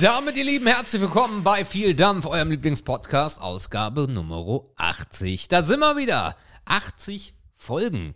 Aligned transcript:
damit, 0.00 0.34
ihr 0.38 0.44
Lieben, 0.44 0.66
herzlich 0.66 1.02
willkommen 1.02 1.44
bei 1.44 1.62
Viel 1.62 1.94
Dampf, 1.94 2.24
eurem 2.24 2.50
Lieblingspodcast, 2.50 3.38
Ausgabe 3.38 4.08
Nummer 4.08 4.62
80. 4.76 5.48
Da 5.48 5.62
sind 5.62 5.80
wir 5.80 5.94
wieder. 5.98 6.36
80 6.64 7.34
Folgen. 7.54 8.14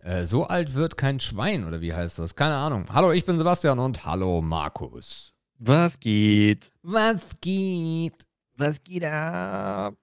Äh, 0.00 0.26
so 0.26 0.44
alt 0.44 0.74
wird 0.74 0.98
kein 0.98 1.20
Schwein, 1.20 1.64
oder 1.64 1.80
wie 1.80 1.94
heißt 1.94 2.18
das? 2.18 2.36
Keine 2.36 2.56
Ahnung. 2.56 2.84
Hallo, 2.92 3.12
ich 3.12 3.24
bin 3.24 3.38
Sebastian 3.38 3.78
und 3.78 4.04
hallo, 4.04 4.42
Markus. 4.42 5.32
Was 5.58 5.98
geht? 5.98 6.70
Was 6.82 7.22
geht? 7.40 8.26
Was 8.58 8.84
geht 8.84 9.04
ab? 9.04 9.94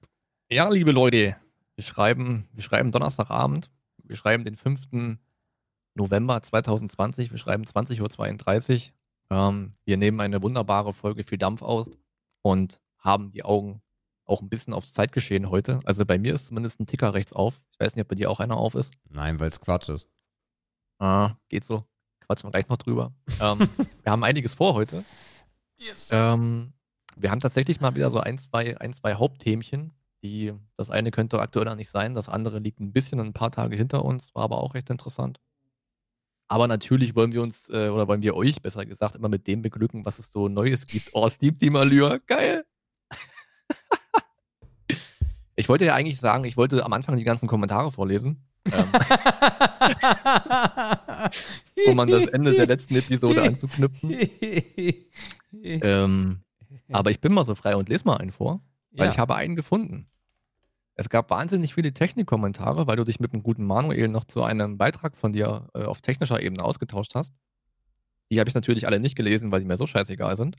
Ja, 0.49 0.67
liebe 0.69 0.91
Leute, 0.91 1.35
wir 1.75 1.83
schreiben, 1.83 2.47
wir 2.53 2.63
schreiben 2.63 2.91
Donnerstagabend. 2.91 3.69
Wir 4.03 4.15
schreiben 4.15 4.45
den 4.45 4.55
5. 4.55 5.19
November 5.93 6.41
2020. 6.41 7.29
Wir 7.29 7.37
schreiben 7.37 7.65
20.32 7.65 8.87
Uhr. 8.87 8.93
Ähm, 9.29 9.75
wir 9.85 9.97
nehmen 9.97 10.19
eine 10.19 10.41
wunderbare 10.41 10.93
Folge 10.93 11.23
viel 11.23 11.37
Dampf 11.37 11.61
auf 11.61 11.87
und 12.41 12.81
haben 12.97 13.31
die 13.31 13.43
Augen 13.43 13.81
auch 14.25 14.41
ein 14.41 14.49
bisschen 14.49 14.73
aufs 14.73 14.93
Zeitgeschehen 14.93 15.49
heute. 15.49 15.79
Also 15.85 16.05
bei 16.05 16.17
mir 16.17 16.33
ist 16.33 16.47
zumindest 16.47 16.79
ein 16.79 16.87
Ticker 16.87 17.13
rechts 17.13 17.33
auf. 17.33 17.61
Ich 17.71 17.79
weiß 17.79 17.95
nicht, 17.95 18.03
ob 18.03 18.09
bei 18.09 18.15
dir 18.15 18.29
auch 18.29 18.39
einer 18.39 18.57
auf 18.57 18.75
ist. 18.75 18.93
Nein, 19.09 19.39
weil 19.39 19.49
es 19.49 19.59
Quatsch 19.59 19.89
ist. 19.89 20.07
Ah, 20.99 21.35
geht 21.49 21.63
so. 21.63 21.85
Quatschen 22.21 22.47
wir 22.47 22.51
gleich 22.51 22.69
noch 22.69 22.77
drüber. 22.77 23.13
ähm, 23.41 23.59
wir 24.03 24.11
haben 24.11 24.23
einiges 24.23 24.53
vor 24.53 24.75
heute. 24.75 25.03
Yes. 25.77 26.09
Ähm, 26.11 26.73
wir 27.15 27.31
haben 27.31 27.39
tatsächlich 27.39 27.81
mal 27.81 27.95
wieder 27.95 28.09
so 28.09 28.19
ein, 28.19 28.37
zwei, 28.37 28.77
ein, 28.79 28.93
zwei 28.93 29.15
Hauptthemchen. 29.15 29.93
Die, 30.23 30.53
das 30.75 30.89
eine 30.89 31.11
könnte 31.11 31.39
aktuell 31.39 31.65
noch 31.65 31.75
nicht 31.75 31.89
sein, 31.89 32.13
das 32.13 32.27
andere 32.27 32.59
liegt 32.59 32.81
ein 32.81 32.91
bisschen 32.91 33.21
ein 33.21 33.31
paar 33.31 33.51
Tage 33.51 33.77
hinter 33.77 34.03
uns, 34.03 34.35
war 34.35 34.43
aber 34.43 34.57
auch 34.57 34.73
recht 34.73 34.89
interessant. 34.89 35.39
Aber 36.51 36.67
natürlich 36.67 37.15
wollen 37.15 37.31
wir 37.31 37.43
uns, 37.43 37.69
äh, 37.69 37.89
oder 37.89 38.07
wollen 38.07 38.23
wir 38.23 38.35
euch 38.35 38.59
besser 38.61 38.83
gesagt, 38.85 39.15
immer 39.15 39.29
mit 39.29 39.45
dem 39.47 39.61
beglücken, 39.61 40.03
was 40.03 40.17
es 40.17 40.31
so 40.31 40.47
Neues 40.49 40.87
gibt. 40.87 41.09
Oh, 41.13 41.29
Steve 41.29 41.55
die 41.55 41.69
Malheur, 41.69 42.17
geil. 42.19 42.65
ich 45.55 45.69
wollte 45.69 45.85
ja 45.85 45.93
eigentlich 45.93 46.17
sagen, 46.17 46.45
ich 46.45 46.57
wollte 46.57 46.83
am 46.83 46.93
Anfang 46.93 47.17
die 47.17 47.23
ganzen 47.23 47.47
Kommentare 47.47 47.91
vorlesen. 47.91 48.43
Ähm, 48.71 48.89
um 51.87 51.99
an 51.99 52.09
das 52.09 52.25
Ende 52.25 52.53
der 52.53 52.67
letzten 52.67 52.95
Episode 52.95 53.43
anzuknüpfen. 53.43 54.09
Ähm, 55.63 56.41
aber 56.91 57.09
ich 57.09 57.19
bin 57.19 57.33
mal 57.33 57.43
so 57.43 57.55
frei 57.55 57.75
und 57.75 57.89
lese 57.89 58.05
mal 58.05 58.17
einen 58.17 58.31
vor, 58.31 58.61
weil 58.91 59.07
Ja. 59.07 59.11
ich 59.11 59.17
habe 59.17 59.33
einen 59.35 59.55
gefunden. 59.55 60.07
Es 60.99 61.07
gab 61.07 61.29
wahnsinnig 61.29 61.73
viele 61.73 61.93
Technikkommentare, 61.93 62.85
weil 62.85 62.97
du 62.97 63.05
dich 63.05 63.21
mit 63.21 63.31
dem 63.31 63.41
guten 63.41 63.65
Manuel 63.65 64.09
noch 64.09 64.25
zu 64.25 64.43
einem 64.43 64.77
Beitrag 64.77 65.15
von 65.15 65.31
dir 65.31 65.69
äh, 65.73 65.85
auf 65.85 66.01
technischer 66.01 66.43
Ebene 66.43 66.61
ausgetauscht 66.61 67.15
hast. 67.15 67.33
Die 68.29 68.37
habe 68.37 68.49
ich 68.49 68.53
natürlich 68.53 68.85
alle 68.85 68.99
nicht 68.99 69.15
gelesen, 69.15 69.49
weil 69.49 69.61
die 69.61 69.65
mir 69.65 69.77
so 69.77 69.87
scheißegal 69.87 70.35
sind. 70.35 70.57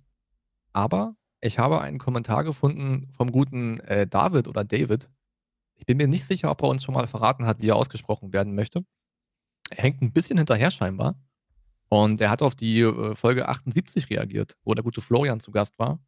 Aber 0.72 1.14
ich 1.42 1.58
habe 1.58 1.82
einen 1.82 1.98
Kommentar 1.98 2.42
gefunden 2.42 3.06
vom 3.10 3.32
guten 3.32 3.80
äh, 3.80 4.06
David 4.06 4.48
oder 4.48 4.64
David. 4.64 5.10
Ich 5.77 5.84
bin 5.84 5.98
mir 5.98 6.08
nicht 6.08 6.24
sicher, 6.24 6.50
ob 6.50 6.62
er 6.62 6.70
uns 6.70 6.84
schon 6.84 6.94
mal 6.94 7.06
verraten 7.06 7.44
hat, 7.44 7.60
wie 7.60 7.69
er 7.69 7.77
ausgesprochen 7.77 8.32
werden 8.32 8.54
möchte. 8.54 8.82
Er 9.69 9.82
hängt 9.82 10.00
ein 10.00 10.10
bisschen 10.10 10.38
hinterher 10.38 10.70
scheinbar. 10.70 11.16
Und 11.91 12.19
er 12.22 12.30
hat 12.30 12.41
auf 12.41 12.54
die 12.54 12.80
äh, 12.80 13.14
Folge 13.14 13.47
78 13.47 14.08
reagiert, 14.08 14.56
wo 14.64 14.72
der 14.72 14.84
gute 14.84 15.02
Florian 15.02 15.38
zu 15.38 15.50
Gast 15.50 15.78
war. 15.78 16.00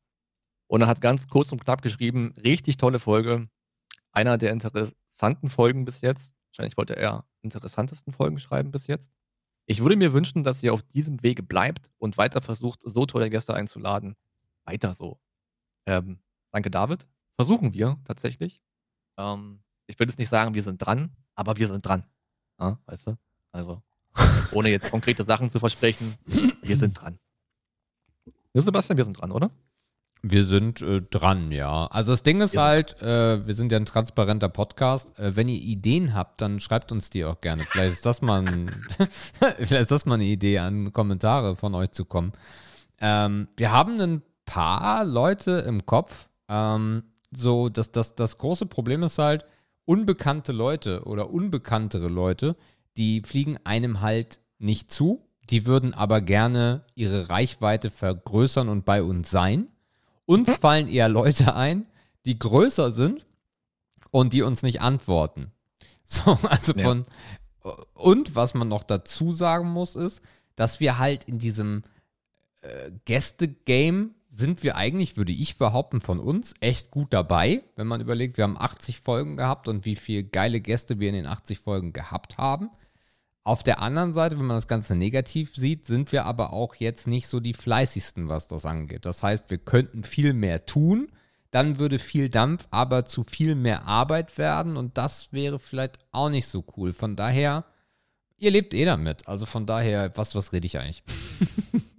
Und 0.68 0.80
er 0.80 0.86
hat 0.86 1.02
ganz 1.02 1.28
kurz 1.28 1.52
und 1.52 1.62
knapp 1.62 1.82
geschrieben, 1.82 2.32
richtig 2.42 2.78
tolle 2.78 2.98
Folge. 2.98 3.50
Einer 4.12 4.36
der 4.36 4.52
interessanten 4.52 5.50
Folgen 5.50 5.84
bis 5.84 6.00
jetzt. 6.02 6.34
Wahrscheinlich 6.50 6.76
wollte 6.76 6.96
er 6.96 7.24
interessantesten 7.40 8.12
Folgen 8.12 8.38
schreiben 8.38 8.70
bis 8.70 8.86
jetzt. 8.86 9.10
Ich 9.66 9.80
würde 9.80 9.96
mir 9.96 10.12
wünschen, 10.12 10.42
dass 10.42 10.62
ihr 10.62 10.72
auf 10.72 10.82
diesem 10.82 11.22
Wege 11.22 11.42
bleibt 11.42 11.90
und 11.98 12.18
weiter 12.18 12.42
versucht, 12.42 12.82
so 12.84 13.06
tolle 13.06 13.30
Gäste 13.30 13.54
einzuladen. 13.54 14.16
Weiter 14.64 14.92
so. 14.92 15.18
Ähm, 15.86 16.20
danke, 16.50 16.70
David. 16.70 17.06
Versuchen 17.36 17.72
wir 17.72 17.98
tatsächlich. 18.04 18.60
Ähm, 19.16 19.62
ich 19.86 19.98
will 19.98 20.06
jetzt 20.06 20.18
nicht 20.18 20.28
sagen, 20.28 20.54
wir 20.54 20.62
sind 20.62 20.78
dran, 20.78 21.16
aber 21.34 21.56
wir 21.56 21.68
sind 21.68 21.86
dran. 21.86 22.04
Ja, 22.58 22.78
weißt 22.86 23.08
du? 23.08 23.18
Also, 23.50 23.82
ohne 24.52 24.70
jetzt 24.70 24.90
konkrete 24.90 25.24
Sachen 25.24 25.50
zu 25.50 25.58
versprechen, 25.58 26.14
wir 26.62 26.76
sind 26.76 26.94
dran. 26.94 27.18
Sebastian, 28.54 28.98
wir 28.98 29.04
sind 29.04 29.14
dran, 29.14 29.32
oder? 29.32 29.50
Wir 30.24 30.44
sind 30.44 30.80
äh, 30.82 31.02
dran, 31.02 31.50
ja. 31.50 31.86
Also 31.86 32.12
das 32.12 32.22
Ding 32.22 32.40
ist 32.40 32.52
sind- 32.52 32.60
halt, 32.60 33.02
äh, 33.02 33.44
wir 33.46 33.54
sind 33.54 33.72
ja 33.72 33.78
ein 33.78 33.86
transparenter 33.86 34.48
Podcast. 34.48 35.18
Äh, 35.18 35.34
wenn 35.34 35.48
ihr 35.48 35.60
Ideen 35.60 36.14
habt, 36.14 36.40
dann 36.40 36.60
schreibt 36.60 36.92
uns 36.92 37.10
die 37.10 37.24
auch 37.24 37.40
gerne. 37.40 37.64
Vielleicht 37.64 37.92
ist 37.94 38.06
das 38.06 38.22
mal, 38.22 38.44
ein, 38.46 38.66
vielleicht 39.56 39.72
ist 39.82 39.90
das 39.90 40.06
mal 40.06 40.14
eine 40.14 40.24
Idee, 40.24 40.58
an 40.58 40.92
Kommentare 40.92 41.56
von 41.56 41.74
euch 41.74 41.90
zu 41.90 42.04
kommen. 42.04 42.32
Ähm, 43.00 43.48
wir 43.56 43.72
haben 43.72 44.00
ein 44.00 44.22
paar 44.46 45.04
Leute 45.04 45.64
im 45.66 45.86
Kopf. 45.86 46.28
Ähm, 46.48 47.02
so, 47.34 47.68
dass 47.68 47.90
das, 47.90 48.14
das 48.14 48.38
große 48.38 48.66
Problem 48.66 49.02
ist 49.02 49.18
halt, 49.18 49.44
unbekannte 49.86 50.52
Leute 50.52 51.02
oder 51.04 51.30
unbekanntere 51.30 52.08
Leute, 52.08 52.56
die 52.96 53.22
fliegen 53.22 53.58
einem 53.64 54.00
halt 54.02 54.38
nicht 54.60 54.90
zu. 54.92 55.26
Die 55.50 55.66
würden 55.66 55.94
aber 55.94 56.20
gerne 56.20 56.84
ihre 56.94 57.28
Reichweite 57.28 57.90
vergrößern 57.90 58.68
und 58.68 58.84
bei 58.84 59.02
uns 59.02 59.28
sein. 59.30 59.66
Uns 60.26 60.56
fallen 60.56 60.88
eher 60.88 61.08
Leute 61.08 61.54
ein, 61.54 61.86
die 62.24 62.38
größer 62.38 62.92
sind 62.92 63.26
und 64.10 64.32
die 64.32 64.42
uns 64.42 64.62
nicht 64.62 64.80
antworten. 64.80 65.52
So, 66.04 66.36
also 66.42 66.74
Ja. 66.74 66.82
von. 66.82 67.06
Und 67.94 68.34
was 68.34 68.52
man 68.52 68.68
noch 68.68 68.82
dazu 68.82 69.32
sagen 69.32 69.68
muss, 69.68 69.96
ist, 69.96 70.20
dass 70.56 70.78
wir 70.78 70.98
halt 70.98 71.24
in 71.24 71.38
diesem 71.38 71.84
äh, 72.60 72.90
Gäste-Game 73.06 74.14
sind 74.28 74.62
wir 74.62 74.76
eigentlich, 74.76 75.16
würde 75.16 75.32
ich 75.32 75.58
behaupten, 75.58 76.00
von 76.00 76.18
uns 76.18 76.54
echt 76.60 76.90
gut 76.90 77.12
dabei, 77.12 77.62
wenn 77.76 77.86
man 77.86 78.00
überlegt, 78.00 78.36
wir 78.36 78.44
haben 78.44 78.58
80 78.58 79.00
Folgen 79.00 79.36
gehabt 79.36 79.68
und 79.68 79.84
wie 79.84 79.96
viele 79.96 80.24
geile 80.24 80.60
Gäste 80.60 80.98
wir 80.98 81.08
in 81.08 81.14
den 81.14 81.26
80 81.26 81.58
Folgen 81.58 81.92
gehabt 81.92 82.38
haben. 82.38 82.70
Auf 83.44 83.62
der 83.62 83.80
anderen 83.80 84.12
Seite, 84.12 84.38
wenn 84.38 84.46
man 84.46 84.56
das 84.56 84.68
Ganze 84.68 84.94
negativ 84.94 85.54
sieht, 85.56 85.86
sind 85.86 86.12
wir 86.12 86.26
aber 86.26 86.52
auch 86.52 86.76
jetzt 86.76 87.06
nicht 87.06 87.26
so 87.26 87.40
die 87.40 87.54
fleißigsten, 87.54 88.28
was 88.28 88.46
das 88.46 88.64
angeht. 88.66 89.04
Das 89.04 89.22
heißt, 89.22 89.50
wir 89.50 89.58
könnten 89.58 90.04
viel 90.04 90.32
mehr 90.32 90.64
tun, 90.64 91.10
dann 91.50 91.78
würde 91.78 91.98
viel 91.98 92.28
Dampf 92.30 92.68
aber 92.70 93.04
zu 93.04 93.24
viel 93.24 93.56
mehr 93.56 93.86
Arbeit 93.86 94.38
werden 94.38 94.76
und 94.76 94.96
das 94.96 95.32
wäre 95.32 95.58
vielleicht 95.58 95.98
auch 96.12 96.30
nicht 96.30 96.46
so 96.46 96.64
cool. 96.76 96.92
Von 96.92 97.16
daher, 97.16 97.64
ihr 98.38 98.52
lebt 98.52 98.74
eh 98.74 98.84
damit. 98.84 99.26
Also 99.26 99.44
von 99.44 99.66
daher, 99.66 100.16
was, 100.16 100.34
was 100.34 100.52
rede 100.52 100.66
ich 100.66 100.78
eigentlich? 100.78 101.02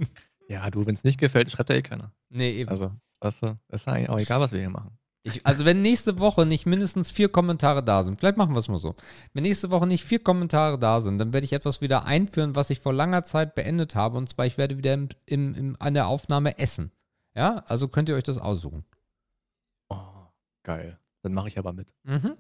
Ja, 0.50 0.70
du, 0.70 0.86
wenn 0.86 0.94
es 0.94 1.04
nicht 1.04 1.20
gefällt, 1.20 1.50
schreibt 1.50 1.70
ja 1.70 1.75
eh 1.78 1.81
keiner. 1.81 2.12
Nee, 2.30 2.52
eben. 2.52 2.70
Also, 2.70 2.92
weißt 3.22 3.44
du, 3.44 3.60
ist 3.70 3.88
eigentlich 3.88 4.10
auch 4.10 4.20
egal, 4.20 4.40
was 4.40 4.52
wir 4.52 4.60
hier 4.60 4.70
machen. 4.70 4.98
Ich, 5.25 5.45
also 5.45 5.63
wenn 5.63 5.81
nächste 5.81 6.19
Woche 6.19 6.45
nicht 6.45 6.66
mindestens 6.66 7.09
vier 7.09 7.29
Kommentare 7.29 7.81
da 7.81 8.03
sind, 8.03 8.19
vielleicht 8.19 8.35
machen 8.35 8.53
wir 8.53 8.59
es 8.59 8.67
mal 8.67 8.78
so. 8.78 8.95
Wenn 9.34 9.44
nächste 9.44 9.72
Woche 9.72 9.88
nicht 9.88 10.03
vier 10.03 10.19
Kommentare 10.19 10.78
da 10.78 11.00
sind, 11.00 11.17
dann 11.17 11.31
werde 11.31 11.45
ich 11.45 11.53
etwas 11.53 11.79
wieder 11.79 12.06
einführen, 12.06 12.56
was 12.56 12.69
ich 12.69 12.81
vor 12.81 12.94
langer 12.94 13.23
Zeit 13.23 13.56
beendet 13.56 13.95
habe. 13.95 14.17
Und 14.17 14.28
zwar, 14.28 14.45
ich 14.45 14.57
werde 14.57 14.78
wieder 14.78 14.94
im, 14.94 15.07
im, 15.25 15.56
im, 15.56 15.75
an 15.79 15.94
der 15.94 16.07
Aufnahme 16.07 16.59
essen. 16.59 16.91
Ja, 17.35 17.63
also 17.67 17.88
könnt 17.88 18.09
ihr 18.09 18.16
euch 18.16 18.23
das 18.23 18.38
aussuchen. 18.38 18.83
Oh, 19.88 19.97
geil. 20.63 21.00
Dann 21.22 21.33
mache 21.33 21.47
ich 21.47 21.57
aber 21.57 21.72
mit. 21.72 21.94
Mhm. 22.03 22.35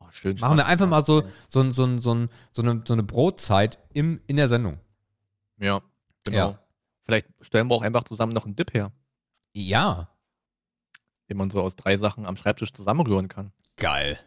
Oh, 0.00 0.06
schön. 0.10 0.36
Machen 0.40 0.56
wir 0.58 0.66
einfach 0.66 0.88
mal 0.88 1.04
so, 1.04 1.22
so, 1.46 1.70
so, 1.70 1.86
so, 1.98 2.28
so, 2.50 2.62
eine, 2.62 2.82
so 2.84 2.92
eine 2.92 3.02
Brotzeit 3.04 3.78
im, 3.92 4.20
in 4.26 4.36
der 4.36 4.48
Sendung. 4.48 4.80
Ja, 5.58 5.80
genau. 6.24 6.50
Ja. 6.50 6.58
Vielleicht 7.04 7.28
stellen 7.40 7.68
wir 7.68 7.76
auch 7.76 7.82
einfach 7.82 8.02
zusammen 8.02 8.32
noch 8.32 8.46
einen 8.46 8.56
Dip 8.56 8.74
her, 8.74 8.90
Ja. 9.52 10.09
Den 11.30 11.36
man 11.36 11.48
so 11.50 11.62
aus 11.62 11.76
drei 11.76 11.96
Sachen 11.96 12.26
am 12.26 12.36
Schreibtisch 12.36 12.72
zusammenrühren 12.72 13.28
kann. 13.28 13.52
Geil. 13.76 14.18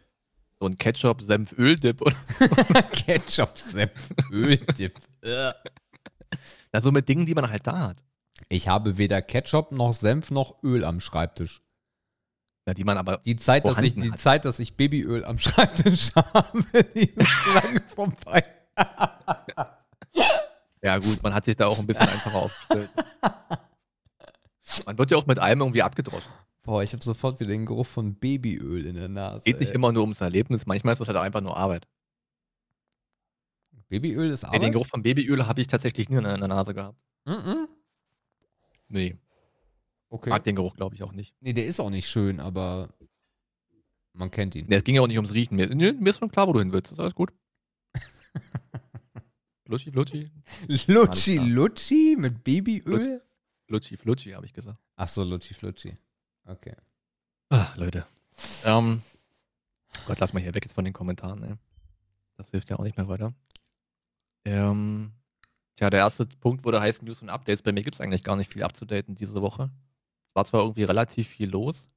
So 0.58 0.66
ein 0.66 0.78
Ketchup-Senf-Öl-Dip 0.78 2.00
oder 2.00 2.82
Ketchup, 2.82 3.58
Senf, 3.58 4.10
Öldip. 4.32 4.98
na, 6.72 6.80
so 6.80 6.90
mit 6.90 7.08
Dingen, 7.08 7.26
die 7.26 7.34
man 7.34 7.50
halt 7.50 7.66
da 7.66 7.78
hat. 7.78 8.02
Ich 8.48 8.68
habe 8.68 8.98
weder 8.98 9.20
Ketchup 9.20 9.72
noch 9.72 9.92
Senf 9.92 10.30
noch 10.30 10.62
Öl 10.62 10.84
am 10.84 11.00
Schreibtisch. 11.00 11.60
Na, 12.66 12.72
die 12.72 12.84
man 12.84 12.96
aber. 12.96 13.18
Die 13.18 13.36
Zeit, 13.36 13.66
dass 13.66 13.82
ich, 13.82 13.94
die 13.94 14.12
hat. 14.12 14.18
Zeit, 14.18 14.44
dass 14.46 14.58
ich 14.58 14.76
Babyöl 14.76 15.24
am 15.24 15.38
Schreibtisch 15.38 16.14
habe, 16.14 16.64
die 16.94 17.10
ist 17.10 17.54
lange 17.54 17.82
vorbei. 17.94 18.44
Ja, 20.80 20.98
gut, 20.98 21.22
man 21.22 21.34
hat 21.34 21.44
sich 21.44 21.56
da 21.56 21.66
auch 21.66 21.78
ein 21.78 21.86
bisschen 21.86 22.08
einfacher 22.08 22.36
aufgestellt. 22.36 22.90
Man 24.86 24.98
wird 24.98 25.10
ja 25.10 25.18
auch 25.18 25.26
mit 25.26 25.40
allem 25.40 25.60
irgendwie 25.60 25.82
abgedroschen. 25.82 26.32
Boah, 26.64 26.82
ich 26.82 26.92
habe 26.92 27.04
sofort 27.04 27.38
wieder 27.40 27.50
den 27.50 27.66
Geruch 27.66 27.86
von 27.86 28.14
Babyöl 28.16 28.86
in 28.86 28.96
der 28.96 29.08
Nase. 29.08 29.44
Geht 29.44 29.60
nicht 29.60 29.70
ey. 29.70 29.74
immer 29.74 29.92
nur 29.92 30.02
ums 30.02 30.20
Erlebnis, 30.20 30.66
manchmal 30.66 30.92
ist 30.94 30.98
das 30.98 31.08
halt 31.08 31.16
auch 31.16 31.22
einfach 31.22 31.42
nur 31.42 31.56
Arbeit. 31.56 31.86
Babyöl 33.88 34.30
ist 34.30 34.44
Arbeit? 34.44 34.62
den 34.62 34.72
Geruch 34.72 34.86
von 34.86 35.02
Babyöl 35.02 35.46
habe 35.46 35.60
ich 35.60 35.66
tatsächlich 35.66 36.08
nie 36.08 36.16
in 36.16 36.24
der 36.24 36.38
Nase 36.48 36.74
gehabt. 36.74 37.04
Mhm. 37.26 37.68
Nee, 38.88 39.18
Okay. 40.14 40.30
mag 40.30 40.44
den 40.44 40.54
Geruch, 40.54 40.76
glaube 40.76 40.94
ich, 40.94 41.02
auch 41.02 41.12
nicht. 41.12 41.34
Nee, 41.40 41.52
der 41.52 41.66
ist 41.66 41.80
auch 41.80 41.90
nicht 41.90 42.08
schön, 42.08 42.38
aber 42.38 42.94
man 44.12 44.30
kennt 44.30 44.54
ihn. 44.54 44.66
Nee, 44.68 44.76
es 44.76 44.84
ging 44.84 44.94
ja 44.94 45.00
auch 45.00 45.08
nicht 45.08 45.16
ums 45.18 45.34
Riechen. 45.34 45.56
Mir, 45.56 45.74
nee, 45.74 45.92
mir 45.92 46.10
ist 46.10 46.18
schon 46.18 46.30
klar, 46.30 46.46
wo 46.46 46.52
du 46.52 46.60
hin 46.60 46.72
willst. 46.72 46.92
Ist 46.92 47.00
alles 47.00 47.16
gut. 47.16 47.32
Lutschi, 49.66 49.90
Lutschi. 49.90 50.30
Lutschi. 50.86 51.38
Lutschi 51.38 52.16
mit 52.16 52.44
Babyöl? 52.44 53.22
Lutschi 53.66 53.96
Flutschi, 53.96 54.30
habe 54.30 54.46
ich 54.46 54.52
gesagt. 54.52 54.78
Ach 54.94 55.08
so, 55.08 55.24
Lutschi 55.24 55.52
Flutschi. 55.52 55.96
Okay. 56.46 56.74
Ah, 57.50 57.72
Leute. 57.76 58.06
Ähm, 58.64 59.02
Gott, 60.06 60.18
lass 60.20 60.32
mal 60.32 60.42
hier 60.42 60.54
weg 60.54 60.64
jetzt 60.64 60.74
von 60.74 60.84
den 60.84 60.92
Kommentaren, 60.92 61.42
ey. 61.42 61.54
Das 62.36 62.50
hilft 62.50 62.68
ja 62.70 62.78
auch 62.78 62.82
nicht 62.82 62.96
mehr 62.96 63.08
weiter. 63.08 63.32
Ähm, 64.44 65.12
tja, 65.76 65.88
der 65.88 66.00
erste 66.00 66.26
Punkt 66.26 66.64
wurde 66.64 66.80
heißen 66.80 67.06
News 67.06 67.22
und 67.22 67.30
Updates. 67.30 67.62
Bei 67.62 67.72
mir 67.72 67.82
gibt 67.82 67.94
es 67.94 68.00
eigentlich 68.00 68.24
gar 68.24 68.36
nicht 68.36 68.52
viel 68.52 68.62
abzudaten 68.62 69.14
diese 69.14 69.40
Woche. 69.40 69.70
Es 70.28 70.34
war 70.34 70.44
zwar 70.44 70.62
irgendwie 70.62 70.84
relativ 70.84 71.28
viel 71.28 71.50
los. 71.50 71.88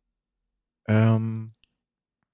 Ähm, 0.88 1.54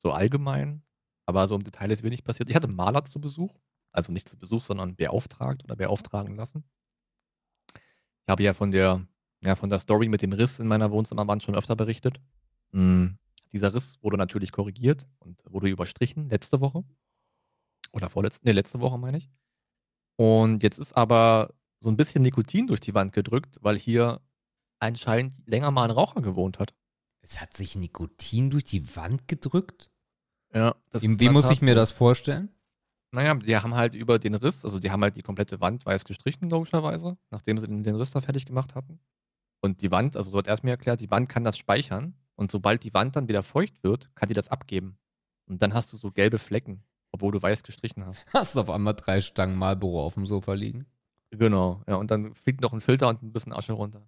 so 0.04 0.12
allgemein, 0.12 0.84
aber 1.26 1.48
so 1.48 1.56
im 1.56 1.64
Detail 1.64 1.92
ist 1.92 2.04
wenig 2.04 2.24
passiert. 2.24 2.50
Ich 2.50 2.56
hatte 2.56 2.68
Maler 2.68 3.06
zu 3.06 3.20
Besuch. 3.20 3.58
Also 3.92 4.12
nicht 4.12 4.28
zu 4.28 4.38
Besuch, 4.38 4.62
sondern 4.62 4.96
beauftragt 4.96 5.64
oder 5.64 5.76
beauftragen 5.76 6.36
lassen. 6.36 6.64
Ich 7.76 8.30
habe 8.30 8.44
ja 8.44 8.54
von 8.54 8.72
der, 8.72 9.06
ja, 9.46 9.56
von 9.56 9.70
der 9.70 9.80
Story 9.80 10.08
mit 10.08 10.22
dem 10.22 10.34
Riss 10.34 10.60
in 10.60 10.68
meiner 10.68 10.92
Wohnzimmerwand 10.92 11.44
schon 11.44 11.56
öfter 11.56 11.76
berichtet. 11.76 12.20
Mhm. 12.72 13.18
Dieser 13.52 13.74
Riss 13.74 14.00
wurde 14.02 14.18
natürlich 14.18 14.52
korrigiert 14.52 15.08
und 15.20 15.44
wurde 15.46 15.70
überstrichen 15.70 16.30
letzte 16.30 16.62
Woche. 16.62 16.84
Oder 17.92 18.10
vorletzte, 18.10 18.46
nee, 18.46 18.54
letzte 18.54 18.80
Woche 18.80 18.98
meine 18.98 19.18
ich. 19.18 19.30
Und 20.16 20.64
jetzt 20.64 20.80
ist 20.80 20.94
aber 20.94 21.54
so 21.80 21.90
ein 21.90 21.98
bisschen 21.98 22.24
Nikotin 22.24 22.68
durch 22.68 22.80
die 22.80 22.94
Wand 22.94 23.14
gedrückt, 23.14 23.58
weil 23.62 23.78
hier 23.78 24.22
anscheinend 24.80 25.34
länger 25.46 25.72
mal 25.72 25.84
ein 25.84 25.92
Raucher 25.92 26.22
gewohnt 26.22 26.60
hat. 26.60 26.74
Es 27.22 27.40
hat 27.40 27.56
sich 27.56 27.76
Nikotin 27.76 28.50
durch 28.50 28.64
die 28.64 28.96
Wand 28.96 29.28
gedrückt? 29.28 29.92
Ja. 30.54 30.76
Das 30.90 31.04
wie, 31.04 31.20
wie 31.20 31.30
muss 31.30 31.52
ich 31.52 31.62
mir 31.62 31.76
das 31.76 31.92
vorstellen? 31.92 32.50
Naja, 33.12 33.36
die 33.36 33.56
haben 33.56 33.76
halt 33.76 33.94
über 33.94 34.18
den 34.18 34.34
Riss, 34.34 34.66
also 34.66 34.80
die 34.80 34.90
haben 34.90 35.04
halt 35.04 35.16
die 35.16 35.22
komplette 35.22 35.62
Wand 35.62 35.86
weiß 35.86 36.04
gestrichen, 36.04 36.50
logischerweise, 36.50 37.18
nachdem 37.30 37.60
sie 37.60 37.68
den 37.68 37.96
Riss 37.96 38.12
da 38.12 38.22
fertig 38.22 38.46
gemacht 38.46 38.74
hatten. 38.74 39.00
Und 39.64 39.82
die 39.82 39.92
Wand, 39.92 40.18
also 40.18 40.30
dort 40.32 40.48
erst 40.48 40.66
mir 40.66 40.72
erklärt, 40.72 41.00
die 41.00 41.10
Wand 41.10 41.30
kann 41.30 41.46
das 41.46 41.58
speichern. 41.58 42.16
Und 42.36 42.52
sobald 42.52 42.84
die 42.84 42.94
Wand 42.94 43.16
dann 43.16 43.30
wieder 43.30 43.44
feucht 43.44 43.82
wird, 43.82 44.14
kann 44.14 44.28
die 44.28 44.34
das 44.34 44.50
abgeben. 44.50 44.98
Und 45.46 45.62
dann 45.62 45.74
hast 45.74 45.94
du 45.94 45.98
so 45.98 46.12
gelbe 46.12 46.38
Flecken, 46.38 46.84
obwohl 47.14 47.32
du 47.32 47.42
weiß 47.42 47.64
gestrichen 47.64 48.06
hast. 48.06 48.26
Hast 48.34 48.56
du 48.56 48.60
auf 48.60 48.70
einmal 48.70 48.94
drei 48.94 49.22
Stangen 49.22 49.56
Marlboro 49.56 50.04
auf 50.04 50.16
dem 50.16 50.26
Sofa 50.26 50.54
liegen? 50.54 50.86
Genau, 51.32 51.82
ja. 51.88 51.96
Und 51.96 52.12
dann 52.12 52.34
fliegt 52.34 52.60
noch 52.60 52.74
ein 52.74 52.82
Filter 52.82 53.08
und 53.08 53.24
ein 53.24 53.32
bisschen 53.32 53.54
Asche 53.54 53.72
runter. 53.72 54.06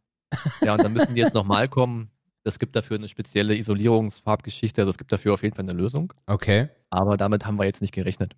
Ja, 0.62 0.74
und 0.74 0.84
dann 0.84 0.92
müssen 0.92 1.16
die 1.16 1.22
jetzt 1.22 1.34
nochmal 1.34 1.70
kommen. 1.70 2.12
Es 2.44 2.60
gibt 2.60 2.76
dafür 2.76 2.98
eine 2.98 3.08
spezielle 3.08 3.56
Isolierungsfarbgeschichte. 3.56 4.82
Also 4.82 4.90
es 4.90 4.98
gibt 4.98 5.14
dafür 5.14 5.34
auf 5.34 5.44
jeden 5.44 5.56
Fall 5.56 5.64
eine 5.64 5.74
Lösung. 5.74 6.14
Okay. 6.28 6.68
Aber 6.90 7.16
damit 7.16 7.46
haben 7.46 7.58
wir 7.58 7.66
jetzt 7.66 7.82
nicht 7.82 7.94
gerechnet. 7.94 8.36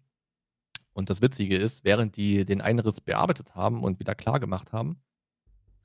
Und 0.93 1.09
das 1.09 1.23
Witzige 1.23 1.57
ist, 1.57 1.83
während 1.83 2.15
die 2.15 2.45
den 2.45 2.61
Einriss 2.61 3.01
bearbeitet 3.01 3.55
haben 3.55 3.83
und 3.83 3.99
wieder 3.99 4.13
klar 4.13 4.39
gemacht 4.39 4.71
haben, 4.71 5.01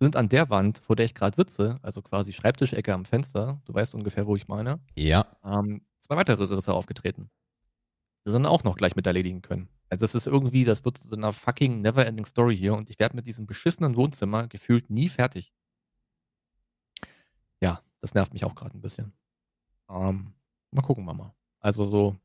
sind 0.02 0.16
an 0.16 0.28
der 0.28 0.50
Wand, 0.50 0.78
vor 0.78 0.96
der 0.96 1.06
ich 1.06 1.14
gerade 1.14 1.36
sitze, 1.36 1.78
also 1.82 2.02
quasi 2.02 2.32
Schreibtischecke 2.32 2.92
am 2.92 3.04
Fenster, 3.04 3.60
du 3.64 3.74
weißt 3.74 3.94
ungefähr, 3.94 4.26
wo 4.26 4.34
ich 4.34 4.48
meine, 4.48 4.80
ja. 4.96 5.26
ähm, 5.44 5.82
zwei 6.00 6.16
weitere 6.16 6.42
Risse 6.42 6.72
aufgetreten. 6.74 7.30
Die 8.26 8.30
sollen 8.30 8.46
auch 8.46 8.64
noch 8.64 8.76
gleich 8.76 8.96
mit 8.96 9.06
erledigen 9.06 9.42
können. 9.42 9.68
Also 9.90 10.04
das 10.04 10.14
ist 10.14 10.26
irgendwie, 10.26 10.64
das 10.64 10.84
wird 10.84 10.98
so 10.98 11.14
eine 11.14 11.32
fucking 11.32 11.82
never-ending 11.82 12.26
Story 12.26 12.56
hier 12.56 12.74
und 12.74 12.90
ich 12.90 12.98
werde 12.98 13.14
mit 13.14 13.26
diesem 13.26 13.46
beschissenen 13.46 13.96
Wohnzimmer 13.96 14.48
gefühlt 14.48 14.90
nie 14.90 15.08
fertig. 15.08 15.52
Ja, 17.60 17.82
das 18.00 18.14
nervt 18.14 18.32
mich 18.32 18.44
auch 18.44 18.54
gerade 18.54 18.76
ein 18.76 18.80
bisschen. 18.80 19.12
Ähm, 19.88 20.34
mal 20.72 20.82
gucken 20.82 21.04
wir 21.04 21.14
mal. 21.14 21.34
Also 21.60 21.86
so 21.86 22.16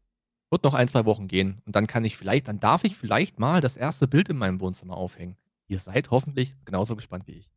wird 0.49 0.63
noch 0.63 0.73
ein, 0.73 0.87
zwei 0.87 1.05
Wochen 1.05 1.27
gehen 1.27 1.61
und 1.65 1.75
dann 1.75 1.85
kann 1.85 2.05
ich 2.05 2.17
vielleicht, 2.17 2.47
dann 2.47 2.59
darf 2.59 2.83
ich 2.85 2.95
vielleicht 2.97 3.37
mal 3.37 3.61
das 3.61 3.75
erste 3.77 4.07
Bild 4.07 4.29
in 4.29 4.37
meinem 4.37 4.61
Wohnzimmer 4.61 4.97
aufhängen. 4.97 5.37
Ihr 5.67 5.79
seid 5.79 6.09
hoffentlich 6.09 6.55
genauso 6.65 6.95
gespannt 6.95 7.27
wie 7.27 7.33
ich. 7.33 7.51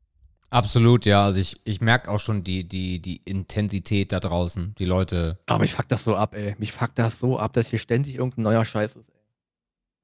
Absolut, 0.51 1.07
ja. 1.07 1.25
Also 1.25 1.39
ich, 1.39 1.61
ich 1.65 1.81
merke 1.81 2.11
auch 2.11 2.19
schon 2.19 2.43
die, 2.43 2.69
die, 2.69 3.01
die 3.01 3.23
Intensität 3.25 4.11
da 4.13 4.19
draußen. 4.19 4.75
Die 4.79 4.85
Leute. 4.85 5.39
Aber 5.47 5.61
mich 5.61 5.75
fuckt 5.75 5.93
das 5.93 6.03
so 6.03 6.17
ab, 6.17 6.35
ey. 6.35 6.57
Mich 6.59 6.73
fuckt 6.73 6.99
das 6.99 7.21
so 7.21 7.39
ab, 7.39 7.53
dass 7.53 7.69
hier 7.69 7.79
ständig 7.79 8.17
irgendein 8.17 8.43
neuer 8.43 8.65
Scheiß 8.65 8.97
ist, 8.97 9.09
ey. 9.09 9.21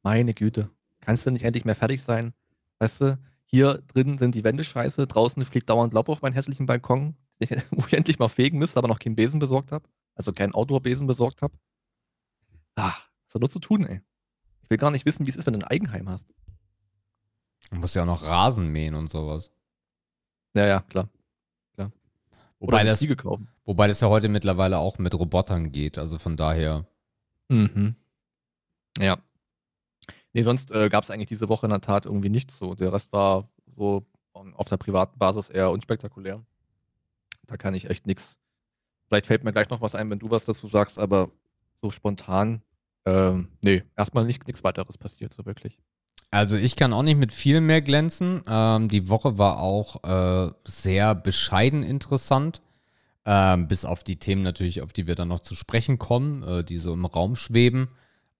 Meine 0.02 0.34
Güte. 0.34 0.70
Kannst 1.00 1.26
du 1.26 1.30
nicht 1.30 1.44
endlich 1.44 1.64
mehr 1.64 1.74
fertig 1.74 2.02
sein? 2.02 2.32
Weißt 2.78 3.00
du, 3.00 3.18
hier 3.44 3.82
drin 3.88 4.18
sind 4.18 4.34
die 4.34 4.44
Wände 4.44 4.64
scheiße, 4.64 5.06
draußen 5.06 5.44
fliegt 5.44 5.68
dauernd 5.68 5.94
Laub 5.94 6.08
auf 6.08 6.22
meinen 6.22 6.32
hässlichen 6.32 6.66
Balkon, 6.66 7.16
wo 7.70 7.84
ich 7.86 7.92
endlich 7.92 8.18
mal 8.18 8.28
fegen 8.28 8.58
müsste, 8.58 8.78
aber 8.78 8.88
noch 8.88 9.00
keinen 9.00 9.16
Besen 9.16 9.40
besorgt 9.40 9.72
habe. 9.72 9.88
Also 10.14 10.32
keinen 10.32 10.54
Outdoor-Besen 10.54 11.06
besorgt 11.06 11.42
habe. 11.42 11.58
Ach, 12.76 13.08
was 13.24 13.32
soll 13.32 13.40
nur 13.40 13.50
zu 13.50 13.58
tun, 13.58 13.84
ey. 13.84 14.00
Ich 14.62 14.70
will 14.70 14.78
gar 14.78 14.90
nicht 14.90 15.06
wissen, 15.06 15.26
wie 15.26 15.30
es 15.30 15.36
ist, 15.36 15.46
wenn 15.46 15.54
du 15.54 15.60
ein 15.60 15.64
Eigenheim 15.64 16.08
hast. 16.08 16.28
Du 17.70 17.76
musst 17.76 17.96
ja 17.96 18.02
auch 18.02 18.06
noch 18.06 18.22
Rasen 18.22 18.68
mähen 18.68 18.94
und 18.94 19.10
sowas. 19.10 19.50
Ja, 20.56 20.66
ja, 20.66 20.80
klar. 20.80 21.08
klar. 21.74 21.92
Wobei 22.58 22.82
das, 22.82 23.06
wobei 23.66 23.88
das 23.88 24.00
ja 24.00 24.08
heute 24.08 24.30
mittlerweile 24.30 24.78
auch 24.78 24.96
mit 24.96 25.14
Robotern 25.14 25.70
geht, 25.70 25.98
also 25.98 26.18
von 26.18 26.34
daher. 26.34 26.86
Mhm. 27.48 27.94
Ja. 28.98 29.18
Nee, 30.32 30.42
sonst 30.42 30.70
äh, 30.70 30.88
gab 30.88 31.04
es 31.04 31.10
eigentlich 31.10 31.28
diese 31.28 31.50
Woche 31.50 31.66
in 31.66 31.70
der 31.70 31.82
Tat 31.82 32.06
irgendwie 32.06 32.30
nichts 32.30 32.56
so. 32.56 32.74
Der 32.74 32.92
Rest 32.92 33.12
war 33.12 33.50
so 33.76 34.06
auf 34.32 34.68
der 34.68 34.78
privaten 34.78 35.18
Basis 35.18 35.50
eher 35.50 35.70
unspektakulär. 35.70 36.42
Da 37.46 37.56
kann 37.56 37.74
ich 37.74 37.90
echt 37.90 38.06
nichts. 38.06 38.38
Vielleicht 39.08 39.26
fällt 39.26 39.44
mir 39.44 39.52
gleich 39.52 39.68
noch 39.68 39.82
was 39.82 39.94
ein, 39.94 40.10
wenn 40.10 40.18
du 40.18 40.30
was 40.30 40.46
dazu 40.46 40.68
sagst, 40.68 40.98
aber 40.98 41.30
so 41.80 41.90
spontan, 41.90 42.62
ähm, 43.04 43.48
nee, 43.62 43.84
erstmal 43.94 44.24
nichts 44.24 44.64
weiteres 44.64 44.98
passiert, 44.98 45.32
so 45.32 45.44
wirklich. 45.46 45.78
Also 46.30 46.56
ich 46.56 46.76
kann 46.76 46.92
auch 46.92 47.02
nicht 47.02 47.18
mit 47.18 47.32
viel 47.32 47.60
mehr 47.60 47.82
glänzen. 47.82 48.42
Ähm, 48.48 48.88
die 48.88 49.08
Woche 49.08 49.38
war 49.38 49.60
auch 49.60 50.02
äh, 50.04 50.52
sehr 50.66 51.14
bescheiden 51.14 51.82
interessant. 51.82 52.62
Ähm, 53.24 53.68
bis 53.68 53.84
auf 53.84 54.04
die 54.04 54.16
Themen 54.16 54.42
natürlich, 54.42 54.82
auf 54.82 54.92
die 54.92 55.06
wir 55.06 55.14
dann 55.14 55.28
noch 55.28 55.40
zu 55.40 55.54
sprechen 55.54 55.98
kommen, 55.98 56.42
äh, 56.42 56.64
die 56.64 56.78
so 56.78 56.92
im 56.92 57.06
Raum 57.06 57.36
schweben. 57.36 57.88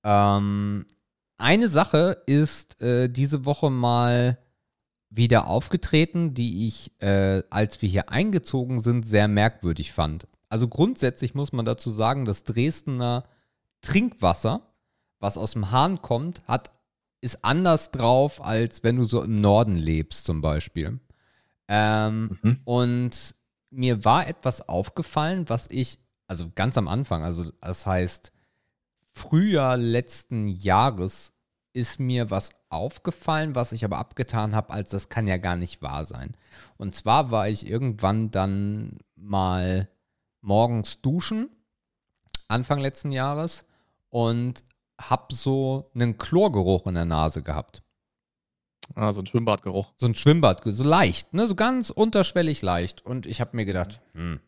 Ähm, 0.05 0.87
eine 1.39 1.69
Sache 1.69 2.23
ist 2.27 2.81
äh, 2.81 3.09
diese 3.09 3.45
Woche 3.45 3.71
mal 3.71 4.39
wieder 5.11 5.49
aufgetreten, 5.49 6.35
die 6.35 6.69
ich, 6.69 6.93
äh, 7.01 7.43
als 7.51 7.83
wir 7.83 7.89
hier 7.89 8.11
eingezogen 8.11 8.81
sind, 8.81 9.07
sehr 9.07 9.29
merkwürdig 9.29 9.93
fand. 9.93 10.29
Also 10.49 10.69
grundsätzlich 10.69 11.35
muss 11.35 11.53
man 11.53 11.65
dazu 11.65 11.91
sagen, 11.91 12.25
das 12.25 12.45
Dresdner 12.45 13.25
Trinkwasser, 13.83 14.63
was 15.19 15.39
aus 15.39 15.53
dem 15.53 15.71
Hahn 15.71 16.03
kommt, 16.03 16.43
hat, 16.47 16.71
ist 17.27 17.45
anders 17.45 17.91
drauf, 17.91 18.43
als 18.43 18.85
wenn 18.85 18.97
du 18.97 19.05
so 19.05 19.21
im 19.23 19.41
Norden 19.41 19.75
lebst 19.75 20.25
zum 20.25 20.41
Beispiel. 20.41 21.01
Ähm, 21.67 22.39
mhm. 22.41 22.61
Und 22.65 23.35
mir 23.71 24.05
war 24.05 24.29
etwas 24.29 24.69
aufgefallen, 24.69 25.49
was 25.49 25.67
ich, 25.69 25.99
also 26.29 26.51
ganz 26.55 26.79
am 26.79 26.87
Anfang, 26.87 27.25
also 27.25 27.51
das 27.61 27.85
heißt 27.85 28.31
Frühjahr 29.11 29.77
letzten 29.77 30.47
Jahres, 30.47 31.33
ist 31.73 31.99
mir 31.99 32.31
was 32.31 32.51
aufgefallen, 32.69 33.57
was 33.57 33.73
ich 33.73 33.85
aber 33.85 33.99
abgetan 33.99 34.55
habe, 34.55 34.73
als 34.73 34.91
das 34.91 35.09
kann 35.09 35.27
ja 35.27 35.37
gar 35.37 35.57
nicht 35.57 35.83
wahr 35.83 36.05
sein. 36.05 36.37
Und 36.77 36.95
zwar 36.95 37.33
war 37.33 37.49
ich 37.49 37.69
irgendwann 37.69 38.31
dann 38.31 38.99
mal 39.17 39.89
morgens 40.43 41.03
duschen, 41.03 41.51
Anfang 42.47 42.79
letzten 42.79 43.11
Jahres, 43.11 43.67
und 44.11 44.63
habe 45.01 45.35
so 45.35 45.91
einen 45.95 46.19
Chlorgeruch 46.19 46.87
in 46.87 46.95
der 46.95 47.05
Nase 47.05 47.43
gehabt. 47.43 47.83
Ah, 48.95 49.13
so 49.13 49.21
ein 49.21 49.27
Schwimmbadgeruch. 49.27 49.93
So 49.97 50.07
ein 50.07 50.15
Schwimmbad, 50.15 50.63
so 50.65 50.85
leicht, 50.85 51.35
ne, 51.35 51.47
so 51.47 51.55
ganz 51.55 51.91
unterschwellig 51.91 52.63
leicht. 52.63 53.05
Und 53.05 53.27
ich 53.27 53.41
habe 53.41 53.57
mir 53.57 53.65
gedacht, 53.65 54.01
hm, 54.13 54.41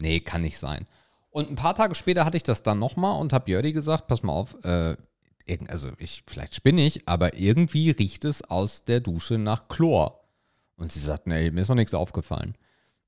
nee, 0.00 0.20
kann 0.20 0.42
nicht 0.42 0.58
sein. 0.58 0.86
Und 1.30 1.50
ein 1.50 1.56
paar 1.56 1.74
Tage 1.74 1.94
später 1.94 2.24
hatte 2.24 2.36
ich 2.36 2.42
das 2.42 2.62
dann 2.62 2.78
nochmal 2.78 3.20
und 3.20 3.32
habe 3.32 3.50
Jördi 3.50 3.72
gesagt, 3.72 4.06
pass 4.06 4.22
mal 4.22 4.32
auf, 4.32 4.56
äh, 4.64 4.96
also 5.68 5.90
ich, 5.98 6.24
vielleicht 6.26 6.54
spinne 6.54 6.84
ich, 6.86 7.08
aber 7.08 7.34
irgendwie 7.34 7.90
riecht 7.90 8.24
es 8.24 8.42
aus 8.42 8.84
der 8.84 9.00
Dusche 9.00 9.38
nach 9.38 9.68
Chlor. 9.68 10.24
Und 10.76 10.90
sie 10.90 11.00
sagt, 11.00 11.26
nee, 11.26 11.50
mir 11.50 11.62
ist 11.62 11.68
noch 11.68 11.74
nichts 11.74 11.94
aufgefallen. 11.94 12.56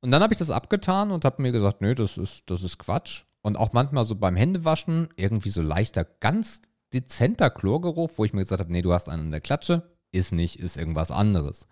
Und 0.01 0.11
dann 0.11 0.23
habe 0.23 0.35
ich 0.35 0.39
das 0.39 0.51
abgetan 0.51 1.11
und 1.11 1.25
habe 1.25 1.41
mir 1.41 1.53
gesagt, 1.53 1.81
nö, 1.81 1.95
das 1.95 2.19
ist, 2.19 2.51
das 2.51 2.63
ist 2.63 2.79
Quatsch. 2.79 3.25
Und 3.41 3.59
auch 3.59 3.73
manchmal 3.73 4.05
so 4.05 4.15
beim 4.15 4.37
Händewaschen 4.37 5.09
irgendwie 5.17 5.51
so 5.51 5.63
leichter, 5.63 6.05
ganz 6.05 6.63
dezenter 6.95 7.51
Chlorgeruch, 7.51 8.13
wo 8.17 8.25
ich 8.25 8.33
mir 8.33 8.41
gesagt 8.41 8.61
habe, 8.61 8.73
nee, 8.73 8.83
du 8.83 8.93
hast 8.93 9.09
einen 9.09 9.27
in 9.27 9.31
der 9.31 9.41
Klatsche. 9.41 9.91
Ist 10.13 10.33
nicht, 10.33 10.61
ist 10.61 10.77
irgendwas 10.77 11.11
anderes. 11.11 11.67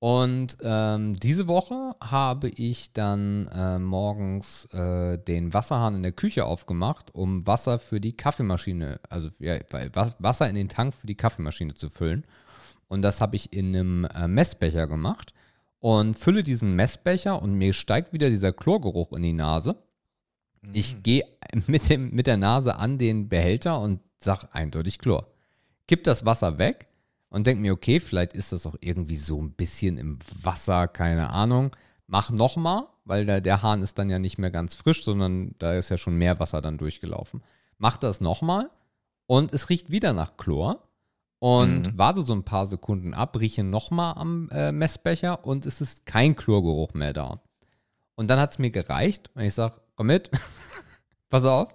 Und 0.00 0.58
ähm, 0.62 1.16
diese 1.16 1.46
Woche 1.46 1.94
habe 1.98 2.50
ich 2.50 2.92
dann 2.92 3.48
äh, 3.48 3.78
morgens 3.78 4.66
äh, 4.66 5.16
den 5.16 5.54
Wasserhahn 5.54 5.94
in 5.94 6.02
der 6.02 6.12
Küche 6.12 6.44
aufgemacht, 6.44 7.14
um 7.14 7.46
Wasser 7.46 7.78
für 7.78 8.02
die 8.02 8.14
Kaffeemaschine, 8.14 9.00
also 9.08 9.30
ja, 9.38 9.58
Wasser 10.18 10.46
in 10.50 10.56
den 10.56 10.68
Tank 10.68 10.92
für 10.92 11.06
die 11.06 11.14
Kaffeemaschine 11.14 11.72
zu 11.72 11.88
füllen. 11.88 12.26
Und 12.88 13.00
das 13.00 13.22
habe 13.22 13.36
ich 13.36 13.54
in 13.54 13.68
einem 13.68 14.04
äh, 14.04 14.28
Messbecher 14.28 14.86
gemacht 14.86 15.32
und 15.78 16.18
fülle 16.18 16.42
diesen 16.42 16.76
Messbecher 16.76 17.40
und 17.40 17.54
mir 17.54 17.72
steigt 17.72 18.12
wieder 18.12 18.28
dieser 18.28 18.52
Chlorgeruch 18.52 19.12
in 19.12 19.22
die 19.22 19.32
Nase. 19.32 19.76
Mhm. 20.60 20.70
Ich 20.74 21.02
gehe 21.02 21.24
mit, 21.66 21.88
mit 21.98 22.26
der 22.26 22.36
Nase 22.36 22.76
an 22.76 22.98
den 22.98 23.28
Behälter 23.28 23.80
und 23.80 24.00
sage 24.24 24.48
eindeutig 24.52 24.98
Chlor. 24.98 25.26
Kipp 25.86 26.04
das 26.04 26.24
Wasser 26.24 26.58
weg 26.58 26.88
und 27.28 27.46
denke 27.46 27.60
mir, 27.62 27.72
okay, 27.72 28.00
vielleicht 28.00 28.32
ist 28.32 28.52
das 28.52 28.66
auch 28.66 28.76
irgendwie 28.80 29.16
so 29.16 29.40
ein 29.40 29.52
bisschen 29.52 29.98
im 29.98 30.18
Wasser, 30.42 30.88
keine 30.88 31.30
Ahnung. 31.30 31.74
mach 32.06 32.30
nochmal, 32.30 32.86
weil 33.04 33.24
der, 33.26 33.40
der 33.40 33.62
Hahn 33.62 33.82
ist 33.82 33.98
dann 33.98 34.10
ja 34.10 34.18
nicht 34.18 34.38
mehr 34.38 34.50
ganz 34.50 34.74
frisch, 34.74 35.04
sondern 35.04 35.54
da 35.58 35.74
ist 35.74 35.88
ja 35.90 35.96
schon 35.98 36.16
mehr 36.16 36.38
Wasser 36.40 36.60
dann 36.60 36.78
durchgelaufen. 36.78 37.42
Mach 37.78 37.96
das 37.96 38.20
nochmal 38.20 38.70
und 39.26 39.52
es 39.52 39.68
riecht 39.70 39.90
wieder 39.90 40.12
nach 40.12 40.36
Chlor. 40.36 40.88
Und 41.40 41.88
Mhm. 41.92 41.98
warte 41.98 42.22
so 42.22 42.32
ein 42.34 42.44
paar 42.44 42.66
Sekunden 42.66 43.12
ab, 43.12 43.38
rieche 43.38 43.64
nochmal 43.64 44.14
am 44.16 44.48
äh, 44.50 44.72
Messbecher 44.72 45.44
und 45.44 45.66
es 45.66 45.82
ist 45.82 46.06
kein 46.06 46.36
Chlorgeruch 46.36 46.94
mehr 46.94 47.12
da. 47.12 47.42
Und 48.14 48.28
dann 48.30 48.38
hat 48.40 48.52
es 48.52 48.58
mir 48.58 48.70
gereicht 48.70 49.30
und 49.34 49.42
ich 49.42 49.52
sage, 49.52 49.74
komm 49.96 50.06
mit, 50.06 50.30
pass 51.28 51.44
auf, 51.44 51.68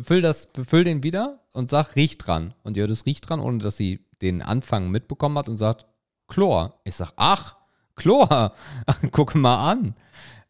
befüll, 0.00 0.20
das, 0.22 0.46
befüll 0.46 0.84
den 0.84 1.02
wieder 1.02 1.40
und 1.52 1.70
sag, 1.70 1.96
riech 1.96 2.18
dran. 2.18 2.54
Und 2.62 2.76
ja, 2.76 2.86
das 2.86 3.06
riecht 3.06 3.28
dran, 3.28 3.40
ohne 3.40 3.58
dass 3.58 3.76
sie 3.76 4.04
den 4.22 4.42
Anfang 4.42 4.90
mitbekommen 4.90 5.38
hat 5.38 5.48
und 5.48 5.56
sagt, 5.56 5.86
Chlor. 6.28 6.80
Ich 6.84 6.94
sag, 6.96 7.12
ach, 7.16 7.56
Chlor, 7.94 8.52
guck 9.12 9.34
mal 9.34 9.70
an. 9.70 9.94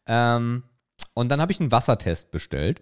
Ähm, 0.05 0.63
und 1.13 1.29
dann 1.29 1.41
habe 1.41 1.51
ich 1.51 1.59
einen 1.59 1.71
Wassertest 1.71 2.31
bestellt. 2.31 2.81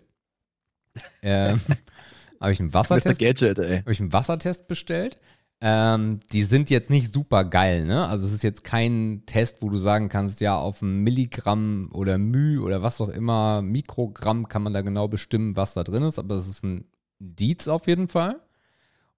Ähm, 1.21 1.59
habe 2.41 2.51
ich 2.51 2.59
einen. 2.59 2.73
Wassertest 2.73 3.19
Gadget, 3.19 3.59
ey. 3.59 3.79
habe 3.79 3.91
ich 3.91 3.99
einen 3.99 4.13
Wassertest 4.13 4.67
bestellt. 4.67 5.19
Ähm, 5.61 6.19
die 6.31 6.43
sind 6.43 6.69
jetzt 6.69 6.89
nicht 6.89 7.13
super 7.13 7.45
geil, 7.45 7.85
ne? 7.85 8.07
Also 8.07 8.27
es 8.27 8.33
ist 8.33 8.43
jetzt 8.43 8.63
kein 8.63 9.23
Test, 9.25 9.61
wo 9.61 9.69
du 9.69 9.77
sagen 9.77 10.09
kannst, 10.09 10.41
ja, 10.41 10.57
auf 10.57 10.81
ein 10.81 10.99
Milligramm 10.99 11.89
oder 11.93 12.17
Müh 12.17 12.59
oder 12.59 12.81
was 12.83 12.99
auch 13.01 13.09
immer, 13.09 13.61
Mikrogramm 13.61 14.47
kann 14.47 14.63
man 14.63 14.73
da 14.73 14.81
genau 14.81 15.07
bestimmen, 15.07 15.55
was 15.55 15.73
da 15.73 15.83
drin 15.83 16.03
ist, 16.03 16.19
aber 16.19 16.35
es 16.35 16.47
ist 16.47 16.63
ein 16.63 16.85
Indiz 17.19 17.67
auf 17.67 17.87
jeden 17.87 18.07
Fall. 18.07 18.41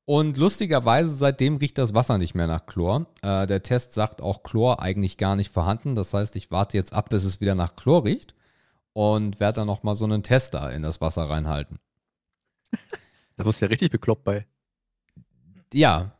Und 0.05 0.37
lustigerweise, 0.37 1.09
seitdem 1.13 1.57
riecht 1.57 1.77
das 1.77 1.93
Wasser 1.93 2.17
nicht 2.17 2.33
mehr 2.33 2.47
nach 2.47 2.65
Chlor. 2.65 3.07
Äh, 3.23 3.45
der 3.45 3.61
Test 3.61 3.93
sagt 3.93 4.21
auch 4.21 4.41
Chlor 4.41 4.81
eigentlich 4.81 5.17
gar 5.17 5.35
nicht 5.35 5.51
vorhanden. 5.51 5.95
Das 5.95 6.13
heißt, 6.13 6.37
ich 6.37 6.49
warte 6.49 6.77
jetzt 6.77 6.93
ab, 6.93 7.09
bis 7.09 7.25
es 7.25 7.41
wieder 7.41 7.55
nach 7.55 7.75
Chlor 7.75 8.05
riecht 8.05 8.33
und 8.93 9.41
werde 9.41 9.57
dann 9.57 9.67
nochmal 9.67 9.97
so 9.97 10.05
einen 10.05 10.23
Tester 10.23 10.71
in 10.71 10.81
das 10.81 11.01
Wasser 11.01 11.29
reinhalten. 11.29 11.79
Da 13.35 13.45
wirst 13.45 13.61
du 13.61 13.65
ja 13.65 13.69
richtig 13.69 13.91
bekloppt 13.91 14.23
bei. 14.23 14.47
Ja, 15.73 16.16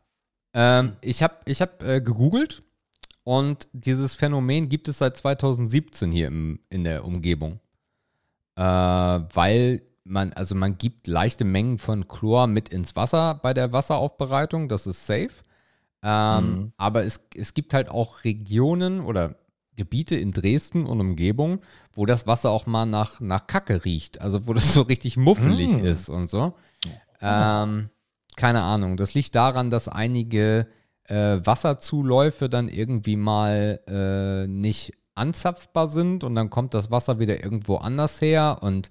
ähm, 0.54 0.94
ich 1.02 1.24
habe 1.24 1.36
ich 1.46 1.62
hab, 1.62 1.84
äh, 1.84 2.02
gegoogelt 2.02 2.64
und 3.24 3.68
dieses 3.74 4.16
Phänomen 4.16 4.70
gibt 4.70 4.88
es 4.88 5.00
seit 5.00 5.18
2017 5.18 6.12
hier 6.12 6.28
im, 6.28 6.60
in 6.70 6.84
der 6.84 7.06
Umgebung. 7.06 7.60
Äh, 8.56 8.62
weil 8.64 9.82
man, 10.04 10.32
also 10.34 10.56
man 10.56 10.78
gibt 10.78 11.08
leichte 11.08 11.44
Mengen 11.46 11.78
von 11.78 12.08
Chlor 12.08 12.48
mit 12.48 12.70
ins 12.70 12.96
Wasser 12.96 13.36
bei 13.36 13.54
der 13.54 13.74
Wasseraufbereitung, 13.74 14.70
das 14.70 14.88
ist 14.88 15.06
safe. 15.06 15.30
Ähm, 16.04 16.46
Mhm. 16.56 16.72
Aber 16.78 17.04
es, 17.04 17.20
es 17.36 17.54
gibt 17.54 17.74
halt 17.74 17.90
auch 17.90 18.24
Regionen 18.24 19.02
oder 19.02 19.36
Gebiete 19.76 20.16
in 20.16 20.32
Dresden 20.32 20.86
und 20.88 21.02
Umgebung, 21.02 21.60
wo 21.94 22.06
das 22.06 22.26
Wasser 22.26 22.50
auch 22.50 22.66
mal 22.66 22.86
nach, 22.86 23.20
nach 23.20 23.46
Kacke 23.46 23.84
riecht. 23.86 24.22
Also 24.22 24.48
wo 24.48 24.54
das 24.54 24.74
so 24.74 24.84
richtig 24.84 25.18
muffelig 25.18 25.76
Mm. 25.76 25.86
ist 25.86 26.10
und 26.10 26.30
so. 26.30 26.54
Ähm, 27.22 27.90
keine 28.38 28.62
Ahnung. 28.62 28.96
Das 28.96 29.14
liegt 29.14 29.36
daran, 29.36 29.70
dass 29.70 29.90
einige 29.90 30.68
äh, 31.04 31.40
Wasserzuläufe 31.44 32.48
dann 32.48 32.70
irgendwie 32.70 33.18
mal 33.18 33.82
äh, 33.88 34.48
nicht 34.48 34.94
anzapfbar 35.16 35.88
sind 35.88 36.24
und 36.24 36.36
dann 36.36 36.50
kommt 36.50 36.74
das 36.74 36.92
Wasser 36.92 37.20
wieder 37.20 37.44
irgendwo 37.44 37.76
anders 37.78 38.22
her 38.22 38.60
und 38.62 38.90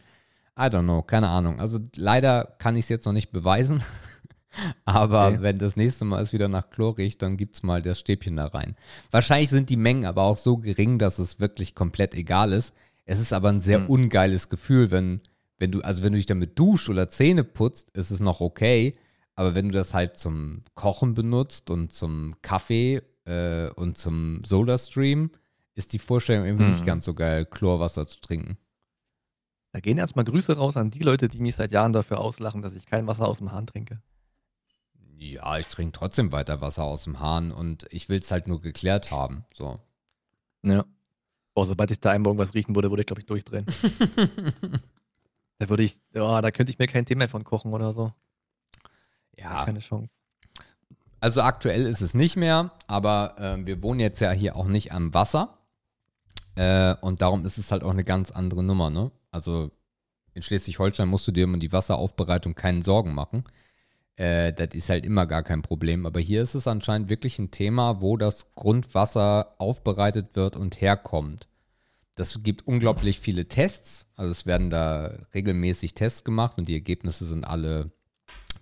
I 0.59 0.65
don't 0.65 0.83
know, 0.85 1.03
keine 1.03 1.29
Ahnung. 1.29 1.61
Also 1.61 1.79
leider 1.97 2.55
kann 2.59 2.76
ich 2.76 2.85
es 2.85 2.88
jetzt 2.91 3.07
noch 3.07 3.12
nicht 3.12 3.31
beweisen. 3.31 3.83
Aber 4.87 5.29
Okay. 5.29 5.38
wenn 5.43 5.59
das 5.59 5.76
nächste 5.76 6.05
Mal 6.07 6.23
es 6.23 6.33
wieder 6.33 6.49
nach 6.49 6.71
Chlor 6.71 6.97
riecht, 6.97 7.21
dann 7.23 7.37
gibt's 7.37 7.62
mal 7.62 7.83
das 7.83 7.99
Stäbchen 7.99 8.37
da 8.37 8.47
rein. 8.47 8.75
Wahrscheinlich 9.11 9.50
sind 9.50 9.69
die 9.69 9.76
Mengen 9.76 10.07
aber 10.07 10.23
auch 10.23 10.38
so 10.38 10.57
gering, 10.57 10.99
dass 10.99 11.19
es 11.19 11.38
wirklich 11.41 11.75
komplett 11.75 12.15
egal 12.15 12.53
ist. 12.55 12.75
Es 13.05 13.21
ist 13.21 13.35
aber 13.35 13.50
ein 13.50 13.61
sehr 13.61 13.81
Hm. 13.81 13.87
ungeiles 13.91 14.49
Gefühl, 14.49 14.91
wenn, 14.91 15.21
wenn 15.59 15.71
du, 15.73 15.83
also 15.83 16.03
wenn 16.03 16.12
du 16.12 16.17
dich 16.17 16.26
damit 16.26 16.59
duscht 16.59 16.88
oder 16.88 17.09
Zähne 17.11 17.45
putzt, 17.45 17.91
ist 17.91 18.11
es 18.11 18.21
noch 18.21 18.41
okay. 18.41 18.97
Aber 19.37 19.55
wenn 19.55 19.69
du 19.69 19.73
das 19.75 19.95
halt 19.95 20.16
zum 20.16 20.62
Kochen 20.75 21.14
benutzt 21.14 21.71
und 21.71 21.93
zum 21.93 22.35
Kaffee 22.43 23.02
äh, 23.25 23.69
und 23.71 23.97
zum 23.99 24.43
Soda-Stream, 24.45 25.31
ist 25.75 25.93
die 25.93 25.99
Vorstellung 25.99 26.47
irgendwie 26.47 26.64
nicht 26.66 26.81
Mhm. 26.81 26.87
ganz 26.87 27.05
so 27.05 27.14
geil, 27.14 27.45
Chlorwasser 27.47 28.07
zu 28.07 28.21
trinken. 28.21 28.57
Da 29.73 29.81
gehen 29.81 29.99
erstmal 29.99 30.25
Grüße 30.25 30.57
raus 30.57 30.78
an 30.78 30.90
die 30.90 31.00
Leute, 31.00 31.28
die 31.28 31.38
mich 31.38 31.55
seit 31.55 31.71
Jahren 31.71 31.93
dafür 31.93 32.19
auslachen, 32.19 32.62
dass 32.62 32.73
ich 32.75 32.87
kein 32.87 33.07
Wasser 33.07 33.28
aus 33.28 33.38
dem 33.38 33.52
Hahn 33.52 33.66
trinke. 33.66 34.00
Ja, 35.19 35.59
ich 35.59 35.66
trinke 35.66 35.93
trotzdem 35.99 36.33
weiter 36.33 36.61
Wasser 36.62 36.85
aus 36.85 37.05
dem 37.05 37.21
Hahn 37.21 37.52
und 37.52 37.87
ich 37.90 38.09
will 38.09 38.19
es 38.21 38.31
halt 38.31 38.49
nur 38.49 38.61
geklärt 38.62 39.11
haben. 39.12 39.45
So. 39.52 39.78
Ja. 40.62 40.85
Oh, 41.55 41.64
sobald 41.64 41.90
ich 41.90 42.00
da 42.00 42.11
einmal 42.11 42.31
irgendwas 42.31 42.55
riechen 42.55 42.75
würde, 42.75 42.90
würde 42.90 43.00
ich, 43.02 43.07
glaube 43.07 43.21
ich, 43.21 43.26
durchdrehen. 43.26 43.66
Da 45.59 45.71
würde 45.71 45.85
ich, 45.85 45.99
oh, 46.14 46.38
da 46.43 46.50
könnte 46.50 46.71
ich 46.71 46.78
mir 46.78 46.87
kein 46.87 47.07
Thema 47.07 47.21
mehr 47.21 47.28
von 47.31 47.43
kochen 47.43 47.73
oder 47.73 47.90
so. 47.90 48.12
Ja, 49.38 49.64
Keine 49.64 49.81
Chance. 49.81 50.14
also 51.21 51.43
aktuell 51.43 51.83
ist 51.87 52.00
es 52.00 52.14
nicht 52.14 52.37
mehr, 52.37 52.73
aber 52.87 53.35
äh, 53.38 53.66
wir 53.66 53.83
wohnen 53.83 54.00
jetzt 54.00 54.21
ja 54.21 54.31
hier 54.33 54.57
auch 54.57 54.66
nicht 54.66 54.93
am 54.93 55.12
Wasser. 55.14 55.59
Äh, 56.55 56.95
und 57.02 57.21
darum 57.21 57.45
ist 57.45 57.59
es 57.59 57.71
halt 57.71 57.83
auch 57.83 57.90
eine 57.90 58.05
ganz 58.05 58.31
andere 58.31 58.62
Nummer, 58.62 58.90
ne? 58.90 59.11
Also 59.31 59.71
in 60.33 60.43
Schleswig-Holstein 60.43 61.09
musst 61.09 61.26
du 61.26 61.33
dir 61.33 61.45
um 61.47 61.59
die 61.59 61.73
Wasseraufbereitung 61.73 62.55
keinen 62.55 62.83
Sorgen 62.83 63.14
machen. 63.14 63.45
Äh, 64.16 64.52
das 64.52 64.69
ist 64.73 64.88
halt 64.88 65.05
immer 65.05 65.26
gar 65.26 65.43
kein 65.43 65.62
Problem. 65.62 66.07
Aber 66.07 66.21
hier 66.21 66.43
ist 66.43 66.55
es 66.55 66.66
anscheinend 66.66 67.11
wirklich 67.11 67.38
ein 67.38 67.50
Thema, 67.50 68.00
wo 68.00 68.16
das 68.16 68.55
Grundwasser 68.55 69.55
aufbereitet 69.59 70.35
wird 70.37 70.57
und 70.57 70.81
herkommt. 70.81 71.49
Das 72.14 72.43
gibt 72.43 72.66
unglaublich 72.66 73.21
viele 73.21 73.47
Tests. 73.49 74.07
Also 74.14 74.33
es 74.33 74.47
werden 74.47 74.71
da 74.71 75.19
regelmäßig 75.35 75.93
Tests 75.93 76.25
gemacht 76.25 76.57
und 76.57 76.69
die 76.69 76.75
Ergebnisse 76.75 77.26
sind 77.26 77.45
alle 77.45 77.90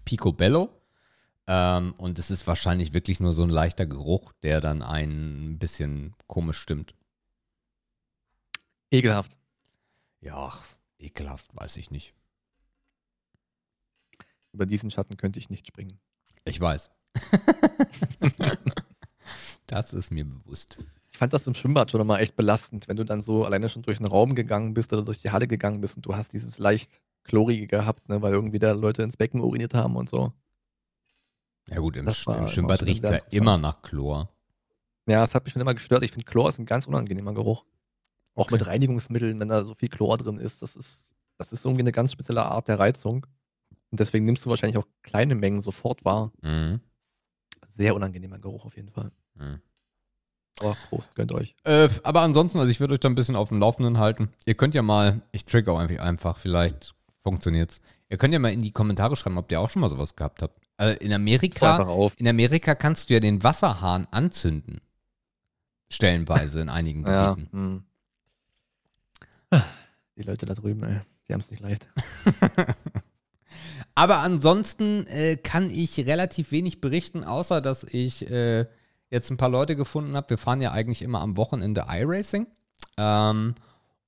picobello. 0.04 0.70
Ähm, 1.46 1.94
und 1.98 2.18
es 2.18 2.30
ist 2.30 2.46
wahrscheinlich 2.46 2.92
wirklich 2.92 3.20
nur 3.20 3.34
so 3.34 3.42
ein 3.42 3.50
leichter 3.50 3.86
Geruch, 3.86 4.32
der 4.42 4.60
dann 4.60 4.82
ein 4.82 5.58
bisschen 5.58 6.14
komisch 6.26 6.58
stimmt. 6.58 6.94
Ekelhaft. 8.90 9.36
Ja, 10.20 10.52
ekelhaft, 10.98 11.54
weiß 11.54 11.76
ich 11.76 11.90
nicht. 11.90 12.14
Über 14.52 14.66
diesen 14.66 14.90
Schatten 14.90 15.16
könnte 15.16 15.38
ich 15.38 15.50
nicht 15.50 15.66
springen. 15.66 15.98
Ich 16.44 16.60
weiß. 16.60 16.90
das 19.66 19.92
ist 19.92 20.10
mir 20.10 20.24
bewusst. 20.24 20.78
Ich 21.10 21.18
fand 21.18 21.32
das 21.32 21.46
im 21.46 21.54
Schwimmbad 21.54 21.90
schon 21.90 22.06
mal 22.06 22.18
echt 22.18 22.36
belastend, 22.36 22.88
wenn 22.88 22.96
du 22.96 23.04
dann 23.04 23.20
so 23.20 23.44
alleine 23.44 23.68
schon 23.68 23.82
durch 23.82 23.98
einen 23.98 24.08
Raum 24.08 24.34
gegangen 24.34 24.74
bist 24.74 24.92
oder 24.92 25.02
durch 25.02 25.20
die 25.20 25.30
Halle 25.30 25.46
gegangen 25.46 25.80
bist 25.80 25.96
und 25.96 26.06
du 26.06 26.16
hast 26.16 26.32
dieses 26.32 26.58
leicht 26.58 27.00
chlorige 27.24 27.66
gehabt, 27.66 28.08
ne, 28.08 28.22
weil 28.22 28.32
irgendwie 28.32 28.58
da 28.58 28.72
Leute 28.72 29.02
ins 29.02 29.16
Becken 29.16 29.40
uriniert 29.40 29.74
haben 29.74 29.96
und 29.96 30.08
so. 30.08 30.32
Ja 31.68 31.78
gut, 31.80 31.96
im, 31.96 32.10
Sch 32.12 32.26
im 32.28 32.48
Schwimmbad 32.48 32.82
riecht 32.84 33.04
es 33.04 33.10
ja 33.10 33.18
immer 33.30 33.56
nach 33.58 33.82
Chlor. 33.82 34.28
Ja, 35.06 35.20
das 35.20 35.34
hat 35.34 35.44
mich 35.44 35.52
schon 35.52 35.62
immer 35.62 35.74
gestört. 35.74 36.02
Ich 36.02 36.12
finde, 36.12 36.24
Chlor 36.26 36.48
ist 36.48 36.58
ein 36.58 36.66
ganz 36.66 36.86
unangenehmer 36.86 37.32
Geruch. 37.34 37.64
Auch 38.34 38.46
Okay. 38.46 38.54
mit 38.54 38.66
Reinigungsmitteln, 38.66 39.38
wenn 39.40 39.48
da 39.48 39.64
so 39.64 39.74
viel 39.74 39.88
Chlor 39.88 40.18
drin 40.18 40.38
ist, 40.38 40.60
das 40.62 40.76
ist, 40.76 41.14
das 41.38 41.52
ist 41.52 41.64
irgendwie 41.64 41.82
eine 41.82 41.92
ganz 41.92 42.12
spezielle 42.12 42.44
Art 42.44 42.68
der 42.68 42.78
Reizung. 42.78 43.26
Und 43.90 44.00
deswegen 44.00 44.24
nimmst 44.24 44.44
du 44.44 44.50
wahrscheinlich 44.50 44.76
auch 44.76 44.86
kleine 45.02 45.34
Mengen 45.34 45.62
sofort 45.62 46.04
wahr. 46.04 46.32
Mhm. 46.42 46.80
Sehr 47.68 47.94
unangenehmer 47.94 48.38
Geruch 48.38 48.64
auf 48.66 48.76
jeden 48.76 48.90
Fall. 48.90 49.10
Mhm. 49.34 49.60
Aber 50.60 50.76
Prost, 50.88 51.14
gönnt 51.14 51.32
euch. 51.32 51.54
Äh, 51.64 51.88
aber 52.02 52.20
ansonsten, 52.22 52.58
also 52.58 52.70
ich 52.70 52.80
würde 52.80 52.94
euch 52.94 53.00
da 53.00 53.08
ein 53.08 53.14
bisschen 53.14 53.36
auf 53.36 53.48
dem 53.48 53.58
Laufenden 53.58 53.98
halten. 53.98 54.30
Ihr 54.46 54.54
könnt 54.54 54.74
ja 54.74 54.82
mal, 54.82 55.22
ich 55.32 55.44
trigger 55.44 55.72
auch 55.72 55.78
einfach, 55.78 55.98
einfach 56.04 56.38
vielleicht 56.38 56.94
funktioniert's. 57.24 57.80
Ihr 58.08 58.18
könnt 58.18 58.32
ja 58.32 58.38
mal 58.38 58.52
in 58.52 58.62
die 58.62 58.70
Kommentare 58.70 59.16
schreiben, 59.16 59.38
ob 59.38 59.50
ihr 59.50 59.60
auch 59.60 59.70
schon 59.70 59.80
mal 59.80 59.88
sowas 59.90 60.14
gehabt 60.14 60.42
habt. 60.42 60.60
Also 60.76 60.96
in 61.00 61.12
Amerika, 61.12 62.10
in 62.16 62.28
Amerika 62.28 62.74
kannst 62.76 63.10
du 63.10 63.14
ja 63.14 63.20
den 63.20 63.42
Wasserhahn 63.42 64.06
anzünden. 64.12 64.80
Stellenweise 65.90 66.60
in 66.60 66.68
einigen 66.68 67.04
Ja. 67.06 67.30
Gebieten. 67.34 67.84
hm. 69.52 69.62
Die 70.16 70.22
Leute 70.22 70.46
da 70.46 70.54
drüben, 70.54 70.84
ey, 70.84 71.00
die 71.28 71.32
haben 71.32 71.40
es 71.40 71.50
nicht 71.50 71.60
leicht. 71.60 71.88
Aber 73.96 74.18
ansonsten 74.18 75.06
äh, 75.06 75.36
kann 75.36 75.70
ich 75.70 75.98
relativ 75.98 76.50
wenig 76.52 76.80
berichten, 76.80 77.24
außer 77.24 77.60
dass 77.60 77.84
ich 77.84 78.28
äh, 78.30 78.66
jetzt 79.10 79.30
ein 79.30 79.36
paar 79.36 79.48
Leute 79.48 79.76
gefunden 79.76 80.16
habe. 80.16 80.30
Wir 80.30 80.38
fahren 80.38 80.60
ja 80.60 80.72
eigentlich 80.72 81.02
immer 81.02 81.20
am 81.20 81.36
Wochenende 81.36 81.86
iRacing. 81.88 82.46
Ähm, 82.96 83.54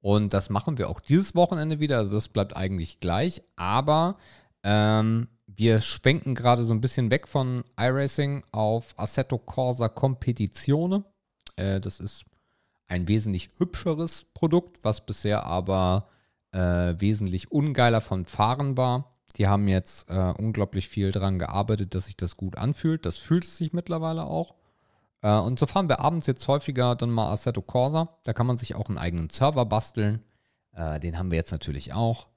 und 0.07 0.33
das 0.33 0.51
machen 0.51 0.79
wir 0.79 0.89
auch 0.89 1.01
dieses 1.01 1.35
Wochenende 1.35 1.81
wieder. 1.81 1.99
Also 1.99 2.15
das 2.15 2.29
bleibt 2.29 2.57
eigentlich 2.57 3.01
gleich. 3.01 3.43
Aber 3.57 4.19
ähm, 4.63 5.27
wir 5.49 5.81
schwenken 5.81 6.37
gerade 6.37 6.63
so 6.63 6.73
ein 6.73 6.81
bisschen 6.81 7.11
weg 7.11 7.27
von 7.27 7.65
iRacing 7.77 8.45
auf 8.53 8.97
Assetto 8.97 9.37
Corsa 9.37 9.89
Competizione. 9.89 11.05
Äh, 11.57 11.81
das 11.81 11.99
ist 11.99 12.25
ein 12.87 13.09
wesentlich 13.09 13.51
hübscheres 13.59 14.27
Produkt, 14.33 14.79
was 14.85 15.05
bisher 15.05 15.45
aber 15.45 16.07
äh, 16.53 16.95
wesentlich 16.99 17.51
ungeiler 17.51 18.01
von 18.01 18.27
Fahren 18.27 18.77
war. 18.77 19.17
Die 19.35 19.49
haben 19.49 19.67
jetzt 19.67 20.09
äh, 20.09 20.33
unglaublich 20.39 20.89
viel 20.89 21.11
dran 21.11 21.41
gearbeitet, 21.41 21.97
dass 21.97 22.05
sich 22.05 22.17
das 22.17 22.37
gut 22.37 22.59
anfühlt. 22.59 23.07
Das 23.07 23.17
fühlt 23.17 23.43
es 23.43 23.57
sich 23.57 23.73
mittlerweile 23.73 24.23
auch. 24.23 24.55
Äh, 25.23 25.39
und 25.39 25.59
so 25.59 25.67
fahren 25.67 25.89
wir 25.89 26.01
abends 26.01 26.27
jetzt 26.27 26.47
häufiger 26.49 26.95
dann 26.95 27.11
mal 27.11 27.31
Assetto 27.33 27.63
Corsa. 27.63 28.19
Da 28.25 28.33
kann 28.33 28.47
man 28.47 28.59
sich 28.59 28.75
auch 28.75 28.89
einen 28.89 28.99
eigenen 28.99 29.31
Server 29.31 29.67
basteln. 29.67 30.23
Äh, 30.73 31.01
den 31.01 31.19
haben 31.19 31.31
wir 31.31 31.37
jetzt 31.37 31.53
natürlich 31.53 31.93
auch. 31.95 32.29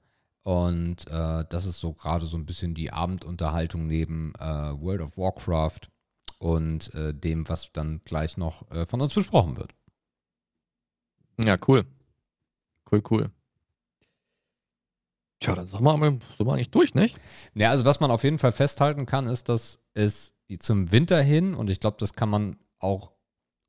Und 0.42 1.06
äh, 1.08 1.44
das 1.48 1.66
ist 1.66 1.80
so 1.80 1.92
gerade 1.92 2.24
so 2.24 2.36
ein 2.36 2.46
bisschen 2.46 2.74
die 2.74 2.92
Abendunterhaltung 2.92 3.86
neben 3.86 4.32
World 4.34 5.02
of 5.02 5.18
Warcraft 5.18 5.90
und 6.38 6.90
dem, 6.94 7.46
was 7.48 7.70
dann 7.72 8.00
gleich 8.04 8.38
noch 8.38 8.64
von 8.88 9.02
uns 9.02 9.12
besprochen 9.12 9.58
wird. 9.58 9.74
Ja, 11.44 11.58
cool. 11.68 11.84
Cool, 12.90 13.02
cool. 13.10 13.30
Tja, 15.40 15.54
dann 15.54 15.66
sind 15.66 15.82
wir, 15.82 15.98
sind 15.98 16.46
wir 16.46 16.52
eigentlich 16.52 16.70
durch, 16.70 16.94
nicht? 16.94 17.20
Ja, 17.54 17.70
also 17.70 17.84
was 17.84 18.00
man 18.00 18.10
auf 18.10 18.24
jeden 18.24 18.38
Fall 18.38 18.52
festhalten 18.52 19.04
kann, 19.04 19.26
ist, 19.26 19.50
dass 19.50 19.80
es 19.92 20.34
zum 20.58 20.90
Winter 20.90 21.20
hin, 21.22 21.54
und 21.54 21.68
ich 21.68 21.80
glaube, 21.80 21.98
das 22.00 22.14
kann 22.14 22.30
man 22.30 22.56
auch 22.80 23.12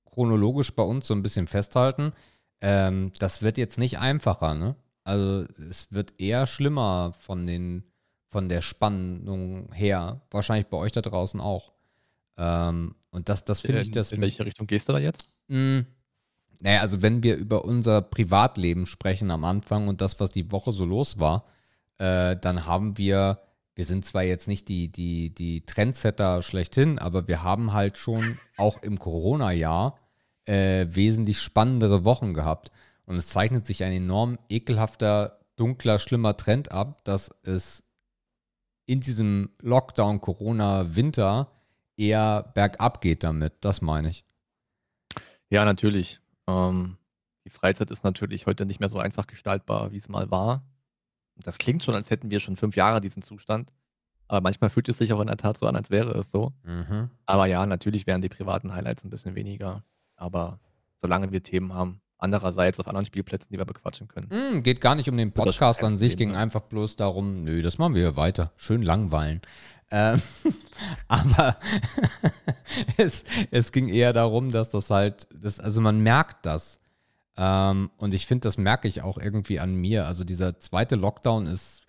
chronologisch 0.06 0.74
bei 0.74 0.84
uns 0.84 1.08
so 1.08 1.14
ein 1.14 1.24
bisschen 1.24 1.48
festhalten, 1.48 2.14
ähm, 2.62 3.12
das 3.20 3.42
wird 3.42 3.58
jetzt 3.58 3.80
nicht 3.80 4.00
einfacher, 4.00 4.56
ne? 4.56 4.76
Also 5.04 5.46
es 5.70 5.92
wird 5.92 6.20
eher 6.20 6.46
schlimmer 6.46 7.14
von 7.20 7.48
den 7.48 7.84
von 8.28 8.48
der 8.48 8.62
Spannung 8.62 9.72
her. 9.74 10.22
Wahrscheinlich 10.32 10.68
bei 10.68 10.78
euch 10.78 10.94
da 10.94 11.02
draußen 11.02 11.42
auch. 11.42 11.74
Ähm, 12.38 12.96
und 13.10 13.28
das, 13.28 13.44
das 13.44 13.62
finde 13.62 13.82
ich 13.82 13.92
das. 13.92 14.14
In 14.14 14.22
welche 14.22 14.46
Richtung 14.46 14.68
gehst 14.68 14.88
du 14.88 14.94
da 14.94 15.00
jetzt? 15.00 15.28
Mh, 15.50 15.58
hm, 15.58 15.86
naja, 16.62 16.82
also 16.82 17.02
wenn 17.02 17.24
wir 17.24 17.36
über 17.36 17.66
unser 17.66 18.02
Privatleben 18.02 18.86
sprechen 18.86 19.32
am 19.32 19.44
Anfang 19.44 19.88
und 19.88 20.02
das, 20.02 20.20
was 20.20 20.32
die 20.32 20.52
Woche 20.52 20.72
so 20.72 20.86
los 20.86 21.20
war, 21.20 21.46
äh, 21.98 22.38
dann 22.38 22.66
haben 22.66 22.98
wir, 22.98 23.42
wir 23.76 23.86
sind 23.86 24.06
zwar 24.06 24.24
jetzt 24.24 24.48
nicht 24.48 24.68
die, 24.68 24.92
die, 24.92 25.34
die 25.34 25.66
Trendsetter 25.66 26.42
schlechthin, 26.44 27.00
aber 27.00 27.28
wir 27.28 27.44
haben 27.44 27.74
halt 27.74 27.98
schon 27.98 28.38
auch 28.58 28.82
im 28.84 29.00
Corona-Jahr 29.00 29.98
äh, 30.46 30.88
wesentlich 30.90 31.40
spannendere 31.40 32.04
Wochen 32.04 32.34
gehabt. 32.34 32.72
Und 33.06 33.16
es 33.16 33.28
zeichnet 33.28 33.66
sich 33.66 33.84
ein 33.84 33.94
enorm 33.94 34.38
ekelhafter, 34.50 35.40
dunkler, 35.56 36.00
schlimmer 36.00 36.38
Trend 36.38 36.72
ab, 36.72 37.04
dass 37.06 37.32
es 37.44 37.84
in 38.86 39.00
diesem 39.00 39.50
Lockdown, 39.62 40.22
Corona, 40.22 40.96
Winter 40.96 41.52
eher 41.98 42.52
bergab 42.54 43.02
geht 43.02 43.24
damit. 43.24 43.54
Das 43.62 43.82
meine 43.82 44.10
ich. 44.10 44.26
Ja, 45.50 45.66
natürlich. 45.66 46.20
Ähm, 46.48 46.98
die 47.46 47.50
Freizeit 47.50 47.92
ist 47.92 48.04
natürlich 48.04 48.46
heute 48.46 48.66
nicht 48.66 48.80
mehr 48.80 48.90
so 48.90 49.00
einfach 49.00 49.28
gestaltbar, 49.28 49.92
wie 49.92 49.98
es 49.98 50.10
mal 50.10 50.30
war. 50.32 50.64
Das 51.44 51.58
klingt 51.58 51.84
schon, 51.84 51.96
als 51.96 52.10
hätten 52.10 52.32
wir 52.32 52.40
schon 52.40 52.56
fünf 52.56 52.76
Jahre 52.76 53.02
diesen 53.02 53.22
Zustand. 53.22 53.72
Aber 54.28 54.42
manchmal 54.42 54.70
fühlt 54.70 54.88
es 54.88 54.98
sich 54.98 55.12
auch 55.12 55.20
in 55.20 55.28
der 55.28 55.38
Tat 55.38 55.58
so 55.58 55.68
an, 55.68 55.76
als 55.76 55.90
wäre 55.90 56.18
es 56.18 56.32
so. 56.32 56.54
Mhm. 56.64 57.10
Aber 57.26 57.48
ja, 57.48 57.66
natürlich 57.66 58.08
wären 58.08 58.22
die 58.22 58.30
privaten 58.30 58.74
Highlights 58.74 59.04
ein 59.04 59.10
bisschen 59.10 59.36
weniger. 59.36 59.84
Aber 60.16 60.60
solange 61.00 61.32
wir 61.32 61.44
Themen 61.44 61.74
haben, 61.74 62.02
andererseits 62.22 62.80
auf 62.80 62.88
anderen 62.88 63.06
Spielplätzen, 63.06 63.50
die 63.52 63.58
wir 63.58 63.66
bequatschen 63.66 64.08
können. 64.08 64.28
Mm, 64.30 64.64
geht 64.64 64.80
gar 64.80 64.96
nicht 64.96 65.10
um 65.10 65.18
den 65.18 65.32
Podcast 65.32 65.84
an 65.84 65.98
sich, 65.98 66.16
ging 66.16 66.36
einfach 66.36 66.62
bloß 66.62 66.96
darum, 66.96 67.44
nö, 67.44 67.62
das 67.62 67.78
machen 67.78 67.96
wir 67.96 68.16
weiter. 68.16 68.52
Schön 68.56 68.84
langweilen. 68.84 69.42
Ähm, 69.90 70.22
aber 71.08 71.58
es, 72.98 73.26
es 73.50 73.72
ging 73.72 73.90
eher 73.90 74.14
darum, 74.14 74.52
dass 74.52 74.70
das 74.70 74.90
halt, 74.90 75.28
das, 75.34 75.60
also 75.60 75.82
man 75.82 76.00
merkt 76.00 76.46
das. 76.46 76.78
Ähm, 77.38 77.92
und 77.98 78.14
ich 78.14 78.28
finde, 78.28 78.48
das 78.48 78.58
merke 78.58 78.88
ich 78.88 79.02
auch 79.02 79.18
irgendwie 79.18 79.60
an 79.60 79.74
mir. 79.74 80.08
Also 80.08 80.24
dieser 80.24 80.60
zweite 80.60 80.96
Lockdown 80.96 81.46
ist, 81.46 81.82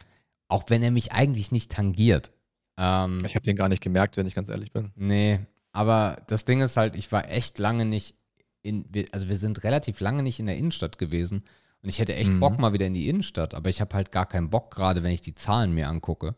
auch 0.49 0.65
wenn 0.69 0.83
er 0.83 0.91
mich 0.91 1.13
eigentlich 1.13 1.53
nicht 1.53 1.71
tangiert. 1.71 2.33
Ähm, 2.77 3.19
ich 3.25 3.35
habe 3.35 3.45
den 3.45 3.57
gar 3.57 3.69
nicht 3.69 3.83
gemerkt, 3.83 4.17
wenn 4.17 4.27
ich 4.27 4.35
ganz 4.35 4.49
ehrlich 4.49 4.73
bin. 4.73 4.93
Nee, 4.95 5.41
aber 5.73 6.23
das 6.28 6.45
Ding 6.45 6.61
ist 6.61 6.76
halt, 6.76 6.97
ich 6.97 7.11
war 7.13 7.31
echt 7.31 7.59
lange 7.59 7.85
nicht 7.85 8.15
in, 8.63 8.85
also 9.13 9.28
wir 9.28 9.37
sind 9.37 9.65
relativ 9.65 10.00
lange 10.00 10.23
nicht 10.23 10.39
in 10.39 10.47
der 10.47 10.57
Innenstadt 10.57 10.99
gewesen. 10.99 11.45
Und 11.83 11.89
ich 11.89 11.99
hätte 11.99 12.15
echt 12.15 12.31
mhm. 12.31 12.41
Bock 12.41 12.59
mal 12.59 12.73
wieder 12.73 12.87
in 12.87 12.95
die 12.95 13.09
Innenstadt, 13.09 13.55
aber 13.55 13.69
ich 13.69 13.81
habe 13.81 13.95
halt 13.97 14.13
gar 14.13 14.26
keinen 14.26 14.50
Bock, 14.50 14.71
gerade 14.71 15.02
wenn 15.02 15.11
ich 15.11 15.21
die 15.21 15.35
Zahlen 15.35 15.73
mir 15.73 15.89
angucke. 15.89 16.37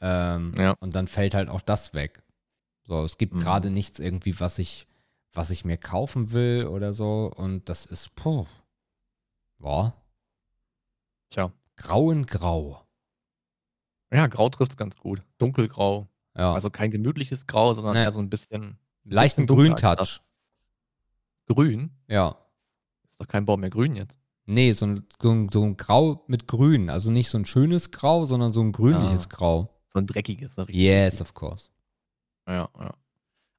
Ähm, 0.00 0.52
ja. 0.56 0.74
Und 0.80 0.94
dann 0.94 1.08
fällt 1.08 1.34
halt 1.34 1.50
auch 1.50 1.60
das 1.60 1.92
weg. 1.92 2.22
So, 2.84 3.04
es 3.04 3.18
gibt 3.18 3.34
mhm. 3.34 3.40
gerade 3.40 3.70
nichts 3.70 3.98
irgendwie, 3.98 4.40
was 4.40 4.58
ich, 4.58 4.86
was 5.38 5.50
ich 5.50 5.64
mir 5.64 5.76
kaufen 5.76 6.32
will 6.32 6.66
oder 6.66 6.92
so. 6.92 7.32
Und 7.34 7.68
das 7.68 7.86
ist, 7.86 8.12
puh. 8.16 8.44
Boah. 9.58 9.94
Tja. 11.30 11.52
Grau 11.76 12.10
in 12.10 12.26
Grau. 12.26 12.84
Ja, 14.12 14.26
Grau 14.26 14.48
trifft 14.48 14.72
es 14.72 14.76
ganz 14.76 14.96
gut. 14.96 15.22
Dunkelgrau. 15.38 16.08
Ja. 16.36 16.54
Also 16.54 16.70
kein 16.70 16.90
gemütliches 16.90 17.46
Grau, 17.46 17.72
sondern 17.72 17.94
nee. 17.94 18.02
eher 18.02 18.10
so 18.10 18.18
ein 18.18 18.28
bisschen. 18.28 18.78
Leichten 19.04 19.46
Grüntouch. 19.46 20.20
Grün? 21.46 21.92
Ja. 22.08 22.36
Ist 23.08 23.20
doch 23.20 23.28
kein 23.28 23.46
Baum 23.46 23.60
mehr 23.60 23.70
grün 23.70 23.94
jetzt. 23.94 24.18
Nee, 24.44 24.72
so 24.72 24.86
ein, 24.86 25.06
so, 25.22 25.30
ein, 25.30 25.48
so 25.52 25.62
ein 25.62 25.76
Grau 25.76 26.24
mit 26.26 26.48
Grün. 26.48 26.90
Also 26.90 27.12
nicht 27.12 27.30
so 27.30 27.38
ein 27.38 27.46
schönes 27.46 27.92
Grau, 27.92 28.24
sondern 28.24 28.52
so 28.52 28.60
ein 28.60 28.72
grünliches 28.72 29.26
ah, 29.26 29.36
Grau. 29.36 29.82
So 29.86 30.00
ein 30.00 30.06
dreckiges. 30.06 30.56
Yes, 30.66 31.20
of 31.20 31.32
course. 31.32 31.70
Ja, 32.48 32.68
ja. 32.76 32.94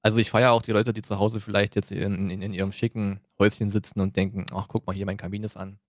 Also 0.01 0.19
ich 0.19 0.29
feiere 0.29 0.51
auch 0.51 0.61
die 0.61 0.71
Leute, 0.71 0.93
die 0.93 1.01
zu 1.01 1.19
Hause 1.19 1.39
vielleicht 1.39 1.75
jetzt 1.75 1.91
in, 1.91 2.29
in, 2.29 2.41
in, 2.41 2.53
ihrem 2.53 2.71
schicken 2.71 3.19
Häuschen 3.37 3.69
sitzen 3.69 3.99
und 3.99 4.15
denken, 4.15 4.45
ach 4.53 4.67
guck 4.67 4.87
mal 4.87 4.95
hier, 4.95 5.05
mein 5.05 5.17
Kamin 5.17 5.43
ist 5.43 5.57
an. 5.57 5.79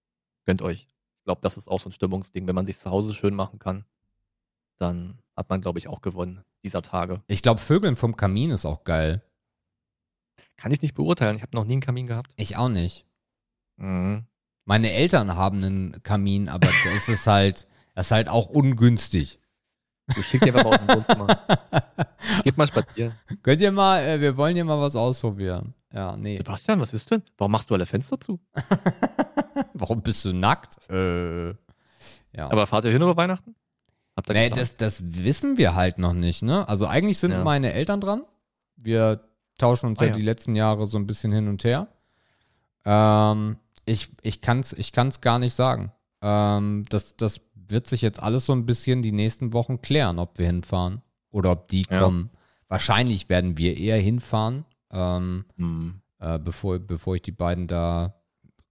Gönnt 0.47 0.63
euch. 0.63 0.89
Ich 1.19 1.25
glaube, 1.25 1.41
das 1.43 1.57
ist 1.57 1.69
auch 1.69 1.81
so 1.81 1.89
ein 1.89 1.93
Stimmungsding. 1.93 2.47
Wenn 2.47 2.55
man 2.55 2.67
sich 2.67 2.79
zu 2.79 2.91
Hause 2.91 3.15
schön 3.15 3.35
machen 3.35 3.59
kann, 3.59 3.85
dann 4.79 5.19
hat 5.37 5.49
man, 5.49 5.61
glaube 5.61 5.79
ich, 5.79 5.87
auch 5.87 6.01
gewonnen 6.01 6.43
dieser 6.65 6.83
Tage. 6.83 7.23
Ich 7.27 7.43
glaube, 7.43 7.61
Vögeln 7.61 7.97
vom 7.97 8.17
Kamin 8.17 8.51
ist 8.51 8.67
auch 8.67 8.85
geil. 8.85 9.23
Kann 10.57 10.73
ich 10.73 10.83
nicht 10.83 10.95
beurteilen. 10.95 11.37
Ich 11.37 11.43
habe 11.43 11.57
noch 11.57 11.65
nie 11.65 11.75
einen 11.75 11.81
Kamin 11.81 12.07
gehabt. 12.07 12.33
Ich 12.37 12.57
auch 12.57 12.69
nicht. 12.69 13.07
Mhm. 13.77 14.25
Meine 14.65 14.93
Eltern 14.93 15.37
haben 15.37 15.63
einen 15.63 16.03
Kamin, 16.03 16.49
aber 16.49 16.69
das 16.85 17.09
ist 17.09 17.27
halt, 17.27 17.67
das 17.95 18.09
ist 18.09 18.13
halt 18.13 18.29
auch 18.29 18.49
ungünstig. 18.49 19.41
Du 20.15 20.23
schickst 20.23 20.47
dir 20.47 20.53
mal 20.53 20.65
aus 20.65 20.79
dem 20.79 20.89
Wohnzimmer. 20.89 21.27
Gib 22.45 22.57
mal 22.57 22.67
spazieren. 22.67 23.15
Könnt 23.43 23.61
ihr 23.61 23.73
mal, 23.73 24.03
äh, 24.03 24.21
wir 24.21 24.37
wollen 24.37 24.55
hier 24.55 24.65
mal 24.65 24.81
was 24.81 24.97
ausprobieren. 24.97 25.75
Ja, 25.93 26.17
nee. 26.17 26.37
Sebastian, 26.37 26.81
was 26.81 26.93
ist 26.93 27.11
denn? 27.11 27.23
Warum 27.37 27.53
machst 27.53 27.71
du 27.71 27.75
alle 27.75 27.87
Fenster 27.87 28.19
zu? 28.21 28.39
Warum 29.75 30.03
bist 30.03 30.25
du 30.25 30.33
nackt? 30.33 30.79
Äh, 30.91 31.49
ja. 31.49 31.55
Aber 32.51 32.67
fahrt 32.67 32.85
ihr 32.85 32.93
hin 32.93 33.03
über 33.03 33.17
Weihnachten? 33.17 33.55
Habt 34.17 34.29
ihr 34.31 34.35
nee, 34.35 34.51
das, 34.51 34.77
das 34.77 35.03
wissen 35.05 35.59
wir 35.59 35.75
halt 35.75 35.99
noch 35.99 36.13
nicht, 36.13 36.43
ne? 36.43 36.69
Also 36.69 36.87
eigentlich 36.87 37.19
sind 37.19 37.33
ja. 37.33 37.43
meine 37.43 37.73
Eltern 37.73 38.01
dran. 38.01 38.23
Wir 38.77 39.21
tauschen 39.59 39.87
uns 39.87 40.01
ah, 40.01 40.07
ja 40.07 40.13
die 40.13 40.23
letzten 40.23 40.55
Jahre 40.57 40.87
so 40.87 40.99
ein 40.99 41.07
bisschen 41.07 41.33
hin 41.33 41.49
und 41.49 41.65
her. 41.65 41.89
Ähm, 42.85 43.57
ich 43.85 44.11
ich 44.23 44.41
kann 44.41 44.61
es 44.61 44.73
ich 44.73 44.93
kann's 44.93 45.21
gar 45.21 45.39
nicht 45.39 45.55
sagen. 45.55 45.93
Ähm, 46.23 46.85
das, 46.89 47.17
das 47.17 47.41
wird 47.71 47.87
sich 47.87 48.03
jetzt 48.03 48.23
alles 48.23 48.47
so 48.47 48.53
ein 48.53 48.67
bisschen 48.67 49.03
die 49.03 49.13
nächsten 49.13 49.53
Wochen 49.53 49.81
klären, 49.81 50.19
ob 50.19 50.39
wir 50.39 50.47
hinfahren 50.47 51.03
oder 51.31 51.53
ob 51.53 51.69
die 51.69 51.87
ja. 51.89 52.01
kommen. 52.01 52.31
Wahrscheinlich 52.69 53.29
werden 53.29 53.59
wir 53.59 53.77
eher 53.77 53.99
hinfahren, 53.99 54.65
ähm, 54.93 55.45
mhm. 55.57 56.01
äh, 56.19 56.39
bevor, 56.39 56.79
bevor 56.79 57.17
ich 57.17 57.23
die 57.23 57.33
beiden 57.33 57.67
da. 57.67 58.15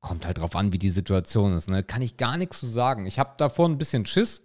Kommt 0.02 0.26
halt 0.26 0.38
drauf 0.38 0.56
an, 0.56 0.72
wie 0.72 0.80
die 0.80 0.92
Situation 0.92 1.52
ist. 1.52 1.70
Ne? 1.70 1.84
Kann 1.84 2.02
ich 2.02 2.16
gar 2.16 2.38
nichts 2.38 2.62
zu 2.62 2.68
sagen. 2.68 3.06
Ich 3.06 3.20
habe 3.20 3.32
davor 3.36 3.68
ein 3.68 3.78
bisschen 3.78 4.06
Schiss, 4.06 4.42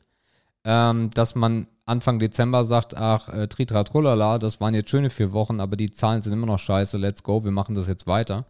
ähm, 0.64 1.10
dass 1.10 1.36
man 1.36 1.68
Anfang 1.86 2.18
Dezember 2.18 2.64
sagt, 2.64 2.96
ach, 2.96 3.28
äh, 3.28 3.46
Tritra 3.46 3.84
Trullala, 3.84 4.38
das 4.38 4.60
waren 4.60 4.74
jetzt 4.74 4.90
schöne 4.90 5.10
vier 5.10 5.32
Wochen, 5.32 5.60
aber 5.60 5.76
die 5.76 5.90
Zahlen 5.90 6.22
sind 6.22 6.32
immer 6.32 6.46
noch 6.46 6.58
scheiße, 6.58 6.96
let's 6.96 7.22
go, 7.22 7.44
wir 7.44 7.50
machen 7.52 7.76
das 7.76 7.86
jetzt 7.86 8.08
weiter. 8.08 8.46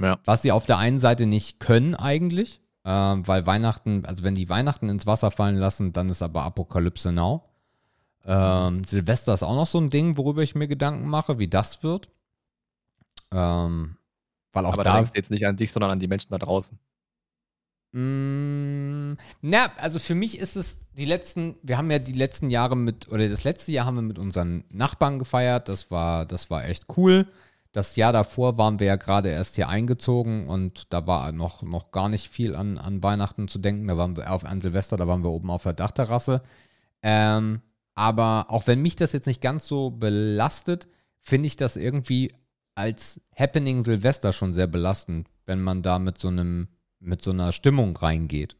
Ja. 0.00 0.18
Was 0.24 0.42
sie 0.42 0.52
auf 0.52 0.66
der 0.66 0.78
einen 0.78 0.98
Seite 0.98 1.26
nicht 1.26 1.60
können 1.60 1.94
eigentlich, 1.94 2.60
ähm, 2.84 3.26
weil 3.26 3.46
Weihnachten, 3.46 4.04
also 4.04 4.22
wenn 4.22 4.34
die 4.34 4.48
Weihnachten 4.48 4.88
ins 4.88 5.06
Wasser 5.06 5.30
fallen 5.30 5.56
lassen, 5.56 5.92
dann 5.92 6.08
ist 6.10 6.22
aber 6.22 6.42
Apokalypse 6.42 7.12
now. 7.12 7.44
Ähm, 8.26 8.84
Silvester 8.84 9.34
ist 9.34 9.42
auch 9.42 9.54
noch 9.54 9.66
so 9.66 9.78
ein 9.78 9.90
Ding, 9.90 10.16
worüber 10.16 10.42
ich 10.42 10.54
mir 10.54 10.68
Gedanken 10.68 11.06
mache, 11.08 11.38
wie 11.38 11.48
das 11.48 11.82
wird. 11.82 12.10
Ähm, 13.30 13.96
weil 14.52 14.66
auch 14.66 14.74
aber 14.74 14.84
da, 14.84 14.90
da 14.90 14.96
denkst 14.96 15.12
du 15.12 15.18
jetzt 15.18 15.30
nicht 15.30 15.46
an 15.46 15.56
dich, 15.56 15.72
sondern 15.72 15.90
an 15.90 15.98
die 15.98 16.08
Menschen 16.08 16.30
da 16.30 16.38
draußen. 16.38 16.78
Mm, 17.92 19.16
na, 19.40 19.72
also 19.76 19.98
für 19.98 20.14
mich 20.14 20.38
ist 20.38 20.56
es 20.56 20.78
die 20.94 21.04
letzten, 21.04 21.56
wir 21.62 21.78
haben 21.78 21.90
ja 21.90 21.98
die 21.98 22.12
letzten 22.12 22.50
Jahre 22.50 22.76
mit, 22.76 23.08
oder 23.08 23.28
das 23.28 23.44
letzte 23.44 23.72
Jahr 23.72 23.86
haben 23.86 23.96
wir 23.96 24.02
mit 24.02 24.18
unseren 24.18 24.64
Nachbarn 24.70 25.18
gefeiert. 25.18 25.68
Das 25.68 25.90
war, 25.90 26.26
das 26.26 26.50
war 26.50 26.64
echt 26.64 26.86
cool. 26.96 27.28
Das 27.74 27.96
Jahr 27.96 28.12
davor 28.12 28.56
waren 28.56 28.78
wir 28.78 28.86
ja 28.86 28.94
gerade 28.94 29.30
erst 29.30 29.56
hier 29.56 29.68
eingezogen 29.68 30.46
und 30.46 30.92
da 30.92 31.08
war 31.08 31.32
noch, 31.32 31.62
noch 31.62 31.90
gar 31.90 32.08
nicht 32.08 32.28
viel 32.28 32.54
an, 32.54 32.78
an 32.78 33.02
Weihnachten 33.02 33.48
zu 33.48 33.58
denken. 33.58 33.88
Da 33.88 33.96
waren 33.96 34.16
wir 34.16 34.30
auf 34.30 34.44
an 34.44 34.60
Silvester, 34.60 34.96
da 34.96 35.08
waren 35.08 35.24
wir 35.24 35.30
oben 35.30 35.50
auf 35.50 35.64
der 35.64 35.72
Dachterrasse. 35.72 36.40
Ähm, 37.02 37.62
aber 37.96 38.46
auch 38.48 38.68
wenn 38.68 38.80
mich 38.80 38.94
das 38.94 39.12
jetzt 39.12 39.26
nicht 39.26 39.40
ganz 39.40 39.66
so 39.66 39.90
belastet, 39.90 40.86
finde 41.18 41.48
ich 41.48 41.56
das 41.56 41.74
irgendwie 41.74 42.32
als 42.76 43.20
Happening 43.36 43.82
Silvester 43.82 44.32
schon 44.32 44.52
sehr 44.52 44.68
belastend, 44.68 45.28
wenn 45.44 45.60
man 45.60 45.82
da 45.82 45.98
mit 45.98 46.16
so 46.16 46.28
einem 46.28 46.68
mit 47.00 47.22
so 47.22 47.32
einer 47.32 47.50
Stimmung 47.50 47.96
reingeht. 47.96 48.56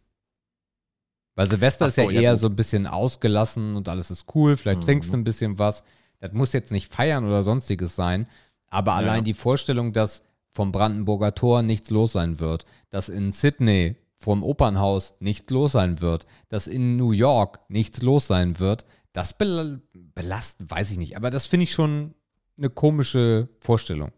Weil 1.36 1.48
Silvester 1.48 1.88
so, 1.88 2.02
ist 2.02 2.12
ja, 2.12 2.20
eher 2.20 2.32
gut. 2.32 2.40
so 2.40 2.46
ein 2.48 2.56
bisschen 2.56 2.88
ausgelassen 2.88 3.76
und 3.76 3.88
alles 3.88 4.10
ist 4.10 4.26
cool, 4.34 4.56
vielleicht 4.56 4.80
mhm. 4.80 4.86
trinkst 4.86 5.12
du 5.12 5.18
ein 5.18 5.24
bisschen 5.24 5.60
was. 5.60 5.84
Das 6.18 6.32
muss 6.32 6.52
jetzt 6.52 6.72
nicht 6.72 6.92
feiern 6.92 7.24
oder 7.24 7.44
sonstiges 7.44 7.94
sein, 7.94 8.26
Aber 8.74 8.92
Ja. 8.92 8.96
allein 8.98 9.24
die 9.24 9.34
Vorstellung, 9.34 9.92
dass 9.92 10.22
vom 10.50 10.72
Brandenburger 10.72 11.34
Tor 11.34 11.62
nichts 11.62 11.90
los 11.90 12.12
sein 12.12 12.40
wird, 12.40 12.66
dass 12.90 13.08
in 13.08 13.30
Sydney 13.32 13.96
vom 14.18 14.42
Opernhaus 14.42 15.14
nichts 15.20 15.50
los 15.50 15.72
sein 15.72 16.00
wird, 16.00 16.26
dass 16.48 16.66
in 16.66 16.96
New 16.96 17.12
York 17.12 17.60
nichts 17.68 18.02
los 18.02 18.26
sein 18.26 18.58
wird, 18.58 18.84
das 19.12 19.36
bel 19.38 19.80
belastet, 19.92 20.70
weiß 20.70 20.90
ich 20.90 20.98
nicht. 20.98 21.16
Aber 21.16 21.30
das 21.30 21.46
finde 21.46 21.64
ich 21.64 21.72
schon 21.72 22.14
eine 22.58 22.70
komische 22.70 23.48
Vorstellung. 23.60 24.12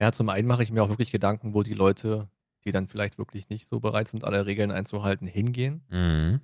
Ja, 0.00 0.12
zum 0.12 0.28
einen 0.28 0.48
mache 0.48 0.62
ich 0.62 0.72
mir 0.72 0.82
auch 0.82 0.88
wirklich 0.88 1.10
Gedanken, 1.12 1.54
wo 1.54 1.62
die 1.62 1.74
Leute, 1.74 2.28
die 2.64 2.72
dann 2.72 2.86
vielleicht 2.88 3.16
wirklich 3.18 3.48
nicht 3.48 3.68
so 3.68 3.80
bereit 3.80 4.08
sind, 4.08 4.24
alle 4.24 4.44
Regeln 4.46 4.70
einzuhalten, 4.70 5.26
hingehen. 5.26 5.82
Mhm. 5.88 6.40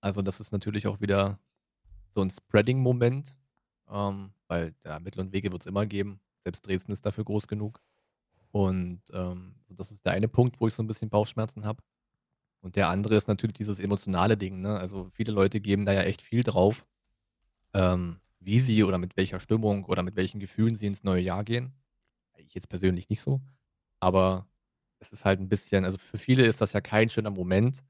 Also 0.00 0.22
das 0.22 0.40
ist 0.40 0.52
natürlich 0.52 0.86
auch 0.86 1.00
wieder 1.00 1.38
so 2.14 2.20
ein 2.22 2.30
Spreading-Moment, 2.30 3.36
ähm, 3.90 4.30
weil 4.46 4.74
ja, 4.84 4.98
Mittel 5.00 5.20
und 5.20 5.32
Wege 5.32 5.50
wird 5.50 5.62
es 5.62 5.66
immer 5.66 5.86
geben. 5.86 6.20
Selbst 6.44 6.66
Dresden 6.66 6.92
ist 6.92 7.04
dafür 7.04 7.24
groß 7.24 7.48
genug. 7.48 7.80
Und 8.52 9.02
ähm, 9.12 9.56
das 9.68 9.90
ist 9.90 10.04
der 10.06 10.12
eine 10.12 10.28
Punkt, 10.28 10.60
wo 10.60 10.68
ich 10.68 10.74
so 10.74 10.82
ein 10.82 10.86
bisschen 10.86 11.10
Bauchschmerzen 11.10 11.64
habe. 11.64 11.82
Und 12.60 12.76
der 12.76 12.88
andere 12.88 13.16
ist 13.16 13.28
natürlich 13.28 13.54
dieses 13.54 13.80
emotionale 13.80 14.36
Ding. 14.36 14.60
Ne? 14.60 14.78
Also 14.78 15.08
viele 15.10 15.32
Leute 15.32 15.60
geben 15.60 15.84
da 15.84 15.92
ja 15.92 16.02
echt 16.02 16.22
viel 16.22 16.42
drauf, 16.42 16.86
ähm, 17.74 18.20
wie 18.40 18.60
sie 18.60 18.84
oder 18.84 18.98
mit 18.98 19.16
welcher 19.16 19.40
Stimmung 19.40 19.84
oder 19.84 20.02
mit 20.02 20.16
welchen 20.16 20.38
Gefühlen 20.38 20.74
sie 20.74 20.86
ins 20.86 21.02
neue 21.04 21.20
Jahr 21.20 21.44
gehen. 21.44 21.74
Ich 22.36 22.54
jetzt 22.54 22.68
persönlich 22.68 23.08
nicht 23.08 23.20
so. 23.20 23.40
Aber 24.00 24.46
es 24.98 25.12
ist 25.12 25.24
halt 25.24 25.40
ein 25.40 25.48
bisschen, 25.48 25.84
also 25.84 25.98
für 25.98 26.18
viele 26.18 26.46
ist 26.46 26.60
das 26.60 26.72
ja 26.72 26.80
kein 26.80 27.08
schöner 27.08 27.30
Moment, 27.30 27.82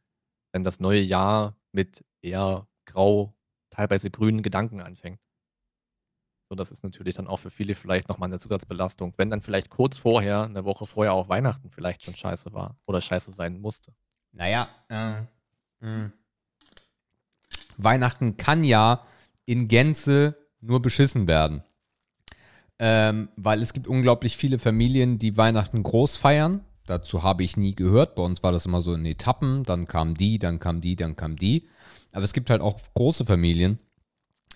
wenn 0.53 0.65
das 0.65 0.81
neue 0.81 1.03
Jahr 1.03 1.57
mit 1.73 2.05
eher 2.23 2.67
grau, 2.87 3.35
teilweise 3.71 4.11
grünen 4.11 4.43
Gedanken 4.43 4.81
anfängt. 4.81 5.21
So, 6.49 6.55
das 6.55 6.71
ist 6.71 6.85
natürlich 6.85 7.15
dann 7.17 7.27
auch 7.27 7.39
für 7.39 7.51
viele 7.51 7.75
vielleicht 7.75 8.09
nochmal 8.09 8.29
eine 8.29 8.39
Zusatzbelastung. 8.39 9.15
Wenn 9.17 9.31
dann 9.31 9.41
vielleicht 9.41 9.71
kurz 9.71 9.97
vorher, 9.97 10.43
eine 10.43 10.65
Woche 10.65 10.87
vorher 10.87 11.13
auch 11.15 11.29
Weihnachten 11.29 11.71
vielleicht 11.71 12.05
schon 12.05 12.15
scheiße 12.15 12.53
war 12.53 12.77
oder 12.87 13.01
scheiße 13.01 13.33
sein 13.33 13.61
musste. 13.61 13.95
Naja, 14.33 14.69
äh. 14.89 15.23
Weihnachten 17.77 18.37
kann 18.37 18.65
ja 18.65 19.05
in 19.47 19.69
Gänze 19.69 20.37
nur 20.61 20.81
beschissen 20.83 21.27
werden. 21.27 21.63
Ähm, 22.79 23.29
weil 23.37 23.63
es 23.63 23.73
gibt 23.73 23.87
unglaublich 23.89 24.37
viele 24.37 24.59
Familien, 24.59 25.19
die 25.19 25.37
Weihnachten 25.37 25.83
groß 25.83 26.17
feiern. 26.17 26.65
Dazu 26.87 27.23
habe 27.23 27.45
ich 27.45 27.57
nie 27.57 27.75
gehört. 27.75 28.15
Bei 28.15 28.23
uns 28.23 28.43
war 28.43 28.53
das 28.53 28.67
immer 28.67 28.83
so 28.83 28.93
in 28.95 29.07
Etappen. 29.07 29.63
Dann 29.65 29.87
kam 29.87 30.15
die, 30.15 30.39
dann 30.39 30.59
kam 30.59 30.81
die, 30.81 30.97
dann 30.97 31.17
kam 31.17 31.37
die. 31.37 31.69
Aber 32.13 32.25
es 32.25 32.33
gibt 32.33 32.51
halt 32.51 32.61
auch 32.61 32.79
große 32.95 33.25
Familien, 33.25 33.79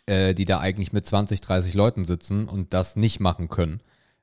äh, 0.08 0.34
die 0.34 0.44
da 0.44 0.58
eigentlich 0.60 0.92
mit 0.92 1.06
20, 1.06 1.40
30 1.40 1.74
Leuten 1.74 2.04
sitzen 2.04 2.48
und 2.48 2.72
das 2.72 2.96
nicht 2.96 3.20
machen 3.20 3.48
können. 3.48 3.80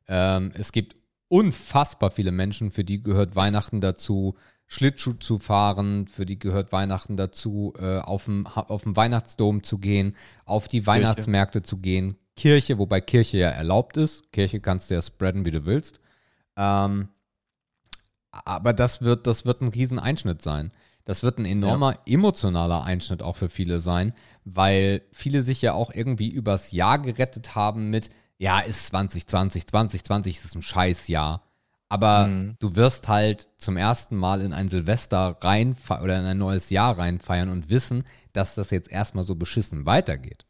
Ähm, 0.08 0.52
es 0.56 0.71
gibt 0.71 0.95
unfassbar 1.28 2.12
viele 2.12 2.32
Menschen, 2.32 2.71
für 2.71 2.84
die 2.84 3.04
gehört 3.04 3.36
Weihnachten 3.36 3.82
dazu, 3.82 4.36
Schlittschuh 4.67 5.13
zu 5.13 5.38
fahren, 5.38 6.08
für 6.08 6.26
die 6.26 6.39
gehört 6.39 6.71
Weihnachten 6.71 7.17
dazu, 7.17 7.74
äh, 7.78 8.00
auf 8.00 8.26
dem 8.26 8.45
Weihnachtsdom 8.48 9.62
zu 9.62 9.78
gehen, 9.78 10.15
auf 10.45 10.67
die 10.67 10.88
Weihnachtsmärkte 10.88 11.62
zu 11.62 11.78
gehen, 11.78 12.17
Kirche, 12.36 12.80
wobei 12.80 13.00
Kirche 13.00 13.38
ja 13.38 13.50
erlaubt 13.50 13.95
ist. 13.95 14.32
Kirche 14.32 14.60
kannst 14.60 14.89
du 14.89 14.95
ja 14.95 15.02
spreaden, 15.02 15.45
wie 15.45 15.52
du 15.52 15.65
willst. 15.65 16.02
Ähm, 16.58 17.10
aber 18.32 18.74
das 18.74 19.02
wird, 19.02 19.28
das 19.28 19.45
wird 19.45 19.62
ein 19.62 19.69
Rieseneinschnitt 19.69 20.41
sein. 20.41 20.71
Das 21.06 21.24
wird 21.24 21.38
ein 21.38 21.46
enormer 21.46 22.00
emotionaler 22.08 22.84
Einschnitt 22.84 23.22
auch 23.22 23.36
für 23.36 23.50
viele 23.50 23.80
sein, 23.80 24.13
weil 24.44 25.04
viele 25.12 25.44
sich 25.44 25.62
ja 25.62 25.74
auch 25.74 25.91
irgendwie 25.94 26.30
übers 26.30 26.72
Jahr 26.72 27.00
gerettet 27.00 27.56
haben 27.56 27.89
mit, 27.91 28.10
ja, 28.38 28.60
ist 28.60 28.88
2020, 28.88 29.68
2020 29.68 30.44
ist 30.44 30.56
ein 30.56 30.62
Scheißjahr. 30.63 31.44
Aber 31.89 32.28
Mhm. 32.28 32.56
du 32.60 32.76
wirst 32.76 33.08
halt 33.08 33.48
zum 33.58 33.78
ersten 33.78 34.15
Mal 34.18 34.41
in 34.41 34.52
ein 34.54 34.70
Silvester 34.70 35.38
rein 35.41 35.78
oder 36.02 36.20
in 36.20 36.26
ein 36.26 36.38
neues 36.39 36.72
Jahr 36.72 36.98
reinfeiern 36.98 37.50
und 37.50 37.70
wissen, 37.70 38.04
dass 38.34 38.56
das 38.56 38.72
jetzt 38.72 38.91
erstmal 38.91 39.24
so 39.24 39.36
beschissen 39.36 39.86
weitergeht. 39.86 40.46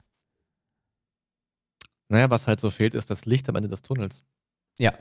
Naja, 2.09 2.29
was 2.31 2.47
halt 2.47 2.59
so 2.59 2.69
fehlt, 2.71 2.93
ist 2.95 3.09
das 3.11 3.25
Licht 3.25 3.47
am 3.49 3.55
Ende 3.55 3.67
des 3.67 3.81
Tunnels. 3.83 4.23
Ja. 4.77 4.93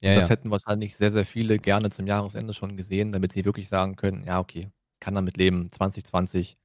Ja, 0.00 0.14
das 0.14 0.24
ja. 0.24 0.28
hätten 0.28 0.50
wahrscheinlich 0.50 0.96
sehr, 0.96 1.10
sehr 1.10 1.24
viele 1.24 1.58
gerne 1.58 1.90
zum 1.90 2.06
Jahresende 2.06 2.52
schon 2.54 2.76
gesehen, 2.76 3.12
damit 3.12 3.32
sie 3.32 3.44
wirklich 3.44 3.68
sagen 3.68 3.96
können, 3.96 4.24
ja, 4.24 4.38
okay, 4.38 4.70
kann 5.04 5.14
damit 5.14 5.36
leben. 5.36 5.70
2020 5.70 6.56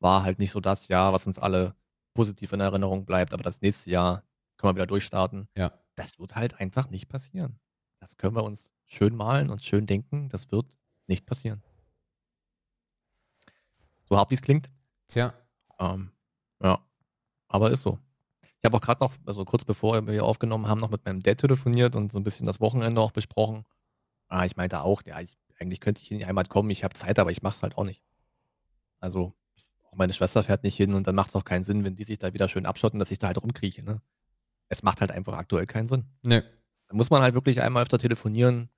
war 0.00 0.24
halt 0.24 0.40
nicht 0.40 0.50
so 0.50 0.60
das 0.60 0.88
Jahr, 0.88 1.12
was 1.12 1.28
uns 1.28 1.38
alle 1.38 1.76
positiv 2.12 2.52
in 2.52 2.60
Erinnerung 2.60 3.06
bleibt, 3.06 3.32
aber 3.32 3.44
das 3.44 3.62
nächste 3.62 3.90
Jahr 3.90 4.24
können 4.56 4.72
wir 4.72 4.82
wieder 4.82 4.86
durchstarten. 4.88 5.48
Ja. 5.56 5.72
Das 5.94 6.18
wird 6.18 6.34
halt 6.34 6.60
einfach 6.60 6.90
nicht 6.90 7.08
passieren. 7.08 7.60
Das 8.00 8.16
können 8.16 8.34
wir 8.34 8.42
uns 8.42 8.72
schön 8.84 9.14
malen 9.14 9.48
und 9.48 9.62
schön 9.64 9.86
denken, 9.86 10.28
das 10.28 10.50
wird 10.50 10.76
nicht 11.06 11.24
passieren. 11.24 11.62
So 14.08 14.16
hart 14.16 14.30
wie 14.30 14.34
es 14.34 14.42
klingt, 14.42 14.70
Tja. 15.08 15.32
ähm, 15.78 16.10
ja, 16.62 16.84
aber 17.48 17.70
ist 17.70 17.82
so. 17.82 17.98
Ich 18.58 18.64
habe 18.64 18.76
auch 18.76 18.80
gerade 18.80 19.04
noch, 19.04 19.14
also 19.24 19.44
kurz 19.44 19.64
bevor 19.64 20.04
wir 20.04 20.12
hier 20.12 20.24
aufgenommen 20.24 20.66
haben, 20.66 20.80
noch 20.80 20.90
mit 20.90 21.04
meinem 21.04 21.20
Dad 21.20 21.38
telefoniert 21.38 21.94
und 21.94 22.10
so 22.10 22.18
ein 22.18 22.24
bisschen 22.24 22.46
das 22.46 22.60
Wochenende 22.60 23.00
auch 23.00 23.12
besprochen. 23.12 23.64
Ah, 24.28 24.44
ich 24.44 24.56
meinte 24.56 24.80
auch, 24.82 25.02
ja, 25.06 25.20
ich, 25.20 25.36
eigentlich 25.64 25.80
könnte 25.80 26.02
ich 26.02 26.10
in 26.10 26.18
die 26.18 26.26
Heimat 26.26 26.50
kommen, 26.50 26.70
ich 26.70 26.84
habe 26.84 26.94
Zeit, 26.94 27.18
aber 27.18 27.30
ich 27.30 27.42
mache 27.42 27.56
es 27.56 27.62
halt 27.62 27.78
auch 27.78 27.84
nicht. 27.84 28.02
Also, 29.00 29.32
auch 29.84 29.96
meine 29.96 30.12
Schwester 30.12 30.42
fährt 30.42 30.62
nicht 30.62 30.76
hin 30.76 30.94
und 30.94 31.06
dann 31.06 31.14
macht 31.14 31.30
es 31.30 31.36
auch 31.36 31.44
keinen 31.44 31.64
Sinn, 31.64 31.84
wenn 31.84 31.94
die 31.94 32.04
sich 32.04 32.18
da 32.18 32.34
wieder 32.34 32.48
schön 32.48 32.66
abschotten, 32.66 32.98
dass 32.98 33.10
ich 33.10 33.18
da 33.18 33.28
halt 33.28 33.42
rumkrieche. 33.42 33.82
Ne? 33.82 34.02
Es 34.68 34.82
macht 34.82 35.00
halt 35.00 35.10
einfach 35.10 35.34
aktuell 35.34 35.66
keinen 35.66 35.86
Sinn. 35.86 36.04
Nö. 36.22 36.42
Da 36.88 36.94
muss 36.94 37.10
man 37.10 37.22
halt 37.22 37.34
wirklich 37.34 37.62
einmal 37.62 37.82
öfter 37.82 37.98
telefonieren, 37.98 38.68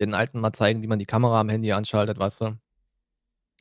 den 0.00 0.14
Alten 0.14 0.40
mal 0.40 0.52
zeigen, 0.52 0.82
wie 0.82 0.86
man 0.86 0.98
die 0.98 1.06
Kamera 1.06 1.40
am 1.40 1.48
Handy 1.48 1.72
anschaltet, 1.72 2.18
weißt 2.18 2.42
du? 2.42 2.58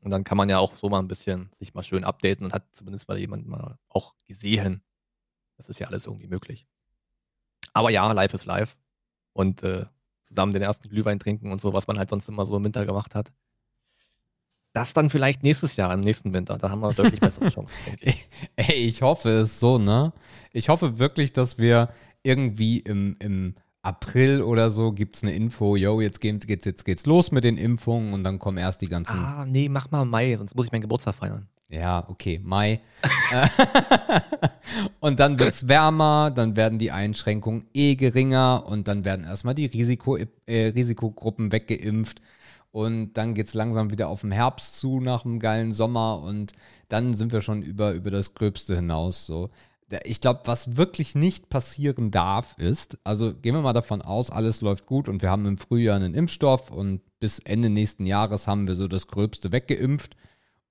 Und 0.02 0.12
dann 0.12 0.24
kann 0.24 0.38
man 0.38 0.50
ja 0.50 0.60
auch 0.60 0.76
so 0.76 0.90
mal 0.90 1.00
ein 1.00 1.08
bisschen 1.08 1.50
sich 1.54 1.74
mal 1.74 1.84
schön 1.84 2.04
updaten 2.04 2.46
und 2.46 2.54
hat 2.54 2.76
zumindest 2.76 3.08
mal 3.08 3.18
jemand 3.18 3.48
mal 3.48 3.80
auch 3.90 4.14
gesehen. 4.26 4.84
Das 5.56 5.70
ist 5.70 5.80
ja 5.80 5.88
alles 5.88 6.06
irgendwie 6.06 6.28
möglich. 6.28 6.68
Aber 7.74 7.90
ja, 7.90 8.12
live 8.12 8.34
ist 8.34 8.46
live. 8.46 8.78
Und 9.34 9.64
äh, 9.64 9.86
zusammen 10.28 10.52
den 10.52 10.62
ersten 10.62 10.90
Glühwein 10.90 11.20
trinken 11.20 11.52
und 11.52 11.62
so, 11.62 11.74
was 11.74 11.88
man 11.88 11.98
halt 11.98 12.10
sonst 12.10 12.28
immer 12.28 12.46
so 12.46 12.56
im 12.58 12.64
Winter 12.64 12.86
gemacht 12.86 13.16
hat. 13.16 13.32
Das 14.74 14.94
dann 14.94 15.10
vielleicht 15.10 15.42
nächstes 15.44 15.76
Jahr, 15.76 15.92
im 15.94 16.02
nächsten 16.02 16.34
Winter. 16.34 16.58
Da 16.58 16.70
haben 16.70 16.82
wir 16.82 16.94
deutlich 16.94 17.20
bessere 17.20 17.50
Chancen, 17.50 17.74
ich. 18.00 18.30
Ey, 18.56 18.76
ich 18.76 19.02
hoffe 19.02 19.30
es 19.30 19.60
so, 19.60 19.80
ne? 19.80 20.14
Ich 20.52 20.70
hoffe 20.70 21.00
wirklich, 21.00 21.34
dass 21.34 21.58
wir 21.58 21.90
irgendwie 22.22 22.80
im, 22.80 23.16
im 23.20 23.56
April 23.82 24.42
oder 24.42 24.70
so 24.70 24.92
gibt 24.92 25.16
es 25.16 25.24
eine 25.24 25.34
Info, 25.34 25.76
yo, 25.76 26.02
jetzt, 26.02 26.20
geht, 26.20 26.46
geht's, 26.46 26.66
jetzt 26.66 26.84
geht's 26.84 27.06
los 27.06 27.32
mit 27.32 27.44
den 27.44 27.58
Impfungen 27.58 28.14
und 28.14 28.24
dann 28.24 28.38
kommen 28.38 28.58
erst 28.58 28.82
die 28.82 28.88
ganzen. 28.88 29.18
Ah, 29.18 29.46
nee, 29.48 29.70
mach 29.70 29.90
mal 29.92 30.06
Mai, 30.06 30.36
sonst 30.36 30.56
muss 30.56 30.66
ich 30.66 30.72
meinen 30.72 30.82
Geburtstag 30.82 31.16
feiern. 31.16 31.48
Ja, 31.70 32.06
okay, 32.08 32.40
Mai. 32.42 32.80
Äh, 33.32 33.48
und 35.02 35.20
dann 35.20 35.38
wird 35.38 35.54
es 35.54 35.68
wärmer, 35.68 36.32
dann 36.32 36.56
werden 36.56 36.80
die 36.80 36.92
Einschränkungen 36.92 37.66
eh 37.74 37.96
geringer 37.96 38.64
und 38.66 38.88
dann 38.88 39.04
werden 39.04 39.26
erstmal 39.26 39.54
die 39.54 39.66
Risiko, 39.66 40.16
äh, 40.16 40.28
Risikogruppen 40.46 41.52
weggeimpft. 41.52 42.22
Und 42.72 43.14
dann 43.14 43.34
geht 43.34 43.48
es 43.48 43.54
langsam 43.54 43.92
wieder 43.92 44.08
auf 44.08 44.22
den 44.22 44.32
Herbst 44.32 44.78
zu 44.78 45.02
nach 45.02 45.26
einem 45.26 45.40
geilen 45.40 45.74
Sommer 45.74 46.22
und 46.22 46.54
dann 46.90 47.14
sind 47.16 47.34
wir 47.34 47.42
schon 47.42 47.64
über, 47.64 47.92
über 47.92 48.12
das 48.12 48.34
Gröbste 48.34 48.76
hinaus. 48.76 49.26
So. 49.26 49.50
Ich 50.04 50.22
glaube, 50.22 50.42
was 50.46 50.78
wirklich 50.78 51.16
nicht 51.16 51.50
passieren 51.50 52.12
darf, 52.12 52.56
ist, 52.60 52.98
also 53.04 53.34
gehen 53.34 53.56
wir 53.56 53.62
mal 53.62 53.74
davon 53.74 54.02
aus, 54.02 54.30
alles 54.30 54.62
läuft 54.62 54.86
gut 54.86 55.10
und 55.10 55.22
wir 55.22 55.32
haben 55.32 55.46
im 55.46 55.58
Frühjahr 55.58 55.96
einen 55.96 56.14
Impfstoff 56.14 56.72
und 56.72 57.02
bis 57.20 57.40
Ende 57.40 57.70
nächsten 57.70 58.06
Jahres 58.06 58.48
haben 58.48 58.68
wir 58.68 58.76
so 58.76 58.88
das 58.88 59.08
Gröbste 59.08 59.52
weggeimpft 59.52 60.16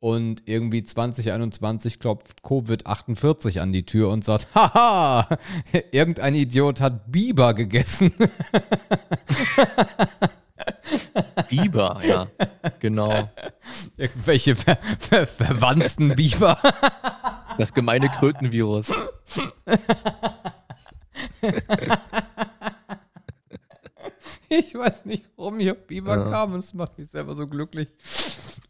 und 0.00 0.42
irgendwie 0.46 0.84
2021 0.84 1.98
klopft 1.98 2.42
Covid-48 2.42 3.60
an 3.60 3.72
die 3.72 3.86
Tür 3.86 4.10
und 4.10 4.24
sagt, 4.24 4.48
haha, 4.54 5.38
irgendein 5.90 6.34
Idiot 6.34 6.80
hat 6.80 7.10
Biber 7.10 7.54
gegessen. 7.54 8.12
Biber, 11.48 12.00
ja, 12.06 12.26
genau. 12.80 13.30
Irgendwelche 13.96 14.56
ver 14.56 14.78
ver 14.98 15.26
verwandten 15.26 16.14
Biber. 16.14 16.58
Das 17.58 17.72
gemeine 17.72 18.08
Krötenvirus. 18.08 18.92
Ich 24.48 24.74
weiß 24.74 25.04
nicht, 25.06 25.24
warum 25.36 25.58
auf 25.68 25.86
Biber 25.86 26.16
Ja. 26.16 26.24
kam 26.30 26.52
und 26.52 26.60
es 26.60 26.72
macht 26.74 26.98
mich 26.98 27.10
selber 27.10 27.34
so 27.34 27.46
glücklich. 27.46 27.88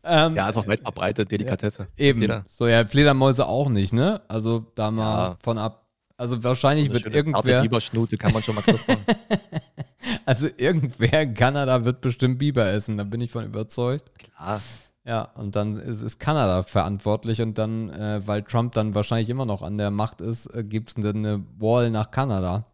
Ähm, 0.09 0.37
Ja, 0.37 0.49
ist 0.49 0.57
auch 0.57 0.69
weit 0.69 0.81
verbreitet, 0.83 1.33
Delikatesse. 1.33 1.89
Eben. 1.97 2.21
Jeder. 2.21 2.45
So, 2.47 2.69
ja, 2.69 2.87
Fledermäuse 2.87 3.45
auch 3.49 3.69
nicht, 3.69 3.93
ne? 3.93 4.21
Also 4.29 4.65
da 4.77 4.93
mal 4.93 5.31
Ja. 5.31 5.39
von 5.43 5.59
ab. 5.59 5.89
Also 6.17 6.45
wahrscheinlich 6.45 6.93
wird 6.93 7.07
irgendwer, 7.13 7.63
Biberschnute 7.63 8.17
kann 8.17 8.33
man 8.33 8.41
schon 8.45 8.55
mal 8.55 8.63
knuspern. 8.63 8.99
also 10.25 10.49
irgendwer 10.57 11.23
in 11.23 11.35
Kanada 11.35 11.85
wird 11.85 12.01
bestimmt 12.03 12.39
Biber 12.39 12.67
essen, 12.71 12.97
da 12.99 13.05
bin 13.05 13.21
ich 13.21 13.33
von 13.33 13.45
überzeugt. 13.45 14.13
Klar. 14.19 14.61
Ja, 15.05 15.23
und 15.35 15.57
dann 15.57 15.77
ist, 15.77 16.03
ist 16.03 16.21
Kanada 16.21 16.63
verantwortlich 16.63 17.43
und 17.43 17.59
dann, 17.59 17.91
äh, 17.91 18.21
weil 18.27 18.43
Trump 18.43 18.75
dann 18.75 18.95
wahrscheinlich 18.95 19.29
immer 19.29 19.45
noch 19.47 19.63
an 19.63 19.77
der 19.77 19.91
Macht 19.91 20.21
ist, 20.21 20.47
äh, 20.55 20.63
gibt 20.63 20.91
es 20.91 21.05
eine 21.05 21.45
Wall 21.59 21.91
nach 21.91 22.11
Kanada. 22.13 22.65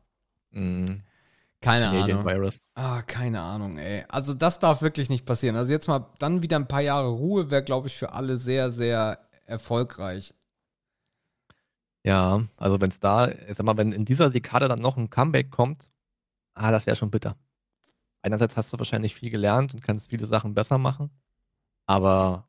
Mhm. 0.50 1.00
Keine 1.62 1.86
Canadian 1.86 2.18
Ahnung. 2.18 2.32
Virus. 2.32 2.68
Ah, 2.74 3.02
keine 3.02 3.40
Ahnung, 3.40 3.78
ey. 3.78 4.04
Also 4.08 4.34
das 4.34 4.58
darf 4.58 4.82
wirklich 4.82 5.08
nicht 5.08 5.24
passieren. 5.24 5.56
Also 5.56 5.72
jetzt 5.72 5.88
mal 5.88 6.10
dann 6.18 6.42
wieder 6.42 6.56
ein 6.56 6.68
paar 6.68 6.82
Jahre 6.82 7.08
Ruhe 7.08 7.50
wäre, 7.50 7.62
glaube 7.62 7.86
ich, 7.86 7.96
für 7.96 8.12
alle 8.12 8.36
sehr, 8.36 8.70
sehr 8.72 9.20
erfolgreich. 9.46 10.34
Ja, 12.04 12.42
also 12.56 12.80
wenn 12.80 12.90
es 12.90 12.98
da, 12.98 13.28
ich 13.28 13.56
sag 13.56 13.64
mal, 13.64 13.76
wenn 13.76 13.92
in 13.92 14.04
dieser 14.04 14.28
Dekade 14.28 14.66
dann 14.66 14.80
noch 14.80 14.96
ein 14.96 15.08
Comeback 15.08 15.50
kommt, 15.52 15.88
ah, 16.54 16.72
das 16.72 16.86
wäre 16.86 16.96
schon 16.96 17.12
bitter. 17.12 17.36
Einerseits 18.22 18.56
hast 18.56 18.72
du 18.72 18.78
wahrscheinlich 18.78 19.14
viel 19.14 19.30
gelernt 19.30 19.72
und 19.72 19.82
kannst 19.82 20.10
viele 20.10 20.26
Sachen 20.26 20.54
besser 20.54 20.78
machen, 20.78 21.10
aber 21.86 22.48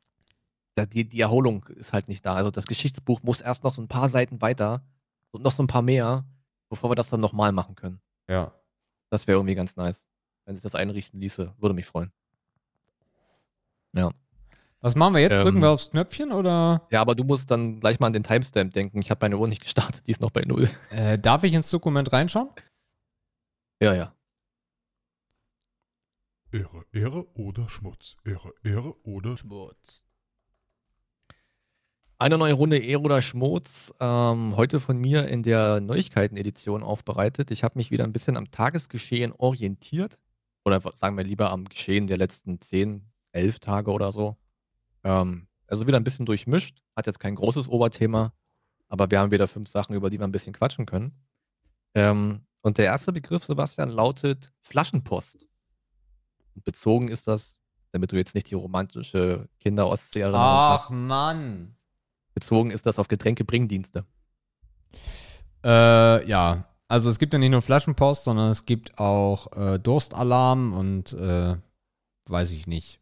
die, 0.76 1.08
die 1.08 1.20
Erholung 1.20 1.64
ist 1.66 1.92
halt 1.92 2.08
nicht 2.08 2.26
da. 2.26 2.34
Also 2.34 2.50
das 2.50 2.66
Geschichtsbuch 2.66 3.22
muss 3.22 3.40
erst 3.40 3.62
noch 3.62 3.74
so 3.74 3.82
ein 3.82 3.88
paar 3.88 4.08
Seiten 4.08 4.40
weiter 4.40 4.82
und 5.30 5.42
noch 5.42 5.52
so 5.52 5.62
ein 5.62 5.68
paar 5.68 5.82
mehr, 5.82 6.24
bevor 6.68 6.90
wir 6.90 6.96
das 6.96 7.08
dann 7.10 7.20
nochmal 7.20 7.52
machen 7.52 7.76
können. 7.76 8.00
Ja. 8.28 8.52
Das 9.14 9.28
wäre 9.28 9.38
irgendwie 9.38 9.54
ganz 9.54 9.76
nice. 9.76 10.08
Wenn 10.44 10.56
sich 10.56 10.64
das 10.64 10.74
einrichten 10.74 11.20
ließe, 11.20 11.54
würde 11.58 11.72
mich 11.72 11.86
freuen. 11.86 12.10
Ja. 13.92 14.10
Was 14.80 14.96
machen 14.96 15.14
wir 15.14 15.20
jetzt? 15.20 15.34
Ähm, 15.34 15.42
Drücken 15.42 15.62
wir 15.62 15.70
aufs 15.70 15.88
Knöpfchen 15.88 16.32
oder 16.32 16.88
Ja, 16.90 17.00
aber 17.00 17.14
du 17.14 17.22
musst 17.22 17.48
dann 17.48 17.78
gleich 17.78 18.00
mal 18.00 18.08
an 18.08 18.12
den 18.12 18.24
Timestamp 18.24 18.72
denken. 18.72 19.00
Ich 19.00 19.12
habe 19.12 19.20
meine 19.24 19.38
Uhr 19.38 19.46
nicht 19.46 19.62
gestartet, 19.62 20.04
die 20.08 20.10
ist 20.10 20.20
noch 20.20 20.32
bei 20.32 20.42
null. 20.44 20.68
äh, 20.90 21.16
darf 21.16 21.44
ich 21.44 21.54
ins 21.54 21.70
Dokument 21.70 22.12
reinschauen? 22.12 22.48
Ja, 23.80 23.94
ja. 23.94 24.12
Ehre, 26.50 26.84
Ehre 26.92 27.28
oder 27.36 27.68
Schmutz. 27.68 28.16
Ehre, 28.24 28.52
Ehre 28.64 29.00
oder 29.04 29.36
Schmutz. 29.36 30.03
Eine 32.18 32.38
neue 32.38 32.52
Runde 32.52 32.78
Ehre 32.78 33.02
oder 33.02 33.22
Schmutz. 33.22 33.92
Ähm, 33.98 34.56
heute 34.56 34.78
von 34.78 34.96
mir 34.96 35.26
in 35.26 35.42
der 35.42 35.80
Neuigkeiten-Edition 35.80 36.84
aufbereitet. 36.84 37.50
Ich 37.50 37.64
habe 37.64 37.76
mich 37.76 37.90
wieder 37.90 38.04
ein 38.04 38.12
bisschen 38.12 38.36
am 38.36 38.50
Tagesgeschehen 38.50 39.32
orientiert. 39.32 40.18
Oder 40.64 40.80
sagen 40.96 41.16
wir 41.16 41.24
lieber 41.24 41.50
am 41.50 41.64
Geschehen 41.64 42.06
der 42.06 42.16
letzten 42.16 42.60
10, 42.60 43.10
11 43.32 43.58
Tage 43.58 43.90
oder 43.90 44.12
so. 44.12 44.36
Ähm, 45.02 45.48
also 45.66 45.88
wieder 45.88 45.98
ein 45.98 46.04
bisschen 46.04 46.24
durchmischt. 46.24 46.82
Hat 46.94 47.06
jetzt 47.06 47.18
kein 47.18 47.34
großes 47.34 47.68
Oberthema. 47.68 48.32
Aber 48.88 49.10
wir 49.10 49.18
haben 49.18 49.32
wieder 49.32 49.48
fünf 49.48 49.68
Sachen, 49.68 49.96
über 49.96 50.08
die 50.08 50.18
wir 50.18 50.26
ein 50.26 50.32
bisschen 50.32 50.52
quatschen 50.52 50.86
können. 50.86 51.12
Ähm, 51.94 52.46
und 52.62 52.78
der 52.78 52.86
erste 52.86 53.12
Begriff, 53.12 53.44
Sebastian, 53.44 53.90
lautet 53.90 54.52
Flaschenpost. 54.60 55.46
Und 56.54 56.64
bezogen 56.64 57.08
ist 57.08 57.26
das, 57.26 57.58
damit 57.90 58.12
du 58.12 58.16
jetzt 58.16 58.36
nicht 58.36 58.50
die 58.50 58.54
romantische 58.54 59.48
Kinder-Ostsee-Erinnerung 59.58 60.44
hast, 60.44 60.86
Ach, 60.86 60.90
Mann. 60.90 61.76
Bezogen 62.34 62.70
ist 62.70 62.86
das 62.86 62.98
auf 62.98 63.08
Getränkebringdienste. 63.08 64.04
Äh, 65.64 66.28
ja. 66.28 66.64
Also 66.88 67.08
es 67.10 67.18
gibt 67.18 67.32
ja 67.32 67.38
nicht 67.38 67.50
nur 67.50 67.62
Flaschenpost, 67.62 68.24
sondern 68.24 68.50
es 68.50 68.66
gibt 68.66 68.98
auch 68.98 69.50
äh, 69.56 69.78
Durstalarm 69.78 70.72
und 70.74 71.12
äh, 71.14 71.56
weiß 72.26 72.50
ich 72.52 72.66
nicht. 72.66 73.00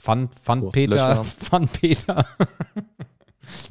Fun, 0.00 0.28
Fun 0.42 0.70
Peter. 0.70 1.24
Fun 1.24 1.68
Peter. 1.68 2.26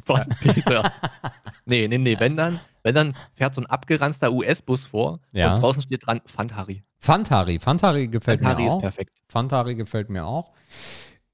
Von 0.05 0.21
Peter. 0.41 0.91
nee, 1.65 1.87
nee, 1.87 1.97
nee. 1.97 2.19
Wenn 2.19 2.35
dann, 2.35 2.59
wenn 2.83 2.95
dann 2.95 3.15
fährt 3.33 3.55
so 3.55 3.61
ein 3.61 3.65
abgeranzter 3.65 4.31
US-Bus 4.31 4.85
vor 4.85 5.19
Ja. 5.31 5.53
und 5.53 5.61
draußen 5.61 5.81
steht 5.83 6.05
dran 6.05 6.21
Fantari. 6.25 6.83
Fantari. 6.99 7.59
Fantari 7.59 8.07
gefällt 8.07 8.41
Fantari 8.41 8.63
mir 8.63 8.67
ist 8.69 8.73
auch. 8.75 8.81
perfekt. 8.81 9.21
Fantari 9.29 9.75
gefällt 9.75 10.09
mir 10.09 10.25
auch. 10.25 10.51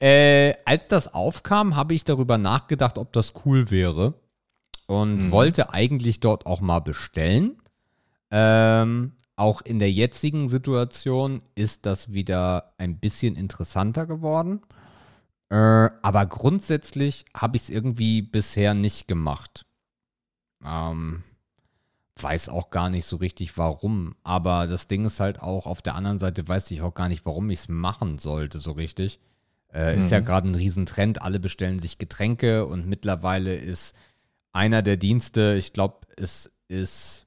Äh, 0.01 0.55
als 0.65 0.87
das 0.87 1.13
aufkam, 1.13 1.75
habe 1.75 1.93
ich 1.93 2.03
darüber 2.03 2.37
nachgedacht, 2.37 2.97
ob 2.97 3.13
das 3.13 3.33
cool 3.45 3.69
wäre. 3.69 4.15
Und 4.87 5.27
Mhm. 5.27 5.31
wollte 5.31 5.71
eigentlich 5.73 6.19
dort 6.19 6.45
auch 6.45 6.59
mal 6.59 6.79
bestellen. 6.79 7.61
Ähm, 8.31 9.13
auch 9.35 9.61
in 9.61 9.79
der 9.79 9.91
jetzigen 9.91 10.49
Situation 10.49 11.39
ist 11.55 11.85
das 11.85 12.11
wieder 12.11 12.73
ein 12.77 12.99
bisschen 12.99 13.35
interessanter 13.35 14.05
geworden. 14.05 14.61
Äh, 15.49 15.55
aber 16.01 16.25
grundsätzlich 16.25 17.25
habe 17.35 17.57
ich 17.57 17.63
es 17.63 17.69
irgendwie 17.69 18.21
bisher 18.21 18.73
nicht 18.73 19.07
gemacht. 19.07 19.65
Ähm, 20.65 21.23
weiß 22.19 22.49
auch 22.49 22.69
gar 22.69 22.89
nicht 22.89 23.05
so 23.05 23.17
richtig 23.17 23.57
warum. 23.57 24.15
Aber 24.23 24.67
das 24.67 24.87
Ding 24.87 25.05
ist 25.05 25.19
halt 25.19 25.41
auch, 25.41 25.65
auf 25.65 25.81
der 25.81 25.95
anderen 25.95 26.19
Seite 26.19 26.47
weiß 26.47 26.69
ich 26.71 26.81
auch 26.81 26.93
gar 26.93 27.07
nicht, 27.07 27.25
warum 27.25 27.49
ich 27.49 27.59
es 27.59 27.69
machen 27.69 28.17
sollte, 28.17 28.59
so 28.59 28.71
richtig. 28.73 29.19
Äh, 29.73 29.97
Ist 29.97 30.11
ja 30.11 30.19
Mhm. 30.19 30.25
gerade 30.25 30.49
ein 30.49 30.55
Riesentrend. 30.55 31.21
Alle 31.21 31.39
bestellen 31.39 31.79
sich 31.79 31.97
Getränke 31.97 32.65
und 32.65 32.87
mittlerweile 32.87 33.55
ist 33.55 33.95
einer 34.53 34.81
der 34.81 34.97
Dienste, 34.97 35.55
ich 35.57 35.71
glaube, 35.73 36.07
es 36.17 36.51
ist, 36.67 37.25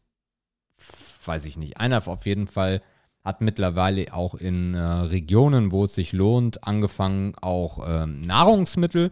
weiß 1.24 1.46
ich 1.46 1.57
nicht, 1.57 1.78
einer 1.78 2.07
auf 2.07 2.26
jeden 2.26 2.46
Fall 2.46 2.83
hat 3.24 3.40
mittlerweile 3.40 4.12
auch 4.12 4.35
in 4.35 4.74
äh, 4.74 4.78
Regionen, 4.78 5.72
wo 5.72 5.85
es 5.87 5.94
sich 5.94 6.12
lohnt, 6.12 6.66
angefangen, 6.66 7.35
auch 7.40 7.83
ähm, 7.88 8.20
Nahrungsmittel 8.20 9.11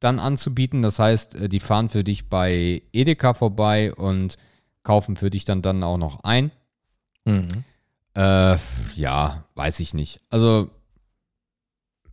dann 0.00 0.18
anzubieten. 0.18 0.80
Das 0.80 0.98
heißt, 0.98 1.34
äh, 1.34 1.48
die 1.50 1.60
fahren 1.60 1.90
für 1.90 2.02
dich 2.04 2.30
bei 2.30 2.80
Edeka 2.92 3.34
vorbei 3.34 3.92
und 3.94 4.38
kaufen 4.82 5.16
für 5.16 5.28
dich 5.28 5.44
dann, 5.44 5.60
dann 5.60 5.84
auch 5.84 5.98
noch 5.98 6.24
ein. 6.24 6.50
Mhm. 7.26 7.64
Äh, 8.14 8.56
ja, 8.94 9.44
weiß 9.54 9.80
ich 9.80 9.92
nicht. 9.92 10.20
Also, 10.30 10.70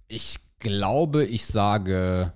ich 0.09 0.39
glaube, 0.59 1.25
ich 1.25 1.45
sage, 1.45 2.33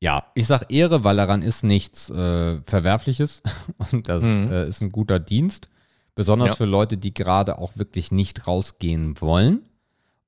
ja, 0.00 0.24
ich 0.34 0.46
sage 0.46 0.66
Ehre, 0.68 1.04
weil 1.04 1.16
daran 1.16 1.42
ist 1.42 1.64
nichts 1.64 2.08
äh, 2.10 2.60
Verwerfliches 2.66 3.42
und 3.92 4.08
das 4.08 4.22
Mhm. 4.22 4.50
äh, 4.50 4.68
ist 4.68 4.80
ein 4.80 4.92
guter 4.92 5.18
Dienst. 5.18 5.68
Besonders 6.14 6.48
Ja. 6.50 6.54
für 6.56 6.64
Leute, 6.64 6.96
die 6.96 7.14
gerade 7.14 7.58
auch 7.58 7.76
wirklich 7.76 8.10
nicht 8.10 8.46
rausgehen 8.46 9.20
wollen 9.20 9.62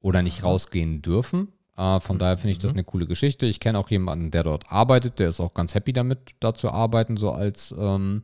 oder 0.00 0.22
nicht 0.22 0.44
rausgehen 0.44 1.02
dürfen. 1.02 1.48
Äh, 1.76 1.98
von 2.00 2.18
daher 2.18 2.36
finde 2.38 2.52
ich 2.52 2.58
das 2.58 2.72
Mhm. 2.72 2.78
eine 2.78 2.84
coole 2.84 3.06
Geschichte. 3.06 3.46
Ich 3.46 3.58
kenne 3.60 3.78
auch 3.78 3.90
jemanden, 3.90 4.30
der 4.30 4.44
dort 4.44 4.70
arbeitet, 4.70 5.18
der 5.18 5.28
ist 5.28 5.40
auch 5.40 5.52
ganz 5.54 5.74
happy 5.74 5.92
damit, 5.92 6.18
da 6.40 6.54
zu 6.54 6.70
arbeiten, 6.70 7.16
so 7.16 7.32
als 7.32 7.74
ähm, 7.76 8.22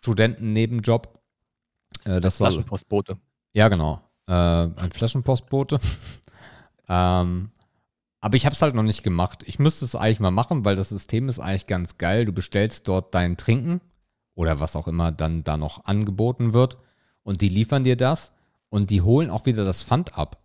Studentennebenjob. 0.00 1.18
Äh, 2.04 2.20
das 2.20 2.38
soll, 2.38 2.50
Flaschenpostbote. 2.50 3.16
ja, 3.54 3.68
genau. 3.68 4.00
Äh, 4.26 4.32
ein 4.32 4.90
Flaschenpostbote. 4.92 5.80
ähm, 6.88 7.50
aber 8.20 8.36
ich 8.36 8.46
habe 8.46 8.54
es 8.54 8.62
halt 8.62 8.74
noch 8.74 8.82
nicht 8.82 9.02
gemacht. 9.02 9.44
Ich 9.46 9.58
müsste 9.58 9.84
es 9.84 9.94
eigentlich 9.94 10.20
mal 10.20 10.30
machen, 10.30 10.64
weil 10.64 10.76
das 10.76 10.88
System 10.88 11.28
ist 11.28 11.38
eigentlich 11.38 11.66
ganz 11.66 11.98
geil. 11.98 12.24
Du 12.24 12.32
bestellst 12.32 12.88
dort 12.88 13.14
dein 13.14 13.36
Trinken 13.36 13.80
oder 14.34 14.60
was 14.60 14.76
auch 14.76 14.88
immer 14.88 15.12
dann 15.12 15.44
da 15.44 15.56
noch 15.56 15.84
angeboten 15.84 16.52
wird 16.52 16.78
und 17.22 17.40
die 17.40 17.48
liefern 17.48 17.84
dir 17.84 17.96
das 17.96 18.32
und 18.70 18.90
die 18.90 19.02
holen 19.02 19.30
auch 19.30 19.46
wieder 19.46 19.64
das 19.64 19.82
Pfand 19.82 20.18
ab. 20.18 20.42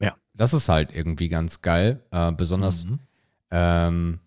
Ja. 0.00 0.16
Das 0.34 0.52
ist 0.52 0.68
halt 0.68 0.94
irgendwie 0.94 1.28
ganz 1.28 1.62
geil. 1.62 2.02
Äh, 2.10 2.32
besonders 2.32 2.84
Mhm. 2.84 2.98
ähm, 3.50 4.20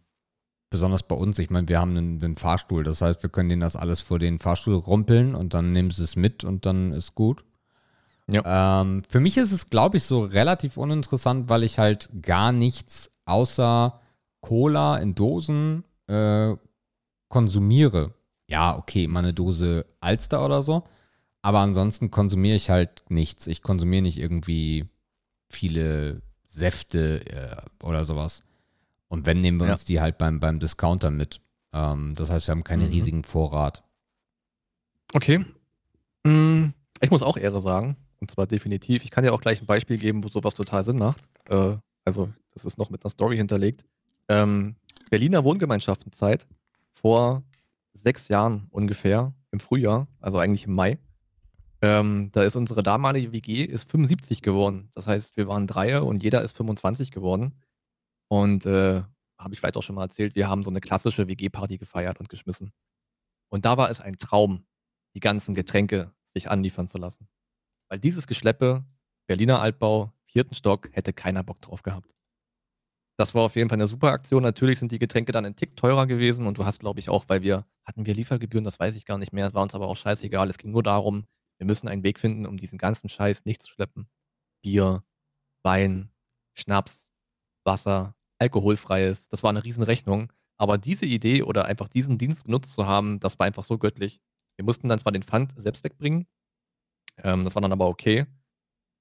besonders 0.69 1.03
bei 1.03 1.15
uns, 1.15 1.39
ich 1.39 1.49
meine, 1.49 1.67
wir 1.67 1.79
haben 1.79 1.97
einen, 1.97 2.23
einen 2.23 2.37
Fahrstuhl, 2.37 2.83
das 2.83 3.01
heißt, 3.01 3.23
wir 3.23 3.29
können 3.29 3.49
denen 3.49 3.61
das 3.61 3.75
alles 3.75 4.01
vor 4.01 4.19
den 4.19 4.39
Fahrstuhl 4.39 4.75
rumpeln 4.75 5.35
und 5.35 5.53
dann 5.53 5.71
nehmen 5.71 5.91
sie 5.91 6.03
es 6.03 6.15
mit 6.15 6.43
und 6.43 6.65
dann 6.65 6.93
ist 6.93 7.15
gut. 7.15 7.43
Ähm, 8.31 9.03
für 9.09 9.19
mich 9.19 9.37
ist 9.37 9.51
es, 9.51 9.69
glaube 9.69 9.97
ich, 9.97 10.03
so 10.03 10.23
relativ 10.23 10.77
uninteressant, 10.77 11.49
weil 11.49 11.63
ich 11.63 11.79
halt 11.79 12.09
gar 12.21 12.51
nichts 12.51 13.11
außer 13.25 13.99
Cola 14.41 14.97
in 14.97 15.15
Dosen 15.15 15.83
äh, 16.07 16.55
konsumiere. 17.27 18.13
Ja, 18.47 18.77
okay, 18.77 19.07
mal 19.07 19.19
eine 19.19 19.33
Dose 19.33 19.85
Alster 19.99 20.43
oder 20.45 20.61
so. 20.63 20.83
Aber 21.41 21.59
ansonsten 21.59 22.11
konsumiere 22.11 22.55
ich 22.55 22.69
halt 22.69 23.03
nichts. 23.09 23.47
Ich 23.47 23.61
konsumiere 23.61 24.01
nicht 24.01 24.17
irgendwie 24.17 24.85
viele 25.47 26.21
Säfte 26.47 27.25
äh, 27.27 27.85
oder 27.85 28.03
sowas. 28.05 28.43
Und 29.07 29.25
wenn, 29.25 29.41
nehmen 29.41 29.59
wir 29.59 29.67
Ja. 29.67 29.73
uns 29.73 29.85
die 29.85 30.01
halt 30.01 30.17
beim, 30.17 30.39
beim 30.39 30.59
Discounter 30.59 31.09
mit. 31.11 31.41
Ähm, 31.73 32.13
das 32.15 32.29
heißt, 32.29 32.47
wir 32.47 32.51
haben 32.51 32.63
keinen 32.63 32.87
Mhm. 32.87 32.89
riesigen 32.93 33.23
Vorrat. 33.23 33.83
Okay. 35.13 35.45
Mm, 36.23 36.73
Ich 37.01 37.11
muss 37.11 37.23
auch 37.23 37.37
Ehre 37.37 37.61
sagen. 37.61 37.95
Und 38.19 38.31
zwar 38.31 38.47
definitiv. 38.47 39.03
Ich 39.03 39.11
kann 39.11 39.23
dir 39.23 39.33
auch 39.33 39.41
gleich 39.41 39.61
ein 39.61 39.65
Beispiel 39.65 39.97
geben, 39.97 40.23
wo 40.23 40.27
sowas 40.27 40.55
total 40.55 40.83
Sinn 40.83 40.97
macht. 40.97 41.21
Äh, 41.49 41.77
also, 42.05 42.29
das 42.51 42.65
ist 42.65 42.77
noch 42.77 42.89
mit 42.89 43.03
einer 43.03 43.11
Story 43.11 43.37
hinterlegt. 43.37 43.85
Ähm, 44.27 44.75
Berliner 45.09 45.43
Wohngemeinschaftenzeit 45.43 46.47
vor 46.91 47.43
sechs 47.93 48.27
Jahren 48.27 48.67
ungefähr, 48.71 49.33
im 49.51 49.59
Frühjahr, 49.59 50.07
also 50.19 50.37
eigentlich 50.37 50.65
im 50.65 50.75
Mai. 50.75 50.99
Ähm, 51.81 52.29
da 52.33 52.43
ist 52.43 52.55
unsere 52.55 52.83
damalige 52.83 53.31
WG 53.31 53.63
ist 53.63 53.89
75 53.89 54.41
geworden. 54.41 54.89
Das 54.93 55.07
heißt, 55.07 55.37
wir 55.37 55.47
waren 55.47 55.65
Dreier 55.65 56.05
und 56.05 56.21
jeder 56.21 56.41
ist 56.41 56.57
25 56.57 57.11
geworden. 57.11 57.55
Und 58.27 58.65
äh, 58.65 59.01
habe 59.39 59.53
ich 59.53 59.59
vielleicht 59.59 59.77
auch 59.77 59.83
schon 59.83 59.95
mal 59.95 60.03
erzählt, 60.03 60.35
wir 60.35 60.49
haben 60.49 60.63
so 60.63 60.69
eine 60.69 60.81
klassische 60.81 61.27
WG-Party 61.27 61.77
gefeiert 61.77 62.19
und 62.19 62.29
geschmissen. 62.29 62.73
Und 63.49 63.65
da 63.65 63.77
war 63.77 63.89
es 63.89 64.01
ein 64.01 64.17
Traum, 64.17 64.65
die 65.15 65.21
ganzen 65.21 65.55
Getränke 65.55 66.13
sich 66.25 66.51
anliefern 66.51 66.87
zu 66.87 66.97
lassen. 66.97 67.27
Weil 67.89 67.99
dieses 67.99 68.27
Geschleppe, 68.27 68.85
Berliner 69.27 69.61
Altbau, 69.61 70.13
vierten 70.25 70.55
Stock, 70.55 70.89
hätte 70.93 71.13
keiner 71.13 71.43
Bock 71.43 71.61
drauf 71.61 71.83
gehabt. 71.83 72.15
Das 73.17 73.35
war 73.35 73.43
auf 73.43 73.55
jeden 73.55 73.67
Fall 73.67 73.77
eine 73.77 73.87
super 73.87 74.13
Aktion. 74.13 74.43
Natürlich 74.43 74.79
sind 74.79 74.93
die 74.93 74.99
Getränke 74.99 75.33
dann 75.33 75.45
ein 75.45 75.55
Tick 75.55 75.75
teurer 75.75 76.07
gewesen 76.07 76.47
und 76.47 76.57
du 76.57 76.65
hast, 76.65 76.79
glaube 76.79 76.99
ich, 77.01 77.09
auch, 77.09 77.25
weil 77.27 77.41
wir, 77.41 77.65
hatten 77.83 78.05
wir 78.05 78.13
Liefergebühren, 78.13 78.63
das 78.63 78.79
weiß 78.79 78.95
ich 78.95 79.05
gar 79.05 79.17
nicht 79.17 79.33
mehr, 79.33 79.47
es 79.47 79.53
war 79.53 79.63
uns 79.63 79.75
aber 79.75 79.87
auch 79.87 79.97
scheißegal. 79.97 80.49
Es 80.49 80.57
ging 80.57 80.71
nur 80.71 80.83
darum, 80.83 81.25
Wir 81.57 81.65
müssen 81.65 81.89
einen 81.89 82.03
Weg 82.03 82.19
finden, 82.19 82.45
um 82.45 82.55
diesen 82.55 82.77
ganzen 82.77 83.09
Scheiß 83.09 83.43
nicht 83.43 83.61
zu 83.61 83.69
schleppen. 83.69 84.07
Bier, 84.63 85.03
Wein, 85.63 86.09
Schnaps, 86.57 87.11
Wasser, 87.65 88.15
alkoholfreies. 88.39 89.27
Das 89.27 89.43
war 89.43 89.49
eine 89.49 89.65
Riesenrechnung. 89.65 90.31
Aber 90.57 90.77
diese 90.77 91.05
Idee 91.05 91.43
oder 91.43 91.65
einfach 91.65 91.89
diesen 91.89 92.17
Dienst 92.17 92.45
genutzt 92.45 92.73
zu 92.73 92.85
haben, 92.85 93.19
das 93.19 93.37
war 93.39 93.45
einfach 93.45 93.63
so 93.63 93.77
göttlich. 93.77 94.21
Wir 94.57 94.65
mussten 94.65 94.89
dann 94.89 94.99
zwar 94.99 95.11
den 95.11 95.23
Pfand 95.23 95.53
selbst 95.57 95.83
wegbringen, 95.83 96.27
ähm, 97.23 97.43
das 97.43 97.55
war 97.55 97.61
dann 97.61 97.71
aber 97.71 97.87
okay. 97.87 98.25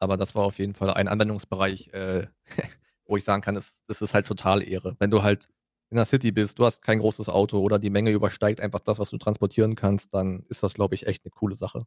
Aber 0.01 0.17
das 0.17 0.35
war 0.35 0.45
auf 0.45 0.59
jeden 0.59 0.75
Fall 0.75 0.91
ein 0.91 1.09
Anwendungsbereich, 1.09 1.89
äh, 1.93 2.27
wo 3.07 3.17
ich 3.17 3.25
sagen 3.25 3.43
kann, 3.43 3.55
das, 3.55 3.83
das 3.87 4.03
ist 4.03 4.15
halt 4.15 4.27
total 4.27 4.63
Ehre. 4.67 4.97
Wenn 5.01 5.11
du 5.11 5.23
halt 5.23 5.49
in 5.91 5.97
der 5.97 6.05
City 6.05 6.33
bist, 6.33 6.59
du 6.59 6.67
hast 6.67 6.83
kein 6.83 7.01
großes 7.01 7.29
Auto 7.29 7.61
oder 7.61 7.79
die 7.79 7.91
Menge 7.91 8.11
übersteigt 8.11 8.61
einfach 8.61 8.81
das, 8.81 8.99
was 8.99 9.11
du 9.11 9.19
transportieren 9.19 9.75
kannst, 9.75 10.15
dann 10.15 10.45
ist 10.49 10.63
das, 10.63 10.75
glaube 10.75 10.95
ich, 10.95 11.07
echt 11.07 11.25
eine 11.25 11.31
coole 11.31 11.55
Sache. 11.57 11.87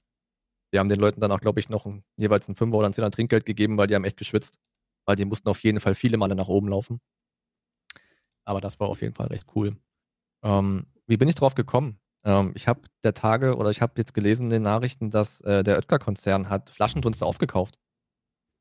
Wir 0.72 0.80
haben 0.80 0.90
den 0.90 1.00
Leuten 1.00 1.22
dann 1.22 1.32
auch, 1.32 1.42
glaube 1.42 1.60
ich, 1.60 1.70
noch 1.70 1.86
ein, 1.86 2.04
jeweils 2.18 2.48
ein 2.48 2.56
Fünfer 2.56 2.78
oder 2.78 2.88
ein 2.88 2.94
Zehner 2.94 3.12
Trinkgeld 3.12 3.46
gegeben, 3.46 3.78
weil 3.78 3.88
die 3.88 3.96
haben 3.96 4.06
echt 4.06 4.18
geschwitzt. 4.18 4.60
Weil 5.06 5.16
die 5.16 5.26
mussten 5.26 5.50
auf 5.50 5.64
jeden 5.64 5.80
Fall 5.80 5.96
viele 5.96 6.18
Male 6.18 6.36
nach 6.36 6.48
oben 6.48 6.70
laufen. 6.70 7.02
Aber 8.46 8.62
das 8.62 8.80
war 8.80 8.88
auf 8.90 9.02
jeden 9.02 9.16
Fall 9.16 9.28
recht 9.28 9.46
cool. 9.56 9.78
Ähm, 10.44 10.88
wie 11.08 11.18
bin 11.18 11.28
ich 11.30 11.36
drauf 11.36 11.56
gekommen? 11.56 12.00
Ähm, 12.24 12.52
ich 12.56 12.68
habe 12.68 12.82
der 13.04 13.14
Tage 13.14 13.56
oder 13.56 13.70
ich 13.70 13.82
habe 13.82 13.94
jetzt 13.98 14.14
gelesen 14.14 14.44
in 14.44 14.50
den 14.50 14.62
Nachrichten, 14.64 15.10
dass 15.10 15.42
äh, 15.42 15.64
der 15.64 15.78
Oetker-Konzern 15.78 16.50
hat 16.50 16.70
Flaschendunste 16.70 17.26
aufgekauft. 17.26 17.78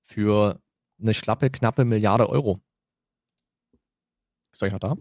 Für 0.02 0.60
eine 1.00 1.14
schlappe, 1.14 1.50
knappe 1.50 1.84
Milliarde 1.84 2.28
Euro. 2.28 2.60
Ist 4.52 4.62
euch 4.62 4.72
noch 4.72 4.80
da? 4.80 4.96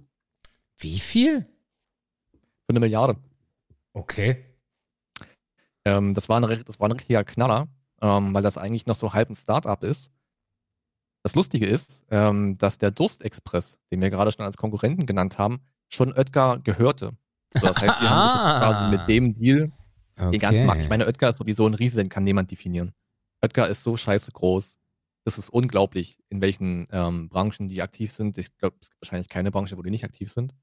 Wie 0.77 0.99
viel? 0.99 1.41
Für 1.43 2.69
eine 2.69 2.79
Milliarde. 2.79 3.17
Okay. 3.93 4.43
Ähm, 5.85 6.13
das, 6.13 6.29
war 6.29 6.41
ein, 6.41 6.63
das 6.65 6.79
war 6.79 6.87
ein 6.87 6.93
richtiger 6.93 7.23
Knaller, 7.23 7.67
ähm, 8.01 8.33
weil 8.33 8.43
das 8.43 8.57
eigentlich 8.57 8.85
noch 8.85 8.95
so 8.95 9.13
halb 9.13 9.29
ein 9.29 9.35
Start-up 9.35 9.83
ist. 9.83 10.11
Das 11.23 11.35
Lustige 11.35 11.65
ist, 11.65 12.05
ähm, 12.11 12.57
dass 12.57 12.77
der 12.77 12.91
Durstexpress, 12.91 13.79
den 13.91 14.01
wir 14.01 14.09
gerade 14.09 14.31
schon 14.31 14.45
als 14.45 14.55
Konkurrenten 14.55 15.05
genannt 15.05 15.37
haben, 15.37 15.61
schon 15.89 16.13
Oetker 16.13 16.59
gehörte. 16.59 17.17
So, 17.53 17.67
das 17.67 17.77
heißt, 17.77 18.01
wir 18.01 18.09
haben 18.09 18.39
sich 18.39 18.59
quasi 18.59 18.97
mit 18.97 19.07
dem 19.07 19.33
Deal 19.39 19.71
okay. 20.17 20.31
den 20.31 20.39
ganzen 20.39 20.65
Markt. 20.65 20.81
Ich 20.81 20.89
meine, 20.89 21.05
Oetker 21.05 21.29
ist 21.29 21.37
sowieso 21.37 21.67
ein 21.67 21.73
Riese, 21.73 21.97
den 21.97 22.09
kann 22.09 22.23
niemand 22.23 22.51
definieren. 22.51 22.93
Oetker 23.41 23.67
ist 23.67 23.83
so 23.83 23.97
scheiße 23.97 24.31
groß. 24.31 24.77
Das 25.25 25.37
ist 25.37 25.49
unglaublich, 25.49 26.17
in 26.29 26.41
welchen 26.41 26.87
ähm, 26.91 27.29
Branchen 27.29 27.67
die 27.67 27.81
aktiv 27.81 28.11
sind. 28.11 28.37
Ich 28.37 28.55
glaube, 28.57 28.77
es 28.81 28.89
gibt 28.89 29.01
wahrscheinlich 29.01 29.29
keine 29.29 29.51
Branche, 29.51 29.77
wo 29.77 29.81
die 29.81 29.89
nicht 29.89 30.05
aktiv 30.05 30.31
sind. 30.31 30.53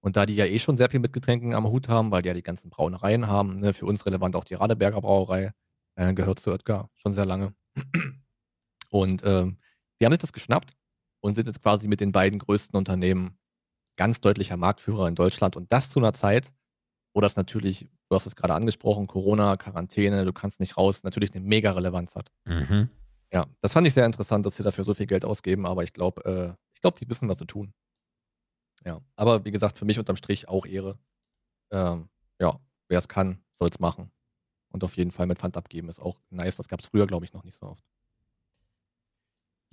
Und 0.00 0.16
da 0.16 0.26
die 0.26 0.34
ja 0.34 0.46
eh 0.46 0.58
schon 0.58 0.76
sehr 0.76 0.90
viel 0.90 1.00
mit 1.00 1.12
Getränken 1.12 1.54
am 1.54 1.68
Hut 1.68 1.88
haben, 1.88 2.10
weil 2.10 2.22
die 2.22 2.28
ja 2.28 2.34
die 2.34 2.42
ganzen 2.42 2.70
Brauereien 2.70 3.28
haben, 3.28 3.56
ne, 3.60 3.72
für 3.72 3.86
uns 3.86 4.04
relevant 4.04 4.34
auch 4.36 4.44
die 4.44 4.54
Radeberger 4.54 5.00
Brauerei, 5.00 5.52
äh, 5.94 6.12
gehört 6.12 6.40
zu 6.40 6.50
Oetker 6.50 6.90
schon 6.94 7.12
sehr 7.12 7.24
lange. 7.24 7.54
Und 8.90 9.22
ähm, 9.24 9.58
die 9.98 10.04
haben 10.04 10.12
sich 10.12 10.20
das 10.20 10.32
geschnappt 10.32 10.76
und 11.20 11.34
sind 11.34 11.46
jetzt 11.46 11.62
quasi 11.62 11.88
mit 11.88 12.00
den 12.00 12.12
beiden 12.12 12.38
größten 12.38 12.76
Unternehmen 12.76 13.38
ganz 13.96 14.20
deutlicher 14.20 14.56
Marktführer 14.56 15.08
in 15.08 15.14
Deutschland. 15.14 15.56
Und 15.56 15.72
das 15.72 15.90
zu 15.90 16.00
einer 16.00 16.12
Zeit, 16.12 16.52
wo 17.14 17.20
das 17.20 17.36
natürlich, 17.36 17.88
du 18.08 18.14
hast 18.14 18.26
es 18.26 18.36
gerade 18.36 18.54
angesprochen, 18.54 19.06
Corona, 19.06 19.56
Quarantäne, 19.56 20.24
du 20.24 20.32
kannst 20.32 20.60
nicht 20.60 20.76
raus, 20.76 21.02
natürlich 21.02 21.34
eine 21.34 21.44
mega 21.44 21.72
Relevanz 21.72 22.16
hat. 22.16 22.30
Mhm. 22.44 22.88
Ja, 23.32 23.46
das 23.60 23.72
fand 23.72 23.86
ich 23.86 23.94
sehr 23.94 24.06
interessant, 24.06 24.44
dass 24.44 24.56
sie 24.56 24.62
dafür 24.62 24.84
so 24.84 24.94
viel 24.94 25.06
Geld 25.06 25.24
ausgeben, 25.24 25.66
aber 25.66 25.82
ich 25.84 25.92
glaube, 25.92 26.24
äh, 26.24 26.54
ich 26.74 26.80
glaube, 26.80 26.98
die 26.98 27.08
wissen, 27.08 27.28
was 27.28 27.38
sie 27.38 27.46
tun. 27.46 27.72
Ja, 28.84 29.00
aber 29.16 29.44
wie 29.44 29.50
gesagt, 29.52 29.78
für 29.78 29.84
mich 29.84 29.98
unterm 29.98 30.16
Strich 30.16 30.48
auch 30.48 30.66
Ehre. 30.66 30.98
Ähm, 31.70 32.08
ja, 32.40 32.58
wer 32.88 32.98
es 32.98 33.08
kann, 33.08 33.42
soll 33.54 33.68
es 33.68 33.78
machen. 33.78 34.10
Und 34.68 34.84
auf 34.84 34.96
jeden 34.96 35.12
Fall 35.12 35.26
mit 35.26 35.38
Pfand 35.38 35.56
abgeben 35.56 35.88
ist 35.88 36.00
auch 36.00 36.20
nice. 36.30 36.56
Das 36.56 36.68
gab 36.68 36.80
es 36.80 36.86
früher, 36.86 37.06
glaube 37.06 37.24
ich, 37.24 37.32
noch 37.32 37.44
nicht 37.44 37.56
so 37.56 37.66
oft. 37.66 37.84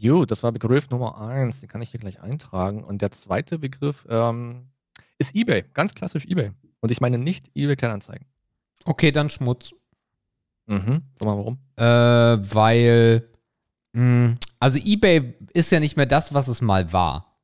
Jo, 0.02 0.24
das 0.24 0.44
war 0.44 0.54
Begriff 0.54 0.90
Nummer 0.90 1.20
eins. 1.20 1.60
Den 1.60 1.68
kann 1.68 1.82
ich 1.82 1.92
hier 1.92 2.00
gleich 2.00 2.22
eintragen. 2.22 2.86
Und 2.86 3.02
der 3.02 3.12
zweite 3.12 3.60
Begriff 3.60 4.08
ähm, 4.10 4.70
ist 5.18 5.36
eBay. 5.36 5.66
Ganz 5.74 5.94
klassisch 5.94 6.26
eBay. 6.26 6.52
Und 6.80 6.90
ich 6.90 7.02
meine 7.02 7.18
nicht 7.18 7.52
eBay 7.54 7.76
Kleinanzeigen. 7.76 8.26
Okay, 8.86 9.12
dann 9.12 9.30
Schmutz. 9.30 9.72
Mhm. 10.68 11.02
Sag 11.20 11.26
mal 11.26 11.38
warum. 11.38 11.58
Äh, 11.76 11.84
weil, 11.84 13.28
mh, 13.92 14.36
also 14.62 14.80
eBay 14.80 15.36
ist 15.54 15.70
ja 15.70 15.82
nicht 15.82 15.98
mehr 15.98 16.06
das, 16.06 16.34
was 16.34 16.48
es 16.48 16.62
mal 16.62 16.94
war. 16.94 17.38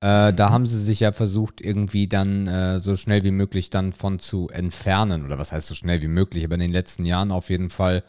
Äh, 0.00 0.32
da 0.32 0.50
haben 0.50 0.66
sie 0.66 0.80
sich 0.80 1.00
ja 1.00 1.10
versucht, 1.10 1.60
irgendwie 1.60 2.06
dann 2.06 2.46
äh, 2.46 2.78
so 2.78 2.96
schnell 2.96 3.24
wie 3.24 3.32
möglich 3.32 3.70
dann 3.70 3.92
von 3.92 4.20
zu 4.20 4.48
entfernen. 4.50 5.24
Oder 5.24 5.40
was 5.40 5.50
heißt 5.50 5.66
so 5.66 5.74
schnell 5.74 6.02
wie 6.02 6.06
möglich, 6.06 6.44
aber 6.44 6.54
in 6.54 6.60
den 6.60 6.70
letzten 6.70 7.04
Jahren 7.04 7.32
auf 7.32 7.50
jeden 7.50 7.70
Fall, 7.70 8.04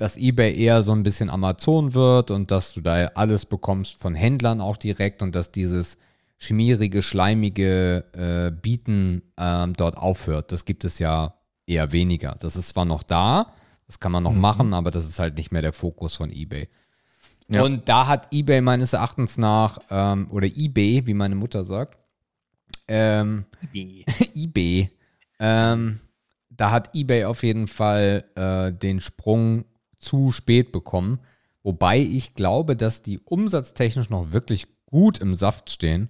dass 0.00 0.16
eBay 0.16 0.58
eher 0.58 0.82
so 0.82 0.92
ein 0.92 1.02
bisschen 1.02 1.28
Amazon 1.28 1.92
wird 1.92 2.30
und 2.30 2.50
dass 2.50 2.72
du 2.72 2.80
da 2.80 3.04
alles 3.16 3.44
bekommst 3.44 4.00
von 4.00 4.14
Händlern 4.14 4.62
auch 4.62 4.78
direkt 4.78 5.20
und 5.20 5.34
dass 5.34 5.52
dieses 5.52 5.98
schmierige, 6.38 7.02
schleimige 7.02 8.06
äh, 8.14 8.50
Bieten 8.50 9.20
ähm, 9.36 9.74
dort 9.74 9.98
aufhört. 9.98 10.52
Das 10.52 10.64
gibt 10.64 10.86
es 10.86 11.00
ja 11.00 11.34
eher 11.66 11.92
weniger. 11.92 12.34
Das 12.40 12.56
ist 12.56 12.70
zwar 12.70 12.86
noch 12.86 13.02
da, 13.02 13.52
das 13.86 14.00
kann 14.00 14.10
man 14.10 14.22
noch 14.22 14.32
Mhm. 14.32 14.40
machen, 14.40 14.72
aber 14.72 14.90
das 14.90 15.04
ist 15.06 15.18
halt 15.18 15.36
nicht 15.36 15.52
mehr 15.52 15.60
der 15.60 15.74
Fokus 15.74 16.14
von 16.14 16.30
eBay. 16.30 16.70
Ja. 17.48 17.62
Und 17.62 17.86
da 17.90 18.06
hat 18.06 18.32
eBay 18.32 18.62
meines 18.62 18.94
Erachtens 18.94 19.36
nach, 19.36 19.80
ähm, 19.90 20.28
oder 20.30 20.46
eBay, 20.46 21.06
wie 21.06 21.14
meine 21.14 21.34
Mutter 21.34 21.62
sagt, 21.62 21.98
ähm, 22.88 23.44
eBay, 24.34 24.90
ähm, 25.38 26.00
da 26.48 26.70
hat 26.70 26.94
eBay 26.94 27.24
auf 27.24 27.42
jeden 27.42 27.66
Fall 27.66 28.24
äh, 28.34 28.72
den 28.72 29.00
Sprung 29.00 29.66
zu 30.00 30.32
spät 30.32 30.72
bekommen. 30.72 31.20
Wobei 31.62 31.98
ich 31.98 32.34
glaube, 32.34 32.74
dass 32.76 33.02
die 33.02 33.20
umsatztechnisch 33.20 34.10
noch 34.10 34.32
wirklich 34.32 34.66
gut 34.86 35.18
im 35.18 35.34
Saft 35.34 35.70
stehen. 35.70 36.08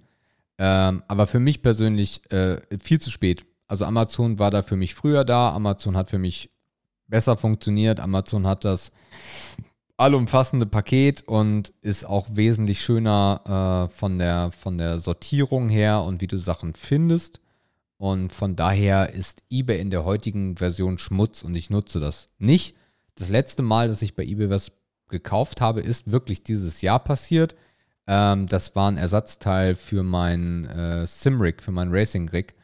Ähm, 0.59 1.03
aber 1.09 1.26
für 1.26 1.40
mich 1.40 1.62
persönlich 1.62 2.22
äh, 2.33 2.61
viel 2.83 3.00
zu 3.00 3.11
spät. 3.11 3.44
Also 3.66 3.85
Amazon 3.85 4.38
war 4.38 4.50
da 4.50 4.62
für 4.62 4.76
mich 4.76 4.94
früher 4.94 5.24
da. 5.24 5.53
Amazon 5.53 5.96
hat 5.96 6.11
für 6.11 6.18
mich 6.18 6.50
besser 7.07 7.37
funktioniert. 7.37 8.00
Amazon 8.00 8.46
hat 8.46 8.64
das 8.64 8.90
allumfassende 9.96 10.66
Paket 10.66 11.22
und 11.26 11.74
ist 11.83 12.05
auch 12.05 12.29
wesentlich 12.33 12.81
schöner 12.81 13.88
äh, 13.90 13.94
von, 13.94 14.18
der, 14.18 14.50
von 14.53 14.79
der 14.79 14.98
Sortierung 14.98 15.68
her 15.68 16.03
und 16.03 16.20
wie 16.20 16.26
du 16.26 16.38
Sachen 16.38 16.74
findest. 16.74 17.40
Und 17.98 18.33
von 18.33 18.57
daher 18.57 19.12
ist 19.12 19.44
eBay 19.50 19.79
in 19.79 19.90
der 19.90 20.07
heutigen 20.07 20.57
Version 20.57 20.96
Schmutz 20.96 21.42
und 21.42 21.55
ich 21.55 21.68
nutze 21.68 22.00
das 22.00 22.31
nicht. 22.38 22.74
Das 23.20 23.28
letzte 23.28 23.62
Mal, 23.62 23.88
dass 23.88 24.02
ich 24.02 24.14
bei 24.14 24.24
eBay 24.24 24.50
was 24.50 24.72
gekauft 25.09 25.61
habe, 25.61 25.80
ist 25.80 26.11
wirklich 26.11 26.42
dieses 26.42 26.80
Jahr 26.80 26.98
passiert. 26.98 27.54
Ähm, 28.06 28.46
das 28.46 28.74
war 28.74 28.90
ein 28.90 28.96
Ersatzteil 28.96 29.74
für 29.74 30.02
mein 30.02 30.64
äh, 30.66 31.06
Simrig, 31.06 31.62
für 31.62 31.72
mein 31.72 31.90
Racing-Rig, 31.92 32.54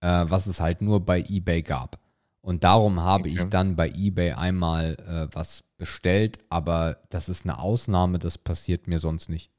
äh, 0.00 0.24
was 0.28 0.46
es 0.46 0.60
halt 0.60 0.80
nur 0.80 1.00
bei 1.04 1.20
eBay 1.28 1.62
gab. 1.62 1.98
Und 2.40 2.64
darum 2.64 3.00
habe 3.02 3.28
ich 3.28 3.40
Okay. 3.40 3.50
dann 3.50 3.76
bei 3.76 3.90
eBay 3.90 4.32
einmal 4.32 4.96
äh, 5.06 5.34
was 5.34 5.64
bestellt, 5.78 6.38
aber 6.48 7.02
das 7.10 7.28
ist 7.28 7.44
eine 7.44 7.58
Ausnahme, 7.58 8.18
das 8.18 8.38
passiert 8.38 8.86
mir 8.86 9.00
sonst 9.00 9.28
nicht. 9.28 9.50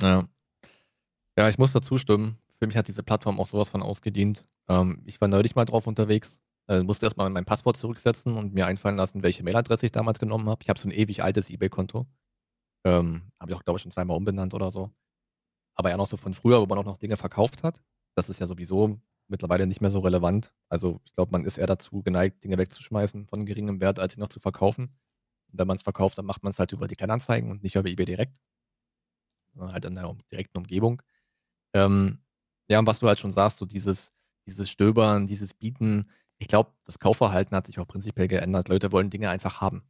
Ja. 0.00 0.28
Ja, 1.36 1.48
ich 1.48 1.58
muss 1.58 1.72
dazu 1.72 1.98
stimmen. 1.98 2.38
Für 2.58 2.66
mich 2.66 2.76
hat 2.76 2.88
diese 2.88 3.02
Plattform 3.02 3.38
auch 3.38 3.48
sowas 3.48 3.68
von 3.68 3.82
ausgedient. 3.82 4.46
Ähm, 4.68 5.02
ich 5.06 5.20
war 5.20 5.28
neulich 5.28 5.54
mal 5.54 5.64
drauf 5.64 5.86
unterwegs, 5.86 6.40
äh, 6.68 6.82
musste 6.82 7.06
erstmal 7.06 7.30
mein 7.30 7.44
Passwort 7.44 7.76
zurücksetzen 7.76 8.36
und 8.36 8.54
mir 8.54 8.66
einfallen 8.66 8.96
lassen, 8.96 9.22
welche 9.22 9.42
Mailadresse 9.42 9.86
ich 9.86 9.92
damals 9.92 10.18
genommen 10.18 10.48
habe. 10.48 10.62
Ich 10.62 10.68
habe 10.68 10.78
so 10.78 10.88
ein 10.88 10.92
ewig 10.92 11.22
altes 11.22 11.50
Ebay-Konto. 11.50 12.06
Ähm, 12.84 13.32
habe 13.40 13.50
ich 13.50 13.56
auch, 13.56 13.64
glaube 13.64 13.78
ich, 13.78 13.82
schon 13.82 13.90
zweimal 13.90 14.16
umbenannt 14.16 14.54
oder 14.54 14.70
so. 14.70 14.90
Aber 15.74 15.90
ja 15.90 15.96
noch 15.96 16.08
so 16.08 16.16
von 16.16 16.34
früher, 16.34 16.60
wo 16.60 16.66
man 16.66 16.78
auch 16.78 16.84
noch 16.84 16.98
Dinge 16.98 17.16
verkauft 17.16 17.62
hat. 17.62 17.82
Das 18.14 18.28
ist 18.28 18.40
ja 18.40 18.46
sowieso 18.46 19.00
mittlerweile 19.28 19.66
nicht 19.66 19.80
mehr 19.80 19.90
so 19.90 20.00
relevant. 20.00 20.52
Also 20.68 21.00
ich 21.04 21.12
glaube, 21.12 21.32
man 21.32 21.44
ist 21.44 21.58
eher 21.58 21.66
dazu 21.66 22.02
geneigt, 22.02 22.44
Dinge 22.44 22.58
wegzuschmeißen 22.58 23.26
von 23.26 23.46
geringem 23.46 23.80
Wert, 23.80 23.98
als 23.98 24.14
sie 24.14 24.20
noch 24.20 24.28
zu 24.28 24.40
verkaufen. 24.40 24.84
Und 25.50 25.58
wenn 25.58 25.66
man 25.66 25.76
es 25.76 25.82
verkauft, 25.82 26.18
dann 26.18 26.26
macht 26.26 26.42
man 26.42 26.50
es 26.50 26.58
halt 26.58 26.72
über 26.72 26.88
die 26.88 26.96
Kleinanzeigen 26.96 27.50
und 27.50 27.62
nicht 27.62 27.76
über 27.76 27.88
eBay 27.88 28.06
direkt. 28.06 28.38
Sondern 29.54 29.72
halt 29.72 29.84
in 29.84 29.94
der 29.94 30.14
direkten 30.30 30.58
Umgebung. 30.58 31.02
Ähm, 31.74 32.20
ja, 32.68 32.78
und 32.78 32.86
was 32.86 33.00
du 33.00 33.08
halt 33.08 33.18
schon 33.18 33.30
sagst, 33.30 33.58
so 33.58 33.66
dieses, 33.66 34.12
dieses 34.46 34.70
Stöbern, 34.70 35.26
dieses 35.26 35.54
Bieten, 35.54 36.10
ich 36.38 36.48
glaube, 36.48 36.70
das 36.84 36.98
Kaufverhalten 36.98 37.56
hat 37.56 37.66
sich 37.66 37.78
auch 37.78 37.86
prinzipiell 37.86 38.28
geändert. 38.28 38.68
Leute 38.68 38.92
wollen 38.92 39.10
Dinge 39.10 39.30
einfach 39.30 39.60
haben. 39.60 39.82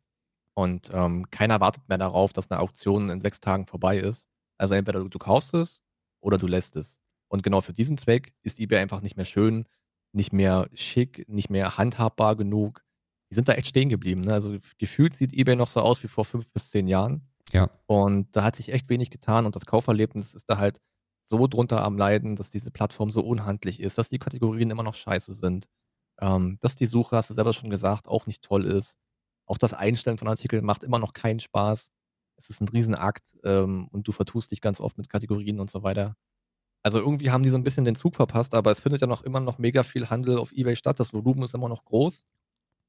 Und 0.54 0.90
ähm, 0.92 1.30
keiner 1.30 1.60
wartet 1.60 1.88
mehr 1.88 1.98
darauf, 1.98 2.32
dass 2.32 2.50
eine 2.50 2.60
Auktion 2.60 3.10
in 3.10 3.20
sechs 3.20 3.40
Tagen 3.40 3.66
vorbei 3.66 3.98
ist. 3.98 4.28
Also 4.56 4.74
entweder 4.74 5.00
du, 5.00 5.08
du 5.08 5.18
kaufst 5.18 5.54
es 5.54 5.82
oder 6.20 6.38
du 6.38 6.46
lässt 6.46 6.76
es. 6.76 6.98
Und 7.28 7.42
genau 7.42 7.60
für 7.60 7.72
diesen 7.72 7.98
Zweck 7.98 8.34
ist 8.42 8.58
eBay 8.58 8.80
einfach 8.80 9.02
nicht 9.02 9.16
mehr 9.16 9.26
schön, 9.26 9.66
nicht 10.12 10.32
mehr 10.32 10.68
schick, 10.72 11.28
nicht 11.28 11.50
mehr 11.50 11.76
handhabbar 11.76 12.34
genug. 12.34 12.82
Die 13.30 13.34
sind 13.34 13.48
da 13.48 13.52
echt 13.52 13.68
stehen 13.68 13.90
geblieben. 13.90 14.22
Ne? 14.22 14.32
Also 14.32 14.56
gefühlt 14.78 15.14
sieht 15.14 15.34
eBay 15.34 15.54
noch 15.54 15.68
so 15.68 15.80
aus 15.80 16.02
wie 16.02 16.08
vor 16.08 16.24
fünf 16.24 16.50
bis 16.52 16.70
zehn 16.70 16.88
Jahren. 16.88 17.28
Ja. 17.52 17.70
Und 17.86 18.34
da 18.34 18.42
hat 18.42 18.56
sich 18.56 18.72
echt 18.72 18.88
wenig 18.88 19.10
getan 19.10 19.46
und 19.46 19.54
das 19.54 19.66
Kauferlebnis 19.66 20.34
ist 20.34 20.50
da 20.50 20.58
halt 20.58 20.80
so 21.24 21.46
drunter 21.46 21.82
am 21.82 21.98
Leiden, 21.98 22.36
dass 22.36 22.50
diese 22.50 22.70
Plattform 22.70 23.10
so 23.10 23.20
unhandlich 23.20 23.80
ist, 23.80 23.98
dass 23.98 24.08
die 24.08 24.18
Kategorien 24.18 24.70
immer 24.70 24.82
noch 24.82 24.94
scheiße 24.94 25.32
sind, 25.34 25.68
ähm, 26.20 26.58
dass 26.60 26.76
die 26.76 26.86
Suche, 26.86 27.16
hast 27.16 27.30
du 27.30 27.34
selber 27.34 27.52
schon 27.52 27.70
gesagt, 27.70 28.08
auch 28.08 28.26
nicht 28.26 28.42
toll 28.42 28.64
ist. 28.64 28.96
Auch 29.46 29.58
das 29.58 29.74
Einstellen 29.74 30.18
von 30.18 30.28
Artikeln 30.28 30.64
macht 30.64 30.82
immer 30.82 30.98
noch 30.98 31.12
keinen 31.12 31.40
Spaß. 31.40 31.90
Es 32.36 32.50
ist 32.50 32.60
ein 32.60 32.68
Riesenakt 32.68 33.36
ähm, 33.44 33.88
und 33.92 34.06
du 34.06 34.12
vertust 34.12 34.50
dich 34.50 34.60
ganz 34.60 34.80
oft 34.80 34.98
mit 34.98 35.08
Kategorien 35.08 35.60
und 35.60 35.70
so 35.70 35.82
weiter. 35.82 36.16
Also 36.82 36.98
irgendwie 36.98 37.30
haben 37.30 37.42
die 37.42 37.50
so 37.50 37.56
ein 37.56 37.64
bisschen 37.64 37.84
den 37.84 37.96
Zug 37.96 38.14
verpasst, 38.16 38.54
aber 38.54 38.70
es 38.70 38.80
findet 38.80 39.00
ja 39.00 39.06
noch 39.06 39.22
immer 39.22 39.40
noch 39.40 39.58
mega 39.58 39.82
viel 39.82 40.08
Handel 40.10 40.38
auf 40.38 40.52
Ebay 40.52 40.76
statt. 40.76 41.00
Das 41.00 41.12
Volumen 41.12 41.42
ist 41.42 41.54
immer 41.54 41.68
noch 41.68 41.84
groß. 41.84 42.24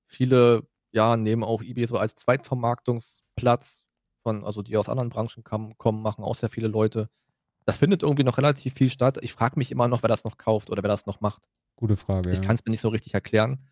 Viele 0.05 0.67
ja, 0.91 1.17
nehmen 1.17 1.43
auch 1.43 1.61
Ebay 1.61 1.85
so 1.85 1.97
als 1.97 2.15
Zweitvermarktungsplatz 2.15 3.83
von, 4.23 4.43
also 4.43 4.61
die 4.61 4.77
aus 4.77 4.89
anderen 4.89 5.09
Branchen 5.09 5.43
kam, 5.43 5.77
kommen, 5.77 6.01
machen 6.01 6.23
auch 6.23 6.35
sehr 6.35 6.49
viele 6.49 6.67
Leute. 6.67 7.09
Da 7.65 7.73
findet 7.73 8.03
irgendwie 8.03 8.23
noch 8.23 8.37
relativ 8.37 8.73
viel 8.73 8.89
statt. 8.89 9.19
Ich 9.21 9.33
frage 9.33 9.57
mich 9.57 9.71
immer 9.71 9.87
noch, 9.87 10.03
wer 10.03 10.07
das 10.07 10.23
noch 10.23 10.37
kauft 10.37 10.69
oder 10.69 10.83
wer 10.83 10.89
das 10.89 11.05
noch 11.05 11.21
macht. 11.21 11.47
Gute 11.79 11.95
Frage. 11.95 12.31
Ich 12.31 12.41
kann 12.41 12.55
es 12.55 12.65
mir 12.65 12.71
nicht 12.71 12.81
so 12.81 12.89
richtig 12.89 13.13
erklären. 13.13 13.65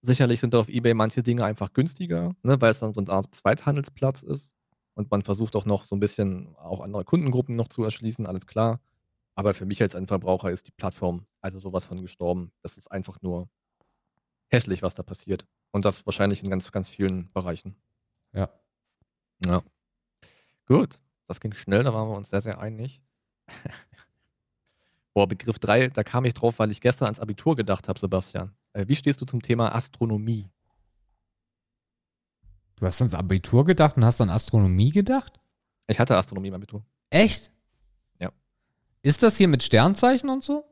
Sicherlich 0.00 0.40
sind 0.40 0.56
auf 0.56 0.68
Ebay 0.68 0.92
manche 0.92 1.22
Dinge 1.22 1.44
einfach 1.44 1.72
günstiger, 1.72 2.34
ne, 2.42 2.60
weil 2.60 2.72
es 2.72 2.80
dann 2.80 2.92
so 2.92 3.00
eine 3.00 3.10
Art 3.10 3.32
Zweithandelsplatz 3.32 4.24
ist. 4.24 4.56
Und 4.94 5.08
man 5.12 5.22
versucht 5.22 5.54
auch 5.54 5.66
noch 5.66 5.84
so 5.84 5.94
ein 5.94 6.00
bisschen 6.00 6.56
auch 6.56 6.80
andere 6.80 7.04
Kundengruppen 7.04 7.54
noch 7.54 7.68
zu 7.68 7.84
erschließen, 7.84 8.26
alles 8.26 8.48
klar. 8.48 8.80
Aber 9.36 9.54
für 9.54 9.66
mich 9.66 9.80
als 9.80 9.94
Endverbraucher 9.94 10.50
ist 10.50 10.66
die 10.66 10.72
Plattform 10.72 11.28
also 11.40 11.60
sowas 11.60 11.84
von 11.84 12.02
gestorben. 12.02 12.50
Das 12.62 12.76
ist 12.76 12.90
einfach 12.90 13.22
nur 13.22 13.48
hässlich, 14.48 14.82
was 14.82 14.96
da 14.96 15.04
passiert. 15.04 15.46
Und 15.70 15.84
das 15.84 16.06
wahrscheinlich 16.06 16.42
in 16.42 16.50
ganz, 16.50 16.72
ganz 16.72 16.88
vielen 16.88 17.30
Bereichen. 17.32 17.76
Ja. 18.32 18.50
Ja. 19.44 19.62
Gut. 20.66 20.98
Das 21.26 21.38
ging 21.38 21.52
schnell, 21.52 21.84
da 21.84 21.94
waren 21.94 22.08
wir 22.08 22.16
uns 22.16 22.30
sehr, 22.30 22.40
sehr 22.40 22.58
einig. 22.58 23.00
Boah, 25.16 25.26
Begriff 25.26 25.58
3, 25.58 25.88
da 25.88 26.04
kam 26.04 26.26
ich 26.26 26.34
drauf, 26.34 26.58
weil 26.58 26.70
ich 26.70 26.82
gestern 26.82 27.06
ans 27.06 27.20
Abitur 27.20 27.56
gedacht 27.56 27.88
habe, 27.88 27.98
Sebastian. 27.98 28.54
Äh, 28.74 28.86
wie 28.86 28.94
stehst 28.94 29.18
du 29.18 29.24
zum 29.24 29.40
Thema 29.40 29.74
Astronomie? 29.74 30.50
Du 32.74 32.84
hast 32.84 33.00
ans 33.00 33.14
Abitur 33.14 33.64
gedacht 33.64 33.96
und 33.96 34.04
hast 34.04 34.20
an 34.20 34.28
Astronomie 34.28 34.90
gedacht? 34.90 35.40
Ich 35.86 35.98
hatte 35.98 36.18
Astronomie 36.18 36.48
im 36.48 36.54
Abitur. 36.54 36.84
Echt? 37.08 37.50
Ja. 38.20 38.30
Ist 39.00 39.22
das 39.22 39.38
hier 39.38 39.48
mit 39.48 39.62
Sternzeichen 39.62 40.28
und 40.28 40.44
so? 40.44 40.66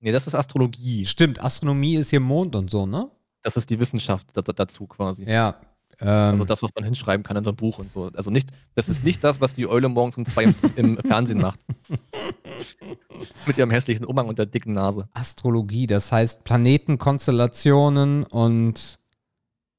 Nee, 0.00 0.10
das 0.10 0.26
ist 0.26 0.36
Astrologie. 0.36 1.04
Stimmt, 1.04 1.44
Astronomie 1.44 1.96
ist 1.96 2.08
hier 2.08 2.20
Mond 2.20 2.56
und 2.56 2.70
so, 2.70 2.86
ne? 2.86 3.10
Das 3.42 3.58
ist 3.58 3.68
die 3.68 3.78
Wissenschaft 3.78 4.34
da, 4.34 4.40
da, 4.40 4.54
dazu 4.54 4.86
quasi. 4.86 5.24
Ja. 5.24 5.60
Ähm, 6.00 6.08
Also 6.08 6.44
das, 6.44 6.62
was 6.62 6.70
man 6.74 6.84
hinschreiben 6.84 7.22
kann 7.22 7.36
in 7.36 7.44
so 7.44 7.50
einem 7.50 7.56
Buch 7.56 7.78
und 7.78 7.90
so. 7.90 8.10
Also 8.14 8.30
nicht, 8.30 8.50
das 8.74 8.88
ist 8.88 9.04
nicht 9.04 9.22
das, 9.22 9.40
was 9.40 9.54
die 9.54 9.66
Eule 9.66 9.88
morgens 9.88 10.16
um 10.16 10.24
zwei 10.24 10.52
im, 10.76 10.96
Fernsehen 11.06 11.40
macht. 11.40 11.60
Mit 13.46 13.58
ihrem 13.58 13.70
hässlichen 13.70 14.04
Umhang 14.04 14.28
und 14.28 14.38
der 14.38 14.46
dicken 14.46 14.72
Nase. 14.72 15.08
Astrologie, 15.12 15.86
das 15.86 16.10
heißt 16.10 16.44
Planetenkonstellationen 16.44 18.24
und 18.24 18.98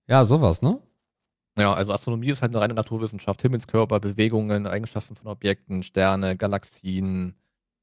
ja, 0.08 0.26
sowas, 0.26 0.62
ne? 0.62 0.80
Ja, 1.58 1.74
also 1.74 1.94
Astronomie 1.94 2.30
ist 2.30 2.42
halt 2.42 2.52
eine 2.52 2.62
reine 2.62 2.74
Naturwissenschaft. 2.74 3.42
Himmelskörper, 3.42 4.00
Bewegungen, 4.00 4.66
Eigenschaften 4.66 5.16
von 5.16 5.28
Objekten, 5.28 5.84
Sterne, 5.84 6.36
Galaxien. 6.36 7.36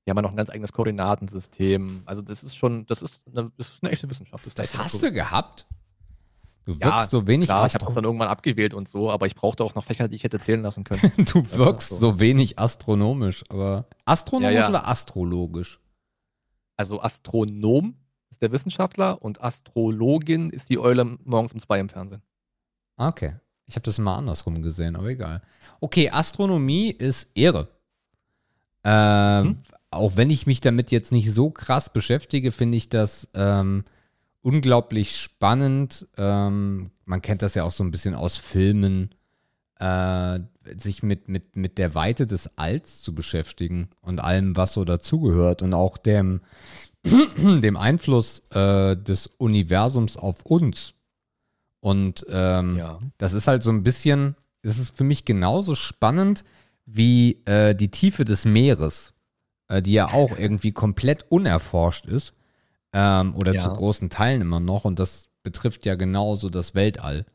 Wir 0.05 0.11
haben 0.11 0.19
ja 0.19 0.23
noch 0.23 0.31
ein 0.31 0.37
ganz 0.37 0.51
eigenes 0.51 0.73
Koordinatensystem. 0.73 2.03
Also 2.05 2.21
das 2.21 2.43
ist 2.43 2.57
schon, 2.57 2.87
das 2.87 3.01
ist 3.03 3.23
eine, 3.29 3.53
das 3.57 3.69
ist 3.69 3.83
eine 3.83 3.93
echte 3.93 4.11
Wissenschaft. 4.11 4.45
Das 4.45 4.57
echte 4.59 4.79
hast 4.79 5.03
du 5.03 5.13
gehabt? 5.13 5.67
Du 6.65 6.73
wirkst 6.75 6.85
Ja, 6.85 7.07
so 7.07 7.27
wenig 7.27 7.49
Klar, 7.49 7.67
ich 7.67 7.75
habe 7.75 7.77
Astro 7.77 7.87
das 7.87 7.95
dann 7.95 8.05
irgendwann 8.05 8.29
abgewählt 8.29 8.75
und 8.75 8.87
so, 8.89 9.11
aber 9.11 9.27
ich 9.27 9.35
brauchte 9.35 9.65
auch 9.65 9.75
noch 9.75 9.85
Fächer, 9.85 10.09
die 10.09 10.17
ich 10.17 10.25
hätte 10.25 10.39
zählen 10.39 10.63
lassen 10.63 10.85
können. 10.85 11.01
Du 11.33 11.45
wirkst 11.53 11.89
so. 11.89 11.97
so 11.97 12.21
wenig 12.21 12.59
astronomisch, 12.59 13.45
aber 13.49 13.87
astronomisch 14.05 14.55
Ja, 14.55 14.61
ja. 14.61 14.69
oder 14.69 14.87
astrologisch? 14.89 15.81
Also 16.77 17.03
Astronom 17.03 17.95
ist 18.31 18.43
der 18.43 18.53
Wissenschaftler 18.53 19.21
und 19.23 19.43
Astrologin 19.43 20.51
ist 20.51 20.69
die 20.71 20.79
Eule 20.79 21.05
morgens 21.25 21.53
um 21.53 21.59
zwei 21.59 21.81
im 21.81 21.89
Fernsehen. 21.89 22.23
Okay. 22.97 23.35
Ich 23.67 23.77
habe 23.77 23.85
das 23.85 23.99
mal 23.99 24.17
andersrum 24.17 24.63
gesehen, 24.63 24.97
aber 24.97 25.07
egal. 25.09 25.43
Okay, 25.81 26.11
Astronomie 26.11 26.91
ist 26.91 27.29
Ehre. 27.35 27.69
Ähm, 28.85 29.45
Hm? 29.45 29.59
Auch 29.93 30.17
wenn 30.17 30.31
ich 30.31 30.47
mich 30.47 30.61
damit 30.61 30.93
jetzt 30.93 31.11
nicht 31.11 31.33
so 31.33 31.51
krass 31.51 31.93
beschäftige, 31.93 32.53
finde 32.53 32.79
ich 32.79 32.89
das 32.89 33.29
ähm, 33.35 33.85
unglaublich 34.43 35.17
spannend. 35.17 36.07
Ähm, 36.17 36.91
man 37.05 37.23
kennt 37.23 37.43
das 37.43 37.55
ja 37.55 37.65
auch 37.65 37.73
so 37.73 37.85
ein 37.85 37.91
bisschen 37.91 38.15
aus 38.15 38.37
Filmen, 38.37 39.15
äh, 39.79 40.41
sich 40.77 41.03
mit, 41.03 41.29
mit, 41.29 41.57
mit 41.57 41.79
der 41.79 41.95
Weite 41.95 42.27
des 42.27 42.57
Alls 42.59 43.03
zu 43.03 43.15
beschäftigen 43.15 43.89
und 44.03 44.21
allem, 44.21 44.57
was 44.57 44.75
so 44.75 44.85
dazugehört 44.85 45.63
und 45.63 45.75
auch 45.75 45.99
dem, 45.99 46.41
dem 47.05 47.77
Einfluss 47.77 48.43
äh, 48.51 48.97
des 48.97 49.27
Universums 49.39 50.17
auf 50.17 50.45
uns. 50.45 50.95
Und 51.81 52.27
ähm, 52.29 52.77
Ja. 52.77 52.99
das 53.19 53.33
ist 53.33 53.49
halt 53.49 53.63
so 53.63 53.71
ein 53.71 53.83
bisschen, 53.83 54.37
es 54.63 54.79
ist 54.79 54.95
für 54.95 55.05
mich 55.05 55.25
genauso 55.25 55.75
spannend 55.75 56.45
wie 56.85 57.41
äh, 57.47 57.75
die 57.75 57.91
Tiefe 57.91 58.25
des 58.27 58.45
Meeres, 58.45 59.15
äh, 59.69 59.81
die 59.81 59.93
ja 59.95 60.13
auch 60.13 60.31
irgendwie 60.39 60.73
komplett 60.73 61.25
unerforscht 61.31 62.05
ist 62.07 62.35
ähm, 62.93 63.35
oder 63.35 63.55
Ja. 63.55 63.63
zu 63.63 63.69
großen 63.71 64.11
Teilen 64.11 64.41
immer 64.41 64.61
noch. 64.61 64.85
Und 64.85 64.99
das 64.99 65.29
betrifft 65.43 65.87
ja 65.87 65.95
genauso 65.95 66.51
das 66.51 66.75
Weltall. 66.75 67.27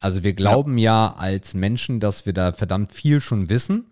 Also 0.00 0.22
wir 0.22 0.32
glauben 0.32 0.78
ja. 0.78 1.14
als 1.16 1.54
Menschen, 1.54 2.00
dass 2.00 2.26
wir 2.26 2.32
da 2.32 2.52
verdammt 2.52 2.92
viel 2.92 3.20
schon 3.20 3.48
wissen. 3.48 3.86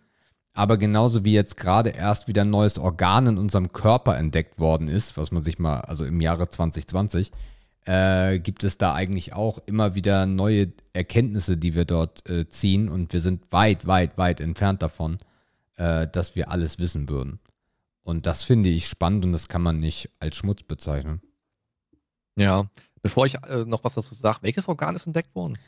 Aber 0.53 0.77
genauso 0.79 1.25
wie 1.25 1.33
jetzt 1.33 1.57
gerade 1.57 1.91
erst 1.91 2.27
wieder 2.27 2.43
ein 2.43 2.51
neues 2.51 2.79
Organ 2.79 3.29
in 3.29 3.39
unserem 3.39 3.71
Körper 3.71 4.19
entdeckt 4.19 4.59
worden 4.59 4.89
ist, 4.89 5.17
was 5.17 5.31
man 5.31 5.43
sich 5.43 5.59
mal, 5.61 5.81
also 5.83 6.05
im 6.05 6.21
Jahre 6.21 6.51
2020, 6.51 7.31
äh, 7.87 8.39
gibt 8.41 8.65
es 8.65 8.77
da 8.77 8.93
eigentlich 8.93 9.33
auch 9.33 9.59
immer 9.67 9.95
wieder 9.95 10.27
neue 10.27 10.73
Erkenntnisse, 10.93 11.57
die 11.57 11.75
wir 11.75 11.85
dort 11.85 12.29
äh, 12.29 12.49
ziehen. 12.49 12.89
Und 12.89 13.13
wir 13.13 13.21
sind 13.21 13.45
weit, 13.53 13.87
weit, 13.87 14.19
weit 14.19 14.41
entfernt 14.41 14.83
davon, 14.83 15.19
äh, 15.77 16.09
dass 16.09 16.35
wir 16.35 16.51
alles 16.51 16.79
wissen 16.79 17.09
würden. 17.09 17.39
Und 18.03 18.27
das 18.27 18.43
finde 18.43 18.69
ich 18.69 18.89
spannend 18.89 19.25
und 19.25 19.33
das 19.33 19.49
kann 19.49 19.63
man 19.63 19.77
nicht 19.77 20.11
als 20.19 20.37
Schmutz 20.37 20.63
bezeichnen. 20.63 21.21
Ja. 22.37 22.71
Bevor 23.03 23.27
ich 23.27 23.35
äh, 23.45 23.65
noch 23.67 23.85
was 23.85 23.95
dazu 23.95 24.15
sage, 24.15 24.39
welches 24.43 24.69
Organ 24.69 24.97
ist 24.97 25.07
entdeckt 25.07 25.35
worden? 25.35 25.59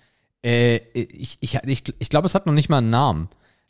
Äh, 0.45 0.77
ich 0.95 1.39
ich, 1.41 1.55
ich, 1.55 1.85
ich 1.99 2.09
glaube, 2.09 2.27
es 2.27 2.35
hat 2.35 2.47
noch 2.47 2.53
nicht 2.53 2.69
mal 2.69 2.79
einen 2.79 2.91
Namen. 2.91 3.29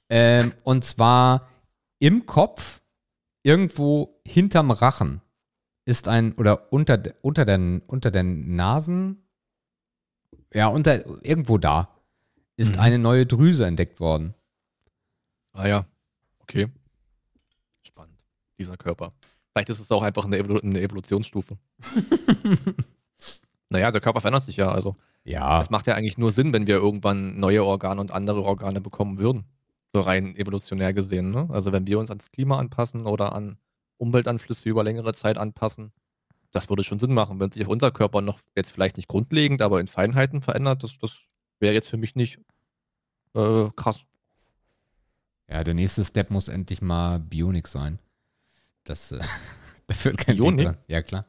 Ähm, 0.08 0.52
und 0.64 0.84
zwar 0.84 1.48
im 1.98 2.26
Kopf, 2.26 2.80
irgendwo 3.42 4.20
hinterm 4.26 4.70
Rachen, 4.70 5.20
ist 5.84 6.08
ein, 6.08 6.32
oder 6.34 6.72
unter, 6.72 7.00
unter, 7.22 7.44
den, 7.44 7.80
unter 7.86 8.10
den 8.10 8.54
Nasen, 8.56 9.26
ja, 10.52 10.68
unter, 10.68 11.24
irgendwo 11.24 11.58
da, 11.58 11.88
ist 12.56 12.76
Mhm. 12.76 12.80
eine 12.80 12.98
neue 12.98 13.26
Drüse 13.26 13.66
entdeckt 13.66 13.98
worden. 14.00 14.34
Ah 15.52 15.66
ja. 15.66 15.86
Okay. 16.40 16.68
Dieser 18.62 18.76
Körper. 18.76 19.12
Vielleicht 19.52 19.68
ist 19.68 19.80
es 19.80 19.90
auch 19.90 20.02
einfach 20.02 20.24
eine, 20.24 20.38
Evolu 20.38 20.60
eine 20.60 20.80
Evolutionsstufe. 20.80 21.58
naja, 23.68 23.90
der 23.90 24.00
Körper 24.00 24.20
verändert 24.20 24.44
sich 24.44 24.56
ja. 24.56 24.70
Also 24.70 24.96
Ja. 25.24 25.60
es 25.60 25.70
macht 25.70 25.86
ja 25.86 25.94
eigentlich 25.94 26.18
nur 26.18 26.32
Sinn, 26.32 26.52
wenn 26.52 26.66
wir 26.66 26.76
irgendwann 26.76 27.38
neue 27.38 27.64
Organe 27.64 28.00
und 28.00 28.10
andere 28.10 28.42
Organe 28.42 28.80
bekommen 28.80 29.18
würden. 29.18 29.44
So 29.92 30.00
rein 30.00 30.36
evolutionär 30.36 30.94
gesehen. 30.94 31.30
Ne? 31.32 31.48
Also 31.50 31.72
wenn 31.72 31.86
wir 31.86 31.98
uns 31.98 32.10
ans 32.10 32.30
Klima 32.30 32.58
anpassen 32.58 33.06
oder 33.06 33.34
an 33.34 33.58
Umweltanflüsse 33.98 34.68
über 34.68 34.84
längere 34.84 35.12
Zeit 35.12 35.36
anpassen, 35.36 35.92
das 36.50 36.68
würde 36.68 36.82
schon 36.84 36.98
Sinn 36.98 37.12
machen. 37.12 37.40
Wenn 37.40 37.50
sich 37.50 37.66
unser 37.66 37.90
Körper 37.90 38.20
noch 38.20 38.40
jetzt 38.54 38.70
vielleicht 38.70 38.96
nicht 38.96 39.08
grundlegend, 39.08 39.60
aber 39.60 39.80
in 39.80 39.86
Feinheiten 39.86 40.40
verändert, 40.40 40.82
das, 40.82 40.98
das 40.98 41.24
wäre 41.60 41.74
jetzt 41.74 41.88
für 41.88 41.96
mich 41.98 42.14
nicht 42.14 42.38
äh, 43.34 43.68
krass. 43.76 44.00
Ja, 45.48 45.62
der 45.64 45.74
nächste 45.74 46.04
Step 46.04 46.30
muss 46.30 46.48
endlich 46.48 46.80
mal 46.80 47.18
Bionik 47.20 47.68
sein. 47.68 47.98
Das, 48.84 49.12
äh, 49.12 49.18
da 49.86 49.94
führt 49.94 50.18
kein 50.18 50.34
Weg 50.34 50.42
Bionik? 50.42 50.66
dran. 50.66 50.76
Ja, 50.88 51.02
klar. 51.02 51.26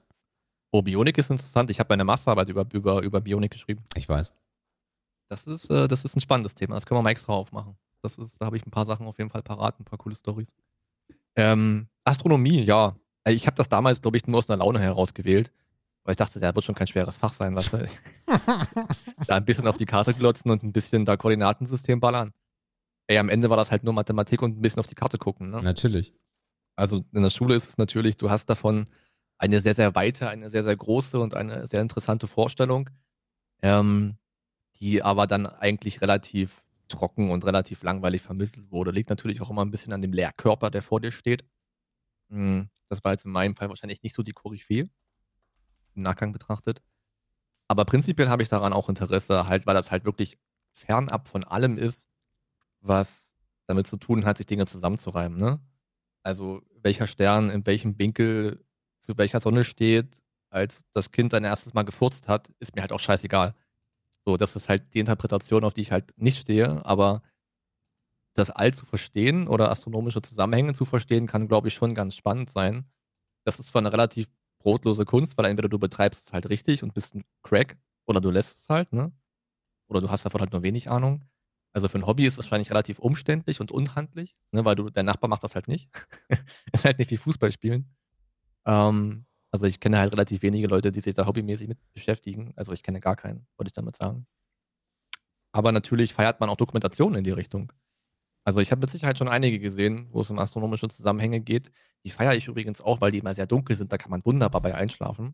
Oh, 0.71 0.81
Bionik 0.81 1.17
ist 1.17 1.29
interessant. 1.29 1.69
Ich 1.69 1.79
habe 1.79 1.89
meine 1.89 2.03
Masterarbeit 2.03 2.49
über, 2.49 2.65
über, 2.73 3.01
über 3.03 3.21
Bionik 3.21 3.51
geschrieben. 3.51 3.83
Ich 3.95 4.09
weiß. 4.09 4.33
Das 5.29 5.45
ist, 5.47 5.69
äh, 5.69 5.87
das 5.87 6.03
ist 6.03 6.15
ein 6.15 6.21
spannendes 6.21 6.55
Thema. 6.55 6.75
Das 6.75 6.85
können 6.85 6.97
wir 6.99 7.03
mal 7.03 7.11
extra 7.11 7.33
aufmachen. 7.33 7.75
Das 8.01 8.17
ist, 8.17 8.41
da 8.41 8.45
habe 8.47 8.57
ich 8.57 8.65
ein 8.65 8.71
paar 8.71 8.85
Sachen 8.85 9.05
auf 9.05 9.17
jeden 9.17 9.29
Fall 9.29 9.43
parat, 9.43 9.79
ein 9.79 9.85
paar 9.85 9.97
coole 9.99 10.15
Stories. 10.15 10.53
Ähm, 11.35 11.87
Astronomie, 12.03 12.61
ja. 12.63 12.95
Äh, 13.23 13.33
Ich 13.33 13.45
habe 13.47 13.55
das 13.55 13.69
damals, 13.69 14.01
glaube 14.01 14.17
ich, 14.17 14.27
nur 14.27 14.39
aus 14.39 14.49
einer 14.49 14.57
Laune 14.63 14.79
heraus 14.79 15.13
gewählt. 15.13 15.51
Weil 16.03 16.11
ich 16.13 16.17
dachte, 16.17 16.37
ja, 16.39 16.53
wird 16.53 16.65
schon 16.65 16.75
kein 16.75 16.87
schweres 16.87 17.15
Fach 17.15 17.31
sein, 17.31 17.55
was 17.55 17.69
da 19.27 19.35
ein 19.37 19.45
bisschen 19.45 19.67
auf 19.67 19.77
die 19.77 19.85
Karte 19.85 20.13
glotzen 20.13 20.51
und 20.51 20.61
ein 20.61 20.73
bisschen 20.73 21.05
da 21.05 21.15
Koordinatensystem 21.15 22.01
ballern. 22.01 22.33
Ey, 23.07 23.17
am 23.19 23.29
Ende 23.29 23.49
war 23.49 23.55
das 23.55 23.71
halt 23.71 23.83
nur 23.85 23.93
Mathematik 23.93 24.41
und 24.41 24.57
ein 24.57 24.61
bisschen 24.61 24.81
auf 24.81 24.87
die 24.87 24.95
Karte 24.95 25.17
gucken. 25.17 25.49
Ne? 25.51 25.61
Natürlich. 25.61 26.13
Also 26.75 27.03
in 27.13 27.23
der 27.23 27.29
Schule 27.29 27.55
ist 27.55 27.69
es 27.69 27.77
natürlich, 27.77 28.17
du 28.17 28.29
hast 28.29 28.49
davon 28.49 28.85
eine 29.37 29.61
sehr, 29.61 29.73
sehr 29.73 29.95
weite, 29.95 30.29
eine 30.29 30.49
sehr, 30.49 30.63
sehr 30.63 30.75
große 30.75 31.19
und 31.19 31.35
eine 31.35 31.67
sehr 31.67 31.81
interessante 31.81 32.27
Vorstellung, 32.27 32.89
ähm, 33.61 34.17
die 34.79 35.03
aber 35.03 35.27
dann 35.27 35.47
eigentlich 35.47 36.01
relativ 36.01 36.63
trocken 36.89 37.31
und 37.31 37.45
relativ 37.45 37.83
langweilig 37.83 38.21
vermittelt 38.23 38.71
wurde. 38.71 38.91
Liegt 38.91 39.09
natürlich 39.09 39.41
auch 39.41 39.49
immer 39.51 39.65
ein 39.65 39.71
bisschen 39.71 39.93
an 39.93 40.01
dem 40.01 40.13
Lehrkörper, 40.13 40.71
der 40.71 40.81
vor 40.83 41.01
dir 41.01 41.11
steht. 41.11 41.45
Hm, 42.29 42.69
Das 42.89 43.03
war 43.03 43.13
jetzt 43.13 43.25
in 43.25 43.31
meinem 43.31 43.55
Fall 43.55 43.69
wahrscheinlich 43.69 44.03
nicht 44.03 44.15
so 44.15 44.23
die 44.23 44.33
Koryphäe, 44.33 44.89
im 45.95 46.03
Nachgang 46.03 46.31
betrachtet. 46.31 46.81
Aber 47.69 47.85
prinzipiell 47.85 48.29
habe 48.29 48.43
ich 48.43 48.49
daran 48.49 48.73
auch 48.73 48.89
Interesse, 48.89 49.47
halt, 49.47 49.67
weil 49.67 49.75
das 49.75 49.91
halt 49.91 50.05
wirklich 50.05 50.37
fernab 50.73 51.27
von 51.27 51.43
allem 51.43 51.77
ist, 51.77 52.09
was 52.81 53.35
damit 53.67 53.87
zu 53.87 53.97
tun 53.97 54.25
hat, 54.25 54.37
sich 54.37 54.47
Dinge 54.47 54.65
zusammenzureimen. 54.67 55.37
Ne? 55.39 55.59
Also 56.23 56.61
welcher 56.81 57.07
Stern 57.07 57.49
in 57.49 57.65
welchem 57.65 57.99
Winkel 57.99 58.63
zu 58.99 59.17
welcher 59.17 59.39
Sonne 59.39 59.63
steht, 59.63 60.23
als 60.49 60.83
das 60.93 61.11
Kind 61.11 61.31
sein 61.31 61.43
erstes 61.43 61.73
Mal 61.73 61.83
gefurzt 61.83 62.27
hat, 62.27 62.51
ist 62.59 62.75
mir 62.75 62.81
halt 62.81 62.91
auch 62.93 62.99
scheißegal. 62.99 63.55
So, 64.25 64.37
das 64.37 64.55
ist 64.55 64.69
halt 64.69 64.93
die 64.93 64.99
Interpretation, 64.99 65.63
auf 65.65 65.73
die 65.73 65.81
ich 65.81 65.91
halt 65.91 66.13
nicht 66.17 66.39
stehe, 66.39 66.85
aber 66.85 67.23
das 68.35 68.49
All 68.49 68.73
zu 68.73 68.85
verstehen 68.85 69.47
oder 69.47 69.69
astronomische 69.71 70.21
Zusammenhänge 70.21 70.73
zu 70.73 70.85
verstehen, 70.85 71.27
kann, 71.27 71.47
glaube 71.47 71.67
ich, 71.67 71.73
schon 71.73 71.93
ganz 71.95 72.15
spannend 72.15 72.49
sein. 72.49 72.85
Das 73.45 73.59
ist 73.59 73.67
zwar 73.67 73.81
eine 73.81 73.93
relativ 73.93 74.29
brotlose 74.59 75.05
Kunst, 75.05 75.37
weil 75.37 75.45
entweder 75.45 75.69
du 75.69 75.79
betreibst 75.79 76.27
es 76.27 76.33
halt 76.33 76.49
richtig 76.49 76.83
und 76.83 76.93
bist 76.93 77.15
ein 77.15 77.25
Crack 77.43 77.77
oder 78.07 78.21
du 78.21 78.31
lässt 78.31 78.61
es 78.61 78.69
halt, 78.69 78.93
ne? 78.93 79.11
Oder 79.89 80.01
du 80.01 80.09
hast 80.11 80.25
davon 80.25 80.41
halt 80.41 80.53
nur 80.53 80.63
wenig 80.63 80.89
Ahnung. 80.91 81.25
Also 81.73 81.87
für 81.87 81.97
ein 81.97 82.05
Hobby 82.05 82.25
ist 82.25 82.33
es 82.33 82.37
wahrscheinlich 82.39 82.69
relativ 82.69 82.99
umständlich 82.99 83.59
und 83.59 83.71
unhandlich, 83.71 84.37
ne? 84.51 84.63
weil 84.63 84.75
du, 84.75 84.89
der 84.89 85.03
Nachbar 85.03 85.27
macht 85.27 85.43
das 85.43 85.55
halt 85.55 85.67
nicht. 85.67 85.89
ist 86.71 86.85
halt 86.85 86.99
nicht 86.99 87.09
wie 87.09 87.17
Fußball 87.17 87.51
spielen. 87.51 87.89
Ähm, 88.65 89.25
also 89.51 89.65
ich 89.65 89.79
kenne 89.79 89.97
halt 89.97 90.13
relativ 90.13 90.43
wenige 90.43 90.67
Leute, 90.67 90.91
die 90.91 91.01
sich 91.01 91.15
da 91.15 91.25
hobbymäßig 91.25 91.67
mit 91.67 91.79
beschäftigen. 91.93 92.53
Also 92.55 92.73
ich 92.73 92.83
kenne 92.83 92.99
gar 92.99 93.15
keinen, 93.15 93.47
wollte 93.57 93.69
ich 93.69 93.73
damit 93.73 93.95
sagen. 93.95 94.27
Aber 95.51 95.71
natürlich 95.71 96.13
feiert 96.13 96.39
man 96.39 96.49
auch 96.49 96.57
Dokumentationen 96.57 97.19
in 97.19 97.23
die 97.23 97.31
Richtung. 97.31 97.71
Also 98.43 98.59
ich 98.59 98.71
habe 98.71 98.81
mit 98.81 98.89
Sicherheit 98.89 99.17
schon 99.17 99.27
einige 99.27 99.59
gesehen, 99.59 100.07
wo 100.11 100.21
es 100.21 100.29
um 100.29 100.37
astronomische 100.37 100.87
Zusammenhänge 100.89 101.39
geht. 101.39 101.71
Die 102.03 102.11
feiere 102.11 102.35
ich 102.35 102.47
übrigens 102.47 102.81
auch, 102.81 102.99
weil 103.01 103.11
die 103.11 103.19
immer 103.19 103.33
sehr 103.33 103.47
dunkel 103.47 103.75
sind. 103.75 103.93
Da 103.93 103.97
kann 103.97 104.11
man 104.11 104.25
wunderbar 104.25 104.61
bei 104.61 104.75
einschlafen. 104.75 105.33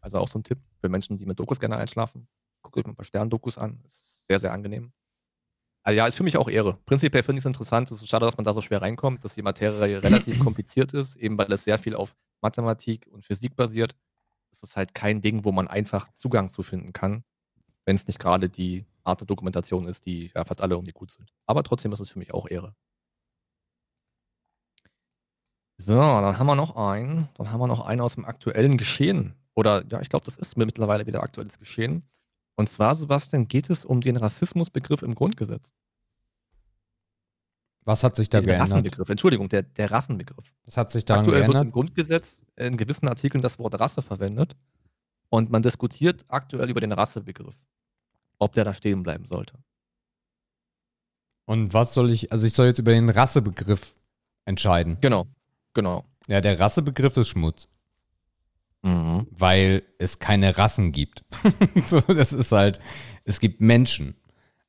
Also 0.00 0.18
auch 0.18 0.28
so 0.28 0.38
ein 0.38 0.44
Tipp 0.44 0.58
für 0.80 0.88
Menschen, 0.88 1.16
die 1.16 1.26
mit 1.26 1.38
Dokus 1.38 1.60
gerne 1.60 1.76
einschlafen. 1.76 2.28
Guckt 2.62 2.76
euch 2.76 2.84
mal 2.84 2.92
ein 2.92 2.96
paar 2.96 3.04
Sterndokus 3.04 3.58
an. 3.58 3.80
Ist 3.84 4.26
sehr, 4.26 4.38
sehr 4.38 4.52
angenehm. 4.52 4.92
Also 5.84 5.96
ja, 5.96 6.06
ist 6.06 6.16
für 6.16 6.22
mich 6.22 6.36
auch 6.36 6.48
Ehre. 6.48 6.78
Prinzipiell 6.86 7.22
finde 7.22 7.38
ich 7.38 7.42
es 7.42 7.46
interessant. 7.46 7.90
Es 7.90 8.02
ist 8.02 8.08
schade, 8.08 8.24
dass 8.24 8.36
man 8.36 8.44
da 8.44 8.54
so 8.54 8.60
schwer 8.60 8.82
reinkommt, 8.82 9.24
dass 9.24 9.34
die 9.34 9.42
Materie 9.42 10.02
relativ 10.02 10.38
kompliziert 10.44 10.94
ist, 10.94 11.16
eben 11.16 11.36
weil 11.38 11.50
es 11.52 11.64
sehr 11.64 11.78
viel 11.78 11.94
auf 11.94 12.14
Mathematik 12.40 13.08
und 13.10 13.24
Physik 13.24 13.56
basiert. 13.56 13.96
Es 14.52 14.62
ist 14.62 14.76
halt 14.76 14.94
kein 14.94 15.20
Ding, 15.20 15.44
wo 15.44 15.50
man 15.50 15.66
einfach 15.66 16.12
Zugang 16.14 16.50
zu 16.50 16.62
finden 16.62 16.92
kann, 16.92 17.24
wenn 17.84 17.96
es 17.96 18.06
nicht 18.06 18.20
gerade 18.20 18.48
die 18.48 18.84
Art 19.02 19.20
der 19.20 19.26
Dokumentation 19.26 19.86
ist, 19.86 20.06
die 20.06 20.30
ja 20.34 20.44
fast 20.44 20.60
alle 20.60 20.74
irgendwie 20.74 20.92
gut 20.92 21.10
sind. 21.10 21.32
Aber 21.46 21.64
trotzdem 21.64 21.92
ist 21.92 22.00
es 22.00 22.10
für 22.10 22.18
mich 22.18 22.32
auch 22.32 22.48
Ehre. 22.48 22.74
So, 25.78 25.94
dann 25.94 26.38
haben 26.38 26.46
wir 26.46 26.54
noch 26.54 26.76
einen. 26.76 27.28
Dann 27.34 27.50
haben 27.50 27.60
wir 27.60 27.66
noch 27.66 27.84
einen 27.84 28.00
aus 28.00 28.14
dem 28.14 28.24
aktuellen 28.24 28.76
Geschehen. 28.76 29.34
Oder 29.54 29.84
ja, 29.90 30.00
ich 30.00 30.08
glaube, 30.08 30.24
das 30.24 30.38
ist 30.38 30.56
mittlerweile 30.56 31.06
wieder 31.06 31.22
aktuelles 31.24 31.58
Geschehen. 31.58 32.08
Und 32.56 32.68
zwar, 32.68 32.94
Sebastian, 32.94 33.48
geht 33.48 33.70
es 33.70 33.84
um 33.84 34.00
den 34.00 34.16
Rassismusbegriff 34.16 35.02
im 35.02 35.14
Grundgesetz. 35.14 35.72
Was 37.84 38.04
hat 38.04 38.14
sich 38.14 38.28
da 38.28 38.38
der 38.38 38.46
geändert? 38.46 38.70
Rassenbegriff, 38.70 39.08
Entschuldigung, 39.08 39.48
der, 39.48 39.62
der 39.62 39.90
Rassenbegriff. 39.90 40.52
Was 40.64 40.76
hat 40.76 40.92
sich 40.92 41.02
Aktuell 41.02 41.40
geändert? 41.40 41.54
wird 41.54 41.64
im 41.64 41.72
Grundgesetz 41.72 42.42
in 42.56 42.76
gewissen 42.76 43.08
Artikeln 43.08 43.42
das 43.42 43.58
Wort 43.58 43.78
Rasse 43.80 44.02
verwendet. 44.02 44.54
Und 45.30 45.50
man 45.50 45.62
diskutiert 45.62 46.24
aktuell 46.28 46.70
über 46.70 46.80
den 46.80 46.92
Rassebegriff, 46.92 47.56
ob 48.38 48.52
der 48.52 48.64
da 48.64 48.74
stehen 48.74 49.02
bleiben 49.02 49.24
sollte. 49.24 49.54
Und 51.46 51.74
was 51.74 51.94
soll 51.94 52.10
ich, 52.12 52.30
also 52.30 52.46
ich 52.46 52.52
soll 52.52 52.66
jetzt 52.66 52.78
über 52.78 52.92
den 52.92 53.08
Rassebegriff 53.08 53.94
entscheiden. 54.44 54.98
Genau, 55.00 55.26
genau. 55.74 56.04
Ja, 56.28 56.40
der 56.40 56.60
Rassebegriff 56.60 57.16
ist 57.16 57.30
Schmutz, 57.30 57.66
Mhm. 58.82 59.28
weil 59.30 59.84
es 59.98 60.18
keine 60.18 60.58
Rassen 60.58 60.90
gibt. 60.90 61.24
so, 61.86 62.00
das 62.00 62.32
ist 62.32 62.50
halt, 62.50 62.80
es 63.24 63.38
gibt 63.38 63.60
Menschen, 63.60 64.16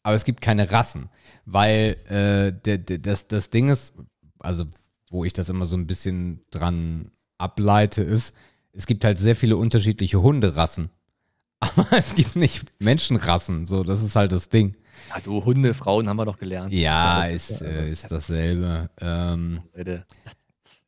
aber 0.03 0.15
es 0.15 0.23
gibt 0.23 0.41
keine 0.41 0.71
Rassen, 0.71 1.09
weil 1.45 1.97
äh, 2.07 2.99
das, 2.99 3.27
das 3.27 3.49
Ding 3.49 3.69
ist, 3.69 3.93
also 4.39 4.65
wo 5.09 5.25
ich 5.25 5.33
das 5.33 5.49
immer 5.49 5.65
so 5.65 5.77
ein 5.77 5.87
bisschen 5.87 6.41
dran 6.51 7.11
ableite, 7.37 8.03
ist, 8.03 8.35
es 8.71 8.85
gibt 8.85 9.03
halt 9.03 9.17
sehr 9.17 9.35
viele 9.35 9.57
unterschiedliche 9.57 10.21
Hunderassen. 10.21 10.89
Aber 11.59 11.87
es 11.93 12.13
gibt 12.13 12.35
nicht 12.35 12.65
Menschenrassen, 12.79 13.65
so, 13.65 13.83
das 13.83 14.03
ist 14.03 14.15
halt 14.15 14.33
das 14.33 14.49
Ding. 14.49 14.75
Ja, 15.09 15.21
du 15.21 15.45
Hunde, 15.45 15.73
Frauen 15.73 16.09
haben 16.09 16.17
wir 16.17 16.25
doch 16.25 16.37
gelernt. 16.37 16.73
Ja, 16.73 17.25
ist, 17.25 17.61
äh, 17.61 17.89
ist 17.89 18.11
dasselbe. 18.11 18.89
Ähm. 18.99 19.61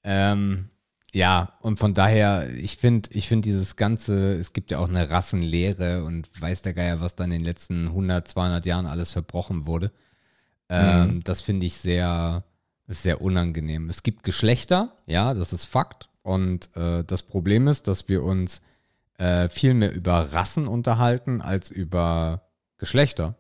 Ähm, 0.04 0.70
ja, 1.16 1.54
und 1.62 1.80
von 1.80 1.94
daher, 1.94 2.54
ich 2.54 2.76
finde, 2.76 3.10
ich 3.14 3.30
finde 3.30 3.48
dieses 3.48 3.78
ganze, 3.78 4.34
es 4.36 4.52
gibt 4.52 4.70
ja 4.72 4.80
auch 4.80 4.90
eine 4.90 5.10
Rassenlehre 5.10 6.04
und 6.04 6.30
weiß 6.42 6.62
der 6.62 6.74
Geier, 6.74 7.00
was 7.00 7.16
da 7.16 7.24
in 7.24 7.30
den 7.30 7.44
letzten 7.44 7.88
100, 7.88 8.28
200 8.28 8.66
Jahren 8.66 8.86
alles 8.86 9.12
verbrochen 9.12 9.66
wurde. 9.66 9.94
Ähm, 10.68 11.08
Mhm. 11.08 11.24
Das 11.24 11.42
finde 11.42 11.68
ich 11.68 11.76
sehr, 11.76 12.44
sehr 12.90 13.22
unangenehm. 13.22 13.90
Es 13.90 14.04
gibt 14.04 14.24
Geschlechter, 14.26 14.98
ja, 15.06 15.34
das 15.34 15.54
ist 15.54 15.64
Fakt. 15.64 16.10
Und 16.22 16.70
äh, 16.76 17.06
das 17.06 17.24
Problem 17.24 17.70
ist, 17.70 17.88
dass 17.88 18.10
wir 18.10 18.22
uns 18.22 18.62
äh, 19.18 19.48
viel 19.48 19.74
mehr 19.74 19.94
über 19.94 20.34
Rassen 20.34 20.68
unterhalten 20.68 21.42
als 21.42 21.72
über 21.72 22.50
Geschlechter. 22.78 23.36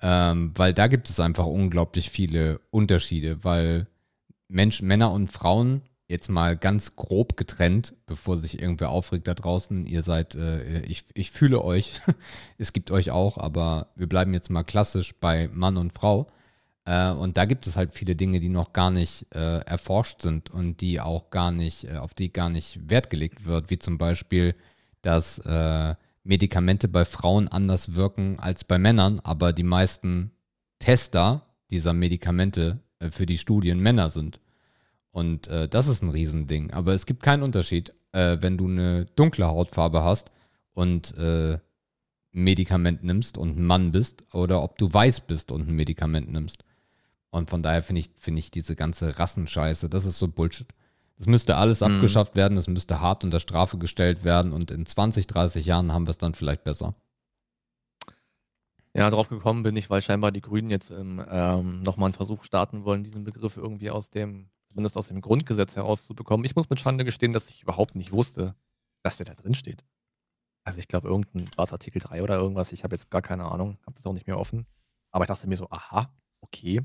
Ähm, 0.00 0.52
weil 0.54 0.72
da 0.72 0.86
gibt 0.86 1.10
es 1.10 1.20
einfach 1.20 1.44
unglaublich 1.44 2.08
viele 2.08 2.60
Unterschiede, 2.70 3.44
weil 3.44 3.86
Menschen, 4.48 4.88
Männer 4.88 5.12
und 5.12 5.30
Frauen 5.30 5.82
jetzt 6.12 6.28
mal 6.28 6.56
ganz 6.56 6.94
grob 6.94 7.36
getrennt, 7.36 7.94
bevor 8.06 8.36
sich 8.36 8.60
irgendwer 8.60 8.90
aufregt 8.90 9.26
da 9.26 9.34
draußen. 9.34 9.84
Ihr 9.86 10.02
seid, 10.02 10.36
äh, 10.36 10.82
ich, 10.82 11.04
ich 11.14 11.32
fühle 11.32 11.64
euch, 11.64 12.00
es 12.58 12.72
gibt 12.72 12.90
euch 12.90 13.10
auch, 13.10 13.38
aber 13.38 13.88
wir 13.96 14.08
bleiben 14.08 14.34
jetzt 14.34 14.50
mal 14.50 14.62
klassisch 14.62 15.14
bei 15.18 15.48
Mann 15.52 15.76
und 15.76 15.92
Frau. 15.92 16.28
Äh, 16.84 17.10
und 17.10 17.36
da 17.36 17.46
gibt 17.46 17.66
es 17.66 17.76
halt 17.76 17.94
viele 17.94 18.14
Dinge, 18.14 18.38
die 18.38 18.48
noch 18.48 18.72
gar 18.72 18.90
nicht 18.90 19.26
äh, 19.34 19.58
erforscht 19.60 20.22
sind 20.22 20.50
und 20.50 20.80
die 20.80 21.00
auch 21.00 21.30
gar 21.30 21.50
nicht, 21.50 21.84
äh, 21.84 21.96
auf 21.96 22.14
die 22.14 22.32
gar 22.32 22.50
nicht 22.50 22.90
Wert 22.90 23.10
gelegt 23.10 23.44
wird, 23.46 23.70
wie 23.70 23.78
zum 23.78 23.98
Beispiel, 23.98 24.54
dass 25.00 25.38
äh, 25.38 25.94
Medikamente 26.24 26.88
bei 26.88 27.04
Frauen 27.04 27.48
anders 27.48 27.94
wirken 27.94 28.38
als 28.38 28.64
bei 28.64 28.78
Männern, 28.78 29.20
aber 29.20 29.52
die 29.52 29.64
meisten 29.64 30.30
Tester 30.78 31.46
dieser 31.70 31.94
Medikamente 31.94 32.80
äh, 32.98 33.10
für 33.10 33.26
die 33.26 33.38
Studien 33.38 33.80
Männer 33.80 34.10
sind. 34.10 34.41
Und 35.12 35.46
äh, 35.48 35.68
das 35.68 35.86
ist 35.88 36.02
ein 36.02 36.10
Riesending. 36.10 36.72
Aber 36.72 36.94
es 36.94 37.06
gibt 37.06 37.22
keinen 37.22 37.42
Unterschied, 37.42 37.92
äh, 38.12 38.38
wenn 38.40 38.58
du 38.58 38.66
eine 38.66 39.04
dunkle 39.04 39.46
Hautfarbe 39.46 40.02
hast 40.02 40.30
und 40.74 41.16
äh, 41.16 41.54
ein 41.54 41.60
Medikament 42.44 43.04
nimmst 43.04 43.36
und 43.38 43.58
ein 43.58 43.64
Mann 43.64 43.92
bist 43.92 44.24
oder 44.34 44.62
ob 44.62 44.78
du 44.78 44.92
weiß 44.92 45.20
bist 45.22 45.52
und 45.52 45.68
ein 45.68 45.74
Medikament 45.74 46.32
nimmst. 46.32 46.64
Und 47.30 47.50
von 47.50 47.62
daher 47.62 47.82
finde 47.82 48.00
ich, 48.00 48.10
finde 48.18 48.38
ich 48.40 48.50
diese 48.50 48.74
ganze 48.74 49.18
Rassenscheiße, 49.18 49.88
das 49.88 50.04
ist 50.06 50.18
so 50.18 50.28
Bullshit. 50.28 50.68
Das 51.18 51.26
müsste 51.26 51.56
alles 51.56 51.80
Mhm. 51.80 51.94
abgeschafft 51.96 52.34
werden, 52.34 52.56
das 52.56 52.68
müsste 52.68 53.00
hart 53.00 53.22
unter 53.22 53.38
Strafe 53.38 53.78
gestellt 53.78 54.24
werden 54.24 54.52
und 54.52 54.70
in 54.70 54.86
20, 54.86 55.26
30 55.26 55.64
Jahren 55.66 55.92
haben 55.92 56.06
wir 56.06 56.10
es 56.10 56.18
dann 56.18 56.34
vielleicht 56.34 56.64
besser. 56.64 56.94
Ja, 58.94 59.08
drauf 59.08 59.28
gekommen 59.28 59.62
bin 59.62 59.76
ich, 59.76 59.88
weil 59.88 60.02
scheinbar 60.02 60.32
die 60.32 60.42
Grünen 60.42 60.70
jetzt 60.70 60.90
ähm, 60.90 61.82
nochmal 61.82 62.08
einen 62.08 62.14
Versuch 62.14 62.44
starten 62.44 62.84
wollen, 62.84 63.04
diesen 63.04 63.24
Begriff 63.24 63.56
irgendwie 63.56 63.90
aus 63.90 64.10
dem, 64.10 64.48
zumindest 64.72 64.96
aus 64.96 65.08
dem 65.08 65.20
Grundgesetz 65.20 65.76
herauszubekommen. 65.76 66.44
Ich 66.44 66.56
muss 66.56 66.70
mit 66.70 66.80
Schande 66.80 67.04
gestehen, 67.04 67.32
dass 67.32 67.48
ich 67.48 67.62
überhaupt 67.62 67.94
nicht 67.94 68.12
wusste, 68.12 68.54
dass 69.02 69.16
der 69.16 69.26
da 69.26 69.34
drin 69.34 69.54
steht. 69.54 69.84
Also 70.64 70.78
ich 70.78 70.88
glaube, 70.88 71.08
irgendein 71.08 71.50
war 71.56 71.64
es 71.64 71.72
Artikel 71.72 72.00
3 72.00 72.22
oder 72.22 72.36
irgendwas, 72.36 72.72
ich 72.72 72.84
habe 72.84 72.94
jetzt 72.94 73.10
gar 73.10 73.22
keine 73.22 73.50
Ahnung, 73.50 73.78
habe 73.86 73.96
das 73.96 74.06
auch 74.06 74.12
nicht 74.12 74.26
mehr 74.26 74.38
offen. 74.38 74.66
Aber 75.10 75.24
ich 75.24 75.28
dachte 75.28 75.48
mir 75.48 75.56
so, 75.56 75.68
aha, 75.70 76.12
okay. 76.40 76.80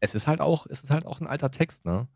Es 0.00 0.14
ist 0.14 0.26
halt 0.26 0.40
auch, 0.40 0.66
es 0.68 0.82
ist 0.82 0.90
halt 0.90 1.06
auch 1.06 1.20
ein 1.20 1.26
alter 1.26 1.50
Text, 1.50 1.84
ne? 1.84 2.08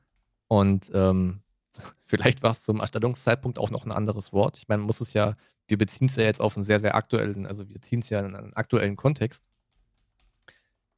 Und 0.48 0.90
ähm, 0.94 1.42
vielleicht 2.04 2.42
war 2.42 2.50
es 2.50 2.62
zum 2.62 2.80
Erstellungszeitpunkt 2.80 3.59
auch 3.59 3.70
noch 3.70 3.84
ein 3.84 3.92
anderes 3.92 4.32
Wort. 4.32 4.59
Ich 4.59 4.68
meine, 4.68 4.82
muss 4.82 5.00
es 5.00 5.12
ja 5.12 5.36
wir 5.68 5.78
beziehen 5.78 6.07
es 6.07 6.16
ja 6.16 6.24
jetzt 6.24 6.40
auf 6.40 6.57
einen 6.57 6.64
sehr, 6.64 6.80
sehr 6.80 6.94
aktuellen, 6.94 7.46
also 7.46 7.68
wir 7.68 7.80
ziehen 7.82 8.00
es 8.00 8.11
ja 8.11 8.20
in 8.20 8.34
einen 8.34 8.54
aktuellen 8.54 8.96
Kontext. 8.96 9.44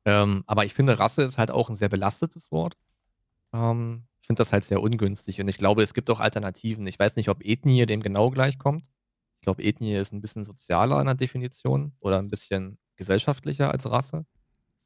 Ähm, 0.05 0.45
aber 0.47 0.65
ich 0.65 0.75
finde, 0.75 0.99
Rasse 0.99 1.23
ist 1.23 1.39
halt 1.39 1.51
auch 1.51 1.69
ein 1.69 1.75
sehr 1.75 1.89
belastetes 1.89 2.51
Wort. 2.53 2.77
Ähm, 3.53 4.05
ich 4.21 4.27
finde 4.27 4.41
das 4.41 4.53
halt 4.53 4.65
sehr 4.65 4.83
ungünstig 4.83 5.41
und 5.41 5.49
ich 5.49 5.57
glaube, 5.59 5.83
es 5.83 5.95
gibt 5.95 6.11
auch 6.11 6.21
Alternativen. 6.21 6.87
Ich 6.87 6.99
weiß 6.99 7.17
nicht, 7.17 7.29
ob 7.29 7.45
Ethnie 7.45 7.87
dem 7.87 8.01
genau 8.03 8.31
gleichkommt. 8.31 8.91
Ich 9.41 9.43
glaube, 9.43 9.63
Ethnie 9.63 9.95
ist 9.95 10.13
ein 10.13 10.21
bisschen 10.21 10.45
sozialer 10.45 11.01
in 11.01 11.07
der 11.07 11.15
Definition 11.15 11.95
oder 12.01 12.19
ein 12.19 12.29
bisschen 12.29 12.79
gesellschaftlicher 12.97 13.71
als 13.71 13.91
Rasse. 13.91 14.27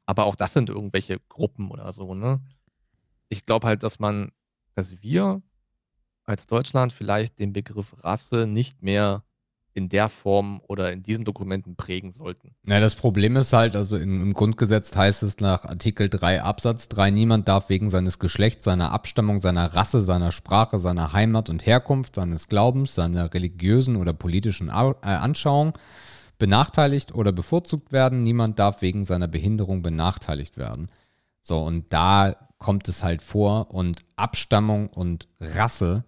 Aber 0.05 0.25
auch 0.25 0.35
das 0.35 0.53
sind 0.53 0.69
irgendwelche 0.69 1.19
Gruppen 1.29 1.71
oder 1.71 1.91
so, 1.91 2.13
ne? 2.13 2.41
Ich 3.29 3.45
glaube 3.45 3.67
halt, 3.67 3.83
dass 3.83 3.99
man, 3.99 4.31
dass 4.75 5.01
wir 5.01 5.41
als 6.25 6.47
Deutschland 6.47 6.93
vielleicht 6.93 7.39
den 7.39 7.53
Begriff 7.53 8.03
Rasse 8.03 8.47
nicht 8.47 8.81
mehr 8.81 9.23
in 9.75 9.89
der 9.89 10.07
Form 10.09 10.61
oder 10.67 10.91
in 10.91 11.01
diesen 11.01 11.25
Dokumenten 11.25 11.75
prägen 11.75 12.13
sollten. 12.13 12.55
Ja, 12.69 12.79
das 12.79 12.95
Problem 12.95 13.35
ist 13.37 13.53
halt, 13.53 13.75
also 13.75 13.97
im, 13.97 14.21
im 14.21 14.33
Grundgesetz 14.33 14.95
heißt 14.95 15.23
es 15.23 15.39
nach 15.39 15.65
Artikel 15.65 16.09
3 16.09 16.43
Absatz 16.43 16.89
3, 16.89 17.09
niemand 17.09 17.47
darf 17.47 17.69
wegen 17.69 17.89
seines 17.89 18.19
Geschlechts, 18.19 18.65
seiner 18.65 18.91
Abstammung, 18.91 19.41
seiner 19.41 19.73
Rasse, 19.73 20.01
seiner 20.01 20.31
Sprache, 20.31 20.77
seiner 20.77 21.13
Heimat 21.13 21.49
und 21.49 21.65
Herkunft, 21.65 22.15
seines 22.15 22.47
Glaubens, 22.47 22.93
seiner 22.95 23.33
religiösen 23.33 23.95
oder 23.95 24.13
politischen 24.13 24.69
Au- 24.69 24.95
äh, 25.01 25.07
Anschauung, 25.07 25.73
benachteiligt 26.37 27.13
oder 27.13 27.31
bevorzugt 27.31 27.91
werden. 27.91 28.23
Niemand 28.23 28.59
darf 28.59 28.81
wegen 28.81 29.05
seiner 29.05 29.27
Behinderung 29.27 29.81
benachteiligt 29.81 30.57
werden. 30.57 30.89
So, 31.41 31.59
und 31.59 31.91
da 31.91 32.35
kommt 32.59 32.87
es 32.87 33.03
halt 33.03 33.21
vor 33.21 33.73
und 33.73 33.97
Abstammung 34.15 34.87
und 34.87 35.27
Rasse, 35.39 36.05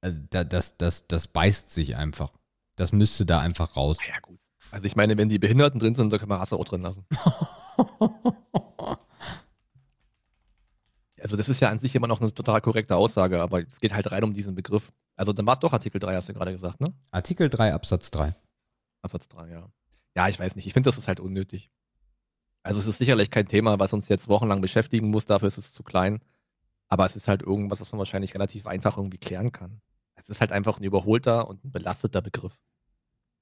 also 0.00 0.18
da, 0.30 0.44
das, 0.44 0.76
das, 0.76 1.06
das 1.06 1.28
beißt 1.28 1.70
sich 1.70 1.96
einfach. 1.96 2.32
Das 2.76 2.92
müsste 2.92 3.24
da 3.26 3.40
einfach 3.40 3.76
raus. 3.76 3.98
Ja, 4.06 4.18
gut. 4.20 4.38
Also 4.70 4.86
ich 4.86 4.96
meine, 4.96 5.16
wenn 5.16 5.28
die 5.28 5.38
Behinderten 5.38 5.78
drin 5.78 5.94
sind, 5.94 6.12
dann 6.12 6.18
kann 6.18 6.28
man 6.28 6.38
Rasse 6.38 6.56
auch 6.56 6.64
drin 6.64 6.82
lassen. 6.82 7.06
also 11.20 11.36
das 11.36 11.48
ist 11.48 11.60
ja 11.60 11.70
an 11.70 11.78
sich 11.78 11.94
immer 11.94 12.08
noch 12.08 12.20
eine 12.20 12.34
total 12.34 12.60
korrekte 12.60 12.96
Aussage, 12.96 13.40
aber 13.40 13.62
es 13.64 13.78
geht 13.80 13.94
halt 13.94 14.10
rein 14.10 14.24
um 14.24 14.34
diesen 14.34 14.54
Begriff. 14.54 14.92
Also 15.16 15.32
dann 15.32 15.46
war 15.46 15.54
es 15.54 15.60
doch 15.60 15.72
Artikel 15.72 16.00
3, 16.00 16.16
hast 16.16 16.28
du 16.28 16.34
gerade 16.34 16.52
gesagt, 16.52 16.80
ne? 16.80 16.92
Artikel 17.12 17.48
3 17.48 17.72
Absatz 17.72 18.10
3. 18.10 18.34
Absatz 19.02 19.28
3, 19.28 19.48
ja. 19.48 19.68
Ja, 20.16 20.28
ich 20.28 20.38
weiß 20.40 20.56
nicht. 20.56 20.66
Ich 20.66 20.72
finde, 20.72 20.88
das 20.88 20.98
ist 20.98 21.08
halt 21.08 21.20
unnötig. 21.20 21.70
Also 22.62 22.80
es 22.80 22.86
ist 22.86 22.98
sicherlich 22.98 23.30
kein 23.30 23.46
Thema, 23.46 23.78
was 23.78 23.92
uns 23.92 24.08
jetzt 24.08 24.28
wochenlang 24.28 24.60
beschäftigen 24.60 25.10
muss, 25.10 25.26
dafür 25.26 25.48
ist 25.48 25.58
es 25.58 25.72
zu 25.72 25.82
klein. 25.82 26.20
Aber 26.88 27.04
es 27.04 27.14
ist 27.16 27.28
halt 27.28 27.42
irgendwas, 27.42 27.80
was 27.80 27.92
man 27.92 27.98
wahrscheinlich 27.98 28.34
relativ 28.34 28.66
einfach 28.66 28.96
irgendwie 28.96 29.18
klären 29.18 29.52
kann. 29.52 29.80
Es 30.24 30.30
ist 30.30 30.40
halt 30.40 30.52
einfach 30.52 30.80
ein 30.80 30.84
überholter 30.84 31.48
und 31.48 31.62
ein 31.64 31.70
belasteter 31.70 32.22
Begriff. 32.22 32.58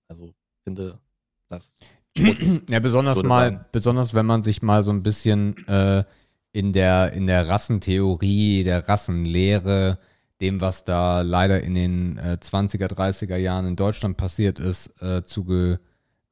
Also 0.09 0.35
finde 0.65 0.99
das. 1.47 1.77
ja, 2.69 2.81
besonders 2.81 3.23
mal, 3.23 3.67
besonders 3.71 4.15
wenn 4.15 4.27
man 4.27 4.43
sich 4.43 4.63
mal 4.63 4.83
so 4.83 4.91
ein 4.91 5.05
bisschen 5.05 5.57
äh, 5.69 6.03
in 6.51 6.73
der, 6.73 7.13
in 7.13 7.29
der 7.29 7.49
Rassentheorie, 7.49 8.65
der 8.65 8.89
Rassenlehre, 8.89 10.01
dem, 10.41 10.61
was 10.61 10.85
da 10.85 11.23
leider 11.23 11.63
in 11.63 11.75
den 11.75 12.19
äh, 12.19 12.37
20er, 12.41 12.89
30er 12.89 13.37
Jahren 13.37 13.65
in 13.65 13.77
Deutschland 13.77 14.17
passiert 14.17 14.59
ist, 14.59 14.89
äh, 15.01 15.23
zuge, 15.23 15.79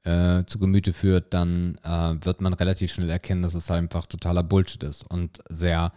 äh, 0.03 0.45
zu 0.47 0.59
Gemüte 0.59 0.93
führt, 0.93 1.33
dann 1.33 1.77
äh, 1.85 2.17
wird 2.25 2.41
man 2.41 2.55
relativ 2.55 2.93
schnell 2.93 3.09
erkennen, 3.09 3.43
dass 3.43 3.55
es 3.55 3.71
einfach 3.71 4.07
totaler 4.07 4.43
Bullshit 4.43 4.83
ist 4.83 5.09
und 5.09 5.39
sehr 5.49 5.93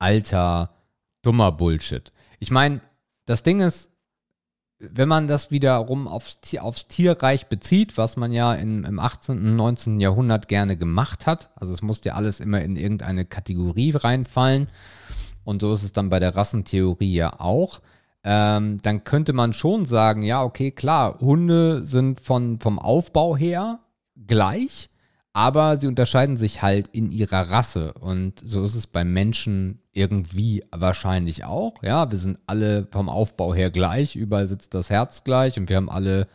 alter, 0.00 0.74
dummer 1.22 1.52
Bullshit. 1.52 2.12
Ich 2.40 2.50
meine, 2.50 2.80
das 3.26 3.44
Ding 3.44 3.60
ist, 3.60 3.91
wenn 4.90 5.08
man 5.08 5.28
das 5.28 5.50
wiederum 5.50 6.08
aufs, 6.08 6.38
aufs 6.58 6.88
Tierreich 6.88 7.46
bezieht, 7.46 7.96
was 7.96 8.16
man 8.16 8.32
ja 8.32 8.54
in, 8.54 8.84
im 8.84 8.98
18. 8.98 9.38
und 9.38 9.56
19. 9.56 10.00
Jahrhundert 10.00 10.48
gerne 10.48 10.76
gemacht 10.76 11.26
hat, 11.26 11.50
also 11.56 11.72
es 11.72 11.82
muss 11.82 12.02
ja 12.04 12.14
alles 12.14 12.40
immer 12.40 12.60
in 12.62 12.76
irgendeine 12.76 13.24
Kategorie 13.24 13.92
reinfallen, 13.92 14.68
und 15.44 15.60
so 15.60 15.72
ist 15.72 15.82
es 15.82 15.92
dann 15.92 16.08
bei 16.08 16.20
der 16.20 16.36
Rassentheorie 16.36 17.14
ja 17.14 17.40
auch, 17.40 17.80
ähm, 18.24 18.80
dann 18.82 19.04
könnte 19.04 19.32
man 19.32 19.52
schon 19.52 19.84
sagen, 19.84 20.22
ja, 20.22 20.42
okay, 20.42 20.70
klar, 20.70 21.18
Hunde 21.20 21.84
sind 21.84 22.20
von, 22.20 22.60
vom 22.60 22.78
Aufbau 22.78 23.36
her 23.36 23.80
gleich, 24.26 24.90
aber 25.32 25.78
sie 25.78 25.86
unterscheiden 25.86 26.36
sich 26.36 26.62
halt 26.62 26.88
in 26.88 27.10
ihrer 27.10 27.50
Rasse. 27.50 27.94
Und 27.94 28.40
so 28.44 28.64
ist 28.64 28.74
es 28.74 28.86
bei 28.86 29.04
Menschen 29.04 29.80
irgendwie 29.92 30.64
wahrscheinlich 30.70 31.44
auch. 31.44 31.82
Ja, 31.82 32.10
wir 32.10 32.18
sind 32.18 32.38
alle 32.46 32.86
vom 32.90 33.08
Aufbau 33.08 33.54
her 33.54 33.70
gleich, 33.70 34.16
überall 34.16 34.46
sitzt 34.46 34.74
das 34.74 34.90
Herz 34.90 35.24
gleich 35.24 35.58
und 35.58 35.68
wir 35.68 35.76
haben 35.76 35.90
alle 35.90 36.28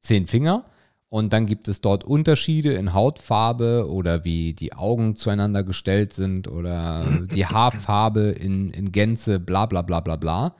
zehn 0.00 0.26
Finger. 0.26 0.64
Und 1.10 1.32
dann 1.32 1.46
gibt 1.46 1.68
es 1.68 1.80
dort 1.80 2.04
Unterschiede 2.04 2.74
in 2.74 2.92
Hautfarbe 2.92 3.88
oder 3.90 4.24
wie 4.24 4.52
die 4.52 4.74
Augen 4.74 5.16
zueinander 5.16 5.62
gestellt 5.62 6.12
sind 6.12 6.48
oder 6.48 7.06
die 7.32 7.46
Haarfarbe 7.46 8.28
in, 8.30 8.70
in 8.70 8.92
Gänze, 8.92 9.40
bla 9.40 9.64
bla 9.64 9.80
bla 9.80 10.00
bla 10.00 10.16
bla. 10.16 10.54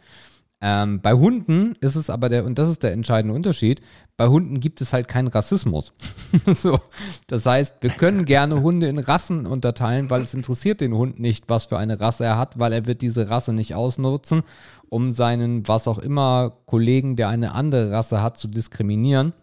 Ähm, 0.60 1.00
bei 1.00 1.12
Hunden 1.12 1.76
ist 1.80 1.94
es 1.94 2.10
aber 2.10 2.28
der, 2.28 2.44
und 2.44 2.58
das 2.58 2.68
ist 2.68 2.82
der 2.82 2.92
entscheidende 2.92 3.34
Unterschied, 3.34 3.80
bei 4.16 4.26
Hunden 4.26 4.58
gibt 4.58 4.80
es 4.80 4.92
halt 4.92 5.06
keinen 5.06 5.28
Rassismus. 5.28 5.92
so, 6.46 6.80
das 7.28 7.46
heißt, 7.46 7.76
wir 7.80 7.90
können 7.90 8.24
gerne 8.24 8.60
Hunde 8.60 8.88
in 8.88 8.98
Rassen 8.98 9.46
unterteilen, 9.46 10.10
weil 10.10 10.22
es 10.22 10.34
interessiert 10.34 10.80
den 10.80 10.94
Hund 10.94 11.20
nicht, 11.20 11.48
was 11.48 11.66
für 11.66 11.78
eine 11.78 12.00
Rasse 12.00 12.24
er 12.24 12.38
hat, 12.38 12.58
weil 12.58 12.72
er 12.72 12.86
wird 12.86 13.02
diese 13.02 13.30
Rasse 13.30 13.52
nicht 13.52 13.76
ausnutzen, 13.76 14.42
um 14.88 15.12
seinen, 15.12 15.68
was 15.68 15.86
auch 15.86 15.98
immer, 15.98 16.58
Kollegen, 16.66 17.14
der 17.14 17.28
eine 17.28 17.52
andere 17.52 17.92
Rasse 17.92 18.20
hat, 18.20 18.36
zu 18.36 18.48
diskriminieren 18.48 19.34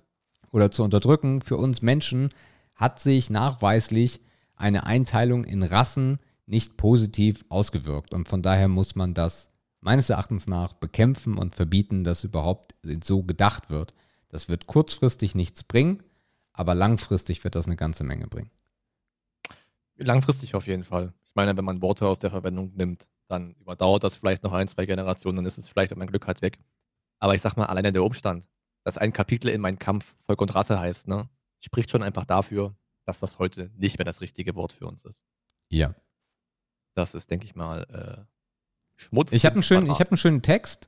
oder 0.52 0.70
zu 0.70 0.84
unterdrücken. 0.84 1.40
Für 1.40 1.56
uns 1.56 1.82
Menschen 1.82 2.32
hat 2.76 3.00
sich 3.00 3.30
nachweislich 3.30 4.20
eine 4.58 4.86
Einteilung 4.86 5.46
in 5.46 5.64
Rassen 5.64 6.20
nicht 6.46 6.76
positiv 6.76 7.44
ausgewirkt. 7.48 8.14
Und 8.14 8.28
von 8.28 8.42
daher 8.42 8.68
muss 8.68 8.96
man 8.96 9.14
das 9.14 9.50
meines 9.86 10.10
Erachtens 10.10 10.48
nach 10.48 10.74
bekämpfen 10.74 11.38
und 11.38 11.56
verbieten, 11.56 12.04
dass 12.04 12.24
überhaupt 12.24 12.74
so 13.04 13.22
gedacht 13.22 13.70
wird. 13.70 13.94
Das 14.30 14.50
wird 14.50 14.66
kurzfristig 14.66 15.36
nichts 15.36 15.64
bringen, 15.64 16.02
aber 16.54 16.74
langfristig 16.74 17.44
wird 17.44 17.54
das 17.54 17.68
eine 17.68 17.76
ganze 17.76 18.04
Menge 18.04 18.28
bringen. 18.28 18.50
Langfristig 19.98 20.56
auf 20.56 20.66
jeden 20.66 20.84
Fall. 20.84 21.14
Ich 21.24 21.36
meine, 21.36 21.56
wenn 21.56 21.64
man 21.64 21.84
Worte 21.84 22.08
aus 22.08 22.18
der 22.18 22.32
Verwendung 22.32 22.74
nimmt, 22.76 23.08
dann 23.28 23.54
überdauert 23.62 24.04
das 24.04 24.16
vielleicht 24.16 24.44
noch 24.44 24.54
ein, 24.54 24.68
zwei 24.68 24.88
Generationen, 24.88 25.38
dann 25.38 25.46
ist 25.46 25.60
es 25.60 25.70
vielleicht, 25.70 25.92
wenn 25.92 26.00
man 26.00 26.08
Glück 26.08 26.26
hat, 26.26 26.42
weg. 26.42 26.58
Aber 27.20 27.36
ich 27.36 27.42
sag 27.42 27.56
mal, 27.56 27.68
alleine 27.68 27.92
der 27.92 28.04
Umstand, 28.04 28.48
dass 28.84 28.98
ein 28.98 29.14
Kapitel 29.14 29.50
in 29.50 29.62
meinem 29.62 29.78
Kampf 29.78 30.16
Volk 30.26 30.42
und 30.42 30.54
Rasse 30.56 30.80
heißt, 30.80 31.08
ne, 31.08 31.30
spricht 31.60 31.92
schon 31.92 32.02
einfach 32.02 32.26
dafür, 32.26 32.76
dass 33.06 33.20
das 33.20 33.38
heute 33.38 33.70
nicht 33.76 34.00
mehr 34.00 34.06
das 34.06 34.22
richtige 34.22 34.56
Wort 34.56 34.74
für 34.74 34.88
uns 34.88 35.06
ist. 35.06 35.24
Ja. 35.70 35.94
Das 36.96 37.14
ist, 37.14 37.30
denke 37.30 37.46
ich 37.46 37.56
mal, 37.56 38.26
äh, 38.28 38.35
Schmutz. 38.96 39.32
Ich 39.32 39.46
habe 39.46 39.54
einen, 39.56 39.64
schönen, 39.64 39.90
hab 39.90 40.10
einen 40.10 40.18
schönen 40.18 40.42
Text. 40.42 40.88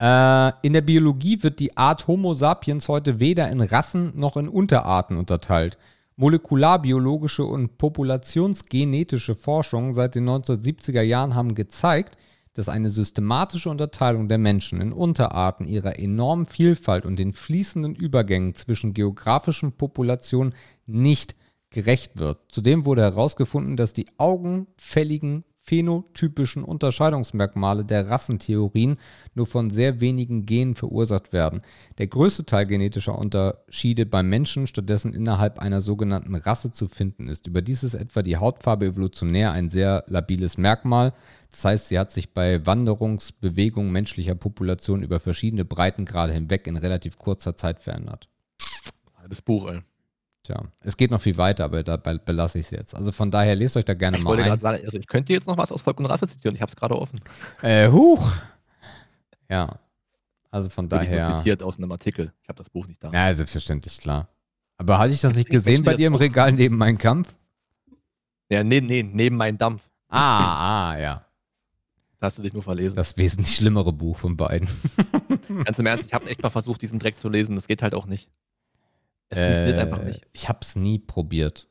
Äh, 0.00 0.52
in 0.62 0.72
der 0.72 0.80
Biologie 0.80 1.42
wird 1.42 1.60
die 1.60 1.76
Art 1.76 2.06
Homo 2.06 2.34
sapiens 2.34 2.88
heute 2.88 3.20
weder 3.20 3.48
in 3.50 3.60
Rassen 3.60 4.12
noch 4.16 4.36
in 4.36 4.48
Unterarten 4.48 5.16
unterteilt. 5.16 5.78
Molekularbiologische 6.16 7.44
und 7.44 7.76
populationsgenetische 7.76 9.34
Forschungen 9.34 9.94
seit 9.94 10.14
den 10.14 10.28
1970er 10.28 11.02
Jahren 11.02 11.34
haben 11.34 11.54
gezeigt, 11.54 12.16
dass 12.54 12.68
eine 12.68 12.88
systematische 12.88 13.68
Unterteilung 13.68 14.28
der 14.28 14.38
Menschen 14.38 14.80
in 14.80 14.92
Unterarten 14.92 15.66
ihrer 15.66 15.98
enormen 15.98 16.46
Vielfalt 16.46 17.04
und 17.04 17.18
den 17.18 17.32
fließenden 17.32 17.96
Übergängen 17.96 18.54
zwischen 18.54 18.94
geografischen 18.94 19.72
Populationen 19.72 20.54
nicht 20.86 21.34
gerecht 21.70 22.16
wird. 22.16 22.38
Zudem 22.48 22.84
wurde 22.84 23.02
herausgefunden, 23.02 23.76
dass 23.76 23.92
die 23.92 24.06
augenfälligen 24.18 25.44
phänotypischen 25.64 26.62
Unterscheidungsmerkmale 26.62 27.84
der 27.84 28.08
Rassentheorien 28.08 28.98
nur 29.34 29.46
von 29.46 29.70
sehr 29.70 30.00
wenigen 30.00 30.44
Genen 30.44 30.74
verursacht 30.74 31.32
werden. 31.32 31.62
Der 31.98 32.06
größte 32.06 32.44
Teil 32.44 32.66
genetischer 32.66 33.18
Unterschiede 33.18 34.04
beim 34.04 34.28
Menschen 34.28 34.66
stattdessen 34.66 35.14
innerhalb 35.14 35.58
einer 35.58 35.80
sogenannten 35.80 36.34
Rasse 36.34 36.70
zu 36.70 36.86
finden 36.88 37.28
ist. 37.28 37.46
Überdies 37.46 37.82
ist 37.82 37.94
etwa 37.94 38.22
die 38.22 38.36
Hautfarbe 38.36 38.86
evolutionär 38.86 39.52
ein 39.52 39.70
sehr 39.70 40.04
labiles 40.06 40.58
Merkmal. 40.58 41.14
Das 41.50 41.64
heißt, 41.64 41.88
sie 41.88 41.98
hat 41.98 42.12
sich 42.12 42.34
bei 42.34 42.66
Wanderungsbewegungen 42.66 43.90
menschlicher 43.90 44.34
Populationen 44.34 45.02
über 45.02 45.18
verschiedene 45.18 45.64
Breitengrade 45.64 46.32
hinweg 46.32 46.66
in 46.66 46.76
relativ 46.76 47.16
kurzer 47.16 47.56
Zeit 47.56 47.80
verändert. 47.80 48.28
Halbes 49.16 49.40
Buch, 49.40 49.68
ey. 49.68 49.80
Tja, 50.44 50.62
es 50.80 50.96
geht 50.98 51.10
noch 51.10 51.22
viel 51.22 51.38
weiter, 51.38 51.64
aber 51.64 51.82
dabei 51.82 52.18
belasse 52.18 52.58
ich 52.58 52.66
es 52.66 52.70
jetzt. 52.70 52.94
Also 52.94 53.12
von 53.12 53.30
daher 53.30 53.54
lest 53.54 53.78
euch 53.78 53.84
da 53.86 53.94
gerne 53.94 54.18
ich 54.18 54.22
mal 54.22 54.38
ein. 54.38 54.58
Sagen, 54.58 54.84
also 54.84 54.98
ich 54.98 55.06
könnte 55.06 55.32
jetzt 55.32 55.46
noch 55.46 55.56
was 55.56 55.72
aus 55.72 55.80
Volk 55.80 55.98
und 55.98 56.06
Rasse 56.06 56.28
zitieren, 56.28 56.54
ich 56.54 56.60
habe 56.60 56.70
es 56.70 56.76
gerade 56.76 56.96
offen. 56.96 57.18
Äh, 57.62 57.88
huch. 57.88 58.30
Ja. 59.48 59.78
Also 60.50 60.68
von 60.68 60.86
Bin 60.88 60.98
daher. 60.98 61.30
Ich 61.30 61.36
zitiert 61.38 61.62
aus 61.62 61.78
einem 61.78 61.90
Artikel. 61.92 62.30
Ich 62.42 62.48
habe 62.48 62.58
das 62.58 62.68
Buch 62.68 62.86
nicht 62.86 63.02
da. 63.02 63.10
Ja, 63.10 63.34
selbstverständlich, 63.34 63.98
klar. 63.98 64.28
Aber 64.76 64.98
hatte 64.98 65.14
ich 65.14 65.22
das 65.22 65.34
nicht 65.34 65.48
gesehen 65.48 65.82
bei 65.82 65.94
dir 65.94 66.08
im 66.08 66.14
Regal 66.14 66.52
neben 66.52 66.76
meinem 66.76 66.98
Kampf? 66.98 67.34
Ja, 68.50 68.62
nee, 68.62 68.82
nee, 68.82 69.02
neben 69.02 69.36
meinem 69.36 69.56
Dampf. 69.56 69.88
Ah, 70.08 70.90
ah, 70.90 70.98
ja. 70.98 71.24
Da 72.18 72.26
hast 72.26 72.38
du 72.38 72.42
dich 72.42 72.52
nur 72.52 72.62
verlesen. 72.62 72.96
Das 72.96 73.16
wesentlich 73.16 73.54
schlimmere 73.54 73.92
Buch 73.92 74.18
von 74.18 74.36
beiden. 74.36 74.68
Ganz 75.64 75.78
im 75.78 75.86
Ernst, 75.86 76.06
ich 76.06 76.12
habe 76.12 76.28
echt 76.28 76.42
mal 76.42 76.50
versucht, 76.50 76.82
diesen 76.82 76.98
Dreck 76.98 77.18
zu 77.18 77.30
lesen. 77.30 77.56
Das 77.56 77.66
geht 77.66 77.82
halt 77.82 77.94
auch 77.94 78.06
nicht. 78.06 78.28
Es 79.28 79.38
äh, 79.38 79.46
funktioniert 79.46 79.78
einfach 79.78 80.04
nicht. 80.04 80.26
Ich 80.32 80.48
habe 80.48 80.60
es 80.62 80.76
nie 80.76 80.98
probiert. 80.98 81.68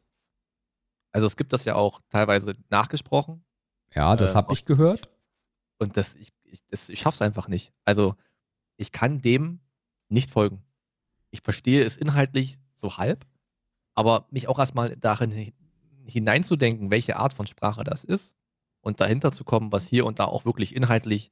Also 1.11 1.27
es 1.27 1.37
gibt 1.37 1.53
das 1.53 1.65
ja 1.65 1.75
auch 1.75 2.01
teilweise 2.09 2.55
nachgesprochen. 2.69 3.43
Ja, 3.93 4.15
das 4.15 4.31
äh, 4.31 4.35
habe 4.35 4.53
ich 4.53 4.65
gehört. 4.65 5.09
Und 5.77 5.97
das, 5.97 6.15
ich, 6.15 6.33
ich, 6.43 6.65
das, 6.67 6.89
ich 6.89 6.99
schaff's 6.99 7.21
einfach 7.21 7.47
nicht. 7.47 7.71
Also 7.85 8.15
ich 8.77 8.91
kann 8.91 9.21
dem 9.21 9.59
nicht 10.09 10.31
folgen. 10.31 10.63
Ich 11.29 11.41
verstehe 11.41 11.83
es 11.83 11.97
inhaltlich 11.97 12.59
so 12.73 12.97
halb, 12.97 13.25
aber 13.95 14.27
mich 14.29 14.47
auch 14.47 14.59
erstmal 14.59 14.95
darin 14.97 15.53
hineinzudenken, 16.05 16.91
welche 16.91 17.17
Art 17.17 17.33
von 17.33 17.47
Sprache 17.47 17.83
das 17.83 18.03
ist 18.03 18.35
und 18.81 18.99
dahinter 18.99 19.31
zu 19.31 19.43
kommen, 19.43 19.71
was 19.71 19.87
hier 19.87 20.05
und 20.05 20.19
da 20.19 20.25
auch 20.25 20.45
wirklich 20.45 20.75
inhaltlich 20.75 21.31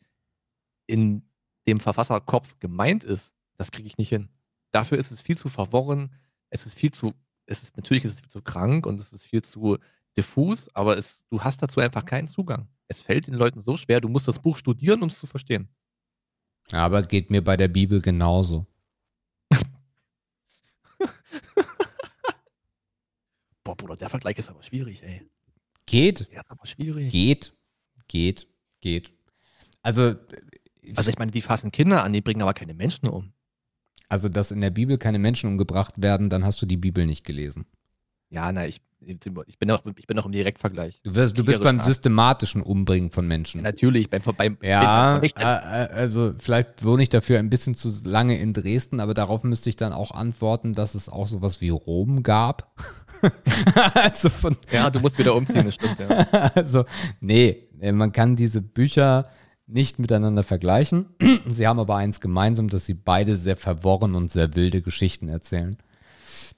in 0.87 1.23
dem 1.67 1.79
Verfasserkopf 1.79 2.59
gemeint 2.59 3.03
ist, 3.03 3.35
das 3.55 3.71
kriege 3.71 3.87
ich 3.87 3.97
nicht 3.97 4.09
hin. 4.09 4.29
Dafür 4.71 4.97
ist 4.97 5.11
es 5.11 5.21
viel 5.21 5.37
zu 5.37 5.49
verworren, 5.49 6.13
es 6.49 6.65
ist 6.65 6.73
viel 6.75 6.91
zu, 6.91 7.13
es 7.45 7.63
ist 7.63 7.77
natürlich 7.77 8.03
ist 8.05 8.13
es 8.13 8.19
viel 8.21 8.29
zu 8.29 8.41
krank 8.41 8.85
und 8.85 8.99
es 8.99 9.13
ist 9.13 9.25
viel 9.25 9.41
zu 9.41 9.77
diffus, 10.17 10.73
aber 10.75 10.97
es, 10.97 11.25
du 11.29 11.41
hast 11.41 11.61
dazu 11.61 11.79
einfach 11.79 12.05
keinen 12.05 12.27
Zugang. 12.27 12.67
Es 12.87 13.01
fällt 13.01 13.27
den 13.27 13.35
Leuten 13.35 13.61
so 13.61 13.77
schwer, 13.77 14.01
du 14.01 14.09
musst 14.09 14.27
das 14.27 14.39
Buch 14.39 14.57
studieren, 14.57 15.01
um 15.01 15.09
es 15.09 15.17
zu 15.19 15.27
verstehen. 15.27 15.69
Aber 16.71 17.01
geht 17.03 17.29
mir 17.29 17.43
bei 17.43 17.57
der 17.57 17.67
Bibel 17.67 18.01
genauso. 18.01 18.65
boah, 23.63 23.75
Bruder, 23.75 23.95
der 23.95 24.09
Vergleich 24.09 24.37
ist 24.37 24.49
aber 24.49 24.63
schwierig, 24.63 25.03
ey. 25.03 25.29
Geht, 25.85 26.31
Der 26.31 26.39
ist 26.39 26.49
aber 26.51 26.65
schwierig. 26.65 27.11
geht, 27.11 27.53
geht, 28.07 28.47
geht. 28.79 29.13
Also, 29.81 30.15
Also 30.95 31.09
ich 31.09 31.17
meine, 31.17 31.31
die 31.31 31.41
fassen 31.41 31.71
Kinder 31.71 32.03
an, 32.03 32.13
die 32.13 32.21
bringen 32.21 32.41
aber 32.41 32.53
keine 32.53 32.73
Menschen 32.73 33.07
um. 33.09 33.33
Also, 34.11 34.27
dass 34.27 34.51
in 34.51 34.59
der 34.59 34.71
Bibel 34.71 34.97
keine 34.97 35.19
Menschen 35.19 35.47
umgebracht 35.47 36.01
werden, 36.01 36.29
dann 36.29 36.43
hast 36.43 36.61
du 36.61 36.65
die 36.65 36.75
Bibel 36.75 37.05
nicht 37.05 37.23
gelesen. 37.23 37.65
Ja, 38.29 38.51
na, 38.51 38.67
ich, 38.67 38.81
ich 38.99 39.57
bin 39.57 39.69
noch, 39.69 39.85
ich 39.95 40.05
bin 40.05 40.17
noch 40.17 40.25
im 40.25 40.33
Direktvergleich. 40.33 40.99
Du, 41.01 41.15
wirst, 41.15 41.37
du 41.37 41.45
bist 41.45 41.63
beim 41.63 41.77
Akt. 41.77 41.85
systematischen 41.85 42.61
Umbringen 42.61 43.09
von 43.09 43.25
Menschen. 43.25 43.61
Natürlich, 43.61 44.09
beim, 44.09 44.21
beim 44.35 44.57
Ja, 44.61 45.17
beim 45.17 45.23
äh, 45.23 45.29
äh, 45.37 45.93
also 45.93 46.33
vielleicht 46.39 46.83
wohne 46.83 47.03
ich 47.03 47.09
dafür 47.09 47.39
ein 47.39 47.49
bisschen 47.49 47.73
zu 47.73 47.89
lange 48.03 48.37
in 48.37 48.51
Dresden, 48.51 48.99
aber 48.99 49.13
darauf 49.13 49.45
müsste 49.45 49.69
ich 49.69 49.77
dann 49.77 49.93
auch 49.93 50.11
antworten, 50.11 50.73
dass 50.73 50.93
es 50.93 51.07
auch 51.07 51.29
sowas 51.29 51.61
wie 51.61 51.69
Rom 51.69 52.21
gab. 52.21 52.75
also 53.93 54.27
von, 54.27 54.57
Ja, 54.73 54.89
du 54.89 54.99
musst 54.99 55.19
wieder 55.19 55.33
umziehen, 55.35 55.63
das 55.63 55.75
stimmt, 55.75 55.99
ja. 55.99 56.07
also 56.55 56.83
nee, 57.21 57.69
man 57.79 58.11
kann 58.11 58.35
diese 58.35 58.61
Bücher 58.61 59.29
nicht 59.71 59.99
miteinander 59.99 60.43
vergleichen. 60.43 61.07
Sie 61.49 61.67
haben 61.67 61.79
aber 61.79 61.95
eins 61.95 62.19
gemeinsam, 62.19 62.67
dass 62.67 62.85
sie 62.85 62.93
beide 62.93 63.37
sehr 63.37 63.57
verworren 63.57 64.15
und 64.15 64.29
sehr 64.29 64.55
wilde 64.55 64.81
Geschichten 64.81 65.29
erzählen. 65.29 65.75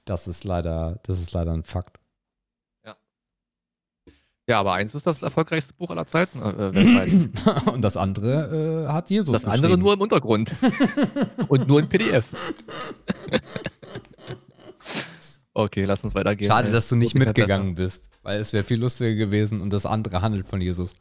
Das 0.04 0.28
ist 0.28 0.44
leider, 0.44 1.00
das 1.04 1.20
ist 1.20 1.32
leider 1.32 1.52
ein 1.52 1.64
Fakt. 1.64 1.98
Ja, 4.46 4.60
aber 4.60 4.74
eins 4.74 4.94
ist 4.94 5.06
das 5.06 5.22
erfolgreichste 5.22 5.72
Buch 5.72 5.88
aller 5.88 6.06
Zeiten 6.06 6.42
äh, 6.42 6.50
äh, 6.50 6.74
weltweit. 6.74 7.66
und 7.72 7.82
das 7.82 7.96
andere 7.96 8.84
äh, 8.86 8.92
hat 8.92 9.08
Jesus 9.08 9.32
Das 9.32 9.46
andere 9.46 9.78
nur 9.78 9.94
im 9.94 10.00
Untergrund. 10.02 10.54
Und 11.48 11.66
nur 11.66 11.80
in 11.80 11.88
PDF. 11.88 12.26
okay, 15.54 15.86
lass 15.86 16.04
uns 16.04 16.14
weitergehen. 16.14 16.50
Schade, 16.50 16.70
dass 16.70 16.88
du 16.88 16.96
nicht 16.96 17.14
mitgegangen 17.14 17.74
bist, 17.74 18.10
weil 18.22 18.38
es 18.38 18.52
wäre 18.52 18.64
viel 18.64 18.80
lustiger 18.80 19.14
gewesen 19.14 19.62
und 19.62 19.72
das 19.72 19.86
andere 19.86 20.20
handelt 20.20 20.46
von 20.46 20.60
Jesus. 20.60 20.94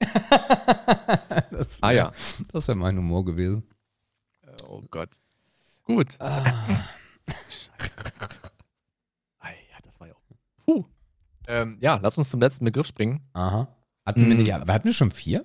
das 1.50 1.78
Ah 1.82 1.90
ja. 1.92 2.12
Das 2.52 2.68
wäre 2.68 2.76
mein 2.76 2.96
Humor 2.96 3.24
gewesen. 3.24 3.62
besser. 4.42 4.68
Oh 4.70 4.82
Gott. 4.90 5.10
Gut. 5.84 6.16
Ah. 6.20 6.84
Das 9.84 10.00
war 10.00 10.06
ja 10.08 10.14
auch. 10.14 10.20
Puh. 10.64 10.84
Ähm, 11.46 11.78
ja, 11.80 11.98
lass 12.02 12.18
uns 12.18 12.28
zum 12.30 12.40
letzten 12.40 12.64
Begriff 12.64 12.86
springen. 12.86 13.20
Aha. 13.32 13.68
Hatten 14.04 14.26
wir 14.28 14.34
Mm. 14.34 14.38
nicht, 14.38 14.52
hatten 14.52 14.84
wir 14.84 14.92
schon 14.92 15.10
vier? 15.10 15.44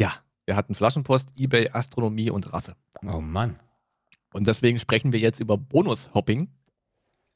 Ja, 0.00 0.12
wir 0.46 0.56
hatten 0.56 0.74
Flaschenpost, 0.74 1.28
Ebay, 1.40 1.70
Astronomie 1.72 2.30
und 2.30 2.52
Rasse. 2.52 2.74
Oh 3.06 3.20
Mann. 3.20 3.58
Und 4.32 4.46
deswegen 4.46 4.78
sprechen 4.80 5.12
wir 5.12 5.20
jetzt 5.20 5.40
über 5.40 5.56
Bonushopping. 5.56 6.48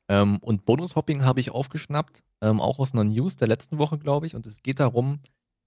Ähm, 0.09 0.39
und 0.39 0.65
Bonushopping 0.65 1.25
habe 1.25 1.41
ich 1.41 1.51
aufgeschnappt, 1.51 2.25
ähm, 2.41 2.61
auch 2.61 2.79
aus 2.81 2.93
einer 2.93 3.05
News 3.05 3.37
der 3.37 3.49
letzten 3.49 3.79
Woche, 3.79 3.99
glaube 3.99 4.27
ich. 4.27 4.35
Und 4.35 4.47
es 4.47 4.63
geht 4.63 4.81
darum, 4.81 5.21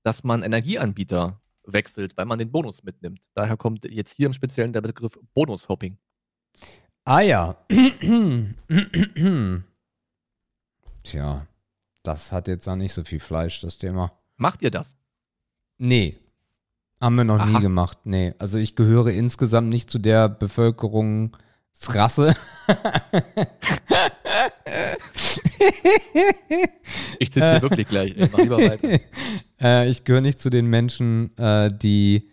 dass 0.06 0.24
man 0.24 0.43
Energieanbieter 0.43 1.41
wechselt, 1.66 2.16
weil 2.16 2.28
man 2.28 2.38
den 2.38 2.51
Bonus 2.51 2.84
mitnimmt. 2.84 3.26
Daher 3.34 3.58
kommt 3.58 3.86
jetzt 3.86 4.14
hier 4.14 4.28
im 4.28 4.34
Speziellen 4.34 4.72
der 4.72 4.82
Begriff 4.82 5.18
Bonushopping. 5.34 5.97
Ah 7.06 7.22
ja. 7.22 7.58
Tja, 11.03 11.41
das 12.03 12.32
hat 12.32 12.47
jetzt 12.47 12.68
auch 12.68 12.76
nicht 12.76 12.93
so 12.93 13.03
viel 13.03 13.20
Fleisch, 13.20 13.62
das 13.62 13.80
Thema. 13.80 14.12
Macht 14.38 14.62
ihr 14.62 14.70
das? 14.70 14.95
Nee. 15.80 16.16
Haben 17.01 17.16
wir 17.16 17.24
noch 17.24 17.39
Aha. 17.39 17.47
nie 17.47 17.60
gemacht. 17.60 17.97
Nee. 18.03 18.36
Also 18.38 18.60
ich 18.60 18.76
gehöre 18.76 19.08
insgesamt 19.08 19.70
nicht 19.70 19.89
zu 19.89 19.97
der 19.97 20.30
Bevölkerungsrasse. 21.80 22.36
Ich 27.19 27.32
zitiere 27.32 27.57
Äh. 27.57 27.61
wirklich 27.61 27.88
gleich. 27.88 28.15
Ey, 28.17 28.30
mach 28.32 28.39
lieber 28.39 28.57
weiter. 28.57 28.99
äh, 29.61 29.89
ich 29.89 30.03
gehöre 30.03 30.21
nicht 30.21 30.39
zu 30.39 30.49
den 30.49 30.67
Menschen, 30.67 31.36
äh, 31.38 31.71
die 31.71 32.30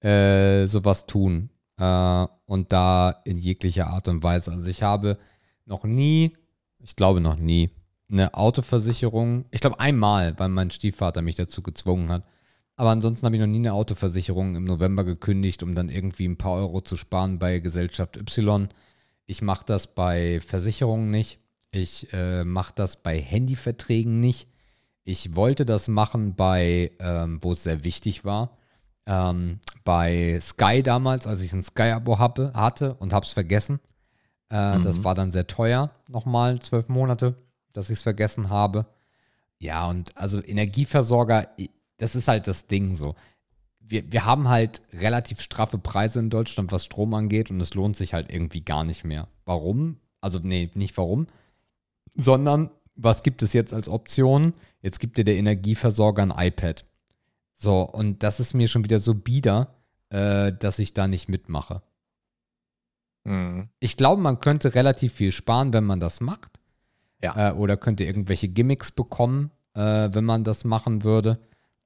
äh, 0.00 0.66
sowas 0.66 1.06
tun. 1.06 1.50
Äh, 1.78 2.26
und 2.46 2.72
da 2.72 3.10
in 3.24 3.38
jeglicher 3.38 3.86
Art 3.88 4.08
und 4.08 4.22
Weise. 4.22 4.52
Also 4.52 4.68
ich 4.68 4.82
habe 4.82 5.18
noch 5.64 5.84
nie, 5.84 6.32
ich 6.80 6.96
glaube 6.96 7.20
noch 7.20 7.36
nie, 7.36 7.70
eine 8.10 8.34
Autoversicherung. 8.34 9.46
Ich 9.50 9.60
glaube 9.60 9.80
einmal, 9.80 10.38
weil 10.38 10.48
mein 10.48 10.70
Stiefvater 10.70 11.22
mich 11.22 11.36
dazu 11.36 11.62
gezwungen 11.62 12.10
hat. 12.10 12.24
Aber 12.76 12.90
ansonsten 12.90 13.26
habe 13.26 13.36
ich 13.36 13.40
noch 13.40 13.46
nie 13.48 13.58
eine 13.58 13.74
Autoversicherung 13.74 14.56
im 14.56 14.64
November 14.64 15.04
gekündigt, 15.04 15.62
um 15.62 15.74
dann 15.74 15.88
irgendwie 15.88 16.26
ein 16.26 16.38
paar 16.38 16.54
Euro 16.54 16.80
zu 16.80 16.96
sparen 16.96 17.38
bei 17.38 17.58
Gesellschaft 17.58 18.16
Y. 18.16 18.68
Ich 19.26 19.42
mache 19.42 19.64
das 19.66 19.94
bei 19.94 20.40
Versicherungen 20.40 21.10
nicht. 21.10 21.38
Ich 21.70 22.12
äh, 22.12 22.44
mache 22.44 22.72
das 22.74 23.02
bei 23.02 23.20
Handyverträgen 23.20 24.20
nicht. 24.20 24.48
Ich 25.04 25.34
wollte 25.36 25.64
das 25.64 25.88
machen 25.88 26.34
bei, 26.34 26.92
ähm, 26.98 27.38
wo 27.42 27.52
es 27.52 27.62
sehr 27.62 27.82
wichtig 27.84 28.24
war, 28.24 28.56
ähm, 29.06 29.58
bei 29.84 30.38
Sky 30.40 30.82
damals, 30.82 31.26
als 31.26 31.40
ich 31.40 31.52
ein 31.52 31.62
Sky-Abo 31.62 32.18
hatte 32.18 32.94
und 32.94 33.12
habe 33.12 33.26
es 33.26 33.32
vergessen. 33.32 33.80
Äh, 34.48 34.78
Das 34.80 34.98
Mhm. 34.98 35.04
war 35.04 35.14
dann 35.14 35.30
sehr 35.30 35.46
teuer, 35.46 35.90
nochmal 36.08 36.60
zwölf 36.60 36.88
Monate, 36.88 37.36
dass 37.72 37.90
ich 37.90 37.98
es 37.98 38.02
vergessen 38.02 38.48
habe. 38.50 38.86
Ja, 39.58 39.88
und 39.88 40.16
also 40.16 40.42
Energieversorger, 40.44 41.48
das 42.02 42.16
ist 42.16 42.26
halt 42.26 42.48
das 42.48 42.66
Ding 42.66 42.96
so. 42.96 43.14
Wir, 43.78 44.10
wir 44.10 44.24
haben 44.24 44.48
halt 44.48 44.82
relativ 44.92 45.40
straffe 45.40 45.78
Preise 45.78 46.18
in 46.18 46.30
Deutschland, 46.30 46.72
was 46.72 46.84
Strom 46.84 47.14
angeht, 47.14 47.50
und 47.50 47.60
es 47.60 47.74
lohnt 47.74 47.96
sich 47.96 48.12
halt 48.12 48.32
irgendwie 48.32 48.62
gar 48.62 48.82
nicht 48.82 49.04
mehr. 49.04 49.28
Warum? 49.44 49.98
Also, 50.20 50.40
nee, 50.42 50.70
nicht 50.74 50.96
warum, 50.96 51.28
sondern 52.14 52.70
was 52.96 53.22
gibt 53.22 53.42
es 53.42 53.52
jetzt 53.52 53.72
als 53.72 53.88
Option? 53.88 54.52
Jetzt 54.80 54.98
gibt 54.98 55.16
dir 55.16 55.24
der 55.24 55.36
Energieversorger 55.36 56.22
ein 56.22 56.34
iPad. 56.36 56.84
So, 57.54 57.82
und 57.82 58.24
das 58.24 58.40
ist 58.40 58.54
mir 58.54 58.66
schon 58.66 58.84
wieder 58.84 58.98
so 58.98 59.14
bieder, 59.14 59.74
äh, 60.10 60.52
dass 60.52 60.80
ich 60.80 60.94
da 60.94 61.06
nicht 61.06 61.28
mitmache. 61.28 61.82
Mhm. 63.24 63.68
Ich 63.78 63.96
glaube, 63.96 64.20
man 64.20 64.40
könnte 64.40 64.74
relativ 64.74 65.12
viel 65.12 65.30
sparen, 65.30 65.72
wenn 65.72 65.84
man 65.84 66.00
das 66.00 66.20
macht. 66.20 66.58
Ja. 67.22 67.50
Äh, 67.50 67.52
oder 67.52 67.76
könnte 67.76 68.04
irgendwelche 68.04 68.48
Gimmicks 68.48 68.90
bekommen, 68.90 69.52
äh, 69.74 70.10
wenn 70.12 70.24
man 70.24 70.42
das 70.42 70.64
machen 70.64 71.04
würde. 71.04 71.38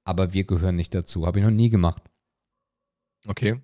Aber 0.06 0.32
wir 0.32 0.44
gehören 0.44 0.76
nicht 0.76 0.94
dazu. 0.94 1.26
Habe 1.26 1.40
ich 1.40 1.44
noch 1.44 1.50
nie 1.50 1.68
gemacht. 1.68 2.00
Okay. 3.26 3.60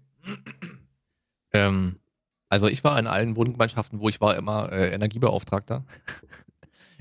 Ähm, 1.53 2.01
also 2.49 2.67
ich 2.67 2.83
war 2.83 2.99
in 2.99 3.07
allen 3.07 3.37
Wohngemeinschaften, 3.37 4.01
wo 4.01 4.09
ich 4.09 4.21
war, 4.21 4.37
immer 4.37 4.71
äh, 4.73 4.93
Energiebeauftragter. 4.93 5.85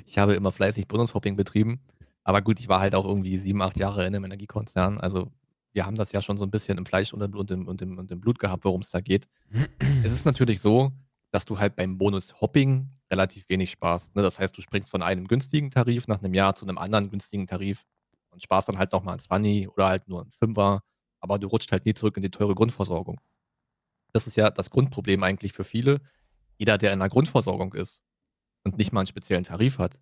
Ich 0.05 0.17
habe 0.17 0.33
immer 0.33 0.51
fleißig 0.51 0.89
Bonushopping 0.89 1.37
betrieben. 1.37 1.79
Aber 2.25 2.41
gut, 2.41 2.59
ich 2.59 2.67
war 2.67 2.81
halt 2.81 2.95
auch 2.95 3.05
irgendwie 3.05 3.37
sieben, 3.37 3.61
acht 3.61 3.79
Jahre 3.79 4.01
in 4.01 4.13
einem 4.13 4.25
Energiekonzern. 4.25 4.99
Also 4.99 5.31
wir 5.71 5.85
haben 5.85 5.95
das 5.95 6.11
ja 6.11 6.21
schon 6.21 6.35
so 6.35 6.43
ein 6.43 6.51
bisschen 6.51 6.77
im 6.77 6.85
Fleisch 6.85 7.13
und 7.13 7.21
im, 7.21 7.33
und 7.33 7.49
im, 7.49 7.65
und 7.65 7.81
im, 7.81 7.97
und 7.97 8.11
im 8.11 8.19
Blut 8.19 8.37
gehabt, 8.37 8.65
worum 8.65 8.81
es 8.81 8.91
da 8.91 8.99
geht. 8.99 9.29
Es 10.03 10.11
ist 10.11 10.25
natürlich 10.25 10.59
so, 10.59 10.91
dass 11.31 11.45
du 11.45 11.59
halt 11.59 11.77
beim 11.77 11.97
Bonus-Hopping 11.97 12.89
relativ 13.09 13.47
wenig 13.47 13.71
sparst. 13.71 14.13
Ne? 14.13 14.21
Das 14.21 14.37
heißt, 14.37 14.57
du 14.57 14.61
springst 14.61 14.89
von 14.89 15.01
einem 15.01 15.29
günstigen 15.29 15.71
Tarif 15.71 16.09
nach 16.09 16.21
einem 16.21 16.33
Jahr 16.33 16.55
zu 16.55 16.65
einem 16.65 16.77
anderen 16.77 17.09
günstigen 17.09 17.47
Tarif 17.47 17.85
und 18.31 18.41
sparst 18.41 18.69
dann 18.69 18.77
halt 18.77 18.91
nochmal 18.91 19.15
ein 19.15 19.19
20 19.19 19.69
oder 19.69 19.87
halt 19.87 20.07
nur 20.07 20.23
ein 20.23 20.31
Fünfer, 20.31 20.81
aber 21.19 21.39
du 21.39 21.47
rutscht 21.47 21.71
halt 21.71 21.85
nie 21.85 21.93
zurück 21.93 22.17
in 22.17 22.23
die 22.23 22.31
teure 22.31 22.55
Grundversorgung. 22.55 23.21
Das 24.13 24.27
ist 24.27 24.35
ja 24.35 24.49
das 24.49 24.69
Grundproblem 24.69 25.23
eigentlich 25.23 25.53
für 25.53 25.63
viele. 25.63 26.01
Jeder, 26.57 26.77
der 26.77 26.93
in 26.93 27.01
einer 27.01 27.09
Grundversorgung 27.09 27.73
ist 27.73 28.03
und 28.63 28.77
nicht 28.77 28.91
mal 28.91 29.01
einen 29.01 29.07
speziellen 29.07 29.43
Tarif 29.43 29.77
hat, 29.77 29.99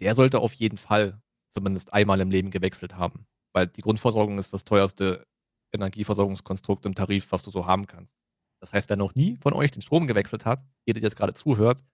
der 0.00 0.14
sollte 0.14 0.40
auf 0.40 0.52
jeden 0.54 0.78
Fall 0.78 1.20
zumindest 1.50 1.92
einmal 1.92 2.20
im 2.20 2.30
Leben 2.30 2.50
gewechselt 2.50 2.96
haben. 2.96 3.26
Weil 3.52 3.68
die 3.68 3.82
Grundversorgung 3.82 4.38
ist 4.38 4.52
das 4.52 4.64
teuerste 4.64 5.26
Energieversorgungskonstrukt 5.72 6.86
im 6.86 6.94
Tarif, 6.94 7.30
was 7.30 7.42
du 7.42 7.50
so 7.50 7.66
haben 7.66 7.86
kannst. 7.86 8.14
Das 8.60 8.72
heißt, 8.72 8.88
wer 8.88 8.96
noch 8.96 9.14
nie 9.14 9.36
von 9.36 9.52
euch 9.52 9.70
den 9.70 9.82
Strom 9.82 10.06
gewechselt 10.06 10.44
hat, 10.46 10.64
ihr, 10.86 10.94
der 10.94 11.02
jetzt 11.02 11.16
gerade 11.16 11.34
zuhört, 11.34 11.84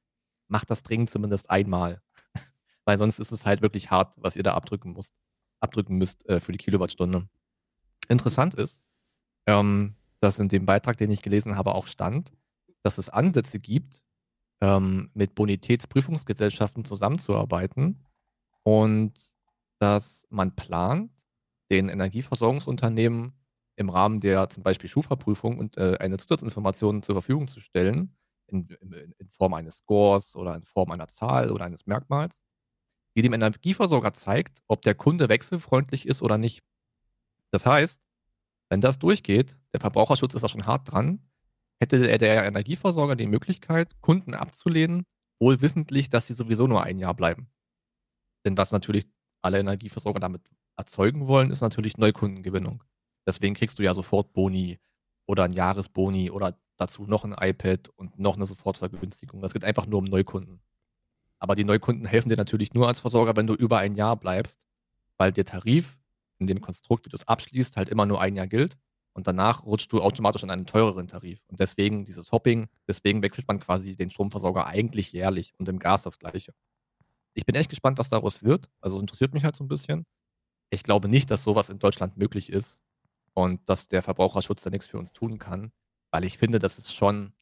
macht 0.48 0.70
das 0.70 0.82
dringend 0.82 1.10
zumindest 1.10 1.50
einmal. 1.50 2.02
Weil 2.84 2.98
sonst 2.98 3.18
ist 3.18 3.32
es 3.32 3.44
halt 3.44 3.62
wirklich 3.62 3.90
hart, 3.90 4.14
was 4.16 4.36
ihr 4.36 4.42
da 4.42 4.54
abdrücken 4.54 4.92
müsst, 4.92 5.14
abdrücken 5.60 5.96
müsst 5.96 6.28
äh, 6.28 6.40
für 6.40 6.52
die 6.52 6.58
Kilowattstunde. 6.58 7.28
Interessant 8.08 8.54
ist, 8.54 8.82
ähm, 9.46 9.94
dass 10.20 10.38
in 10.38 10.48
dem 10.48 10.66
Beitrag, 10.66 10.96
den 10.96 11.10
ich 11.10 11.22
gelesen 11.22 11.56
habe, 11.56 11.74
auch 11.74 11.86
stand, 11.86 12.32
dass 12.82 12.98
es 12.98 13.08
Ansätze 13.08 13.58
gibt, 13.58 14.02
ähm, 14.60 15.10
mit 15.14 15.34
Bonitätsprüfungsgesellschaften 15.34 16.84
zusammenzuarbeiten 16.84 18.04
und 18.62 19.12
dass 19.78 20.26
man 20.30 20.54
plant, 20.54 21.10
den 21.70 21.88
Energieversorgungsunternehmen 21.88 23.32
im 23.76 23.88
Rahmen 23.88 24.20
der 24.20 24.48
zum 24.50 24.62
Beispiel 24.62 24.90
Schufa-Prüfung 24.90 25.58
und 25.58 25.76
äh, 25.78 25.96
eine 26.00 26.18
Zusatzinformation 26.18 27.02
zur 27.02 27.14
Verfügung 27.14 27.46
zu 27.46 27.60
stellen, 27.60 28.14
in, 28.48 28.68
in, 28.80 28.92
in 29.18 29.28
Form 29.30 29.54
eines 29.54 29.78
Scores 29.78 30.36
oder 30.36 30.54
in 30.54 30.64
Form 30.64 30.90
einer 30.90 31.06
Zahl 31.08 31.50
oder 31.50 31.64
eines 31.64 31.86
Merkmals, 31.86 32.42
die 33.16 33.22
dem 33.22 33.32
Energieversorger 33.32 34.12
zeigt, 34.12 34.62
ob 34.68 34.82
der 34.82 34.94
Kunde 34.94 35.28
wechselfreundlich 35.28 36.06
ist 36.06 36.22
oder 36.22 36.38
nicht. 36.38 36.62
Das 37.50 37.66
heißt, 37.66 38.06
wenn 38.68 38.80
das 38.80 38.98
durchgeht, 38.98 39.58
der 39.72 39.80
Verbraucherschutz 39.80 40.34
ist 40.34 40.42
da 40.42 40.48
schon 40.48 40.66
hart 40.66 40.92
dran, 40.92 41.20
hätte 41.80 42.18
der, 42.18 42.44
Energieversorger 42.46 43.16
die 43.16 43.26
Möglichkeit, 43.26 44.00
Kunden 44.00 44.34
abzulehnen, 44.34 45.04
wohl 45.40 45.60
wissentlich, 45.60 46.10
dass 46.10 46.26
sie 46.26 46.34
sowieso 46.34 46.66
nur 46.66 46.84
ein 46.84 46.98
Jahr 46.98 47.14
bleiben. 47.14 47.48
Denn 48.44 48.56
was 48.56 48.70
natürlich 48.70 49.06
alle 49.42 49.58
Energieversorger 49.58 50.20
damit 50.20 50.42
erzeugen 50.76 51.26
wollen, 51.26 51.50
ist 51.50 51.62
natürlich 51.62 51.96
Neukundengewinnung. 51.96 52.84
Deswegen 53.26 53.54
kriegst 53.54 53.78
du 53.78 53.82
ja 53.82 53.94
sofort 53.94 54.32
Boni 54.32 54.78
oder 55.26 55.44
ein 55.44 55.52
Jahresboni 55.52 56.30
oder 56.30 56.58
dazu 56.76 57.04
noch 57.04 57.24
ein 57.24 57.34
iPad 57.38 57.88
und 57.96 58.18
noch 58.18 58.36
eine 58.36 58.46
Sofortvergünstigung. 58.46 59.40
Das 59.42 59.52
geht 59.52 59.64
einfach 59.64 59.86
nur 59.86 59.98
um 59.98 60.04
Neukunden. 60.04 60.60
Aber 61.40 61.54
die 61.54 61.64
Neukunden 61.64 62.06
helfen 62.06 62.28
dir 62.28 62.36
natürlich 62.36 62.74
nur 62.74 62.86
als 62.86 63.00
Versorger, 63.00 63.34
wenn 63.34 63.46
du 63.46 63.54
über 63.54 63.78
ein 63.78 63.94
Jahr 63.94 64.16
bleibst, 64.16 64.66
weil 65.16 65.32
der 65.32 65.44
Tarif 65.44 65.98
in 66.38 66.46
dem 66.46 66.60
Konstrukt, 66.60 67.06
wie 67.06 67.10
du 67.10 67.16
es 67.16 67.26
abschließt, 67.26 67.76
halt 67.76 67.88
immer 67.88 68.06
nur 68.06 68.20
ein 68.20 68.36
Jahr 68.36 68.46
gilt. 68.46 68.76
Und 69.12 69.26
danach 69.26 69.64
rutscht 69.64 69.90
du 69.92 70.00
automatisch 70.00 70.42
in 70.42 70.50
einen 70.50 70.66
teureren 70.66 71.08
Tarif. 71.08 71.40
Und 71.48 71.58
deswegen 71.58 72.04
dieses 72.04 72.30
Hopping, 72.30 72.68
deswegen 72.86 73.22
wechselt 73.22 73.48
man 73.48 73.58
quasi 73.58 73.96
den 73.96 74.10
Stromversorger 74.10 74.66
eigentlich 74.66 75.12
jährlich 75.12 75.52
und 75.58 75.68
im 75.68 75.78
Gas 75.78 76.04
das 76.04 76.18
gleiche. 76.18 76.54
Ich 77.34 77.44
bin 77.44 77.54
echt 77.54 77.70
gespannt, 77.70 77.98
was 77.98 78.08
daraus 78.08 78.42
wird. 78.42 78.70
Also 78.80 78.96
es 78.96 79.02
interessiert 79.02 79.34
mich 79.34 79.44
halt 79.44 79.56
so 79.56 79.64
ein 79.64 79.68
bisschen. 79.68 80.06
Ich 80.70 80.84
glaube 80.84 81.08
nicht, 81.08 81.30
dass 81.30 81.42
sowas 81.42 81.70
in 81.70 81.78
Deutschland 81.78 82.16
möglich 82.16 82.50
ist 82.50 82.78
und 83.34 83.68
dass 83.68 83.88
der 83.88 84.02
Verbraucherschutz 84.02 84.62
da 84.62 84.70
nichts 84.70 84.86
für 84.86 84.98
uns 84.98 85.12
tun 85.12 85.38
kann, 85.38 85.72
weil 86.10 86.24
ich 86.24 86.38
finde, 86.38 86.58
das 86.58 86.78
ist 86.78 86.94
schon, 86.94 87.32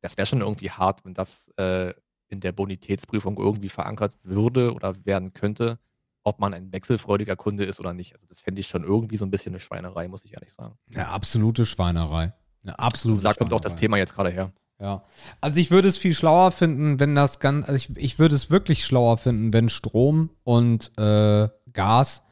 das 0.00 0.16
wäre 0.16 0.26
schon 0.26 0.40
irgendwie 0.40 0.70
hart, 0.70 1.04
wenn 1.04 1.14
das 1.14 1.48
äh, 1.56 1.94
in 2.32 2.40
der 2.40 2.52
Bonitätsprüfung 2.52 3.36
irgendwie 3.36 3.68
verankert 3.68 4.14
würde 4.24 4.72
oder 4.72 5.04
werden 5.04 5.34
könnte, 5.34 5.78
ob 6.24 6.40
man 6.40 6.54
ein 6.54 6.72
wechselfreudiger 6.72 7.36
Kunde 7.36 7.64
ist 7.64 7.78
oder 7.78 7.92
nicht. 7.92 8.14
Also 8.14 8.26
das 8.26 8.40
fände 8.40 8.60
ich 8.60 8.66
schon 8.66 8.84
irgendwie 8.84 9.16
so 9.16 9.24
ein 9.24 9.30
bisschen 9.30 9.52
eine 9.52 9.60
Schweinerei, 9.60 10.08
muss 10.08 10.24
ich 10.24 10.32
ehrlich 10.32 10.52
sagen. 10.52 10.76
Eine 10.94 11.08
absolute 11.08 11.66
Schweinerei. 11.66 12.32
Eine 12.62 12.78
absolute 12.78 13.18
also 13.18 13.28
da 13.28 13.34
kommt 13.34 13.52
auch 13.52 13.60
das 13.60 13.76
Thema 13.76 13.98
jetzt 13.98 14.14
gerade 14.14 14.30
her. 14.30 14.52
Ja. 14.80 15.04
Also 15.40 15.60
ich 15.60 15.70
würde 15.70 15.88
es 15.88 15.98
viel 15.98 16.14
schlauer 16.14 16.50
finden, 16.50 16.98
wenn 16.98 17.14
das 17.14 17.38
ganz, 17.38 17.68
also 17.68 17.76
ich, 17.76 17.96
ich 17.96 18.18
würde 18.18 18.34
es 18.34 18.50
wirklich 18.50 18.84
schlauer 18.84 19.18
finden, 19.18 19.52
wenn 19.52 19.68
Strom 19.68 20.30
und 20.42 20.90
äh, 20.98 21.48
Gas 21.72 22.22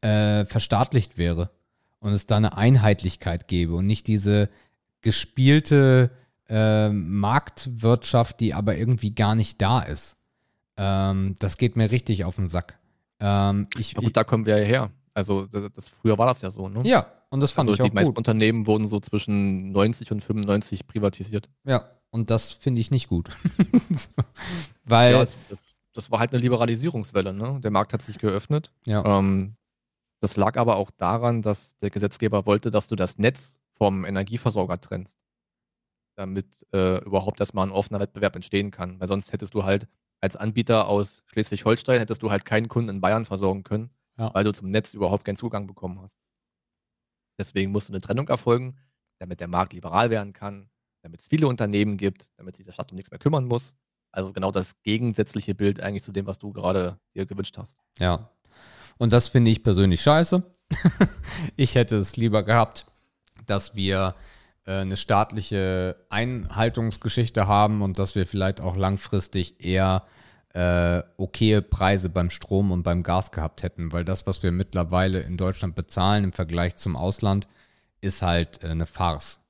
äh, 0.00 0.46
verstaatlicht 0.46 1.18
wäre 1.18 1.50
und 1.98 2.12
es 2.12 2.26
da 2.26 2.36
eine 2.36 2.56
Einheitlichkeit 2.56 3.48
gäbe 3.48 3.74
und 3.74 3.86
nicht 3.86 4.06
diese 4.06 4.48
gespielte 5.02 6.10
äh, 6.50 6.90
Marktwirtschaft, 6.90 8.40
die 8.40 8.52
aber 8.52 8.76
irgendwie 8.76 9.14
gar 9.14 9.34
nicht 9.34 9.62
da 9.62 9.80
ist. 9.80 10.16
Ähm, 10.76 11.36
das 11.38 11.56
geht 11.56 11.76
mir 11.76 11.90
richtig 11.90 12.24
auf 12.24 12.36
den 12.36 12.48
Sack. 12.48 12.78
Ähm, 13.20 13.68
ich, 13.78 13.94
gut, 13.94 14.16
da 14.16 14.24
kommen 14.24 14.46
wir 14.46 14.58
ja 14.58 14.64
her. 14.64 14.90
Also 15.14 15.46
das, 15.46 15.70
das, 15.72 15.88
früher 15.88 16.18
war 16.18 16.26
das 16.26 16.42
ja 16.42 16.50
so, 16.50 16.68
ne? 16.68 16.82
Ja, 16.84 17.06
und 17.30 17.40
das 17.40 17.52
fand 17.52 17.68
also 17.68 17.74
ich 17.74 17.82
auch 17.82 17.88
Die 17.90 17.94
meisten 17.94 18.16
Unternehmen 18.16 18.66
wurden 18.66 18.88
so 18.88 18.98
zwischen 19.00 19.72
90 19.72 20.10
und 20.10 20.22
95 20.22 20.86
privatisiert. 20.86 21.48
Ja, 21.64 21.88
und 22.10 22.30
das 22.30 22.52
finde 22.52 22.80
ich 22.80 22.90
nicht 22.90 23.08
gut. 23.08 23.28
Weil. 24.84 25.12
Ja, 25.12 25.18
das, 25.20 25.36
das, 25.92 26.10
war 26.10 26.18
halt 26.18 26.32
eine 26.32 26.40
Liberalisierungswelle, 26.40 27.32
ne? 27.32 27.60
Der 27.62 27.70
Markt 27.70 27.92
hat 27.92 28.02
sich 28.02 28.18
geöffnet. 28.18 28.72
Ja. 28.86 29.04
Ähm, 29.04 29.54
das 30.20 30.36
lag 30.36 30.56
aber 30.56 30.76
auch 30.76 30.90
daran, 30.90 31.42
dass 31.42 31.76
der 31.76 31.90
Gesetzgeber 31.90 32.46
wollte, 32.46 32.70
dass 32.70 32.88
du 32.88 32.96
das 32.96 33.18
Netz 33.18 33.60
vom 33.74 34.04
Energieversorger 34.04 34.80
trennst. 34.80 35.18
Damit 36.20 36.66
äh, 36.74 37.02
überhaupt 37.02 37.40
erstmal 37.40 37.66
ein 37.66 37.72
offener 37.72 37.98
Wettbewerb 37.98 38.36
entstehen 38.36 38.70
kann. 38.70 39.00
Weil 39.00 39.08
sonst 39.08 39.32
hättest 39.32 39.54
du 39.54 39.64
halt 39.64 39.88
als 40.20 40.36
Anbieter 40.36 40.86
aus 40.86 41.22
Schleswig-Holstein 41.26 41.98
hättest 41.98 42.22
du 42.22 42.30
halt 42.30 42.44
keinen 42.44 42.68
Kunden 42.68 42.90
in 42.90 43.00
Bayern 43.00 43.24
versorgen 43.24 43.62
können, 43.62 43.90
ja. 44.18 44.32
weil 44.34 44.44
du 44.44 44.52
zum 44.52 44.68
Netz 44.68 44.92
überhaupt 44.92 45.24
keinen 45.24 45.36
Zugang 45.36 45.66
bekommen 45.66 45.98
hast. 46.00 46.18
Deswegen 47.38 47.72
musste 47.72 47.92
eine 47.92 48.02
Trennung 48.02 48.28
erfolgen, 48.28 48.76
damit 49.18 49.40
der 49.40 49.48
Markt 49.48 49.72
liberal 49.72 50.10
werden 50.10 50.34
kann, 50.34 50.68
damit 51.02 51.20
es 51.20 51.26
viele 51.26 51.48
Unternehmen 51.48 51.96
gibt, 51.96 52.30
damit 52.36 52.56
sich 52.56 52.66
der 52.66 52.72
Stadt 52.72 52.92
um 52.92 52.96
nichts 52.96 53.10
mehr 53.10 53.18
kümmern 53.18 53.46
muss. 53.46 53.74
Also 54.12 54.32
genau 54.32 54.50
das 54.50 54.82
gegensätzliche 54.82 55.54
Bild 55.54 55.80
eigentlich 55.80 56.02
zu 56.02 56.12
dem, 56.12 56.26
was 56.26 56.38
du 56.38 56.52
gerade 56.52 56.98
dir 57.14 57.24
gewünscht 57.24 57.56
hast. 57.56 57.78
Ja. 57.98 58.30
Und 58.98 59.12
das 59.12 59.30
finde 59.30 59.50
ich 59.50 59.62
persönlich 59.62 60.02
scheiße. 60.02 60.42
ich 61.56 61.76
hätte 61.76 61.96
es 61.96 62.16
lieber 62.16 62.42
gehabt, 62.42 62.86
dass 63.46 63.74
wir 63.74 64.14
eine 64.72 64.96
staatliche 64.96 65.96
Einhaltungsgeschichte 66.08 67.46
haben 67.46 67.82
und 67.82 67.98
dass 67.98 68.14
wir 68.14 68.26
vielleicht 68.26 68.60
auch 68.60 68.76
langfristig 68.76 69.64
eher 69.64 70.04
äh, 70.52 71.02
okaye 71.16 71.62
Preise 71.62 72.08
beim 72.08 72.30
Strom 72.30 72.72
und 72.72 72.82
beim 72.82 73.02
Gas 73.02 73.30
gehabt 73.30 73.62
hätten, 73.62 73.92
weil 73.92 74.04
das, 74.04 74.26
was 74.26 74.42
wir 74.42 74.52
mittlerweile 74.52 75.20
in 75.20 75.36
Deutschland 75.36 75.74
bezahlen 75.76 76.24
im 76.24 76.32
Vergleich 76.32 76.76
zum 76.76 76.96
Ausland, 76.96 77.46
ist 78.00 78.22
halt 78.22 78.62
äh, 78.64 78.68
eine 78.68 78.86
Farce. 78.86 79.40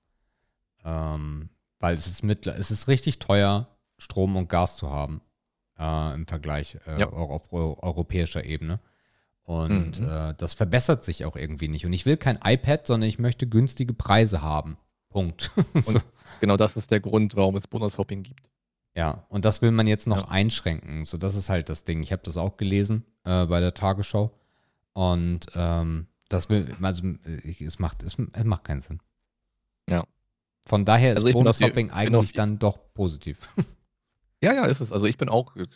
Ähm, 0.85 1.49
weil 1.79 1.95
es 1.95 2.07
ist, 2.07 2.23
mit, 2.23 2.47
es 2.47 2.71
ist 2.71 2.89
richtig 2.89 3.19
teuer, 3.19 3.69
Strom 3.99 4.37
und 4.37 4.49
Gas 4.49 4.77
zu 4.77 4.91
haben 4.91 5.23
äh, 5.79 6.15
im 6.15 6.27
Vergleich 6.27 6.79
äh, 6.87 7.01
ja. 7.01 7.13
auch 7.13 7.31
auf 7.31 7.53
europäischer 7.53 8.45
Ebene. 8.45 8.81
Und 9.45 10.01
mhm. 10.01 10.09
Äh, 10.09 10.35
das 10.37 10.55
verbessert 10.55 11.03
sich 11.03 11.25
auch 11.25 11.37
irgendwie 11.37 11.69
nicht. 11.69 11.87
Und 11.87 11.93
ich 11.93 12.07
will 12.07 12.17
kein 12.17 12.39
iPad, 12.45 12.87
sondern 12.87 13.09
ich 13.09 13.19
möchte 13.19 13.49
günstige 13.49 13.95
Preise 13.95 14.43
haben. 14.43 14.77
Punkt. 15.11 15.51
so. 15.83 16.01
Genau 16.41 16.57
das 16.57 16.77
ist 16.77 16.91
der 16.91 17.01
Grund, 17.01 17.37
warum 17.37 17.57
es 17.57 17.67
Bonus-Hopping 17.67 18.23
gibt. 18.23 18.51
Ja, 18.95 19.27
und 19.29 19.45
das 19.45 19.63
will 19.63 19.71
man 19.71 19.87
jetzt 19.87 20.07
noch 20.07 20.25
ja. 20.25 20.29
einschränken. 20.29 21.05
So, 21.05 21.19
das 21.19 21.35
ist 21.35 21.51
halt 21.51 21.69
das 21.69 21.85
Ding. 21.85 22.03
Ich 22.03 22.13
habe 22.13 22.23
das 22.25 22.37
auch 22.37 22.57
gelesen 22.57 23.05
äh, 23.25 23.47
bei 23.47 23.61
der 23.61 23.75
Tagesschau. 23.75 24.33
Und 24.95 25.47
ähm, 25.55 26.07
das 26.29 26.49
will, 26.49 26.75
also 26.81 27.03
es 27.45 27.79
macht, 27.79 28.03
es, 28.03 28.17
es 28.33 28.45
macht 28.45 28.65
keinen 28.65 28.81
Sinn. 28.81 29.01
Ja. 29.89 30.05
Von 30.65 30.85
daher 30.85 31.13
ist 31.13 31.25
also 31.25 31.33
Bonus-Hopping 31.33 31.91
eigentlich 31.91 32.33
dann 32.33 32.59
doch 32.59 32.79
positiv. 32.95 33.49
Ja, 34.43 34.55
ja, 34.55 34.65
ist 34.65 34.81
es. 34.81 34.91
Also 34.91 35.05
ich 35.05 35.19
bin 35.19 35.29
auch 35.29 35.55
äh, 35.57 35.67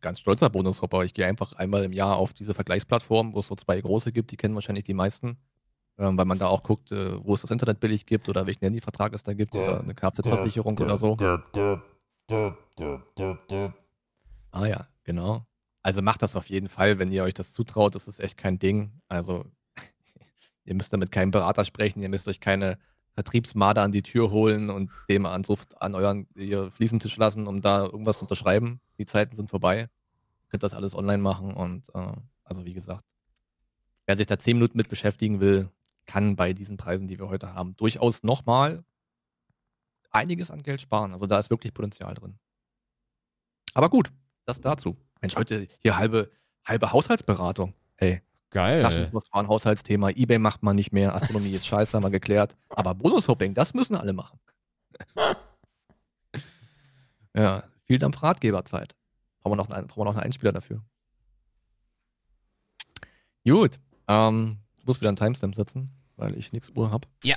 ganz 0.00 0.20
stolzer 0.20 0.50
Bonushopper. 0.50 1.04
Ich 1.04 1.14
gehe 1.14 1.26
einfach 1.26 1.52
einmal 1.52 1.84
im 1.84 1.92
Jahr 1.92 2.16
auf 2.16 2.32
diese 2.32 2.54
Vergleichsplattform, 2.54 3.32
wo 3.32 3.40
es 3.40 3.46
so 3.46 3.54
zwei 3.54 3.80
große 3.80 4.12
gibt, 4.12 4.32
die 4.32 4.36
kennen 4.36 4.54
wahrscheinlich 4.54 4.84
die 4.84 4.94
meisten 4.94 5.38
ähm, 5.98 6.16
weil 6.16 6.24
man 6.24 6.38
da 6.38 6.46
auch 6.46 6.62
guckt, 6.62 6.92
äh, 6.92 7.24
wo 7.24 7.34
es 7.34 7.42
das 7.42 7.50
Internet 7.50 7.80
billig 7.80 8.06
gibt 8.06 8.28
oder 8.28 8.46
welchen 8.46 8.64
Handyvertrag 8.64 9.14
es 9.14 9.22
da 9.22 9.34
gibt 9.34 9.54
oder 9.54 9.80
eine 9.80 9.94
Kfz-Versicherung 9.94 10.78
oder 10.78 10.98
so. 10.98 11.16
Ah 14.50 14.66
ja, 14.66 14.88
genau. 15.04 15.46
Also 15.82 16.00
macht 16.00 16.22
das 16.22 16.36
auf 16.36 16.48
jeden 16.48 16.68
Fall, 16.68 16.98
wenn 16.98 17.10
ihr 17.10 17.24
euch 17.24 17.34
das 17.34 17.52
zutraut. 17.52 17.94
Das 17.94 18.08
ist 18.08 18.20
echt 18.20 18.36
kein 18.36 18.58
Ding. 18.58 18.92
Also 19.08 19.44
ihr 20.64 20.74
müsst 20.74 20.92
damit 20.92 21.10
keinen 21.10 21.30
Berater 21.30 21.64
sprechen, 21.64 22.02
ihr 22.02 22.08
müsst 22.08 22.28
euch 22.28 22.40
keine 22.40 22.78
Vertriebsmarder 23.14 23.82
an 23.82 23.92
die 23.92 24.02
Tür 24.02 24.30
holen 24.30 24.70
und 24.70 24.90
dem 25.10 25.26
Anruf 25.26 25.66
an 25.78 25.94
euren 25.94 26.26
ihr 26.34 26.70
Fliesentisch 26.70 27.16
lassen, 27.16 27.46
um 27.46 27.60
da 27.60 27.84
irgendwas 27.84 28.18
zu 28.18 28.24
unterschreiben. 28.24 28.80
Die 28.98 29.04
Zeiten 29.04 29.36
sind 29.36 29.50
vorbei. 29.50 29.80
Ihr 29.80 30.48
könnt 30.48 30.62
das 30.62 30.74
alles 30.74 30.94
online 30.94 31.22
machen 31.22 31.52
und 31.52 31.88
äh, 31.94 32.12
also 32.44 32.64
wie 32.64 32.72
gesagt, 32.72 33.04
wer 34.06 34.16
sich 34.16 34.26
da 34.26 34.38
zehn 34.38 34.56
Minuten 34.56 34.76
mit 34.76 34.88
beschäftigen 34.88 35.40
will, 35.40 35.68
kann 36.06 36.36
bei 36.36 36.52
diesen 36.52 36.76
Preisen, 36.76 37.08
die 37.08 37.18
wir 37.18 37.28
heute 37.28 37.54
haben, 37.54 37.76
durchaus 37.76 38.22
nochmal 38.22 38.84
einiges 40.10 40.50
an 40.50 40.62
Geld 40.62 40.80
sparen. 40.80 41.12
Also 41.12 41.26
da 41.26 41.38
ist 41.38 41.50
wirklich 41.50 41.74
Potenzial 41.74 42.14
drin. 42.14 42.38
Aber 43.74 43.88
gut, 43.88 44.12
das 44.44 44.60
dazu. 44.60 44.96
Mensch, 45.20 45.36
heute 45.36 45.68
hier 45.80 45.96
halbe, 45.96 46.30
halbe 46.64 46.92
Haushaltsberatung. 46.92 47.74
Hey. 47.96 48.22
Geil. 48.50 48.82
Das 48.82 48.94
war 49.12 49.40
ein 49.40 49.48
Haushaltsthema. 49.48 50.10
Ebay 50.10 50.38
macht 50.38 50.62
man 50.62 50.76
nicht 50.76 50.92
mehr. 50.92 51.14
Astronomie 51.14 51.52
ist 51.52 51.66
scheiße, 51.66 51.96
haben 51.96 52.04
wir 52.04 52.10
geklärt. 52.10 52.54
Aber 52.68 52.94
Bonushopping, 52.94 53.54
das 53.54 53.72
müssen 53.72 53.96
alle 53.96 54.12
machen. 54.12 54.38
ja, 57.34 57.64
viel 57.84 57.98
Dampf-Ratgeberzeit. 57.98 58.94
Brauchen 59.40 59.52
wir 59.52 59.56
noch 59.56 59.70
einen, 59.70 59.86
brauchen 59.86 60.00
wir 60.00 60.04
noch 60.04 60.16
einen 60.16 60.24
Einspieler 60.24 60.52
dafür. 60.52 60.82
Gut. 63.44 63.80
Ähm, 64.06 64.58
du 64.82 64.86
musst 64.86 65.00
wieder 65.00 65.08
einen 65.08 65.16
Timestamp 65.16 65.54
setzen 65.54 65.90
weil 66.16 66.36
ich 66.36 66.52
nichts 66.52 66.70
Uhr 66.74 66.90
habe. 66.90 67.08
Ja. 67.24 67.36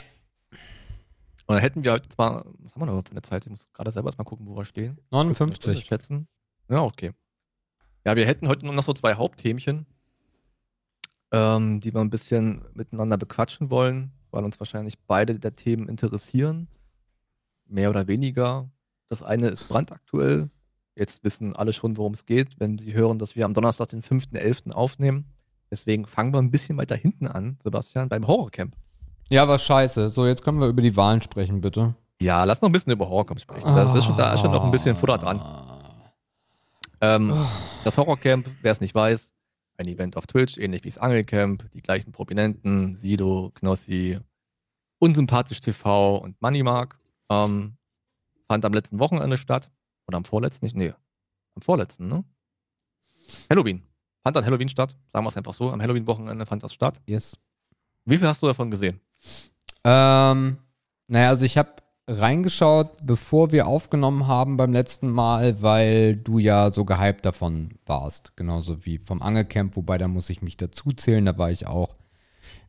Und 1.48 1.56
dann 1.56 1.60
hätten 1.60 1.84
wir 1.84 1.92
heute 1.92 2.10
zwar, 2.10 2.46
was 2.60 2.74
haben 2.74 2.82
wir 2.82 2.86
noch 2.88 3.04
für 3.04 3.12
eine 3.12 3.22
Zeit? 3.22 3.46
Ich 3.46 3.50
muss 3.50 3.68
gerade 3.74 3.92
selber 3.92 4.10
erstmal 4.10 4.26
gucken, 4.26 4.48
wo 4.48 4.56
wir 4.56 4.66
stehen. 4.66 5.00
59. 5.12 5.86
Schätzen. 5.86 6.28
Ja, 6.70 6.82
okay. 6.82 7.12
Ja, 8.04 8.16
wir 8.16 8.26
hätten 8.26 8.48
heute 8.48 8.66
nur 8.66 8.74
noch 8.74 8.84
so 8.84 8.94
zwei 8.94 9.16
Hauptthemchen, 9.16 9.86
ähm, 11.32 11.82
die 11.82 11.94
wir 11.94 12.02
ein 12.02 12.10
bisschen 12.10 12.64
miteinander 12.74 13.18
bequatschen 13.18 13.70
wollen, 13.70 14.12
weil 14.32 14.44
uns 14.44 14.60
wahrscheinlich 14.60 14.98
beide 15.08 15.40
der 15.40 15.56
Themen 15.56 15.88
interessieren. 15.88 16.68
Mehr 17.66 17.90
oder 17.90 18.08
weniger. 18.08 18.70
Das 19.08 19.22
eine 19.22 19.48
ist 19.48 19.68
brandaktuell. 19.68 20.50
Jetzt 20.96 21.24
wissen 21.24 21.56
alle 21.56 21.74
schon, 21.74 21.98
worum 21.98 22.14
es 22.14 22.26
geht, 22.26 22.60
wenn 22.60 22.78
sie 22.78 22.94
hören, 22.94 23.20
dass 23.20 23.36
wir 23.36 23.46
am 23.46 23.54
Donnerstag, 23.54 23.90
den 23.90 24.02
5.11. 24.02 24.72
aufnehmen. 24.72 25.35
Deswegen 25.72 26.06
fangen 26.06 26.34
wir 26.34 26.40
ein 26.40 26.52
bisschen 26.52 26.78
weiter 26.78 26.96
hinten 26.96 27.28
an, 27.28 27.58
Sebastian, 27.64 28.10
beim 28.10 28.28
Horrorcamp. 28.28 28.76
Ja, 29.30 29.48
war 29.48 29.58
scheiße. 29.58 30.10
So, 30.10 30.28
jetzt 30.28 30.44
können 30.44 30.60
wir 30.60 30.68
über 30.68 30.82
die 30.82 30.96
Wahlen 30.96 31.22
sprechen, 31.22 31.62
bitte. 31.62 31.96
Ja, 32.20 32.44
lass 32.44 32.62
noch 32.62 32.70
ein 32.70 32.72
bisschen 32.72 32.94
über 32.94 33.10
Horrorcamp 33.10 33.42
sprechen. 33.42 33.66
Da 33.66 33.98
ist 33.98 34.06
schon, 34.06 34.16
da 34.16 34.34
ist 34.34 34.42
schon 34.42 34.52
noch 34.52 34.64
ein 34.64 34.72
bisschen 34.72 34.96
Futter 34.96 35.18
dran. 35.18 35.42
Ähm, 37.02 37.34
das 37.84 37.98
Horrorcamp, 37.98 38.50
wer 38.62 38.72
es 38.72 38.82
nicht 38.82 38.96
weiß, 38.96 39.34
ein 39.78 39.88
Event 39.88 40.16
auf 40.16 40.28
Twitch, 40.28 40.58
ähnlich 40.58 40.84
wie 40.84 40.90
das 40.90 40.98
Angelcamp, 40.98 41.70
die 41.74 41.82
gleichen 41.82 42.12
Prominenten, 42.12 42.96
Sido, 42.96 43.52
Knossi, 43.56 44.20
Unsympathisch 45.00 45.60
TV 45.60 46.18
und 46.18 46.42
Moneymark, 46.42 46.98
ähm, 47.30 47.78
fand 48.48 48.64
am 48.64 48.74
letzten 48.74 49.00
Wochenende 49.00 49.38
statt. 49.38 49.70
Oder 50.08 50.18
am 50.18 50.26
vorletzten? 50.26 50.66
Nicht, 50.66 50.76
nee, 50.76 50.94
am 51.56 51.62
vorletzten, 51.62 52.08
ne? 52.08 52.24
Halloween 53.50 53.84
fand 54.26 54.38
an 54.38 54.46
Halloween 54.46 54.70
statt. 54.70 54.96
Sagen 55.14 55.24
wir 55.24 55.30
es 55.30 55.38
einfach 55.38 55.54
so. 55.54 55.70
Am 55.70 55.80
Halloween-Wochenende 55.80 56.46
fand 56.48 56.64
das 56.64 56.74
statt. 56.74 57.00
Yes. 57.06 57.38
Wie 58.06 58.18
viel 58.18 58.28
hast 58.28 58.42
du 58.42 58.48
davon 58.48 58.72
gesehen? 58.72 59.00
Ähm, 59.84 60.58
naja, 61.08 61.30
also 61.30 61.46
ich 61.46 61.60
habe 61.60 61.70
reingeschaut, 62.08 62.98
bevor 63.04 63.52
wir 63.52 63.68
aufgenommen 63.68 64.26
haben 64.26 64.58
beim 64.58 64.74
letzten 64.74 65.10
Mal, 65.10 65.62
weil 65.62 66.16
du 66.16 66.40
ja 66.40 66.72
so 66.72 66.86
gehypt 66.86 67.24
davon 67.24 67.76
warst. 67.86 68.36
Genauso 68.36 68.84
wie 68.86 68.98
vom 68.98 69.22
Angelcamp, 69.22 69.76
wobei 69.76 70.00
da 70.00 70.08
muss 70.08 70.32
ich 70.32 70.42
mich 70.42 70.58
dazu 70.58 70.90
zählen. 70.92 71.26
Da 71.26 71.38
war 71.38 71.52
ich 71.52 71.68
auch 71.68 71.96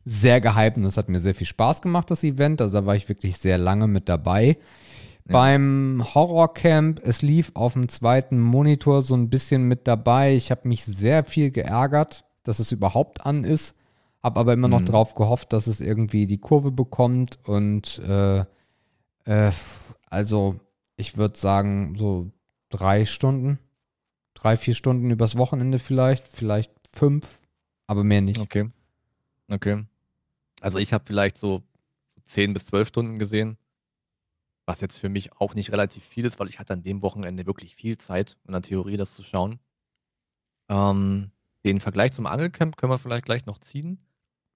sehr 0.05 0.39
gehypt 0.41 0.77
und 0.77 0.85
es 0.85 0.95
hat 0.95 1.09
mir 1.09 1.19
sehr 1.19 1.35
viel 1.35 1.47
Spaß 1.47 1.81
gemacht, 1.81 2.11
das 2.11 2.23
Event. 2.23 2.61
Also 2.61 2.79
da 2.81 2.85
war 2.85 2.95
ich 2.95 3.09
wirklich 3.09 3.37
sehr 3.37 3.57
lange 3.57 3.87
mit 3.87 4.09
dabei. 4.09 4.57
Beim 5.33 6.03
Horrorcamp, 6.13 7.01
es 7.03 7.21
lief 7.21 7.51
auf 7.53 7.73
dem 7.73 7.89
zweiten 7.89 8.39
Monitor 8.39 9.01
so 9.01 9.15
ein 9.15 9.29
bisschen 9.29 9.63
mit 9.67 9.87
dabei. 9.87 10.35
Ich 10.35 10.51
habe 10.51 10.67
mich 10.67 10.85
sehr 10.85 11.23
viel 11.23 11.51
geärgert, 11.51 12.25
dass 12.43 12.59
es 12.59 12.71
überhaupt 12.71 13.25
an 13.25 13.43
ist. 13.43 13.75
Habe 14.23 14.39
aber 14.39 14.53
immer 14.53 14.67
noch 14.67 14.81
Mhm. 14.81 14.85
drauf 14.85 15.13
gehofft, 15.15 15.53
dass 15.53 15.67
es 15.67 15.79
irgendwie 15.81 16.27
die 16.27 16.39
Kurve 16.39 16.71
bekommt. 16.71 17.39
Und 17.45 17.99
äh, 17.99 18.39
äh, 19.25 19.51
also 20.09 20.55
ich 20.95 21.17
würde 21.17 21.37
sagen, 21.37 21.93
so 21.95 22.31
drei 22.69 23.05
Stunden, 23.05 23.59
drei, 24.33 24.57
vier 24.57 24.75
Stunden 24.75 25.11
übers 25.11 25.37
Wochenende 25.37 25.79
vielleicht, 25.79 26.27
vielleicht 26.27 26.71
fünf, 26.93 27.39
aber 27.85 28.03
mehr 28.03 28.21
nicht. 28.21 28.39
Okay. 28.39 28.69
Okay. 29.49 29.85
Also 30.61 30.79
ich 30.79 30.93
habe 30.93 31.03
vielleicht 31.05 31.37
so 31.37 31.61
10 32.25 32.53
bis 32.53 32.65
12 32.65 32.87
Stunden 32.89 33.19
gesehen. 33.19 33.57
Was 34.67 34.81
jetzt 34.81 34.97
für 34.97 35.09
mich 35.09 35.33
auch 35.39 35.55
nicht 35.55 35.71
relativ 35.71 36.03
viel 36.03 36.25
ist, 36.25 36.39
weil 36.39 36.49
ich 36.49 36.59
hatte 36.59 36.73
an 36.73 36.83
dem 36.83 37.01
Wochenende 37.01 37.45
wirklich 37.45 37.75
viel 37.75 37.97
Zeit, 37.97 38.37
in 38.45 38.51
der 38.51 38.61
Theorie 38.61 38.97
das 38.97 39.15
zu 39.15 39.23
schauen. 39.23 39.59
Ähm, 40.69 41.31
den 41.65 41.79
Vergleich 41.79 42.11
zum 42.11 42.27
Angelcamp 42.27 42.77
können 42.77 42.91
wir 42.91 42.99
vielleicht 42.99 43.25
gleich 43.25 43.45
noch 43.45 43.57
ziehen. 43.57 44.05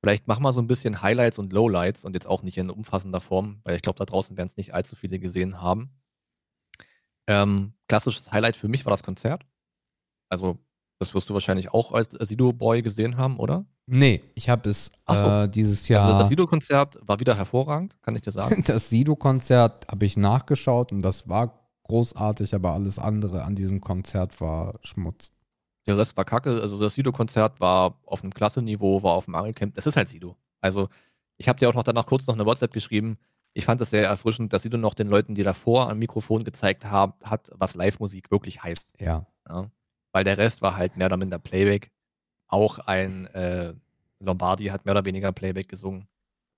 Vielleicht 0.03 0.28
machen 0.28 0.43
wir 0.43 0.53
so 0.53 0.62
ein 0.62 0.68
bisschen 0.68 1.01
Highlights 1.01 1.39
und 1.39 1.53
Lowlights 1.53 2.05
und 2.05 2.14
jetzt 2.14 2.28
auch 2.28 2.43
nicht 2.43 2.57
in 2.57 2.70
umfassender 2.70 3.22
Form, 3.22 3.62
weil 3.64 3.76
ich 3.76 3.82
glaube, 3.82 3.99
da 3.99 4.05
draußen 4.05 4.36
werden 4.36 4.49
es 4.49 4.57
nicht 4.57 4.74
allzu 4.74 4.95
viele 4.95 5.20
gesehen 5.20 5.62
haben. 5.62 5.91
Ähm, 7.28 7.74
klassisches 7.88 8.32
Highlight 8.32 8.55
für 8.55 8.68
mich 8.68 8.86
war 8.86 8.91
das 8.91 9.03
Konzert. 9.03 9.45
Also, 10.30 10.57
das 11.02 11.16
wirst 11.16 11.32
du 11.32 11.34
wahrscheinlich 11.34 11.74
auch 11.74 11.93
als 11.93 12.12
Sido-Boy 12.12 12.84
gesehen 12.84 13.18
haben, 13.18 13.39
oder? 13.39 13.66
Nee, 13.88 14.22
ich 14.36 14.49
habe 14.49 14.70
es 14.70 14.91
so. 15.08 15.16
äh, 15.16 15.49
dieses 15.49 15.88
Jahr. 15.88 16.06
Also 16.06 16.20
das 16.20 16.30
Sido-Konzert 16.30 16.99
war 17.02 17.20
wieder 17.20 17.36
hervorragend, 17.36 17.97
kann 18.04 18.14
ich 18.14 18.22
dir 18.22 18.32
sagen. 18.32 18.64
Das 18.68 18.91
Sido-Konzert 18.91 19.88
habe 19.88 20.06
ich 20.06 20.16
nachgeschaut 20.16 20.91
und 20.91 21.02
das 21.02 21.28
war 21.28 21.60
großartig, 21.86 22.54
aber 22.54 22.74
alles 22.74 22.99
andere 22.99 23.43
an 23.45 23.56
diesem 23.56 23.82
Konzert 23.82 24.39
war 24.41 24.76
Schmutz. 24.84 25.32
Der 25.88 25.97
Rest 25.97 26.16
war 26.18 26.24
kacke. 26.24 26.62
Also 26.62 26.80
das 26.80 26.93
Sido-Konzert 26.93 27.60
war 27.60 27.97
auf 28.06 28.22
einem 28.22 28.32
Klasse-Niveau, 28.32 29.02
war 29.02 29.14
auf 29.14 29.26
dem 29.26 29.34
Angelcamp. 29.34 29.74
Das 29.74 29.88
ist 29.88 29.95
halt 29.97 30.08
Sido. 30.08 30.38
Also 30.62 30.88
ich 31.38 31.49
habe 31.49 31.58
dir 31.58 31.68
auch 31.68 31.74
noch 31.74 31.84
danach 31.84 32.06
kurz 32.06 32.28
noch 32.28 32.36
eine 32.36 32.45
WhatsApp 32.45 32.74
geschrieben. 32.74 33.18
Ich 33.54 33.66
fand 33.66 33.82
es 33.82 33.89
sehr 33.89 34.06
erfrischend, 34.06 34.54
dass 34.54 34.62
Sido 34.62 34.78
noch 34.78 34.93
den 34.93 35.08
Leuten, 35.08 35.34
die 35.34 35.41
davor 35.41 35.89
am 35.89 35.97
Mikrofon 35.97 36.43
gezeigt 36.43 36.86
haben, 36.86 37.14
hat, 37.24 37.49
was 37.56 37.74
Live-Musik 37.74 38.30
wirklich 38.30 38.62
heißt. 38.62 38.93
Ja. 38.99 39.26
Ja? 39.49 39.72
Weil 40.12 40.24
der 40.24 40.38
Rest 40.38 40.62
war 40.62 40.76
halt 40.78 40.97
mehr 40.97 41.07
oder 41.07 41.18
minder 41.18 41.39
Playback. 41.39 41.91
Auch 42.47 42.80
ein 42.80 43.28
äh, 43.28 43.74
Lombardi 44.20 44.66
hat 44.66 44.86
mehr 44.86 44.93
oder 44.93 45.05
weniger 45.05 45.32
Playback 45.32 45.70
gesungen. 45.70 46.07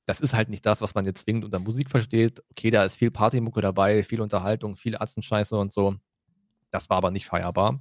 Das 0.06 0.20
ist 0.20 0.34
halt 0.34 0.50
nicht 0.50 0.66
das, 0.66 0.82
was 0.82 0.96
man 0.96 1.06
jetzt 1.06 1.22
zwingend 1.22 1.46
unter 1.46 1.60
Musik 1.60 1.90
versteht. 1.90 2.44
Okay, 2.52 2.72
da 2.72 2.84
ist 2.84 2.96
viel 2.96 3.12
Partymucke 3.12 3.62
dabei, 3.62 4.04
viel 4.04 4.22
Unterhaltung, 4.22 4.76
viel 4.76 4.98
Atzenscheiße 4.98 5.56
und 5.58 5.72
so. 5.72 5.96
Das 6.72 6.90
war 6.90 6.98
aber 6.98 7.12
nicht 7.12 7.26
feierbar. 7.26 7.80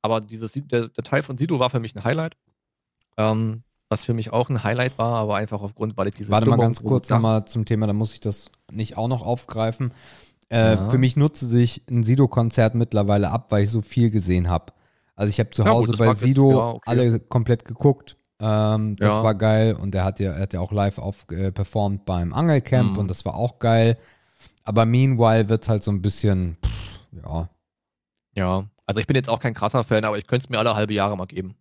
Aber 0.00 0.20
dieses, 0.20 0.52
der, 0.52 0.88
der 0.88 1.04
Teil 1.04 1.22
von 1.22 1.36
Sido 1.36 1.58
war 1.58 1.68
für 1.68 1.80
mich 1.80 1.94
ein 1.94 2.04
Highlight. 2.04 2.36
Ähm, 3.18 3.64
was 3.90 4.04
für 4.04 4.14
mich 4.14 4.32
auch 4.32 4.48
ein 4.48 4.62
Highlight 4.62 4.96
war, 4.98 5.16
aber 5.16 5.34
einfach 5.36 5.60
aufgrund, 5.62 5.96
weil 5.96 6.08
ich 6.08 6.14
diese 6.14 6.30
Warte 6.30 6.46
mal 6.46 6.52
Stimmung 6.52 6.66
ganz 6.66 6.78
so 6.78 6.84
kurz 6.84 7.10
nochmal 7.10 7.44
zum 7.44 7.64
Thema, 7.64 7.88
da 7.88 7.92
muss 7.92 8.14
ich 8.14 8.20
das 8.20 8.48
nicht 8.70 8.96
auch 8.96 9.08
noch 9.08 9.22
aufgreifen. 9.22 9.92
Äh, 10.48 10.76
Ja. 10.76 10.90
Für 10.90 10.96
mich 10.96 11.16
nutze 11.16 11.46
sich 11.46 11.82
ein 11.90 12.04
Sido-Konzert 12.04 12.74
mittlerweile 12.76 13.30
ab, 13.30 13.50
weil 13.50 13.64
ich 13.64 13.70
so 13.70 13.82
viel 13.82 14.10
gesehen 14.10 14.48
habe. 14.48 14.72
Also 15.20 15.28
ich 15.30 15.38
habe 15.38 15.50
zu 15.50 15.62
Ja, 15.62 15.72
gut, 15.72 15.76
Hause 15.88 15.92
bei 15.98 16.06
mag 16.06 16.14
jetzt- 16.14 16.22
Sido 16.22 16.50
ja, 16.50 16.56
okay. 16.68 16.80
alle 16.86 17.20
komplett 17.20 17.66
geguckt. 17.66 18.16
Ähm, 18.40 18.96
das 18.96 19.16
Ja. 19.16 19.22
war 19.22 19.34
geil 19.34 19.74
und 19.74 19.94
er 19.94 20.02
hat 20.04 20.18
ja, 20.18 20.32
er 20.32 20.40
hat 20.40 20.54
ja 20.54 20.60
auch 20.60 20.72
live 20.72 20.96
auf, 20.96 21.26
äh, 21.30 21.52
performt 21.52 22.06
beim 22.06 22.32
Angelcamp 22.32 22.92
Mhm. 22.92 22.98
und 22.98 23.08
das 23.08 23.26
war 23.26 23.34
auch 23.34 23.58
geil. 23.58 23.98
Aber 24.64 24.86
meanwhile 24.86 25.50
wird 25.50 25.62
es 25.64 25.68
halt 25.68 25.82
so 25.82 25.90
ein 25.90 26.00
bisschen, 26.00 26.56
pff, 26.64 27.06
ja, 27.22 27.50
Ja, 28.34 28.64
also 28.86 28.98
ich 29.00 29.06
bin 29.06 29.14
jetzt 29.16 29.28
auch 29.28 29.40
kein 29.40 29.52
krasser 29.52 29.84
Fan, 29.84 30.04
aber 30.06 30.16
ich 30.16 30.26
könnte 30.26 30.44
es 30.46 30.48
mir 30.48 30.58
alle 30.58 30.74
halbe 30.74 30.94
Jahre 30.94 31.16
mal 31.18 31.26
geben. 31.26 31.54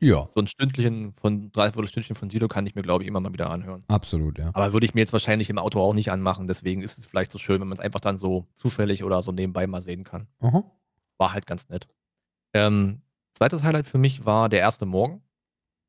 ja, 0.00 0.24
So 0.34 0.40
ein 0.40 0.48
Stündchen 0.48 1.12
von, 1.12 1.52
dreiviertel 1.52 1.86
Stündchen 1.86 2.16
von 2.16 2.28
Sido 2.30 2.48
kann 2.48 2.66
ich 2.66 2.74
mir, 2.74 2.82
glaube 2.82 3.04
ich, 3.04 3.08
immer 3.08 3.20
mal 3.20 3.32
wieder 3.32 3.48
anhören. 3.50 3.84
absolut, 3.86 4.38
ja. 4.40 4.50
Aber 4.54 4.72
würde 4.72 4.86
ich 4.86 4.94
mir 4.94 5.02
jetzt 5.02 5.12
wahrscheinlich 5.12 5.50
im 5.50 5.58
Auto 5.58 5.80
auch 5.80 5.94
nicht 5.94 6.10
anmachen. 6.10 6.48
Deswegen 6.48 6.82
ist 6.82 6.98
es 6.98 7.06
vielleicht 7.06 7.30
so 7.30 7.38
schön, 7.38 7.60
wenn 7.60 7.68
man 7.68 7.74
es 7.78 7.80
einfach 7.80 8.00
dann 8.00 8.16
so 8.18 8.48
zufällig 8.54 9.04
oder 9.04 9.22
so 9.22 9.30
nebenbei 9.30 9.68
mal 9.68 9.80
sehen 9.80 10.02
kann. 10.02 10.26
Aha. 10.40 10.64
War 11.18 11.32
halt 11.32 11.46
ganz 11.46 11.68
nett. 11.68 11.86
Ähm, 12.54 13.02
zweites 13.34 13.62
Highlight 13.62 13.88
für 13.88 13.98
mich 13.98 14.24
war 14.24 14.48
der 14.48 14.60
erste 14.60 14.86
Morgen. 14.86 15.22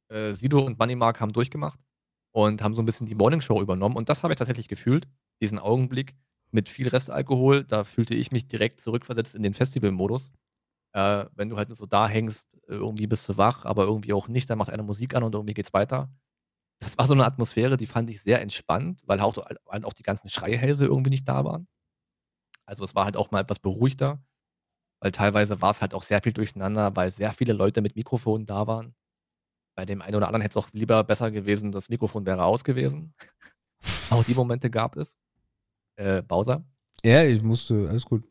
Äh, 0.09 0.33
Sido 0.33 0.59
und 0.59 0.79
Money 0.79 0.95
Mark 0.95 1.21
haben 1.21 1.33
durchgemacht 1.33 1.79
und 2.31 2.61
haben 2.61 2.75
so 2.75 2.81
ein 2.81 2.85
bisschen 2.85 3.07
die 3.07 3.15
Morning 3.15 3.41
Show 3.41 3.61
übernommen. 3.61 3.95
Und 3.95 4.09
das 4.09 4.23
habe 4.23 4.33
ich 4.33 4.37
tatsächlich 4.37 4.67
gefühlt. 4.67 5.07
Diesen 5.41 5.59
Augenblick 5.59 6.15
mit 6.51 6.69
viel 6.69 6.87
Restalkohol. 6.87 7.63
Da 7.63 7.83
fühlte 7.83 8.15
ich 8.15 8.31
mich 8.31 8.47
direkt 8.47 8.81
zurückversetzt 8.81 9.35
in 9.35 9.43
den 9.43 9.53
Festivalmodus. 9.53 10.31
Äh, 10.93 11.25
wenn 11.35 11.49
du 11.49 11.57
halt 11.57 11.69
so 11.69 11.85
da 11.85 12.07
hängst, 12.07 12.57
irgendwie 12.67 13.07
bist 13.07 13.27
du 13.29 13.37
wach, 13.37 13.65
aber 13.65 13.83
irgendwie 13.83 14.13
auch 14.13 14.27
nicht, 14.27 14.49
dann 14.49 14.57
macht 14.57 14.71
einer 14.71 14.83
Musik 14.83 15.15
an 15.15 15.23
und 15.23 15.35
irgendwie 15.35 15.53
geht's 15.53 15.73
weiter. 15.73 16.09
Das 16.79 16.97
war 16.97 17.07
so 17.07 17.13
eine 17.13 17.25
Atmosphäre, 17.25 17.77
die 17.77 17.87
fand 17.87 18.09
ich 18.09 18.21
sehr 18.21 18.41
entspannt, 18.41 19.03
weil 19.05 19.19
auch, 19.21 19.35
auch 19.65 19.93
die 19.93 20.03
ganzen 20.03 20.29
Schreihälse 20.29 20.85
irgendwie 20.85 21.09
nicht 21.11 21.27
da 21.27 21.45
waren. 21.45 21.67
Also 22.65 22.83
es 22.83 22.95
war 22.95 23.05
halt 23.05 23.17
auch 23.17 23.31
mal 23.31 23.41
etwas 23.41 23.59
beruhigter, 23.59 24.23
weil 25.05 25.11
teilweise 25.11 25.61
war 25.61 25.69
es 25.69 25.83
halt 25.83 25.93
auch 25.93 26.01
sehr 26.01 26.19
viel 26.19 26.33
durcheinander, 26.33 26.95
weil 26.95 27.11
sehr 27.11 27.31
viele 27.31 27.53
Leute 27.53 27.83
mit 27.83 27.95
Mikrofonen 27.95 28.47
da 28.47 28.65
waren. 28.65 28.95
Bei 29.75 29.85
dem 29.85 30.01
einen 30.01 30.15
oder 30.15 30.25
anderen 30.25 30.41
hätte 30.41 30.57
es 30.57 30.65
auch 30.65 30.71
lieber 30.73 31.03
besser 31.03 31.29
gewesen, 31.29 31.71
das 31.71 31.89
Mikrofon 31.89 32.25
wäre 32.25 32.43
aus 32.43 32.63
gewesen. 32.63 33.13
auch 34.09 34.23
die 34.23 34.33
Momente 34.33 34.71
gab 34.71 34.95
es. 34.95 35.15
Äh, 35.95 36.23
Bowser. 36.23 36.65
Ja, 37.03 37.23
ich 37.23 37.43
musste, 37.43 37.87
alles 37.87 38.03
gut. 38.03 38.23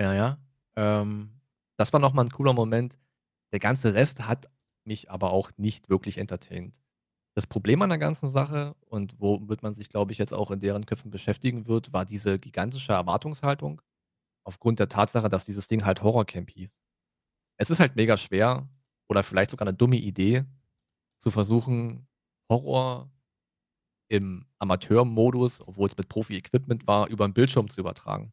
Ja, 0.00 0.14
ja. 0.14 0.38
Ähm, 0.76 1.42
das 1.76 1.92
war 1.92 2.00
nochmal 2.00 2.24
ein 2.24 2.30
cooler 2.30 2.54
Moment. 2.54 2.96
Der 3.52 3.58
ganze 3.58 3.92
Rest 3.92 4.26
hat 4.26 4.48
mich 4.84 5.10
aber 5.10 5.30
auch 5.30 5.50
nicht 5.58 5.90
wirklich 5.90 6.16
entertained. 6.16 6.80
Das 7.34 7.46
Problem 7.46 7.82
an 7.82 7.90
der 7.90 7.98
ganzen 7.98 8.30
Sache 8.30 8.74
und 8.86 9.20
womit 9.20 9.62
man 9.62 9.74
sich, 9.74 9.90
glaube 9.90 10.12
ich, 10.12 10.16
jetzt 10.16 10.32
auch 10.32 10.50
in 10.50 10.60
deren 10.60 10.86
Köpfen 10.86 11.10
beschäftigen 11.10 11.66
wird, 11.66 11.92
war 11.92 12.06
diese 12.06 12.38
gigantische 12.38 12.92
Erwartungshaltung 12.92 13.82
aufgrund 14.48 14.80
der 14.80 14.88
Tatsache, 14.88 15.28
dass 15.28 15.44
dieses 15.44 15.68
Ding 15.68 15.84
halt 15.84 16.02
Horrorcamp 16.02 16.50
hieß. 16.50 16.80
Es 17.58 17.68
ist 17.68 17.80
halt 17.80 17.96
mega 17.96 18.16
schwer 18.16 18.66
oder 19.06 19.22
vielleicht 19.22 19.50
sogar 19.50 19.68
eine 19.68 19.76
dumme 19.76 19.98
Idee, 19.98 20.46
zu 21.18 21.30
versuchen, 21.30 22.08
Horror 22.48 23.10
im 24.08 24.46
Amateurmodus, 24.58 25.60
obwohl 25.60 25.88
es 25.88 25.96
mit 25.98 26.08
Profi-Equipment 26.08 26.86
war, 26.86 27.08
über 27.08 27.24
einen 27.24 27.34
Bildschirm 27.34 27.68
zu 27.68 27.80
übertragen. 27.80 28.32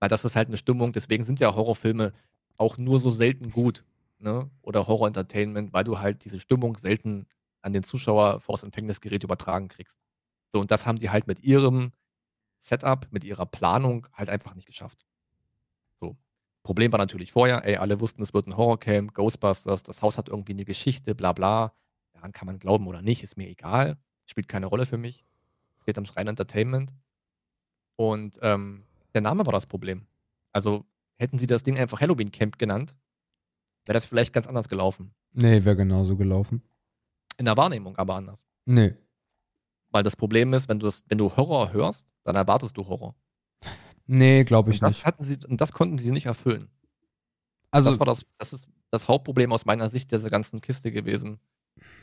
Weil 0.00 0.08
das 0.08 0.24
ist 0.24 0.36
halt 0.36 0.48
eine 0.48 0.56
Stimmung, 0.56 0.92
deswegen 0.92 1.24
sind 1.24 1.38
ja 1.38 1.54
Horrorfilme 1.54 2.14
auch 2.56 2.78
nur 2.78 2.98
so 2.98 3.10
selten 3.10 3.50
gut, 3.50 3.84
ne? 4.18 4.50
Oder 4.62 4.86
Horror-Entertainment, 4.86 5.74
weil 5.74 5.84
du 5.84 5.98
halt 5.98 6.24
diese 6.24 6.40
Stimmung 6.40 6.78
selten 6.78 7.26
an 7.60 7.74
den 7.74 7.82
Zuschauer 7.82 8.40
vors 8.40 8.62
Empfängnisgerät 8.62 9.22
übertragen 9.22 9.68
kriegst. 9.68 9.98
So, 10.50 10.60
und 10.60 10.70
das 10.70 10.86
haben 10.86 10.98
die 10.98 11.10
halt 11.10 11.26
mit 11.26 11.40
ihrem 11.40 11.92
Setup, 12.58 13.06
mit 13.10 13.24
ihrer 13.24 13.46
Planung 13.46 14.06
halt 14.14 14.30
einfach 14.30 14.54
nicht 14.54 14.66
geschafft. 14.66 15.04
Problem 16.62 16.92
war 16.92 16.98
natürlich 16.98 17.32
vorher, 17.32 17.64
ey, 17.66 17.76
alle 17.76 18.00
wussten, 18.00 18.22
es 18.22 18.32
wird 18.34 18.46
ein 18.46 18.56
Horrorcamp, 18.56 19.14
Ghostbusters, 19.14 19.82
das 19.82 20.00
Haus 20.02 20.16
hat 20.18 20.28
irgendwie 20.28 20.52
eine 20.52 20.64
Geschichte, 20.64 21.14
bla 21.14 21.32
bla. 21.32 21.72
Daran 22.12 22.32
kann 22.32 22.46
man 22.46 22.58
glauben 22.58 22.86
oder 22.86 23.02
nicht, 23.02 23.22
ist 23.24 23.36
mir 23.36 23.48
egal. 23.48 23.96
Spielt 24.26 24.48
keine 24.48 24.66
Rolle 24.66 24.86
für 24.86 24.96
mich. 24.98 25.24
Es 25.78 25.84
geht 25.84 25.96
ums 25.98 26.16
reine 26.16 26.30
Entertainment. 26.30 26.94
Und 27.96 28.38
ähm, 28.42 28.84
der 29.14 29.20
Name 29.22 29.44
war 29.44 29.52
das 29.52 29.66
Problem. 29.66 30.06
Also 30.52 30.84
hätten 31.16 31.38
sie 31.38 31.46
das 31.46 31.62
Ding 31.62 31.78
einfach 31.78 32.00
Halloween 32.00 32.30
Camp 32.30 32.58
genannt, 32.58 32.94
wäre 33.84 33.94
das 33.94 34.06
vielleicht 34.06 34.32
ganz 34.32 34.46
anders 34.46 34.68
gelaufen. 34.68 35.12
Nee, 35.32 35.64
wäre 35.64 35.76
genauso 35.76 36.16
gelaufen. 36.16 36.62
In 37.38 37.46
der 37.46 37.56
Wahrnehmung 37.56 37.96
aber 37.96 38.14
anders. 38.14 38.44
Nee. 38.66 38.94
Weil 39.90 40.02
das 40.04 40.14
Problem 40.16 40.52
ist, 40.54 40.68
wenn 40.68 40.78
du, 40.78 40.86
es- 40.86 41.04
wenn 41.08 41.18
du 41.18 41.34
Horror 41.36 41.72
hörst, 41.72 42.14
dann 42.22 42.36
erwartest 42.36 42.76
du 42.76 42.86
Horror. 42.86 43.14
Nee, 44.06 44.44
glaube 44.44 44.70
ich 44.70 44.76
Und 44.76 44.82
das, 44.82 44.90
nicht. 44.92 45.06
hatten 45.06 45.24
sie, 45.24 45.38
und 45.48 45.60
das 45.60 45.72
konnten 45.72 45.98
sie 45.98 46.10
nicht 46.10 46.26
erfüllen. 46.26 46.68
Also, 47.70 47.90
das 47.90 47.98
war 47.98 48.06
das, 48.06 48.26
das 48.38 48.52
ist 48.52 48.68
das 48.90 49.08
Hauptproblem 49.08 49.52
aus 49.52 49.64
meiner 49.64 49.88
Sicht 49.88 50.10
dieser 50.12 50.30
ganzen 50.30 50.60
Kiste 50.60 50.92
gewesen. 50.92 51.38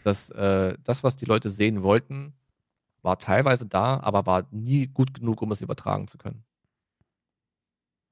Dass 0.04 0.30
äh, 0.32 0.76
das, 0.84 1.04
was 1.04 1.16
die 1.16 1.26
Leute 1.26 1.52
sehen 1.52 1.84
wollten, 1.84 2.34
war 3.02 3.20
teilweise 3.20 3.66
da, 3.66 4.00
aber 4.00 4.26
war 4.26 4.48
nie 4.52 4.88
gut 4.88 5.14
genug, 5.14 5.42
um 5.42 5.52
es 5.52 5.62
übertragen 5.62 6.08
zu 6.08 6.18
können. 6.18 6.44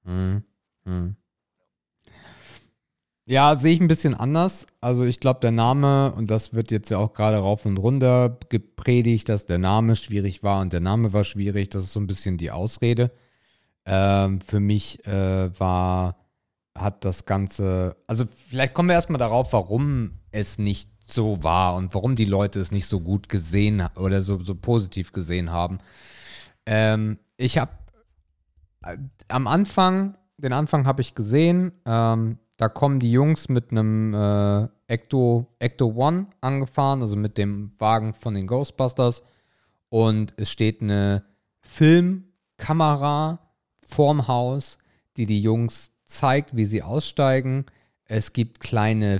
Hm, 0.06 0.44
hm. 0.86 1.16
Ja, 3.30 3.58
sehe 3.58 3.74
ich 3.74 3.82
ein 3.82 3.90
bisschen 3.90 4.14
anders. 4.14 4.68
Also 4.80 5.04
ich 5.04 5.20
glaube, 5.20 5.42
der 5.42 5.52
Name, 5.52 6.14
und 6.14 6.32
das 6.32 6.54
wird 6.54 6.72
jetzt 6.72 6.90
ja 6.90 6.98
auch 6.98 7.14
gerade 7.14 7.38
rauf 7.38 7.66
und 7.66 7.78
runter 7.78 8.40
gepredigt, 8.48 9.28
dass 9.28 9.46
der 9.46 9.58
Name 9.58 9.98
schwierig 9.98 10.44
war 10.44 10.62
und 10.62 10.72
der 10.72 10.80
Name 10.80 11.12
war 11.12 11.26
schwierig. 11.26 11.70
Das 11.70 11.84
ist 11.84 11.92
so 11.92 12.00
ein 12.00 12.08
bisschen 12.08 12.38
die 12.38 12.52
Ausrede. 12.52 13.12
Ähm, 13.90 14.42
für 14.42 14.60
mich 14.60 15.06
äh, 15.08 15.58
war, 15.60 16.18
hat 16.78 17.06
das 17.06 17.26
Ganze, 17.26 17.96
also 18.06 18.26
vielleicht 18.50 18.74
kommen 18.74 18.90
wir 18.90 18.96
erstmal 18.96 19.18
darauf, 19.18 19.54
warum 19.54 20.20
es 20.32 20.60
nicht 20.60 20.90
so 21.06 21.42
war 21.42 21.76
und 21.76 21.96
warum 21.96 22.18
die 22.18 22.26
Leute 22.26 22.60
es 22.60 22.72
nicht 22.72 22.86
so 22.86 23.00
gut 23.00 23.30
gesehen 23.30 23.88
oder 23.98 24.22
so, 24.22 24.40
so 24.44 24.56
positiv 24.56 25.14
gesehen 25.14 25.52
haben. 25.52 25.80
Ähm, 26.66 27.18
ich 27.38 27.58
habe 27.58 27.72
äh, 28.84 28.98
am 29.30 29.48
Anfang, 29.48 30.18
den 30.38 30.52
Anfang 30.52 30.86
habe 30.86 31.02
ich 31.02 31.16
gesehen, 31.16 31.74
ähm, 31.86 32.40
da 32.58 32.68
kommen 32.68 33.00
die 33.00 33.12
Jungs 33.12 33.48
mit 33.48 33.72
einem 33.72 34.14
äh, 34.14 34.68
Ecto, 34.88 35.48
Ecto 35.60 35.94
One 35.96 36.28
angefahren, 36.42 37.02
also 37.02 37.16
mit 37.16 37.38
dem 37.38 37.72
Wagen 37.80 38.14
von 38.14 38.34
den 38.34 38.48
Ghostbusters. 38.48 39.24
Und 39.90 40.34
es 40.38 40.50
steht 40.50 40.82
eine 40.82 41.24
Filmkamera 41.62 43.47
vorm 43.88 44.28
Haus, 44.28 44.78
die 45.16 45.26
die 45.26 45.42
Jungs 45.42 45.92
zeigt, 46.06 46.56
wie 46.56 46.66
sie 46.66 46.84
aussteigen. 46.84 47.66
Es 48.06 48.34
gibt 48.34 48.60
kleine 48.60 49.20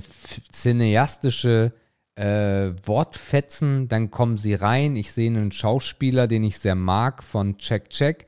cineastische 0.52 1.72
äh, 2.14 2.72
Wortfetzen. 2.84 3.88
Dann 3.88 4.10
kommen 4.10 4.36
sie 4.36 4.54
rein. 4.54 4.96
Ich 4.96 5.12
sehe 5.12 5.30
einen 5.30 5.52
Schauspieler, 5.52 6.26
den 6.26 6.44
ich 6.44 6.58
sehr 6.58 6.74
mag, 6.74 7.22
von 7.22 7.58
Check 7.58 7.90
Check, 7.90 8.26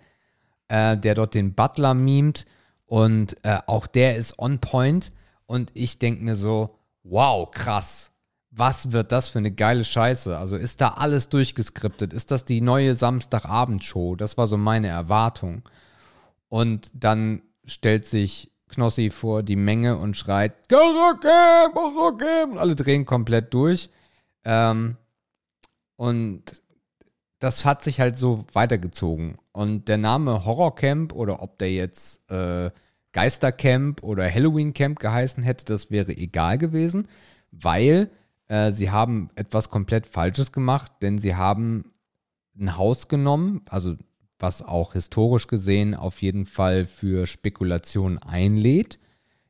äh, 0.68 0.96
der 0.96 1.14
dort 1.14 1.34
den 1.34 1.54
Butler 1.54 1.94
mimt. 1.94 2.46
Und 2.86 3.36
äh, 3.44 3.58
auch 3.66 3.86
der 3.86 4.16
ist 4.16 4.38
on 4.38 4.58
point. 4.58 5.12
Und 5.46 5.70
ich 5.74 5.98
denke 5.98 6.24
mir 6.24 6.34
so, 6.34 6.76
wow, 7.02 7.50
krass. 7.50 8.12
Was 8.52 8.92
wird 8.92 9.12
das 9.12 9.28
für 9.28 9.38
eine 9.38 9.52
geile 9.52 9.84
Scheiße? 9.84 10.36
Also 10.36 10.56
ist 10.56 10.80
da 10.80 10.88
alles 10.88 11.28
durchgeskriptet? 11.28 12.12
Ist 12.12 12.32
das 12.32 12.44
die 12.44 12.60
neue 12.60 12.94
Samstagabendshow? 12.94 14.16
Das 14.16 14.36
war 14.36 14.46
so 14.46 14.56
meine 14.56 14.88
Erwartung. 14.88 15.62
Und 16.50 16.90
dann 16.92 17.40
stellt 17.64 18.04
sich 18.04 18.50
Knossi 18.68 19.10
vor 19.10 19.42
die 19.42 19.56
Menge 19.56 19.96
und 19.96 20.16
schreit, 20.16 20.68
Garokim, 20.68 21.72
Garokim! 21.72 22.52
Und 22.52 22.58
alle 22.58 22.76
drehen 22.76 23.06
komplett 23.06 23.54
durch. 23.54 23.88
Ähm, 24.44 24.96
und 25.96 26.62
das 27.38 27.64
hat 27.64 27.82
sich 27.82 28.00
halt 28.00 28.16
so 28.16 28.44
weitergezogen. 28.52 29.38
Und 29.52 29.88
der 29.88 29.96
Name 29.96 30.44
Horrorcamp 30.44 31.14
oder 31.14 31.42
ob 31.42 31.58
der 31.58 31.72
jetzt 31.72 32.30
äh, 32.30 32.70
Geistercamp 33.12 34.02
oder 34.02 34.30
Halloween 34.30 34.74
Camp 34.74 34.98
geheißen 34.98 35.42
hätte, 35.42 35.64
das 35.64 35.90
wäre 35.90 36.16
egal 36.16 36.58
gewesen, 36.58 37.08
weil 37.50 38.10
äh, 38.48 38.70
sie 38.72 38.90
haben 38.90 39.30
etwas 39.36 39.70
komplett 39.70 40.06
Falsches 40.06 40.52
gemacht, 40.52 40.92
denn 41.00 41.18
sie 41.18 41.34
haben 41.34 41.92
ein 42.58 42.76
Haus 42.76 43.08
genommen, 43.08 43.62
also 43.68 43.96
was 44.40 44.62
auch 44.62 44.94
historisch 44.94 45.46
gesehen 45.46 45.94
auf 45.94 46.22
jeden 46.22 46.46
Fall 46.46 46.86
für 46.86 47.26
Spekulation 47.26 48.18
einlädt. 48.18 48.98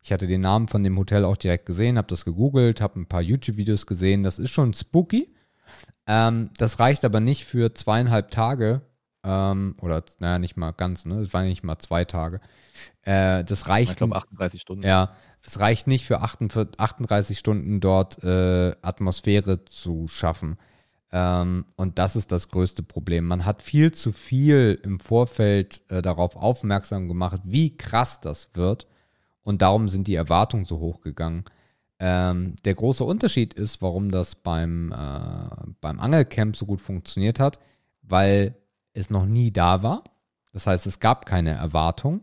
Ich 0.03 0.13
hatte 0.13 0.27
den 0.27 0.41
Namen 0.41 0.69
von 0.69 0.83
dem 0.83 0.99
Hotel 0.99 1.25
auch 1.25 1.37
direkt 1.37 1.67
gesehen, 1.67 1.99
habe 1.99 2.09
das 2.09 2.25
gegoogelt, 2.25 2.81
habe 2.81 3.01
ein 3.01 3.07
paar 3.07 3.23
YouTube-Videos 3.23 3.87
gesehen. 3.87 4.23
Das 4.23 4.39
ist 4.39 4.51
schon 4.51 4.73
spooky. 4.73 5.35
Ähm, 6.07 6.51
das 6.57 6.81
reicht 6.81 7.05
aber 7.05 7.21
nicht 7.21 7.45
für 7.45 7.75
zweieinhalb 7.75 8.31
Tage. 8.31 8.83
Ähm, 9.23 9.77
oder, 9.83 10.03
naja, 10.19 10.39
nicht 10.39 10.57
mal 10.57 10.73
ganz, 10.73 11.05
ne? 11.05 11.21
Das 11.21 11.33
waren 11.35 11.47
nicht 11.47 11.63
mal 11.63 11.79
zwei 11.79 12.05
Tage. 12.07 12.41
Äh, 13.03 13.45
das 13.45 13.69
reicht. 13.69 13.93
Ich 13.93 13.97
glaube 13.97 14.17
38 14.17 14.61
Stunden. 14.61 14.87
Ja, 14.87 15.15
es 15.43 15.61
reicht 15.61 15.87
nicht 15.87 16.07
für 16.07 16.21
48, 16.21 16.81
38 16.81 17.39
Stunden 17.39 17.81
dort 17.81 18.23
äh, 18.25 18.75
Atmosphäre 18.83 19.65
zu 19.67 20.09
schaffen. 20.09 20.59
Ähm, 21.13 21.65
und 21.77 21.99
das 21.99 22.17
ist 22.17 22.31
das 22.33 22.49
größte 22.49 22.83
Problem. 22.83 23.27
Man 23.27 23.45
hat 23.45 23.63
viel 23.63 23.93
zu 23.93 24.13
viel 24.13 24.81
im 24.83 25.01
Vorfeld 25.01 25.83
äh, 25.89 26.03
darauf 26.03 26.37
aufmerksam 26.37 27.09
gemacht, 27.09 27.41
wie 27.45 27.77
krass 27.77 28.21
das 28.21 28.49
wird. 28.55 28.87
Und 29.43 29.63
darum 29.63 29.89
sind 29.89 30.07
die 30.07 30.15
Erwartungen 30.15 30.65
so 30.65 30.79
hoch 30.79 31.01
gegangen. 31.01 31.45
Ähm, 31.99 32.57
der 32.65 32.75
große 32.75 33.05
Unterschied 33.05 33.55
ist, 33.55 33.83
warum 33.83 34.11
das 34.11 34.37
beim, 34.37 34.93
äh, 34.93 35.71
beim 35.81 35.99
Angelcamp 35.99 36.57
so 36.57 36.67
gut 36.67 36.81
funktioniert 36.81 37.41
hat, 37.41 37.59
weil 38.03 38.55
es 38.93 39.11
noch 39.11 39.27
nie 39.27 39.53
da 39.53 39.83
war. 39.83 40.05
Das 40.53 40.67
heißt, 40.67 40.87
es 40.87 41.01
gab 41.01 41.27
keine 41.27 41.51
Erwartung. 41.51 42.23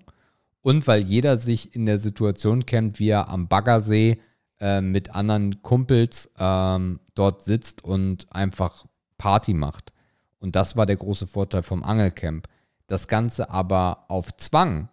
Und 0.61 0.88
weil 0.88 1.01
jeder 1.01 1.38
sich 1.38 1.75
in 1.75 1.85
der 1.85 1.97
Situation 1.97 2.65
kennt, 2.65 2.99
wie 2.99 3.09
er 3.09 3.29
am 3.29 3.47
Baggersee 3.47 4.19
äh, 4.60 4.82
mit 4.82 5.16
anderen 5.16 5.62
Kumpels 5.62 6.30
ähm, 6.38 6.99
dort 7.16 7.43
sitzt 7.43 7.84
und 7.84 8.32
einfach 8.32 8.86
Party 9.18 9.53
macht. 9.53 9.93
Und 10.39 10.55
das 10.55 10.76
war 10.76 10.86
der 10.86 10.97
große 10.97 11.28
Vorteil 11.28 11.64
vom 11.64 11.84
Angelcamp. 11.84 12.47
Das 12.88 13.08
Ganze 13.08 13.49
aber 13.49 14.05
auf 14.08 14.36
Zwang, 14.38 14.89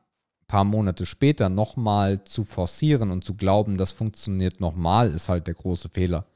paar 0.49 0.65
Monate 0.65 1.07
später, 1.07 1.49
nochmal 1.49 2.25
zu 2.25 2.45
forcieren 2.45 3.11
und 3.11 3.25
zu 3.25 3.35
glauben, 3.35 3.77
das 3.77 3.93
funktioniert 3.93 4.61
nochmal, 4.61 5.11
ist 5.11 5.29
halt 5.29 5.47
der 5.47 5.55
große 5.55 5.89
Fehler, 5.89 6.27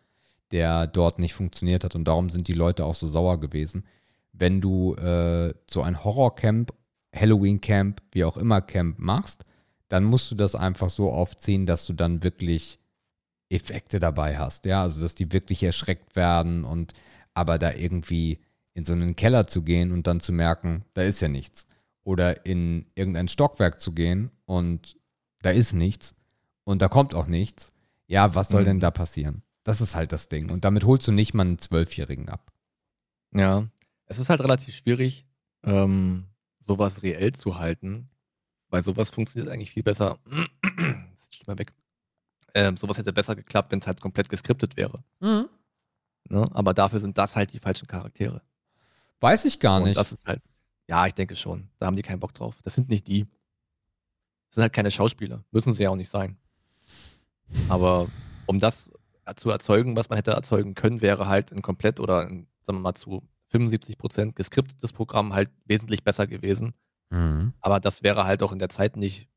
der 0.53 0.87
dort 0.87 1.19
nicht 1.19 1.35
funktioniert 1.35 1.85
hat. 1.85 1.95
Und 1.95 2.05
darum 2.05 2.31
sind 2.31 2.49
die 2.49 2.55
Leute 2.55 2.85
auch 2.85 2.95
so 2.95 3.09
sauer 3.09 3.41
gewesen. 3.41 3.85
Wenn 4.33 4.61
du 4.61 4.95
äh, 4.95 5.53
so 5.69 5.83
ein 5.83 6.05
Horrorcamp, 6.05 6.73
Halloween-Camp, 7.15 8.03
wie 8.13 8.25
auch 8.25 8.37
immer 8.37 8.61
Camp 8.61 8.99
machst, 8.99 9.45
dann 9.89 10.05
musst 10.05 10.31
du 10.31 10.35
das 10.35 10.55
einfach 10.55 10.91
so 10.91 11.11
aufziehen, 11.11 11.67
dass 11.67 11.87
du 11.87 11.93
dann 11.93 12.23
wirklich 12.23 12.79
Effekte 13.51 13.99
dabei 13.99 14.39
hast, 14.39 14.65
ja, 14.67 14.83
also 14.83 15.01
dass 15.01 15.15
die 15.15 15.33
wirklich 15.33 15.63
erschreckt 15.63 16.17
werden 16.17 16.65
und 16.65 16.93
aber 17.35 17.59
da 17.59 17.73
irgendwie 17.73 18.41
in 18.75 18.85
so 18.85 18.93
einen 18.93 19.17
Keller 19.17 19.47
zu 19.47 19.63
gehen 19.63 19.93
und 19.93 20.07
dann 20.07 20.21
zu 20.21 20.33
merken, 20.33 20.85
da 20.95 21.03
ist 21.03 21.21
ja 21.21 21.29
nichts. 21.29 21.67
Oder 22.05 22.47
in 22.47 22.87
irgendein 22.95 23.29
Stockwerk 23.29 23.81
zu 23.81 23.93
gehen 23.93 24.31
und 24.45 24.97
da 25.43 25.51
ist 25.51 25.73
nichts 25.73 26.15
und 26.65 26.83
da 26.83 26.89
kommt 26.89 27.15
auch 27.15 27.27
nichts. 27.27 27.73
Ja, 28.07 28.35
was 28.35 28.49
soll 28.49 28.63
mhm. 28.63 28.67
denn 28.67 28.81
da 28.81 28.91
passieren? 28.91 29.43
Das 29.65 29.81
ist 29.81 29.95
halt 29.95 30.13
das 30.13 30.29
Ding. 30.29 30.51
Und 30.51 30.65
damit 30.65 30.85
holst 30.85 31.07
du 31.09 31.13
nicht 31.13 31.35
mal 31.35 31.43
einen 31.43 31.59
Zwölfjährigen 31.59 32.29
ab. 32.29 32.53
Ja, 33.35 33.67
es 34.07 34.19
ist 34.19 34.31
halt 34.31 34.41
relativ 34.41 34.75
schwierig, 34.75 35.27
ähm, 35.63 36.25
sowas 36.61 37.03
reell 37.03 37.33
zu 37.33 37.59
halten, 37.59 38.09
weil 38.71 38.83
sowas 38.83 39.11
funktioniert 39.11 39.53
eigentlich 39.53 39.73
viel 39.73 39.83
besser. 39.83 40.19
Jetzt 41.33 41.47
mal 41.47 41.59
weg. 41.59 41.73
Ähm, 42.59 42.77
sowas 42.77 42.99
hätte 42.99 43.13
besser 43.13 43.37
geklappt, 43.37 43.71
wenn 43.71 43.79
es 43.79 43.87
halt 43.87 44.01
komplett 44.01 44.29
geskriptet 44.29 44.77
wäre. 44.77 45.05
Mhm. 45.21 45.49
Ne? 46.29 46.51
Aber 46.53 46.75
dafür 46.75 46.99
sind 46.99 47.17
das 47.17 47.37
halt 47.37 47.53
die 47.53 47.61
falschen 47.61 47.87
Charaktere. 47.87 48.43
Weiß 49.21 49.45
ich 49.45 49.61
gar 49.61 49.77
Und 49.77 49.85
nicht. 49.85 49.97
Das 49.97 50.11
ist 50.11 50.27
halt, 50.27 50.43
ja, 50.89 51.07
ich 51.07 51.15
denke 51.15 51.37
schon. 51.37 51.69
Da 51.79 51.87
haben 51.87 51.95
die 51.95 52.03
keinen 52.03 52.19
Bock 52.19 52.35
drauf. 52.35 52.59
Das 52.65 52.75
sind 52.75 52.89
nicht 52.89 53.07
die. 53.07 53.27
Das 54.49 54.57
sind 54.57 54.63
halt 54.63 54.73
keine 54.73 54.91
Schauspieler. 54.91 55.45
Müssen 55.53 55.73
sie 55.73 55.85
ja 55.85 55.91
auch 55.91 55.97
nicht 55.97 56.11
sein. 56.11 56.37
Aber 57.69 58.09
um 58.47 58.59
das 58.59 58.91
zu 59.37 59.51
erzeugen, 59.51 59.95
was 59.95 60.09
man 60.09 60.17
hätte 60.17 60.33
erzeugen 60.33 60.75
können, 60.75 61.01
wäre 61.01 61.29
halt 61.29 61.53
ein 61.53 61.63
komplett 61.63 62.01
oder 62.01 62.23
ein, 62.23 62.49
sagen 62.63 62.79
wir 62.79 62.83
mal 62.83 62.95
zu 62.95 63.23
75 63.51 63.99
Prozent 63.99 64.35
geskriptetes 64.35 64.93
Programm 64.93 65.33
halt 65.33 65.53
wesentlich 65.65 66.03
besser 66.03 66.27
gewesen. 66.27 66.75
Mhm. 67.11 67.53
Aber 67.61 67.79
das 67.79 68.03
wäre 68.03 68.25
halt 68.25 68.43
auch 68.43 68.51
in 68.51 68.59
der 68.59 68.69
Zeit 68.69 68.97
nicht 68.97 69.29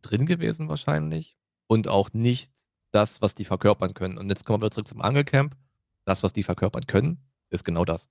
drin 0.00 0.26
gewesen 0.26 0.68
wahrscheinlich 0.68 1.36
und 1.66 1.88
auch 1.88 2.12
nicht 2.12 2.52
das, 2.90 3.22
was 3.22 3.34
die 3.34 3.44
verkörpern 3.44 3.94
können. 3.94 4.18
Und 4.18 4.28
jetzt 4.28 4.44
kommen 4.44 4.62
wir 4.62 4.70
zurück 4.70 4.88
zum 4.88 5.00
Angelcamp. 5.00 5.56
Das, 6.04 6.22
was 6.22 6.32
die 6.32 6.42
verkörpern 6.42 6.86
können, 6.86 7.18
ist 7.50 7.64
genau 7.64 7.84
das. 7.84 8.08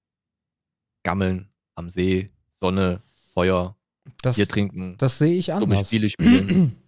Gammeln 1.03 1.49
am 1.75 1.89
See, 1.89 2.31
Sonne, 2.55 3.01
Feuer, 3.33 3.75
das, 4.21 4.35
Bier 4.35 4.47
trinken. 4.47 4.95
Das 4.97 5.17
sehe 5.17 5.35
ich 5.35 5.53
anders. 5.53 5.69
Dumme 5.69 5.85
Spiele 5.85 6.09
spielen. 6.09 6.77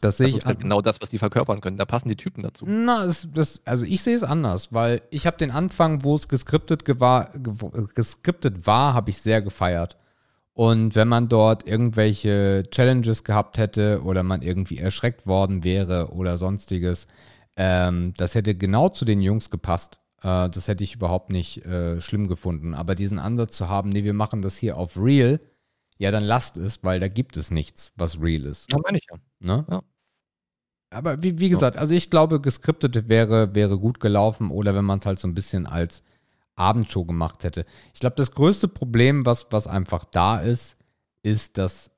Das 0.00 0.16
sehe 0.16 0.26
ich 0.26 0.34
ist 0.34 0.46
halt 0.46 0.58
genau 0.58 0.80
das, 0.80 1.00
was 1.00 1.10
die 1.10 1.18
verkörpern 1.18 1.60
können. 1.60 1.76
Da 1.76 1.84
passen 1.84 2.08
die 2.08 2.16
Typen 2.16 2.42
dazu. 2.42 2.64
Na, 2.66 3.06
das, 3.06 3.28
das, 3.32 3.62
also 3.64 3.84
ich 3.84 4.02
sehe 4.02 4.16
es 4.16 4.24
anders, 4.24 4.72
weil 4.72 5.02
ich 5.10 5.24
habe 5.24 5.36
den 5.36 5.52
Anfang, 5.52 6.02
wo 6.02 6.16
es 6.16 6.26
geskriptet, 6.26 6.84
gewar, 6.84 7.30
geskriptet 7.94 8.66
war, 8.66 8.94
habe 8.94 9.10
ich 9.10 9.18
sehr 9.18 9.40
gefeiert. 9.40 9.96
Und 10.54 10.94
wenn 10.94 11.08
man 11.08 11.28
dort 11.28 11.66
irgendwelche 11.66 12.62
Challenges 12.70 13.24
gehabt 13.24 13.58
hätte 13.58 14.02
oder 14.02 14.22
man 14.22 14.40
irgendwie 14.40 14.78
erschreckt 14.78 15.26
worden 15.26 15.64
wäre 15.64 16.12
oder 16.12 16.38
sonstiges, 16.38 17.08
ähm, 17.56 18.14
das 18.16 18.34
hätte 18.34 18.54
genau 18.54 18.88
zu 18.88 19.04
den 19.04 19.20
Jungs 19.20 19.50
gepasst. 19.50 19.98
Äh, 20.22 20.48
das 20.48 20.68
hätte 20.68 20.84
ich 20.84 20.94
überhaupt 20.94 21.30
nicht 21.30 21.66
äh, 21.66 22.00
schlimm 22.00 22.28
gefunden. 22.28 22.74
Aber 22.74 22.94
diesen 22.94 23.18
Ansatz 23.18 23.56
zu 23.56 23.68
haben, 23.68 23.90
nee, 23.90 24.04
wir 24.04 24.14
machen 24.14 24.42
das 24.42 24.56
hier 24.56 24.76
auf 24.76 24.96
Real, 24.96 25.40
ja, 25.98 26.10
dann 26.10 26.24
lasst 26.24 26.56
es, 26.56 26.82
weil 26.82 27.00
da 27.00 27.08
gibt 27.08 27.36
es 27.36 27.50
nichts, 27.50 27.92
was 27.96 28.20
real 28.20 28.44
ist. 28.44 28.70
Ja, 28.70 28.78
meine 28.82 28.98
ich 28.98 29.06
ja. 29.10 29.16
Ne? 29.40 29.64
ja. 29.70 29.82
Aber 30.90 31.22
wie, 31.22 31.38
wie 31.38 31.48
gesagt, 31.48 31.76
also 31.76 31.94
ich 31.94 32.10
glaube, 32.10 32.40
geskriptet 32.40 33.08
wäre, 33.08 33.54
wäre 33.54 33.78
gut 33.78 34.00
gelaufen 34.00 34.50
oder 34.50 34.74
wenn 34.74 34.84
man 34.84 35.00
es 35.00 35.06
halt 35.06 35.18
so 35.18 35.26
ein 35.28 35.34
bisschen 35.34 35.66
als 35.66 36.02
Abendshow 36.56 37.04
gemacht 37.04 37.44
hätte. 37.44 37.66
Ich 37.92 38.00
glaube, 38.00 38.16
das 38.16 38.32
größte 38.32 38.68
Problem, 38.68 39.26
was, 39.26 39.46
was 39.50 39.66
einfach 39.66 40.04
da 40.04 40.38
ist, 40.38 40.76
ist, 41.22 41.58
dass 41.58 41.90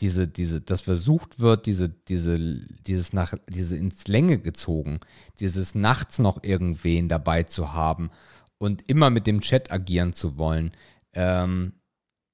diese, 0.00 0.26
diese, 0.26 0.60
das 0.60 0.80
versucht 0.80 1.38
wird, 1.38 1.66
diese, 1.66 1.88
diese, 1.88 2.38
dieses 2.86 3.12
nach, 3.12 3.34
diese 3.48 3.76
ins 3.76 4.08
Länge 4.08 4.38
gezogen, 4.38 5.00
dieses 5.40 5.74
nachts 5.74 6.18
noch 6.18 6.42
irgendwen 6.42 7.08
dabei 7.08 7.44
zu 7.44 7.72
haben 7.72 8.10
und 8.58 8.88
immer 8.88 9.10
mit 9.10 9.26
dem 9.26 9.40
Chat 9.40 9.70
agieren 9.70 10.12
zu 10.12 10.36
wollen, 10.36 10.72
ähm, 11.12 11.74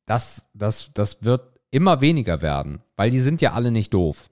das, 0.07 0.47
das, 0.55 0.90
das 0.94 1.23
wird 1.23 1.61
immer 1.70 2.01
weniger 2.01 2.43
werden, 2.43 2.81
weil 2.97 3.11
die 3.11 3.20
sind 3.20 3.40
ja 3.40 3.52
alle 3.52 3.70
nicht 3.70 3.94
doof. 3.94 4.31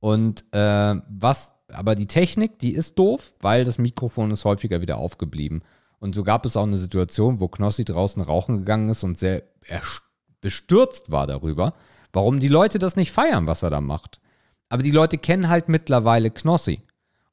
Und 0.00 0.44
äh, 0.52 0.94
was, 1.08 1.52
aber 1.72 1.94
die 1.94 2.06
Technik, 2.06 2.58
die 2.60 2.72
ist 2.72 2.98
doof, 2.98 3.34
weil 3.40 3.64
das 3.64 3.78
Mikrofon 3.78 4.30
ist 4.30 4.44
häufiger 4.44 4.80
wieder 4.80 4.98
aufgeblieben. 4.98 5.62
Und 6.00 6.14
so 6.14 6.24
gab 6.24 6.46
es 6.46 6.56
auch 6.56 6.64
eine 6.64 6.76
Situation, 6.76 7.40
wo 7.40 7.48
Knossi 7.48 7.84
draußen 7.84 8.22
rauchen 8.22 8.58
gegangen 8.58 8.88
ist 8.88 9.02
und 9.02 9.18
sehr 9.18 9.42
bestürzt 10.40 11.10
war 11.10 11.26
darüber, 11.26 11.74
warum 12.12 12.40
die 12.40 12.48
Leute 12.48 12.78
das 12.78 12.96
nicht 12.96 13.12
feiern, 13.12 13.46
was 13.46 13.62
er 13.62 13.70
da 13.70 13.80
macht. 13.80 14.20
Aber 14.68 14.82
die 14.82 14.90
Leute 14.90 15.18
kennen 15.18 15.48
halt 15.48 15.68
mittlerweile 15.68 16.30
Knossi. 16.30 16.82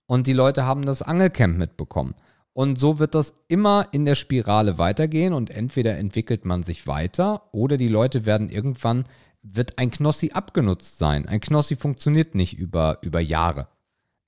Und 0.07 0.27
die 0.27 0.33
Leute 0.33 0.65
haben 0.65 0.85
das 0.85 1.01
Angelcamp 1.01 1.57
mitbekommen. 1.57 2.15
Und 2.53 2.79
so 2.79 2.99
wird 2.99 3.15
das 3.15 3.33
immer 3.47 3.87
in 3.91 4.05
der 4.05 4.15
Spirale 4.15 4.77
weitergehen 4.77 5.33
und 5.33 5.49
entweder 5.49 5.97
entwickelt 5.97 6.45
man 6.45 6.63
sich 6.63 6.87
weiter 6.87 7.41
oder 7.51 7.75
die 7.75 7.89
Leute 7.89 8.25
werden 8.25 8.49
irgendwann, 8.49 9.03
wird 9.41 9.77
ein 9.77 9.91
Knossi 9.91 10.31
abgenutzt 10.31 10.97
sein. 10.97 11.27
Ein 11.27 11.41
Knossi 11.41 11.75
funktioniert 11.75 12.33
nicht 12.33 12.57
über, 12.57 12.99
über 13.01 13.19
Jahre. 13.19 13.67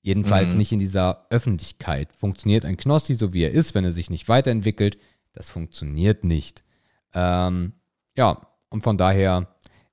Jedenfalls 0.08 0.52
mhm. 0.52 0.58
nicht 0.58 0.72
in 0.72 0.78
dieser 0.78 1.26
Öffentlichkeit. 1.28 2.08
Funktioniert 2.16 2.64
ein 2.64 2.78
Knossi 2.78 3.14
so 3.14 3.34
wie 3.34 3.42
er 3.42 3.52
ist, 3.52 3.74
wenn 3.74 3.84
er 3.84 3.92
sich 3.92 4.08
nicht 4.08 4.26
weiterentwickelt, 4.26 4.96
das 5.34 5.50
funktioniert 5.50 6.24
nicht. 6.24 6.64
Ähm, 7.12 7.74
ja, 8.16 8.40
und 8.70 8.82
von 8.82 8.96
daher, 8.96 9.48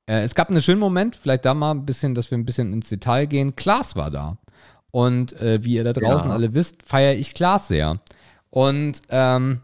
äh, 0.06 0.22
es 0.22 0.34
gab 0.34 0.50
einen 0.50 0.62
schönen 0.62 0.80
Moment, 0.80 1.18
vielleicht 1.18 1.44
da 1.44 1.54
mal 1.54 1.72
ein 1.72 1.86
bisschen, 1.86 2.16
dass 2.16 2.32
wir 2.32 2.38
ein 2.38 2.46
bisschen 2.46 2.72
ins 2.72 2.88
Detail 2.88 3.26
gehen. 3.26 3.58
Klaas 3.58 3.98
war 3.98 4.10
da. 4.10 4.38
Und 4.90 5.34
äh, 5.42 5.62
wie 5.66 5.76
ihr 5.76 5.84
da 5.84 5.92
draußen 5.92 6.30
ja. 6.30 6.34
alle 6.34 6.54
wisst, 6.54 6.84
feiere 6.84 7.16
ich 7.16 7.34
Klaas 7.34 7.68
sehr. 7.68 8.00
Und 8.50 9.02
ähm, 9.10 9.60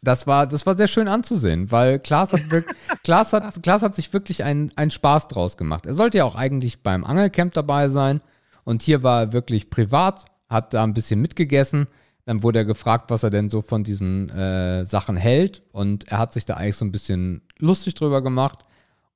das 0.00 0.28
war, 0.28 0.46
das 0.46 0.64
war 0.64 0.76
sehr 0.76 0.86
schön 0.86 1.08
anzusehen, 1.08 1.72
weil 1.72 1.98
Klaas 1.98 2.32
hat, 2.32 2.52
wirklich, 2.52 2.76
Klaas 3.02 3.32
hat, 3.32 3.60
Klaas 3.64 3.82
hat 3.82 3.96
sich 3.96 4.12
wirklich 4.12 4.44
einen, 4.44 4.70
einen 4.76 4.92
Spaß 4.92 5.26
draus 5.26 5.56
gemacht. 5.56 5.86
Er 5.86 5.94
sollte 5.94 6.18
ja 6.18 6.24
auch 6.24 6.36
eigentlich 6.36 6.84
beim 6.84 7.02
Angelcamp 7.02 7.52
dabei 7.52 7.88
sein. 7.88 8.20
Und 8.66 8.82
hier 8.82 9.04
war 9.04 9.20
er 9.20 9.32
wirklich 9.32 9.70
privat, 9.70 10.24
hat 10.48 10.74
da 10.74 10.82
ein 10.82 10.92
bisschen 10.92 11.20
mitgegessen. 11.20 11.86
Dann 12.24 12.42
wurde 12.42 12.58
er 12.58 12.64
gefragt, 12.64 13.12
was 13.12 13.22
er 13.22 13.30
denn 13.30 13.48
so 13.48 13.62
von 13.62 13.84
diesen 13.84 14.28
äh, 14.30 14.84
Sachen 14.84 15.16
hält. 15.16 15.62
Und 15.70 16.08
er 16.08 16.18
hat 16.18 16.32
sich 16.32 16.46
da 16.46 16.54
eigentlich 16.54 16.74
so 16.74 16.84
ein 16.84 16.90
bisschen 16.90 17.42
lustig 17.60 17.94
drüber 17.94 18.22
gemacht. 18.22 18.66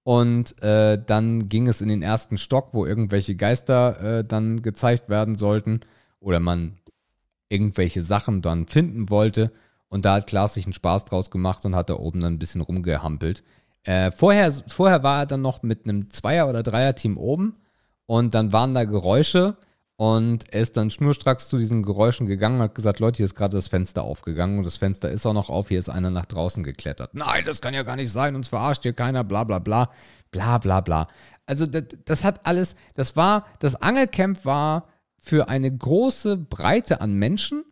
Und 0.05 0.63
äh, 0.63 1.03
dann 1.05 1.49
ging 1.49 1.67
es 1.67 1.81
in 1.81 1.89
den 1.89 2.01
ersten 2.01 2.39
Stock, 2.39 2.69
wo 2.71 2.87
irgendwelche 2.87 3.35
Geister 3.35 4.19
äh, 4.21 4.25
dann 4.25 4.63
gezeigt 4.63 5.09
werden 5.09 5.35
sollten. 5.35 5.81
Oder 6.21 6.39
man 6.39 6.79
irgendwelche 7.49 8.03
Sachen 8.05 8.43
dann 8.43 8.69
finden 8.69 9.11
wollte. 9.11 9.51
Und 9.89 10.05
da 10.05 10.15
hat 10.15 10.29
Klaas 10.29 10.55
sich 10.55 10.67
einen 10.67 10.75
Spaß 10.75 11.07
draus 11.07 11.29
gemacht 11.29 11.65
und 11.65 11.75
hat 11.75 11.91
da 11.91 11.95
oben 11.95 12.21
dann 12.21 12.35
ein 12.35 12.39
bisschen 12.39 12.61
rumgehampelt. 12.61 13.43
Äh, 13.83 14.13
vorher, 14.13 14.53
vorher 14.69 15.03
war 15.03 15.23
er 15.23 15.27
dann 15.27 15.43
noch 15.43 15.65
mit 15.65 15.87
einem 15.87 16.09
Zweier- 16.09 16.49
oder 16.49 16.63
Dreier-Team 16.63 17.17
oben 17.17 17.57
und 18.11 18.35
dann 18.35 18.53
waren 18.53 18.75
da 18.75 18.83
Geräusche 18.87 19.57
und 19.95 20.53
er 20.53 20.63
ist 20.63 20.77
dann 20.77 20.91
schnurstracks 20.91 21.47
zu 21.47 21.59
diesen 21.59 21.85
Geräuschen 21.85 22.27
gegangen 22.27 22.57
und 22.57 22.63
hat 22.63 22.75
gesagt, 22.75 22.99
Leute, 22.99 23.19
hier 23.19 23.27
ist 23.27 23.37
gerade 23.37 23.57
das 23.57 23.69
Fenster 23.69 24.03
aufgegangen 24.03 24.59
und 24.59 24.65
das 24.65 24.79
Fenster 24.79 25.09
ist 25.09 25.25
auch 25.27 25.33
noch 25.33 25.49
auf, 25.49 25.69
hier 25.69 25.79
ist 25.79 25.89
einer 25.89 26.11
nach 26.11 26.27
draußen 26.27 26.65
geklettert. 26.65 27.15
Nein, 27.15 27.45
das 27.47 27.61
kann 27.61 27.73
ja 27.73 27.85
gar 27.85 27.95
nicht 27.95 28.11
sein, 28.11 28.35
uns 28.35 28.49
verarscht 28.49 28.83
hier 28.83 28.95
keiner, 28.95 29.23
bla 29.23 29.45
bla 29.45 29.61
bla, 29.61 29.91
bla 30.33 30.59
bla 30.59 30.81
bla. 30.81 31.07
Also 31.47 31.67
das, 31.67 31.85
das 32.05 32.25
hat 32.25 32.45
alles, 32.47 32.75
das 32.97 33.15
war, 33.15 33.47
das 33.61 33.77
Angelcamp 33.77 34.45
war 34.45 34.89
für 35.21 35.49
eine 35.49 35.71
große 35.71 36.37
Breite 36.37 37.01
an 37.03 37.13
Menschen, 37.13 37.63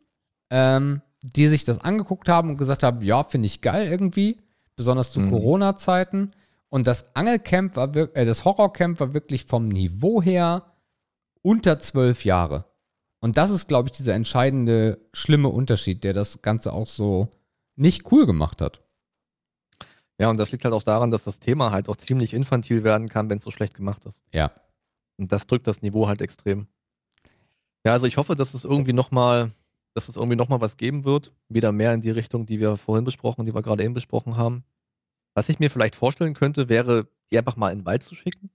ähm, 0.51 1.03
die 1.21 1.49
sich 1.49 1.65
das 1.65 1.81
angeguckt 1.81 2.29
haben 2.29 2.51
und 2.51 2.59
gesagt 2.59 2.85
haben, 2.85 3.01
ja, 3.01 3.25
finde 3.25 3.47
ich 3.47 3.61
geil 3.61 3.89
irgendwie, 3.89 4.41
besonders 4.77 5.11
zu 5.11 5.19
mhm. 5.19 5.31
Corona-Zeiten. 5.31 6.31
Und 6.71 6.87
das 6.87 7.15
Angelcamp 7.15 7.77
war 7.77 7.95
wirklich, 7.95 8.23
äh, 8.23 8.27
das 8.27 8.45
Horrorcamp 8.45 9.01
war 9.01 9.15
wirklich 9.15 9.47
vom 9.47 9.69
Niveau 9.69 10.23
her 10.23 10.75
unter 11.43 11.79
zwölf 11.79 12.25
Jahre. 12.25 12.65
Und 13.21 13.37
das 13.37 13.51
ist, 13.51 13.69
glaube 13.69 13.89
ich, 13.89 13.93
dieser 13.97 14.15
entscheidende, 14.15 15.01
schlimme 15.13 15.49
Unterschied, 15.49 16.05
der 16.05 16.13
das 16.13 16.43
Ganze 16.43 16.73
auch 16.73 16.87
so 16.87 17.29
nicht 17.77 18.11
cool 18.13 18.27
gemacht 18.27 18.61
hat. 18.61 18.83
Ja, 20.21 20.31
und 20.31 20.39
das 20.39 20.53
liegt 20.53 20.65
halt 20.65 20.75
auch 20.75 20.83
daran, 20.83 21.11
dass 21.11 21.25
das 21.25 21.39
Thema 21.39 21.71
halt 21.71 21.89
auch 21.89 21.97
ziemlich 21.97 22.35
infantil 22.35 22.85
werden 22.85 23.09
kann, 23.09 23.31
wenn 23.31 23.39
es 23.39 23.45
so 23.45 23.51
schlecht 23.51 23.75
gemacht 23.75 24.05
ist. 24.05 24.23
Ja. 24.33 24.53
Und 25.17 25.33
das 25.33 25.47
drückt 25.47 25.67
das 25.67 25.83
Niveau 25.83 26.09
halt 26.09 26.21
extrem. 26.21 26.67
Ja, 27.85 27.93
also 27.93 28.07
ich 28.07 28.17
hoffe, 28.17 28.35
dass 28.35 28.55
es 28.55 28.65
irgendwie 28.65 28.93
nochmal, 28.93 29.53
dass 29.95 30.09
es 30.09 30.17
irgendwie 30.17 30.37
nochmal 30.37 30.61
was 30.61 30.77
geben 30.77 31.05
wird. 31.05 31.33
Wieder 31.49 31.73
mehr 31.73 31.95
in 31.95 32.01
die 32.01 32.11
Richtung, 32.11 32.47
die 32.47 32.59
wir 32.61 32.77
vorhin 32.77 33.05
besprochen, 33.05 33.45
die 33.45 33.55
wir 33.55 33.63
gerade 33.63 33.85
eben 33.85 33.95
besprochen 33.95 34.37
haben. 34.37 34.65
Was 35.39 35.49
ich 35.49 35.61
mir 35.61 35.71
vielleicht 35.71 35.95
vorstellen 35.95 36.35
könnte, 36.35 36.69
wäre, 36.69 37.07
die 37.31 37.39
einfach 37.39 37.55
mal 37.55 37.71
in 37.71 37.79
den 37.79 37.87
Wald 37.87 38.03
zu 38.03 38.17
schicken. 38.17 38.51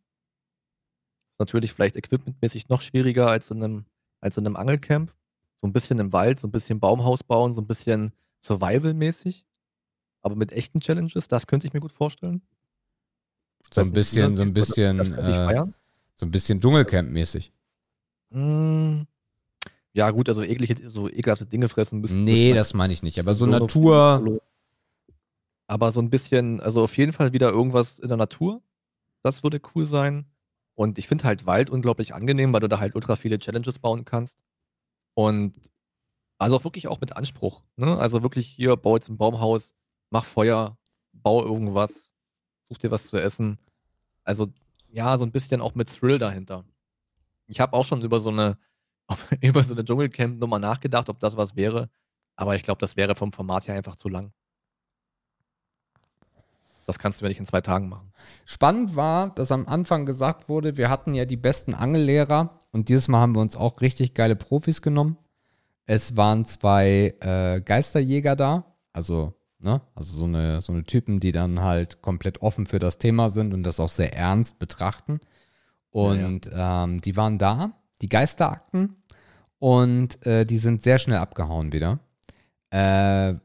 Ist 1.32 1.40
natürlich 1.40 1.72
vielleicht 1.72 1.96
equipmentmäßig 1.96 2.68
noch 2.68 2.82
schwieriger 2.82 3.30
als 3.30 3.50
in 3.52 3.64
einem, 3.64 3.86
als 4.20 4.36
in 4.36 4.46
einem 4.46 4.58
Angelcamp. 4.58 5.14
So 5.62 5.68
ein 5.68 5.72
bisschen 5.72 6.00
im 6.00 6.12
Wald, 6.12 6.42
so 6.42 6.48
ein 6.50 6.52
bisschen 6.52 6.82
Baumhaus 6.82 7.24
bauen, 7.24 7.54
so 7.54 7.62
ein 7.62 7.68
bisschen 7.68 8.12
Survival-mäßig. 8.42 9.46
Aber 10.24 10.36
mit 10.36 10.52
echten 10.52 10.82
Challenges, 10.82 11.30
das 11.30 11.48
könnte 11.48 11.68
ich 11.68 11.74
mir 11.74 11.80
gut 11.80 11.94
vorstellen. 11.94 12.42
So 13.72 13.80
ein 13.80 13.94
bisschen, 13.94 14.36
so 14.36 14.44
ein 14.44 14.54
bisschen, 14.54 15.00
äh, 15.00 15.64
so 16.16 16.26
ein 16.26 16.32
bisschen 16.32 16.60
Dschungelcamp-mäßig. 16.60 17.54
Mm, 18.32 19.04
ja, 19.94 20.12
gut, 20.12 20.28
also 20.28 20.44
eklige, 20.44 20.90
so 20.90 21.08
ekelhafte 21.08 21.46
Dinge 21.46 21.70
fressen 21.70 22.02
müssen. 22.02 22.26
Nee, 22.26 22.48
müssen 22.48 22.56
das 22.56 22.74
meine 22.74 22.92
ich 22.92 23.04
nicht. 23.04 23.20
Aber 23.20 23.36
so, 23.36 23.46
so 23.46 23.52
Natur. 23.52 24.42
Aber 25.68 25.92
so 25.92 26.02
ein 26.02 26.10
bisschen, 26.10 26.60
also 26.62 26.84
auf 26.84 26.98
jeden 26.98 27.14
Fall 27.14 27.34
wieder 27.34 27.50
irgendwas 27.50 28.00
in 28.00 28.10
der 28.10 28.18
Natur. 28.18 28.62
Das 29.24 29.44
würde 29.44 29.62
cool 29.76 29.86
sein. 29.86 30.26
Und 30.76 30.98
ich 30.98 31.08
finde 31.08 31.26
halt 31.26 31.46
Wald 31.46 31.70
unglaublich 31.70 32.14
angenehm, 32.14 32.52
weil 32.54 32.62
du 32.62 32.70
da 32.70 32.80
halt 32.80 32.96
ultra 32.96 33.16
viele 33.16 33.40
Challenges 33.40 33.80
bauen 33.80 34.06
kannst. 34.06 34.44
Und 35.14 35.72
also 36.40 36.64
wirklich 36.64 36.88
auch 36.88 37.00
mit 37.00 37.16
Anspruch. 37.16 37.64
Ne? 37.78 37.98
Also 37.98 38.24
wirklich 38.24 38.48
hier, 38.48 38.76
bau 38.76 38.96
jetzt 38.96 39.10
ein 39.10 39.18
Baumhaus, 39.18 39.76
mach 40.10 40.26
Feuer, 40.26 40.78
bau 41.14 41.44
irgendwas, 41.44 42.14
such 42.70 42.80
dir 42.80 42.92
was 42.92 43.08
zu 43.08 43.18
essen. 43.18 43.60
Also 44.24 44.52
ja, 44.90 45.18
so 45.18 45.26
ein 45.26 45.32
bisschen 45.32 45.62
auch 45.62 45.76
mit 45.76 45.90
Thrill 45.90 46.20
dahinter. 46.20 46.66
Ich 47.48 47.60
habe 47.60 47.74
auch 47.74 47.86
schon 47.86 48.02
über 48.02 48.20
so 48.20 48.30
eine 48.30 48.58
über 49.42 49.64
so 49.64 49.74
eine 49.74 49.86
Dschungelcamp-Nummer 49.86 50.60
nachgedacht, 50.60 51.10
ob 51.10 51.20
das 51.20 51.38
was 51.38 51.56
wäre. 51.56 51.90
Aber 52.36 52.56
ich 52.56 52.64
glaube, 52.64 52.80
das 52.80 52.96
wäre 52.98 53.16
vom 53.16 53.32
Format 53.32 53.68
her 53.68 53.76
einfach 53.76 53.96
zu 53.96 54.10
lang. 54.10 54.34
Das 56.86 57.00
kannst 57.00 57.22
du 57.22 57.26
ja 57.26 57.30
nicht 57.30 57.40
in 57.40 57.46
zwei 57.46 57.62
Tagen 57.62 57.90
machen. 57.90 58.12
Spannend 58.46 58.96
war, 58.96 59.34
dass 59.36 59.52
am 59.52 59.68
Anfang 59.68 60.06
gesagt 60.06 60.50
wurde, 60.50 60.78
wir 60.78 60.90
hatten 60.90 61.14
ja 61.14 61.26
die 61.26 61.38
besten 61.38 61.74
Angellehrer 61.74 62.60
und 62.72 62.90
dieses 62.90 63.08
Mal 63.08 63.22
haben 63.22 63.36
wir 63.36 63.42
uns 63.42 63.56
auch 63.56 63.82
richtig 63.82 64.14
geile 64.14 64.36
Profis 64.36 64.82
genommen. 64.82 65.18
Es 65.86 66.16
waren 66.16 66.46
zwei 66.46 67.16
äh, 67.20 67.62
Geisterjäger 67.62 68.36
da, 68.36 68.66
also, 68.94 69.34
ne, 69.60 69.82
also 69.96 70.18
so 70.18 70.26
eine, 70.26 70.62
so 70.62 70.74
eine 70.74 70.84
Typen, 70.84 71.20
die 71.20 71.32
dann 71.32 71.62
halt 71.62 72.02
komplett 72.02 72.42
offen 72.42 72.66
für 72.66 72.80
das 72.80 73.00
Thema 73.00 73.30
sind 73.30 73.54
und 73.54 73.64
das 73.64 73.80
auch 73.80 73.90
sehr 73.90 74.16
ernst 74.16 74.60
betrachten. 74.60 75.20
Und 75.90 76.46
ja, 76.48 76.58
ja. 76.58 76.84
Ähm, 76.84 77.02
die 77.02 77.16
waren 77.18 77.38
da 77.38 77.74
die 78.02 78.10
Geisterakten 78.10 78.98
und 79.60 80.26
äh, 80.26 80.46
die 80.46 80.58
sind 80.58 80.84
sehr 80.84 81.00
schnell 81.00 81.20
abgehauen 81.20 81.72
wieder. 81.72 82.00
Äh, 82.74 83.36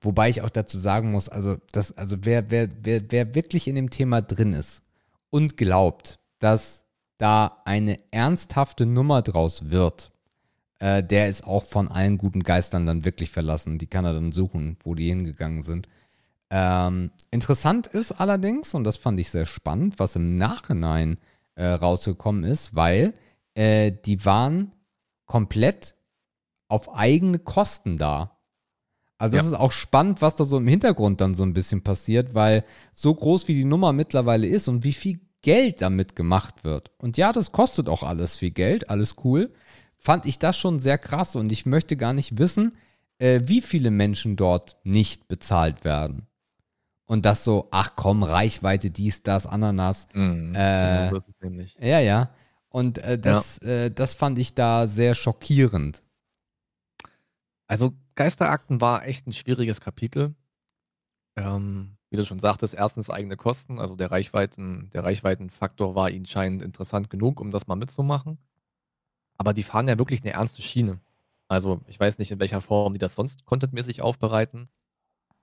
wobei 0.00 0.30
ich 0.30 0.40
auch 0.40 0.48
dazu 0.48 0.78
sagen 0.78 1.12
muss, 1.12 1.28
also, 1.28 1.56
das, 1.72 1.96
also 1.98 2.16
wer, 2.22 2.50
wer, 2.50 2.70
wer, 2.82 3.02
wer 3.10 3.34
wirklich 3.34 3.68
in 3.68 3.74
dem 3.74 3.90
Thema 3.90 4.22
drin 4.22 4.54
ist 4.54 4.80
und 5.28 5.58
glaubt, 5.58 6.18
dass 6.38 6.84
da 7.18 7.58
eine 7.66 8.00
ernsthafte 8.10 8.86
Nummer 8.86 9.20
draus 9.20 9.70
wird, 9.70 10.12
äh, 10.78 11.02
der 11.02 11.28
ist 11.28 11.46
auch 11.46 11.62
von 11.62 11.88
allen 11.88 12.16
guten 12.16 12.42
Geistern 12.42 12.86
dann 12.86 13.04
wirklich 13.04 13.30
verlassen. 13.30 13.76
Die 13.76 13.86
kann 13.86 14.06
er 14.06 14.14
dann 14.14 14.32
suchen, 14.32 14.78
wo 14.82 14.94
die 14.94 15.08
hingegangen 15.08 15.62
sind. 15.62 15.86
Ähm, 16.48 17.10
interessant 17.30 17.86
ist 17.86 18.12
allerdings, 18.12 18.72
und 18.72 18.84
das 18.84 18.96
fand 18.96 19.20
ich 19.20 19.28
sehr 19.28 19.46
spannend, 19.46 19.98
was 19.98 20.16
im 20.16 20.36
Nachhinein 20.36 21.18
äh, 21.54 21.66
rausgekommen 21.66 22.44
ist, 22.44 22.74
weil 22.74 23.12
äh, 23.52 23.92
die 23.92 24.24
waren 24.24 24.72
komplett 25.26 25.96
auf 26.72 26.94
eigene 26.94 27.38
Kosten 27.38 27.96
da. 27.96 28.38
Also 29.18 29.36
es 29.36 29.44
ja. 29.44 29.50
ist 29.50 29.56
auch 29.56 29.72
spannend, 29.72 30.22
was 30.22 30.34
da 30.36 30.44
so 30.44 30.56
im 30.56 30.66
Hintergrund 30.66 31.20
dann 31.20 31.34
so 31.34 31.44
ein 31.44 31.52
bisschen 31.52 31.82
passiert, 31.82 32.34
weil 32.34 32.64
so 32.96 33.14
groß 33.14 33.46
wie 33.46 33.54
die 33.54 33.64
Nummer 33.64 33.92
mittlerweile 33.92 34.46
ist 34.46 34.68
und 34.68 34.82
wie 34.82 34.94
viel 34.94 35.20
Geld 35.42 35.82
damit 35.82 36.16
gemacht 36.16 36.64
wird. 36.64 36.90
Und 36.98 37.16
ja, 37.18 37.32
das 37.32 37.52
kostet 37.52 37.88
auch 37.88 38.02
alles 38.02 38.38
viel 38.38 38.50
Geld, 38.50 38.90
alles 38.90 39.16
cool. 39.22 39.52
Fand 39.98 40.26
ich 40.26 40.38
das 40.38 40.56
schon 40.56 40.80
sehr 40.80 40.98
krass 40.98 41.36
und 41.36 41.52
ich 41.52 41.66
möchte 41.66 41.96
gar 41.96 42.14
nicht 42.14 42.38
wissen, 42.38 42.72
äh, 43.18 43.42
wie 43.44 43.60
viele 43.60 43.90
Menschen 43.90 44.34
dort 44.36 44.78
nicht 44.82 45.28
bezahlt 45.28 45.84
werden. 45.84 46.26
Und 47.04 47.26
das 47.26 47.44
so, 47.44 47.68
ach 47.70 47.92
komm, 47.96 48.22
Reichweite, 48.22 48.90
dies, 48.90 49.22
das, 49.22 49.46
Ananas. 49.46 50.08
Mhm, 50.14 50.54
Äh, 50.54 51.10
genau 51.10 51.20
nämlich. 51.42 51.76
Ja, 51.80 52.00
ja. 52.00 52.30
Und 52.70 52.98
äh, 52.98 53.18
das, 53.18 53.58
äh, 53.58 53.90
das 53.90 54.14
fand 54.14 54.38
ich 54.38 54.54
da 54.54 54.86
sehr 54.86 55.14
schockierend. 55.14 56.02
Also 57.72 57.94
Geisterakten 58.16 58.82
war 58.82 59.06
echt 59.06 59.26
ein 59.26 59.32
schwieriges 59.32 59.80
Kapitel. 59.80 60.34
Ähm, 61.36 61.96
wie 62.10 62.18
du 62.18 62.26
schon 62.26 62.38
sagtest, 62.38 62.74
erstens 62.74 63.08
eigene 63.08 63.38
Kosten, 63.38 63.78
also 63.78 63.96
der 63.96 64.10
Reichweiten, 64.10 64.90
der 64.90 65.04
Reichweitenfaktor 65.04 65.94
war 65.94 66.10
ihnen 66.10 66.26
scheinend 66.26 66.60
interessant 66.60 67.08
genug, 67.08 67.40
um 67.40 67.50
das 67.50 67.66
mal 67.66 67.76
mitzumachen. 67.76 68.36
Aber 69.38 69.54
die 69.54 69.62
fahren 69.62 69.88
ja 69.88 69.98
wirklich 69.98 70.20
eine 70.20 70.34
ernste 70.34 70.60
Schiene. 70.60 71.00
Also 71.48 71.80
ich 71.86 71.98
weiß 71.98 72.18
nicht, 72.18 72.30
in 72.30 72.40
welcher 72.40 72.60
Form 72.60 72.92
die 72.92 72.98
das 72.98 73.14
sonst 73.14 73.46
contentmäßig 73.46 74.02
aufbereiten, 74.02 74.68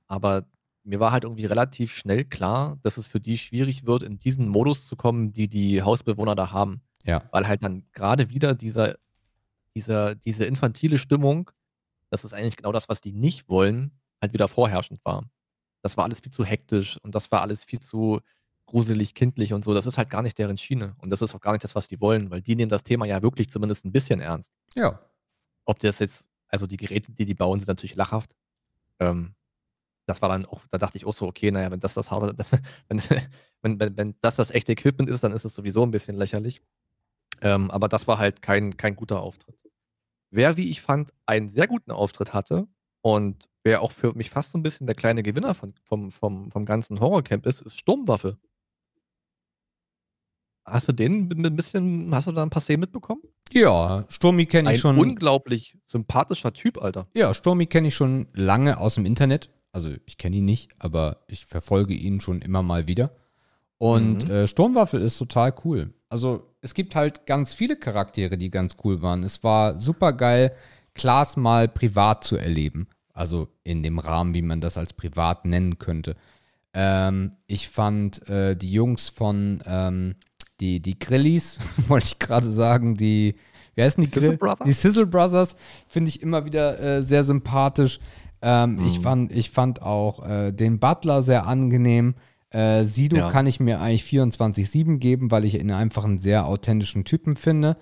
aber 0.06 0.46
mir 0.84 1.00
war 1.00 1.12
halt 1.12 1.24
irgendwie 1.24 1.46
relativ 1.46 1.96
schnell 1.96 2.26
klar, 2.26 2.78
dass 2.84 2.98
es 2.98 3.08
für 3.08 3.20
die 3.20 3.40
schwierig 3.40 3.88
wird, 3.88 4.04
in 4.04 4.20
diesen 4.20 4.50
Modus 4.50 4.86
zu 4.86 4.96
kommen, 4.96 5.34
die 5.34 5.48
die 5.48 5.82
Hausbewohner 5.82 6.36
da 6.36 6.52
haben. 6.52 6.82
Ja. 7.06 7.24
Weil 7.32 7.48
halt 7.48 7.64
dann 7.64 7.88
gerade 7.92 8.30
wieder 8.30 8.54
dieser, 8.54 9.00
dieser, 9.76 10.14
diese 10.14 10.46
infantile 10.46 11.00
Stimmung, 11.00 11.50
das 12.10 12.26
ist 12.26 12.34
eigentlich 12.34 12.58
genau 12.58 12.72
das, 12.72 12.90
was 12.90 13.02
die 13.02 13.12
nicht 13.12 13.50
wollen, 13.50 13.92
halt 14.22 14.34
wieder 14.34 14.48
vorherrschend 14.48 15.04
war. 15.04 15.30
Das 15.82 15.98
war 15.98 16.06
alles 16.06 16.20
viel 16.20 16.32
zu 16.32 16.44
hektisch 16.44 16.98
und 17.04 17.16
das 17.16 17.32
war 17.32 17.42
alles 17.42 17.64
viel 17.64 17.80
zu 17.80 18.20
gruselig, 18.66 19.16
kindlich 19.16 19.54
und 19.54 19.64
so. 19.64 19.74
Das 19.74 19.86
ist 19.86 19.98
halt 19.98 20.10
gar 20.10 20.22
nicht 20.22 20.38
deren 20.38 20.58
Schiene. 20.58 20.96
Und 21.00 21.10
das 21.10 21.22
ist 21.22 21.34
auch 21.34 21.42
gar 21.42 21.54
nicht 21.54 21.64
das, 21.64 21.76
was 21.76 21.88
die 21.88 22.00
wollen, 22.00 22.30
weil 22.30 22.42
die 22.42 22.56
nehmen 22.56 22.70
das 22.70 22.84
Thema 22.84 23.06
ja 23.06 23.22
wirklich 23.22 23.50
zumindest 23.50 23.86
ein 23.86 23.92
bisschen 23.92 24.20
ernst. 24.20 24.54
Ja. 24.76 25.00
Ob 25.66 25.80
das 25.80 26.00
jetzt, 26.00 26.28
also 26.48 26.68
die 26.68 26.78
Geräte, 26.78 27.12
die 27.12 27.26
die 27.26 27.34
bauen, 27.34 27.60
sind 27.60 27.68
natürlich 27.68 27.96
lachhaft. 27.96 28.36
Ähm, 29.00 29.34
das 30.06 30.22
war 30.22 30.30
dann 30.30 30.46
auch, 30.46 30.62
da 30.72 30.78
dachte 30.78 30.98
ich 30.98 31.06
auch 31.06 31.14
so, 31.14 31.28
okay, 31.28 31.52
naja, 31.52 31.72
wenn 31.72 31.80
das 31.80 31.94
das 31.94 32.12
harte, 32.12 32.34
das, 32.34 32.52
wenn, 32.90 33.02
wenn, 33.62 33.80
wenn, 33.80 33.98
wenn 33.98 34.16
das 34.22 34.36
das 34.36 34.52
echte 34.52 34.74
Equipment 34.74 35.10
ist, 35.10 35.24
dann 35.24 35.32
ist 35.32 35.46
es 35.46 35.54
sowieso 35.54 35.84
ein 35.84 35.92
bisschen 35.92 36.16
lächerlich. 36.16 36.62
Ähm, 37.42 37.72
aber 37.72 37.88
das 37.88 38.08
war 38.08 38.18
halt 38.18 38.42
kein, 38.42 38.76
kein 38.78 38.96
guter 38.96 39.22
Auftritt. 39.22 39.64
Wer, 40.32 40.58
wie 40.58 40.70
ich 40.70 40.82
fand, 40.82 41.12
einen 41.26 41.48
sehr 41.50 41.68
guten 41.68 41.92
Auftritt 41.92 42.34
hatte 42.34 42.68
und 43.02 43.48
wer 43.64 43.82
auch 43.82 43.92
für 43.92 44.14
mich 44.14 44.30
fast 44.30 44.52
so 44.52 44.58
ein 44.58 44.64
bisschen 44.64 44.88
der 44.88 44.96
kleine 44.96 45.24
Gewinner 45.24 45.56
von, 45.56 45.74
vom, 45.84 46.12
vom, 46.12 46.52
vom 46.52 46.66
ganzen 46.66 47.00
Horrorcamp 47.00 47.46
ist, 47.46 47.62
ist 47.62 47.78
Sturmwaffe. 47.80 48.38
Hast 50.66 50.88
du 50.88 50.92
den 50.92 51.30
ein 51.32 51.56
bisschen, 51.56 52.14
hast 52.14 52.28
du 52.28 52.32
da 52.32 52.44
ein 52.44 52.50
paar 52.52 52.62
Szenen 52.62 52.82
mitbekommen? 52.82 53.22
Ja, 53.52 54.06
Sturmi 54.10 54.46
kenne 54.46 54.70
Ein 54.70 54.76
ich 54.76 54.82
schon. 54.82 54.98
unglaublich 55.00 55.76
sympathischer 55.86 56.54
Typ, 56.54 56.80
Alter. 56.82 57.08
Ja, 57.16 57.34
Sturmi 57.34 57.66
kenne 57.66 57.88
ich 57.88 57.96
schon 57.96 58.28
lange 58.34 58.78
aus 58.78 58.96
dem 58.96 59.06
Internet. 59.06 59.50
Also 59.72 59.92
ich 60.06 60.18
kenne 60.20 60.36
ihn 60.38 60.46
nicht, 60.46 60.70
aber 60.78 61.24
ich 61.28 61.46
verfolge 61.46 61.96
ihn 61.96 62.22
schon 62.22 62.42
immer 62.44 62.62
mal 62.62 62.88
wieder. 62.88 63.12
Und 63.80 64.26
Mhm. 64.28 64.32
äh, 64.32 64.48
Sturmwaffel 64.48 65.02
ist 65.02 65.18
total 65.18 65.56
cool. 65.64 65.94
Also 66.10 66.49
es 66.62 66.74
gibt 66.74 66.96
halt 66.96 67.26
ganz 67.26 67.54
viele 67.54 67.76
Charaktere, 67.78 68.38
die 68.38 68.50
ganz 68.50 68.76
cool 68.84 69.02
waren. 69.02 69.24
Es 69.24 69.44
war 69.44 69.78
super 69.78 70.14
geil, 70.14 70.54
Klaas 70.94 71.38
mal 71.38 71.68
privat 71.68 72.24
zu 72.24 72.38
erleben. 72.38 72.88
Also 73.14 73.50
in 73.64 73.84
dem 73.84 74.00
Rahmen, 74.00 74.34
wie 74.34 74.42
man 74.42 74.62
das 74.62 74.78
als 74.78 74.94
privat 74.94 75.46
nennen 75.46 75.78
könnte. 75.78 76.16
Ähm, 76.74 77.34
ich 77.48 77.68
fand 77.68 78.28
äh, 78.30 78.56
die 78.56 78.72
Jungs 78.72 79.10
von 79.10 79.62
ähm, 79.66 80.16
die, 80.60 80.82
die 80.82 81.00
Grillis, 81.00 81.58
wollte 81.88 82.06
ich 82.08 82.20
gerade 82.20 82.50
sagen, 82.50 82.96
die, 82.96 83.36
wie 83.76 83.84
heißen 83.84 84.02
die 84.04 84.08
Sizzle 84.10 84.22
Grill? 84.28 84.38
Brothers? 84.38 84.68
Die 84.68 84.74
Sizzle 84.74 85.06
Brothers 85.06 85.56
finde 85.88 86.10
ich 86.10 86.22
immer 86.22 86.46
wieder 86.46 86.80
äh, 86.80 87.02
sehr 87.04 87.24
sympathisch. 87.24 88.00
Ähm, 88.42 88.80
ich, 88.80 89.00
Mhm. 89.00 89.04
fand, 89.04 89.32
ich 89.32 89.50
fand 89.50 89.82
auch 89.82 90.26
äh, 90.28 90.52
den 90.52 90.80
Butler 90.80 91.22
sehr 91.22 91.46
angenehm. 91.48 92.16
Äh, 92.52 92.84
Sido 92.84 93.18
Ja. 93.18 93.30
kann 93.32 93.46
ich 93.48 93.60
mir 93.60 93.80
eigentlich 93.80 94.04
24-7 94.04 94.98
geben, 94.98 95.32
weil 95.32 95.46
ich 95.46 95.56
ihn 95.60 95.72
einfach 95.72 96.04
einen 96.06 96.20
sehr 96.20 96.46
authentischen 96.46 97.06
Typen 97.06 97.36
finde. 97.36 97.78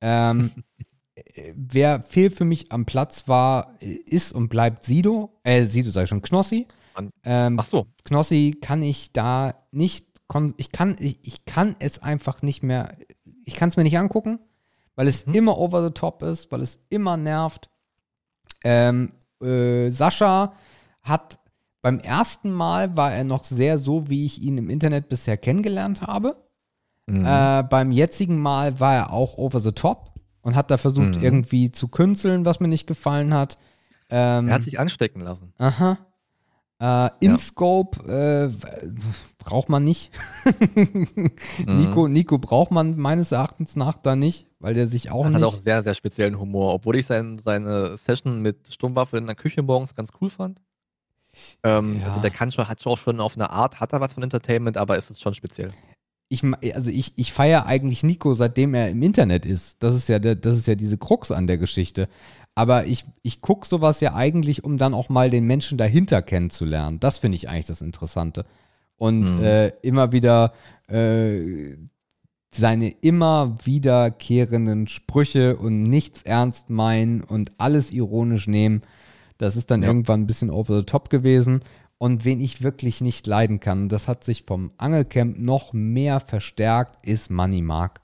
Ähm, 0.00 0.50
äh, 1.14 1.52
wer 1.54 2.02
fehl 2.02 2.30
für 2.30 2.44
mich 2.44 2.72
am 2.72 2.84
Platz 2.84 3.28
war, 3.28 3.74
ist 3.80 4.32
und 4.32 4.48
bleibt 4.48 4.84
Sido. 4.84 5.38
Äh, 5.44 5.64
Sido 5.64 5.90
sage 5.90 6.04
ich 6.04 6.08
schon, 6.10 6.22
Knossi. 6.22 6.66
Ähm, 7.22 7.56
Ach 7.60 7.64
so. 7.64 7.86
Knossi 8.04 8.56
kann 8.60 8.82
ich 8.82 9.12
da 9.12 9.54
nicht, 9.70 10.06
ich 10.56 10.72
kann, 10.72 10.96
ich, 10.98 11.20
ich 11.22 11.44
kann 11.44 11.76
es 11.78 12.00
einfach 12.00 12.42
nicht 12.42 12.64
mehr, 12.64 12.96
ich 13.44 13.54
kann 13.54 13.68
es 13.68 13.76
mir 13.76 13.84
nicht 13.84 13.98
angucken, 13.98 14.40
weil 14.96 15.06
es 15.06 15.24
Mhm. 15.26 15.34
immer 15.34 15.58
over 15.58 15.84
the 15.86 15.92
top 15.94 16.22
ist, 16.24 16.50
weil 16.50 16.60
es 16.60 16.80
immer 16.90 17.16
nervt. 17.16 17.70
Ähm, 18.64 19.12
äh, 19.40 19.90
Sascha 19.90 20.54
hat 21.02 21.38
beim 21.82 21.98
ersten 22.00 22.50
Mal 22.52 22.96
war 22.96 23.12
er 23.12 23.24
noch 23.24 23.44
sehr 23.44 23.78
so, 23.78 24.08
wie 24.08 24.24
ich 24.26 24.42
ihn 24.42 24.58
im 24.58 24.68
Internet 24.70 25.08
bisher 25.08 25.36
kennengelernt 25.36 26.02
habe. 26.02 26.36
Mhm. 27.06 27.24
Äh, 27.24 27.62
beim 27.64 27.92
jetzigen 27.92 28.38
Mal 28.38 28.80
war 28.80 28.94
er 28.94 29.12
auch 29.12 29.38
over 29.38 29.60
the 29.60 29.72
top 29.72 30.12
und 30.42 30.56
hat 30.56 30.70
da 30.70 30.76
versucht, 30.76 31.16
Mhm. 31.16 31.22
irgendwie 31.22 31.70
zu 31.70 31.88
künzeln, 31.88 32.44
was 32.44 32.60
mir 32.60 32.68
nicht 32.68 32.86
gefallen 32.86 33.32
hat. 33.32 33.58
Ähm, 34.10 34.48
er 34.48 34.54
hat 34.54 34.62
sich 34.62 34.78
anstecken 34.80 35.20
lassen. 35.20 35.52
Aha. 35.58 35.98
Äh, 36.80 37.10
InScope 37.20 37.98
äh, 38.06 38.52
w- 38.52 38.92
braucht 39.38 39.68
man 39.68 39.82
nicht. 39.84 40.10
Mhm. 40.76 41.30
Nico, 41.66 42.08
Nico 42.08 42.38
braucht 42.38 42.70
man 42.70 42.96
meines 42.96 43.32
Erachtens 43.32 43.74
nach 43.76 43.96
da 43.96 44.14
nicht, 44.16 44.46
weil 44.60 44.74
der 44.74 44.86
sich 44.86 45.10
auch 45.10 45.24
Er 45.24 45.30
nicht. 45.30 45.38
hat 45.42 45.44
auch 45.48 45.54
sehr, 45.56 45.82
sehr 45.82 45.94
speziellen 45.94 46.38
Humor, 46.38 46.74
obwohl 46.74 46.96
ich 46.96 47.06
sein, 47.06 47.38
seine 47.38 47.96
Session 47.96 48.40
mit 48.42 48.72
Sturmwaffe 48.72 49.18
in 49.18 49.26
der 49.26 49.34
Küche 49.34 49.62
morgens 49.62 49.94
ganz 49.94 50.10
cool 50.20 50.30
fand. 50.30 50.60
Ähm, 51.62 52.00
Ja. 52.00 52.06
Also 52.06 52.20
der 52.20 52.30
kann 52.30 52.50
schon, 52.52 52.68
hat 52.68 52.82
schon 52.82 52.92
auch 52.92 52.98
schon 52.98 53.20
auf 53.20 53.36
eine 53.36 53.50
Art, 53.50 53.80
hat 53.80 53.92
er 53.92 54.00
was 54.00 54.14
von 54.14 54.22
Entertainment, 54.22 54.76
aber 54.76 54.96
es 54.96 55.10
ist 55.10 55.20
schon 55.22 55.34
speziell. 55.34 55.70
ich, 56.30 56.42
also 56.74 56.90
ich, 56.90 57.12
ich 57.16 57.32
feiere 57.32 57.64
eigentlich 57.66 58.02
Nico, 58.02 58.34
seitdem 58.34 58.74
er 58.74 58.90
im 58.90 59.02
Internet 59.02 59.46
ist. 59.46 59.82
Das 59.82 59.94
ist 59.94 60.08
ja, 60.08 60.18
der, 60.18 60.34
das 60.34 60.56
ist 60.58 60.66
ja 60.68 60.74
diese 60.74 60.98
Krux 60.98 61.30
an 61.30 61.46
der 61.46 61.56
Geschichte. 61.56 62.08
Aber 62.54 62.84
ich, 62.86 63.04
ich 63.22 63.40
gucke 63.40 63.66
sowas 63.66 64.00
ja 64.00 64.14
eigentlich, 64.14 64.62
um 64.64 64.76
dann 64.78 64.92
auch 64.92 65.08
mal 65.08 65.30
den 65.30 65.46
Menschen 65.46 65.78
dahinter 65.78 66.20
kennenzulernen. 66.22 67.00
Das 67.00 67.16
finde 67.16 67.36
ich 67.36 67.48
eigentlich 67.48 67.66
das 67.66 67.80
Interessante. 67.80 68.44
Und 68.96 69.30
Mhm. 69.32 69.42
äh, 69.42 69.68
immer 69.80 70.12
wieder 70.12 70.52
äh, 70.88 71.76
seine 72.50 72.90
immer 73.00 73.56
wiederkehrenden 73.64 74.88
Sprüche 74.88 75.56
und 75.56 75.82
nichts 75.82 76.22
ernst 76.22 76.68
meinen 76.70 77.22
und 77.22 77.52
alles 77.58 77.90
ironisch 77.92 78.46
nehmen. 78.48 78.82
Das 79.38 79.56
ist 79.56 79.70
dann 79.70 79.82
Ja. 79.82 79.88
irgendwann 79.88 80.22
ein 80.22 80.26
bisschen 80.26 80.50
over 80.50 80.78
the 80.78 80.84
top 80.84 81.10
gewesen. 81.10 81.60
Und 81.96 82.24
wen 82.24 82.40
ich 82.40 82.62
wirklich 82.62 83.00
nicht 83.00 83.26
leiden 83.26 83.58
kann, 83.58 83.88
das 83.88 84.06
hat 84.06 84.22
sich 84.22 84.44
vom 84.44 84.70
Angelcamp 84.76 85.36
noch 85.38 85.72
mehr 85.72 86.20
verstärkt, 86.20 87.04
ist 87.04 87.30
Money 87.30 87.62
Mark. 87.62 88.00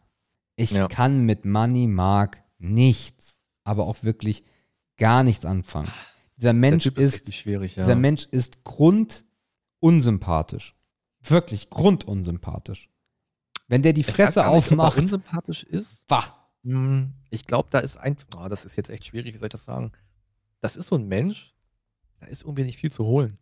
Ich 0.57 0.71
Ja. 0.73 0.89
kann 0.89 1.25
mit 1.27 1.45
Money 1.45 1.87
Mark 1.87 2.43
nichts, 2.59 3.39
aber 3.65 3.87
auch 3.87 4.03
wirklich 4.03 4.43
gar 4.97 5.23
nichts 5.23 5.45
anfangen. 5.45 5.93
Dieser 6.37 6.53
Mensch 6.53 6.85
der 6.85 6.97
ist, 6.99 7.33
schwierig, 7.35 7.77
ja. 7.77 7.85
dieser 7.85 7.95
Mensch 7.95 8.27
ist 8.33 8.65
grundunsympathisch. 9.81 10.75
Wirklich 11.23 11.71
grundunsympathisch. 11.71 12.89
Wenn 13.69 13.83
der 13.83 13.93
die 13.93 14.03
Fresse 14.03 14.41
gar 14.41 14.55
nicht, 14.55 14.67
ob 14.73 14.79
er 14.79 14.85
aufmacht, 14.85 14.99
unsympathisch 14.99 15.63
ist. 15.65 16.05
wah. 16.09 16.25
Hm, 16.65 17.13
Ich 17.31 17.47
glaube, 17.47 17.69
da 17.71 17.79
ist 17.79 17.97
ein, 17.97 18.17
oh, 18.37 18.49
das 18.49 18.65
ist 18.65 18.77
jetzt 18.77 18.91
echt 18.91 19.05
schwierig, 19.07 19.35
wie 19.35 19.39
soll 19.39 19.47
ich 19.47 19.53
das 19.53 19.65
sagen? 19.65 19.93
Das 20.65 20.77
ist 20.77 20.87
so 20.87 20.97
ein 20.97 21.07
Mensch, 21.07 21.55
da 22.21 22.27
ist 22.27 22.41
irgendwie 22.43 22.65
nicht 22.65 22.79
viel 22.79 22.91
zu 22.91 23.05
holen. 23.05 23.39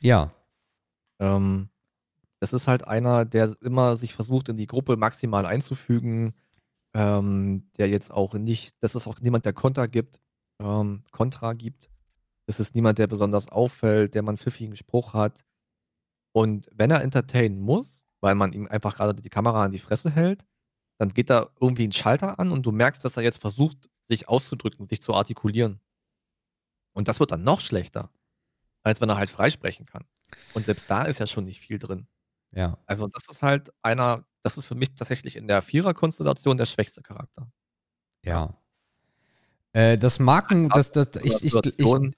Ja, 0.00 0.32
Ähm, 1.20 1.70
das 2.40 2.52
ist 2.54 2.68
halt 2.68 2.86
einer, 2.88 3.24
der 3.26 3.56
immer 3.62 3.96
sich 3.96 4.14
versucht, 4.14 4.48
in 4.48 4.56
die 4.56 4.66
Gruppe 4.68 4.96
maximal 4.96 5.46
einzufügen, 5.46 6.34
ähm, 6.94 7.70
der 7.78 7.88
jetzt 7.90 8.12
auch 8.12 8.34
nicht, 8.34 8.76
das 8.82 8.94
ist 8.94 9.06
auch 9.06 9.20
niemand, 9.20 9.44
der 9.46 9.52
Konter 9.52 9.88
gibt, 9.88 10.20
ähm, 10.60 11.04
Kontra 11.12 11.52
gibt. 11.54 11.90
Es 12.46 12.60
ist 12.60 12.74
niemand, 12.74 12.98
der 12.98 13.08
besonders 13.08 13.48
auffällt, 13.48 14.14
der 14.14 14.22
man 14.22 14.38
pfiffigen 14.38 14.76
Spruch 14.76 15.14
hat. 15.14 15.44
Und 16.32 16.68
wenn 16.72 16.90
er 16.90 17.02
entertainen 17.02 17.60
muss, 17.60 18.06
weil 18.20 18.34
man 18.34 18.52
ihm 18.54 18.66
einfach 18.68 18.96
gerade 18.96 19.20
die 19.20 19.30
Kamera 19.30 19.64
an 19.64 19.72
die 19.72 19.78
Fresse 19.78 20.10
hält, 20.10 20.46
dann 20.98 21.10
geht 21.10 21.30
da 21.30 21.50
irgendwie 21.60 21.86
ein 21.88 21.92
Schalter 21.92 22.38
an 22.40 22.52
und 22.52 22.64
du 22.64 22.72
merkst, 22.72 23.04
dass 23.04 23.16
er 23.18 23.24
jetzt 23.24 23.40
versucht, 23.40 23.90
sich 24.04 24.28
auszudrücken, 24.28 24.88
sich 24.88 25.02
zu 25.02 25.14
artikulieren. 25.14 25.80
Und 26.98 27.06
das 27.06 27.20
wird 27.20 27.30
dann 27.30 27.44
noch 27.44 27.60
schlechter, 27.60 28.10
als 28.82 29.00
wenn 29.00 29.08
er 29.08 29.16
halt 29.16 29.30
freisprechen 29.30 29.86
kann. 29.86 30.04
Und 30.52 30.64
selbst 30.64 30.90
da 30.90 31.04
ist 31.04 31.20
ja 31.20 31.28
schon 31.28 31.44
nicht 31.44 31.60
viel 31.60 31.78
drin. 31.78 32.08
ja. 32.50 32.76
Also 32.86 33.06
das 33.06 33.28
ist 33.28 33.40
halt 33.40 33.72
einer, 33.82 34.24
das 34.42 34.58
ist 34.58 34.64
für 34.64 34.74
mich 34.74 34.96
tatsächlich 34.96 35.36
in 35.36 35.46
der 35.46 35.62
Vierer-Konstellation 35.62 36.56
der 36.56 36.66
schwächste 36.66 37.00
Charakter. 37.00 37.46
Ja. 38.24 38.60
Äh, 39.74 39.96
das 39.96 40.18
Marken, 40.18 40.70
das, 40.70 40.90
das, 40.90 41.10
ich, 41.22 41.36
ich, 41.36 41.44
ich, 41.44 41.52
Situation, 41.52 42.16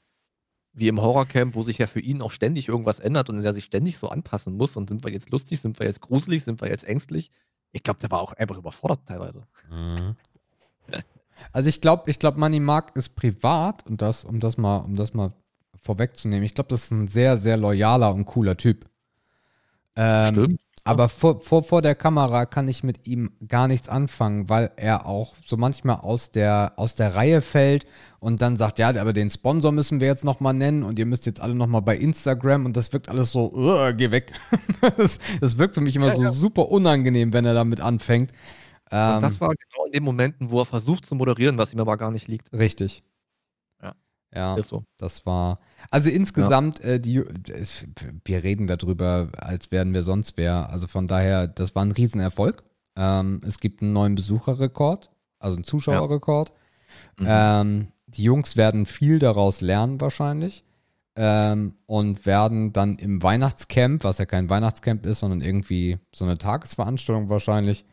wie 0.73 0.89
im 0.89 1.03
Horrorcamp, 1.03 1.57
wo 1.57 1.63
sich 1.63 1.77
ja 1.77 1.87
für 1.87 2.01
ihn 2.01 2.23
auch 2.23 2.33
ständig 2.33 2.69
irgendwas 2.69 3.01
ändert 3.01 3.29
und 3.29 3.43
der 3.43 3.53
sich 3.53 3.67
ständig 3.67 3.99
so 3.99 4.09
anpassen 4.09 4.57
muss. 4.57 4.77
Und 4.77 4.89
sind 4.89 5.05
wir 5.05 5.13
jetzt 5.13 5.29
lustig, 5.29 5.61
sind 5.61 5.79
wir 5.79 5.85
jetzt 5.85 6.01
gruselig, 6.01 6.43
sind 6.45 6.63
wir 6.63 6.71
jetzt 6.71 6.85
ängstlich? 6.85 7.31
Ich 7.73 7.83
glaube, 7.83 8.01
der 8.01 8.11
war 8.11 8.23
auch 8.23 8.33
einfach 8.33 8.57
überfordert 8.57 9.01
teilweise. 9.05 9.47
Mhm. 9.69 10.17
Also 11.53 11.69
ich 11.69 11.81
glaube, 11.81 12.11
ich 12.11 12.19
glaube, 12.19 12.39
Money 12.39 12.61
Mark 12.61 12.97
ist 12.97 13.17
privat 13.17 13.87
und 13.87 14.03
das, 14.03 14.25
um 14.25 14.41
das 14.41 14.57
mal, 14.57 14.79
um 14.79 14.97
das 14.97 15.15
mal 15.15 15.33
vorwegzunehmen. 15.83 16.45
Ich 16.45 16.55
glaube, 16.55 16.69
das 16.69 16.85
ist 16.85 16.91
ein 16.91 17.09
sehr, 17.09 17.37
sehr 17.37 17.57
loyaler 17.57 18.15
und 18.15 18.27
cooler 18.27 18.57
Typ. 18.57 18.87
Ähm, 19.97 20.27
Stimmt. 20.35 20.61
Aber 20.85 21.09
vor, 21.11 21.41
vor, 21.43 21.63
vor 21.63 21.83
der 21.83 21.95
Kamera 21.95 22.47
kann 22.47 22.67
ich 22.67 22.83
mit 22.83 23.07
ihm 23.07 23.33
gar 23.47 23.69
nichts 23.69 23.89
anfangen, 23.89 24.49
weil 24.49 24.73
er 24.77 25.07
auch 25.07 25.35
so 25.45 25.59
manchmal 25.59 25.97
aus 25.97 26.31
der, 26.31 26.73
aus 26.77 26.95
der 26.95 27.15
Reihe 27.15 27.43
fällt 27.43 27.87
und 28.19 28.41
dann 28.41 28.57
sagt, 28.57 28.79
ja, 28.79 28.89
aber 28.89 29.13
den 29.13 29.29
Sponsor 29.29 29.73
müssen 29.73 30.01
wir 30.01 30.07
jetzt 30.09 30.25
nochmal 30.25 30.55
nennen 30.55 30.83
und 30.83 30.99
ihr 30.99 31.05
müsst 31.05 31.27
jetzt 31.27 31.41
alle 31.41 31.55
nochmal 31.55 31.83
bei 31.83 31.97
Instagram 31.97 32.65
und 32.65 32.77
das 32.79 32.93
wirkt 32.95 33.11
alles 33.11 33.31
so, 33.31 33.53
uh, 33.53 33.93
geh 33.95 34.11
weg. 34.11 34.33
das, 34.97 35.19
das 35.41 35.59
wirkt 35.59 35.75
für 35.75 35.83
mich 35.83 35.97
immer 35.97 36.09
Ja, 36.09 36.15
so 36.15 36.23
ja. 36.23 36.33
super 36.33 36.71
unangenehm, 36.71 37.35
wenn 37.35 37.45
er 37.45 37.55
damit 37.55 37.81
anfängt. 37.83 38.33
Ähm, 38.91 39.15
Und 39.15 39.23
das 39.23 39.41
war 39.41 39.49
genau 39.55 39.87
in 39.87 39.93
den 39.93 40.03
Momenten, 40.03 40.51
wo 40.51 40.61
er 40.61 40.65
versucht 40.67 41.05
zu 41.07 41.15
moderieren, 41.15 41.59
was 41.59 41.73
ihm 41.73 41.81
aber 41.81 41.97
gar 41.97 42.11
nicht 42.11 42.29
liegt. 42.29 42.53
richtig. 42.53 43.03
Ja. 43.83 43.95
Ja. 44.35 44.57
Ist 44.57 44.69
so. 44.69 44.85
Das 44.99 45.27
war, 45.27 45.59
also 45.91 46.11
insgesamt, 46.11 46.81
äh, 46.81 47.01
die, 47.01 47.19
es- 47.53 47.87
wir 48.25 48.43
reden 48.43 48.67
darüber, 48.67 49.29
als 49.37 49.71
wären 49.71 49.95
wir 49.95 50.03
sonst 50.03 50.37
wer. 50.37 50.71
Also 50.71 50.87
von 50.87 51.07
daher, 51.07 51.47
das 51.49 51.75
war 51.75 51.85
ein 51.85 51.93
Riesenerfolg. 51.93 52.63
Ähm, 52.97 53.41
es 53.47 53.59
gibt 53.61 53.83
einen 53.83 53.93
neuen 53.93 54.15
Besucherrekord, 54.17 55.11
also 55.39 55.57
einen 55.57 55.65
Zuschauerrekord. 55.65 56.53
Mhm. 57.19 57.27
Ähm, 57.29 57.89
die 58.09 58.25
Jungs 58.25 58.57
werden 58.57 58.87
viel 58.87 59.21
daraus 59.21 59.61
lernen 59.61 60.01
wahrscheinlich 60.01 60.65
ähm, 61.15 61.75
und 61.87 62.27
werden 62.27 62.73
dann 62.73 62.97
im 62.97 63.23
Weihnachtscamp, 63.23 64.03
was 64.03 64.19
ja 64.19 64.27
kein 64.27 64.51
Weihnachtscamp 64.51 65.07
ist, 65.07 65.21
sondern 65.21 65.41
irgendwie 65.41 65.99
so 66.13 66.25
eine 66.25 66.37
Tagesveranstaltung 66.39 67.29
wahrscheinlich, 67.29 67.85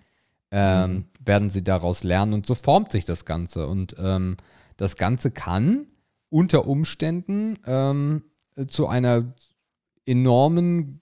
ähm, 0.52 0.91
Mhm. 0.94 1.06
werden 1.24 1.49
sie 1.49 1.64
daraus 1.64 2.03
lernen 2.03 2.34
und 2.34 2.45
so 2.45 2.56
formt 2.56 2.91
sich 2.91 3.06
das 3.06 3.26
Ganze. 3.26 3.68
Und 3.68 3.95
ähm, 3.99 4.38
das 4.78 4.95
Ganze 4.95 5.32
kann 5.32 5.88
unter 6.30 6.68
Umständen 6.68 7.57
ähm, 7.65 8.24
zu 8.68 8.88
einer 8.88 9.34
enormen 10.06 11.02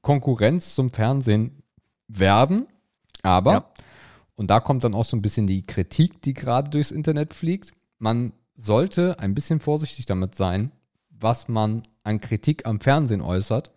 Konkurrenz 0.00 0.74
zum 0.74 0.90
Fernsehen 0.90 1.62
werden. 2.08 2.66
Aber, 3.22 3.52
Ja. 3.52 3.64
und 4.34 4.50
da 4.50 4.60
kommt 4.60 4.84
dann 4.84 4.94
auch 4.94 5.04
so 5.04 5.16
ein 5.16 5.22
bisschen 5.22 5.46
die 5.46 5.64
Kritik, 5.64 6.22
die 6.22 6.34
gerade 6.34 6.70
durchs 6.70 6.90
Internet 6.90 7.34
fliegt, 7.34 7.70
man 7.98 8.32
sollte 8.56 9.18
ein 9.20 9.34
bisschen 9.34 9.60
vorsichtig 9.60 10.06
damit 10.06 10.34
sein, 10.34 10.72
was 11.10 11.46
man 11.48 11.82
an 12.02 12.20
Kritik 12.20 12.66
am 12.66 12.80
Fernsehen 12.80 13.20
äußert, 13.20 13.72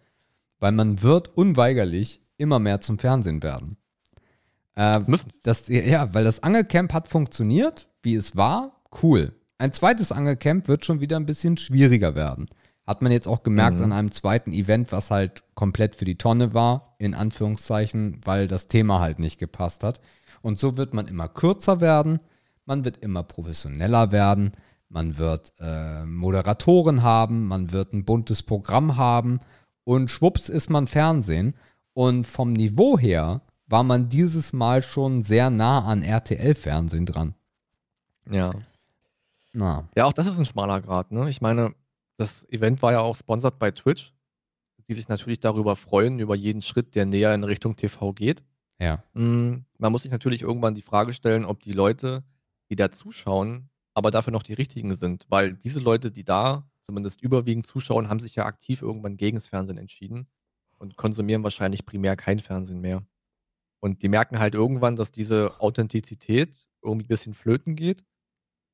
weil 0.60 0.72
man 0.72 1.02
wird 1.04 1.38
unweigerlich 1.38 2.22
immer 2.38 2.58
mehr 2.60 2.82
zum 2.82 2.98
Fernsehen 2.98 3.44
werden. 3.44 3.78
Äh, 4.76 5.00
Müssen. 5.00 5.32
das, 5.44 5.68
ja, 5.68 6.14
weil 6.14 6.24
das 6.24 6.44
Angelcamp 6.44 6.94
hat 6.94 7.08
funktioniert, 7.08 7.88
wie 8.04 8.16
es 8.16 8.36
war, 8.36 8.82
cool. 9.02 9.34
Ein 9.58 9.72
zweites 9.72 10.12
Angelcamp 10.12 10.68
wird 10.68 10.86
schon 10.86 11.00
wieder 11.00 11.16
ein 11.18 11.26
bisschen 11.26 11.58
schwieriger 11.58 12.16
werden. 12.16 12.48
Hat 12.86 13.02
man 13.02 13.12
jetzt 13.12 13.28
auch 13.28 13.42
gemerkt 13.42 13.78
Mhm. 13.78 13.86
an 13.86 13.92
einem 13.94 14.12
zweiten 14.12 14.52
Event, 14.52 14.92
was 14.92 15.10
halt 15.12 15.44
komplett 15.56 15.96
für 15.96 16.06
die 16.06 16.18
Tonne 16.18 16.54
war, 16.54 16.96
in 17.00 17.14
Anführungszeichen, 17.16 18.22
weil 18.26 18.48
das 18.48 18.68
Thema 18.68 19.00
halt 19.00 19.18
nicht 19.20 19.40
gepasst 19.40 19.84
hat. 19.84 20.00
Und 20.42 20.60
so 20.60 20.78
wird 20.78 20.94
man 20.94 21.08
immer 21.08 21.28
kürzer 21.28 21.82
werden, 21.82 22.20
man 22.66 22.86
wird 22.86 22.98
immer 22.98 23.24
professioneller 23.24 24.12
werden, 24.12 24.52
man 24.90 25.18
wird 25.18 25.54
äh, 25.60 26.06
Moderatoren 26.06 27.02
haben, 27.02 27.48
man 27.48 27.72
wird 27.72 27.94
ein 27.94 28.06
buntes 28.06 28.44
Programm 28.44 28.98
haben 28.98 29.40
und 29.84 30.12
schwupps 30.12 30.50
ist 30.50 30.70
man 30.70 30.86
Fernsehen. 30.88 31.56
Und 31.94 32.28
vom 32.28 32.52
Niveau 32.54 33.00
her 33.00 33.42
war 33.68 33.84
man 33.84 34.10
dieses 34.10 34.54
Mal 34.54 34.82
schon 34.84 35.24
sehr 35.24 35.50
nah 35.50 35.84
an 35.86 36.04
RTL-Fernsehen 36.04 37.06
dran. 37.06 37.36
Ja. 38.30 38.52
Na, 39.54 39.88
Ja, 39.96 40.06
auch 40.06 40.14
das 40.14 40.28
ist 40.28 40.38
ein 40.38 40.46
schmaler 40.46 40.82
Grad, 40.82 41.12
ne? 41.12 41.30
Ich 41.30 41.42
meine, 41.42 41.74
das 42.18 42.48
Event 42.50 42.82
war 42.82 42.92
ja 42.92 43.00
auch 43.00 43.16
sponsert 43.16 43.58
bei 43.60 43.72
Twitch, 43.72 44.14
die 44.88 44.94
sich 44.94 45.08
natürlich 45.08 45.40
darüber 45.40 45.76
freuen, 45.76 46.20
über 46.20 46.36
jeden 46.36 46.62
Schritt, 46.62 46.96
der 46.96 47.06
näher 47.06 47.34
in 47.34 47.44
Richtung 47.44 47.76
TV 47.76 48.14
geht. 48.14 48.44
ja. 48.80 49.04
Mm, 49.14 49.66
Man 49.78 49.92
muss 49.92 50.04
sich 50.04 50.12
natürlich 50.12 50.42
irgendwann 50.42 50.76
die 50.76 50.82
Frage 50.82 51.14
stellen, 51.14 51.46
ob 51.46 51.62
die 51.62 51.72
Leute, 51.72 52.24
die 52.70 52.76
da 52.76 52.92
zuschauen, 52.92 53.70
aber 53.94 54.12
dafür 54.12 54.32
noch 54.34 54.44
die 54.44 54.54
richtigen 54.54 54.96
sind. 54.96 55.26
Weil 55.30 55.54
diese 55.54 55.80
Leute, 55.80 56.12
die 56.12 56.24
da 56.24 56.70
zumindest 56.84 57.22
überwiegend 57.22 57.66
zuschauen, 57.66 58.10
haben 58.10 58.20
sich 58.20 58.36
ja 58.36 58.46
aktiv 58.46 58.82
irgendwann 58.82 59.18
gegen 59.18 59.38
das 59.38 59.48
Fernsehen 59.48 59.78
entschieden 59.78 60.28
und 60.78 60.98
konsumieren 60.98 61.44
wahrscheinlich 61.44 61.86
primär 61.86 62.16
kein 62.16 62.40
Fernsehen 62.40 62.82
mehr. 62.82 63.02
Und 63.86 64.02
die 64.02 64.10
merken 64.10 64.40
halt 64.40 64.56
irgendwann, 64.56 64.96
dass 64.96 65.12
diese 65.12 65.62
Authentizität 65.62 66.68
irgendwie 66.82 67.06
ein 67.06 67.08
bisschen 67.08 67.36
flöten 67.36 67.76
geht, 67.76 68.04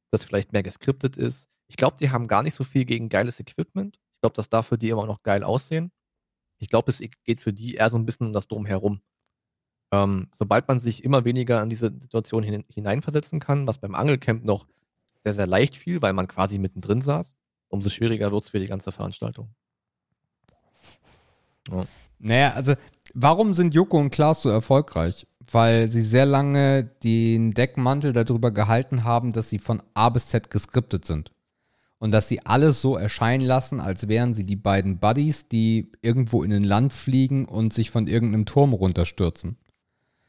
dass 0.09 0.23
vielleicht 0.23 0.53
mehr 0.53 0.63
geskriptet 0.63 1.17
ist. 1.17 1.49
Ich 1.67 1.75
glaube, 1.75 1.97
die 1.99 2.11
haben 2.11 2.27
gar 2.27 2.43
nicht 2.43 2.53
so 2.53 2.63
viel 2.63 2.85
gegen 2.85 3.09
geiles 3.09 3.37
Equipment. 3.41 3.97
Ich 3.97 4.21
glaube, 4.21 4.35
dass 4.35 4.47
dafür 4.47 4.77
die 4.77 4.87
immer 4.87 5.05
noch 5.05 5.21
geil 5.21 5.43
aussehen. 5.43 5.91
Ich 6.59 6.69
glaube, 6.69 6.91
es 6.91 7.01
geht 7.25 7.41
für 7.41 7.51
die 7.51 7.75
eher 7.75 7.89
so 7.89 7.97
ein 7.97 8.05
bisschen 8.05 8.27
um 8.27 8.31
das 8.31 8.47
Drumherum. 8.47 9.01
Ähm, 9.91 10.29
sobald 10.33 10.69
man 10.69 10.79
sich 10.79 11.03
immer 11.03 11.25
weniger 11.25 11.59
an 11.59 11.67
diese 11.67 11.87
Situation 11.87 12.41
hin, 12.41 12.63
hineinversetzen 12.69 13.41
kann, 13.41 13.67
was 13.67 13.79
beim 13.79 13.95
Angelcamp 13.95 14.45
noch 14.45 14.65
sehr, 15.25 15.33
sehr 15.33 15.45
leicht 15.45 15.75
fiel, 15.75 16.01
weil 16.01 16.13
man 16.13 16.29
quasi 16.29 16.57
mittendrin 16.57 17.01
saß, 17.01 17.35
umso 17.67 17.89
schwieriger 17.89 18.31
wird 18.31 18.43
es 18.43 18.49
für 18.51 18.61
die 18.61 18.67
ganze 18.67 18.93
Veranstaltung. 18.93 19.53
Naja, 22.19 22.53
also 22.53 22.73
warum 23.13 23.53
sind 23.53 23.73
Joko 23.73 23.99
und 23.99 24.11
Klaas 24.11 24.41
so 24.41 24.49
erfolgreich? 24.49 25.27
Weil 25.51 25.87
sie 25.89 26.01
sehr 26.01 26.25
lange 26.25 26.83
den 27.03 27.51
Deckmantel 27.51 28.13
darüber 28.13 28.51
gehalten 28.51 29.03
haben, 29.03 29.33
dass 29.33 29.49
sie 29.49 29.59
von 29.59 29.81
A 29.93 30.09
bis 30.09 30.27
Z 30.27 30.49
geskriptet 30.49 31.05
sind. 31.05 31.31
Und 31.97 32.11
dass 32.11 32.27
sie 32.27 32.45
alles 32.45 32.81
so 32.81 32.95
erscheinen 32.95 33.45
lassen, 33.45 33.79
als 33.79 34.07
wären 34.07 34.33
sie 34.33 34.43
die 34.43 34.55
beiden 34.55 34.97
Buddies, 34.99 35.47
die 35.47 35.91
irgendwo 36.01 36.43
in 36.43 36.51
ein 36.51 36.63
Land 36.63 36.93
fliegen 36.93 37.45
und 37.45 37.73
sich 37.73 37.91
von 37.91 38.07
irgendeinem 38.07 38.45
Turm 38.45 38.73
runterstürzen. 38.73 39.57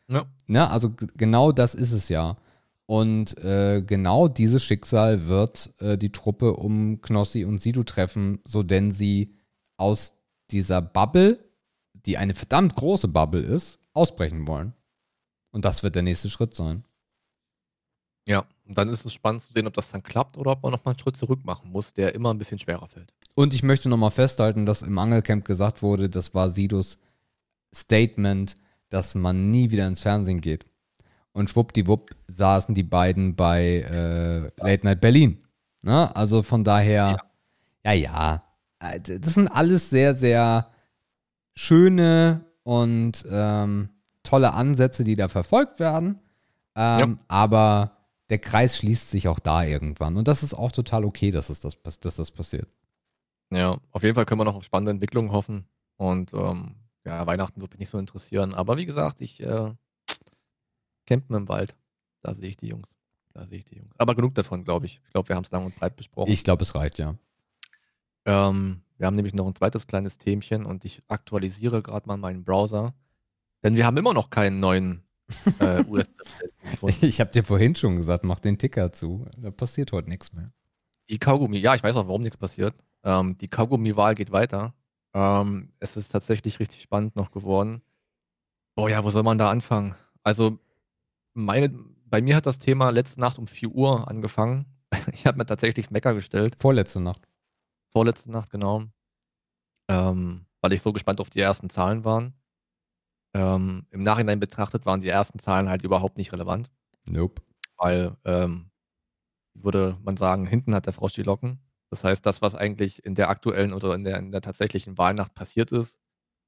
Ja. 0.08 0.26
Ne? 0.46 0.68
Also 0.68 0.92
genau 1.16 1.52
das 1.52 1.74
ist 1.74 1.92
es 1.92 2.08
ja. 2.08 2.36
Und 2.84 3.38
äh, 3.38 3.82
genau 3.86 4.28
dieses 4.28 4.62
Schicksal 4.62 5.26
wird 5.28 5.72
äh, 5.78 5.96
die 5.96 6.12
Truppe 6.12 6.54
um 6.54 7.00
Knossi 7.00 7.44
und 7.44 7.58
Sido 7.58 7.84
treffen, 7.84 8.40
so 8.44 8.62
denn 8.62 8.90
sie 8.90 9.34
aus 9.78 10.12
dieser 10.52 10.82
Bubble, 10.82 11.44
die 11.94 12.18
eine 12.18 12.34
verdammt 12.34 12.74
große 12.74 13.08
Bubble 13.08 13.40
ist, 13.40 13.78
ausbrechen 13.92 14.46
wollen. 14.46 14.74
Und 15.50 15.64
das 15.64 15.82
wird 15.82 15.94
der 15.94 16.02
nächste 16.02 16.30
Schritt 16.30 16.54
sein. 16.54 16.84
Ja, 18.26 18.44
und 18.66 18.78
dann 18.78 18.88
ist 18.88 19.04
es 19.04 19.12
spannend 19.12 19.42
zu 19.42 19.52
sehen, 19.52 19.66
ob 19.66 19.74
das 19.74 19.90
dann 19.90 20.02
klappt 20.02 20.36
oder 20.36 20.52
ob 20.52 20.62
man 20.62 20.72
nochmal 20.72 20.92
einen 20.92 21.00
Schritt 21.00 21.16
zurück 21.16 21.44
machen 21.44 21.70
muss, 21.70 21.92
der 21.92 22.14
immer 22.14 22.32
ein 22.32 22.38
bisschen 22.38 22.58
schwerer 22.58 22.86
fällt. 22.86 23.12
Und 23.34 23.54
ich 23.54 23.62
möchte 23.62 23.88
nochmal 23.88 24.10
festhalten, 24.10 24.66
dass 24.66 24.82
im 24.82 24.98
Angelcamp 24.98 25.44
gesagt 25.44 25.82
wurde, 25.82 26.08
das 26.08 26.34
war 26.34 26.50
Sidos 26.50 26.98
Statement, 27.74 28.56
dass 28.90 29.14
man 29.14 29.50
nie 29.50 29.70
wieder 29.70 29.86
ins 29.86 30.00
Fernsehen 30.00 30.40
geht. 30.40 30.66
Und 31.32 31.48
schwuppdiwupp 31.50 32.10
saßen 32.28 32.74
die 32.74 32.82
beiden 32.82 33.34
bei 33.34 33.80
äh, 33.80 34.50
Late 34.62 34.84
Night 34.84 35.00
Berlin. 35.00 35.38
Ne? 35.80 36.14
Also 36.14 36.42
von 36.42 36.62
daher, 36.62 37.18
ja, 37.84 37.92
ja. 37.92 38.34
Äh, 38.34 38.38
Das 39.04 39.34
sind 39.34 39.48
alles 39.48 39.90
sehr, 39.90 40.14
sehr 40.14 40.70
schöne 41.54 42.44
und 42.62 43.24
ähm, 43.30 43.90
tolle 44.22 44.54
Ansätze, 44.54 45.04
die 45.04 45.16
da 45.16 45.28
verfolgt 45.28 45.80
werden. 45.80 46.20
Ähm, 46.74 47.18
Aber 47.28 47.98
der 48.30 48.38
Kreis 48.38 48.78
schließt 48.78 49.10
sich 49.10 49.28
auch 49.28 49.38
da 49.38 49.62
irgendwann. 49.64 50.16
Und 50.16 50.26
das 50.26 50.42
ist 50.42 50.54
auch 50.54 50.72
total 50.72 51.04
okay, 51.04 51.30
dass, 51.30 51.50
es 51.50 51.60
das, 51.60 51.78
dass 52.00 52.16
das 52.16 52.30
passiert. 52.30 52.68
Ja, 53.50 53.78
auf 53.90 54.02
jeden 54.02 54.14
Fall 54.14 54.24
können 54.24 54.40
wir 54.40 54.44
noch 54.44 54.56
auf 54.56 54.64
spannende 54.64 54.90
Entwicklungen 54.90 55.32
hoffen. 55.32 55.66
Und 55.96 56.32
ähm, 56.32 56.76
ja, 57.04 57.26
Weihnachten 57.26 57.60
wird 57.60 57.72
mich 57.72 57.80
nicht 57.80 57.90
so 57.90 57.98
interessieren. 57.98 58.54
Aber 58.54 58.78
wie 58.78 58.86
gesagt, 58.86 59.20
ich 59.20 59.40
äh, 59.40 59.72
campen 61.06 61.36
im 61.36 61.48
Wald. 61.48 61.76
Da 62.22 62.34
sehe 62.34 62.48
ich 62.48 62.56
die 62.56 62.68
Jungs. 62.68 62.88
Da 63.34 63.46
sehe 63.46 63.58
ich 63.58 63.64
die 63.64 63.76
Jungs. 63.76 63.94
Aber 63.98 64.14
genug 64.14 64.34
davon, 64.34 64.64
glaube 64.64 64.86
ich. 64.86 65.00
Ich 65.04 65.12
glaube, 65.12 65.28
wir 65.28 65.36
haben 65.36 65.44
es 65.44 65.50
lang 65.50 65.66
und 65.66 65.76
breit 65.76 65.96
besprochen. 65.96 66.30
Ich 66.30 66.44
glaube, 66.44 66.62
es 66.62 66.74
reicht, 66.74 66.98
ja. 66.98 67.16
Ähm, 68.24 68.82
wir 68.98 69.06
haben 69.06 69.16
nämlich 69.16 69.34
noch 69.34 69.46
ein 69.46 69.54
zweites 69.54 69.86
kleines 69.86 70.18
Themchen 70.18 70.64
und 70.64 70.84
ich 70.84 71.02
aktualisiere 71.08 71.82
gerade 71.82 72.06
mal 72.06 72.16
meinen 72.16 72.44
Browser. 72.44 72.94
Denn 73.62 73.76
wir 73.76 73.86
haben 73.86 73.96
immer 73.96 74.14
noch 74.14 74.30
keinen 74.30 74.60
neuen 74.60 75.02
äh, 75.60 75.84
US-Präsidenten 75.88 76.70
gefunden. 76.70 77.06
Ich 77.06 77.20
habe 77.20 77.32
dir 77.32 77.44
vorhin 77.44 77.74
schon 77.74 77.96
gesagt, 77.96 78.24
mach 78.24 78.40
den 78.40 78.58
Ticker 78.58 78.92
zu. 78.92 79.26
Da 79.38 79.50
passiert 79.50 79.92
heute 79.92 80.08
nichts 80.08 80.32
mehr. 80.32 80.52
Die 81.08 81.18
Kaugummi, 81.18 81.58
ja, 81.58 81.74
ich 81.74 81.82
weiß 81.82 81.96
auch, 81.96 82.06
warum 82.06 82.22
nichts 82.22 82.36
passiert. 82.36 82.74
Ähm, 83.04 83.36
die 83.38 83.48
Kaugummi-Wahl 83.48 84.14
geht 84.14 84.30
weiter. 84.32 84.74
Ähm, 85.14 85.72
es 85.80 85.96
ist 85.96 86.08
tatsächlich 86.08 86.60
richtig 86.60 86.82
spannend 86.82 87.16
noch 87.16 87.32
geworden. 87.32 87.82
Boah, 88.74 88.88
ja, 88.88 89.04
wo 89.04 89.10
soll 89.10 89.22
man 89.22 89.38
da 89.38 89.50
anfangen? 89.50 89.94
Also, 90.22 90.58
meine, 91.34 91.70
bei 92.06 92.22
mir 92.22 92.36
hat 92.36 92.46
das 92.46 92.58
Thema 92.58 92.90
letzte 92.90 93.20
Nacht 93.20 93.38
um 93.38 93.46
4 93.46 93.70
Uhr 93.70 94.08
angefangen. 94.08 94.66
Ich 95.12 95.26
habe 95.26 95.38
mir 95.38 95.46
tatsächlich 95.46 95.90
Wecker 95.90 96.14
gestellt. 96.14 96.54
Vorletzte 96.58 97.00
Nacht. 97.00 97.26
Vorletzte 97.92 98.30
Nacht, 98.30 98.50
genau. 98.50 98.84
Ähm, 99.88 100.46
weil 100.60 100.72
ich 100.72 100.82
so 100.82 100.92
gespannt 100.92 101.20
auf 101.20 101.30
die 101.30 101.40
ersten 101.40 101.68
Zahlen 101.68 102.04
waren. 102.04 102.34
Ähm, 103.34 103.86
Im 103.90 104.02
Nachhinein 104.02 104.40
betrachtet 104.40 104.86
waren 104.86 105.00
die 105.00 105.08
ersten 105.08 105.38
Zahlen 105.38 105.68
halt 105.68 105.82
überhaupt 105.82 106.18
nicht 106.18 106.32
relevant, 106.32 106.70
Nope. 107.08 107.42
weil, 107.78 108.16
ähm, 108.24 108.70
würde 109.54 109.98
man 110.02 110.16
sagen, 110.16 110.46
hinten 110.46 110.74
hat 110.74 110.86
der 110.86 110.92
Frosch 110.92 111.14
die 111.14 111.22
Locken. 111.22 111.60
Das 111.90 112.04
heißt, 112.04 112.24
das, 112.24 112.42
was 112.42 112.54
eigentlich 112.54 113.04
in 113.04 113.14
der 113.14 113.28
aktuellen 113.30 113.72
oder 113.72 113.94
in 113.94 114.04
der, 114.04 114.18
in 114.18 114.32
der 114.32 114.40
tatsächlichen 114.40 114.96
Wahlnacht 114.98 115.34
passiert 115.34 115.72
ist, 115.72 115.98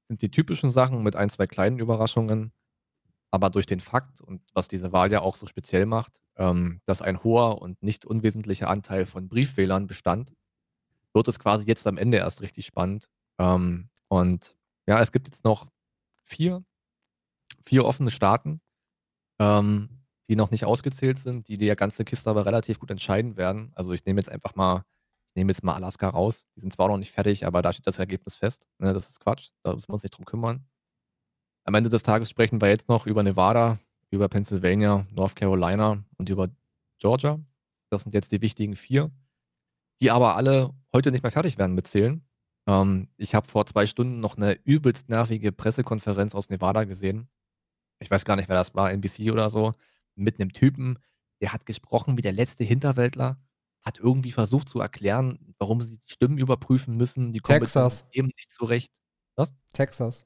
sind 0.07 0.21
die 0.21 0.31
typischen 0.31 0.69
Sachen 0.69 1.03
mit 1.03 1.15
ein, 1.15 1.29
zwei 1.29 1.47
kleinen 1.47 1.79
Überraschungen. 1.79 2.51
Aber 3.31 3.49
durch 3.49 3.65
den 3.65 3.79
Fakt 3.79 4.21
und 4.21 4.41
was 4.53 4.67
diese 4.67 4.93
Wahl 4.93 5.11
ja 5.11 5.21
auch 5.21 5.35
so 5.35 5.45
speziell 5.45 5.85
macht, 5.85 6.21
ähm, 6.37 6.81
dass 6.85 7.01
ein 7.01 7.23
hoher 7.23 7.61
und 7.61 7.81
nicht 7.83 8.05
unwesentlicher 8.05 8.69
Anteil 8.69 9.05
von 9.05 9.27
Briefwählern 9.27 9.87
bestand, 9.87 10.33
wird 11.15 11.27
es 11.27 11.39
quasi 11.39 11.65
jetzt 11.65 11.87
am 11.87 11.97
Ende 11.97 12.17
erst 12.17 12.41
richtig 12.41 12.65
spannend. 12.65 13.09
Ähm, 13.39 13.89
und 14.09 14.55
ja, 14.87 15.01
es 15.01 15.11
gibt 15.11 15.27
jetzt 15.27 15.43
noch 15.43 15.67
vier, 16.21 16.63
vier 17.65 17.85
offene 17.85 18.11
Staaten, 18.11 18.61
ähm, 19.39 19.89
die 20.27 20.35
noch 20.35 20.51
nicht 20.51 20.65
ausgezählt 20.65 21.19
sind, 21.19 21.47
die 21.47 21.57
die 21.57 21.67
ganze 21.67 22.03
Kiste 22.03 22.29
aber 22.29 22.45
relativ 22.45 22.79
gut 22.79 22.91
entscheiden 22.91 23.37
werden. 23.37 23.71
Also 23.75 23.93
ich 23.93 24.05
nehme 24.05 24.19
jetzt 24.19 24.29
einfach 24.29 24.55
mal, 24.55 24.83
ich 25.29 25.35
nehme 25.35 25.51
jetzt 25.51 25.63
mal 25.63 25.73
Alaska 25.73 26.09
raus. 26.09 26.45
Die 26.55 26.59
sind 26.59 26.73
zwar 26.73 26.89
noch 26.89 26.97
nicht 26.97 27.11
fertig, 27.11 27.45
aber 27.45 27.61
da 27.61 27.71
steht 27.71 27.87
das 27.87 27.99
Ergebnis 27.99 28.35
fest. 28.35 28.65
Ne, 28.79 28.93
das 28.93 29.09
ist 29.09 29.19
Quatsch, 29.19 29.49
da 29.63 29.73
müssen 29.73 29.89
wir 29.89 29.93
uns 29.93 30.03
nicht 30.03 30.15
drum 30.15 30.25
kümmern. 30.25 30.65
Am 31.63 31.73
Ende 31.73 31.89
des 31.89 32.03
Tages 32.03 32.29
sprechen 32.29 32.61
wir 32.61 32.69
jetzt 32.69 32.89
noch 32.89 33.07
über 33.07 33.23
Nevada, 33.23 33.79
über 34.11 34.27
Pennsylvania, 34.27 35.05
North 35.11 35.35
Carolina 35.35 36.03
und 36.17 36.29
über 36.29 36.49
Georgia. 36.99 37.39
Das 37.89 38.03
sind 38.03 38.13
jetzt 38.13 38.31
die 38.31 38.41
wichtigen 38.41 38.75
vier, 38.75 39.11
die 39.99 40.11
aber 40.11 40.35
alle 40.35 40.73
heute 40.93 41.11
nicht 41.11 41.23
mehr 41.23 41.31
fertig 41.31 41.57
werden 41.57 41.75
mit 41.75 41.87
Zählen. 41.87 42.25
Ähm, 42.67 43.09
ich 43.17 43.35
habe 43.35 43.47
vor 43.47 43.65
zwei 43.65 43.85
Stunden 43.85 44.19
noch 44.19 44.37
eine 44.37 44.53
übelst 44.63 45.09
nervige 45.09 45.51
Pressekonferenz 45.51 46.35
aus 46.35 46.49
Nevada 46.49 46.83
gesehen. 46.83 47.29
Ich 47.99 48.11
weiß 48.11 48.25
gar 48.25 48.35
nicht, 48.35 48.49
wer 48.49 48.57
das 48.57 48.75
war, 48.75 48.91
NBC 48.91 49.31
oder 49.31 49.49
so 49.49 49.73
mit 50.15 50.39
einem 50.39 50.51
Typen, 50.51 50.99
der 51.41 51.53
hat 51.53 51.65
gesprochen 51.65 52.17
wie 52.17 52.21
der 52.21 52.31
letzte 52.31 52.63
Hinterwäldler, 52.63 53.37
hat 53.81 53.99
irgendwie 53.99 54.31
versucht 54.31 54.69
zu 54.69 54.79
erklären, 54.79 55.53
warum 55.59 55.81
sie 55.81 55.97
die 55.99 56.11
Stimmen 56.11 56.37
überprüfen 56.37 56.97
müssen. 56.97 57.31
Die 57.31 57.39
kommen 57.39 57.59
Texas. 57.59 58.09
dem 58.15 58.27
nicht 58.27 58.51
zurecht. 58.51 58.93
Texas. 59.73 60.25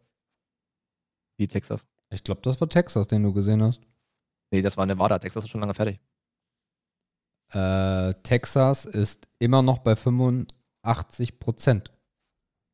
Wie 1.38 1.48
Texas? 1.48 1.88
Ich 2.10 2.24
glaube, 2.24 2.42
das 2.42 2.62
war 2.62 2.70
Texas, 2.70 3.08
den 3.08 3.24
du 3.24 3.34
gesehen 3.34 3.64
hast. 3.64 3.82
Nee, 4.52 4.62
das 4.62 4.78
war 4.78 4.86
Nevada. 4.86 5.20
Texas 5.20 5.44
ist 5.46 5.50
schon 5.50 5.62
lange 5.62 5.74
fertig. 5.74 6.00
Äh, 7.52 8.14
Texas 8.24 8.86
ist 8.86 9.28
immer 9.40 9.62
noch 9.62 9.80
bei 9.80 9.96
85 9.96 11.40
Prozent. 11.40 11.92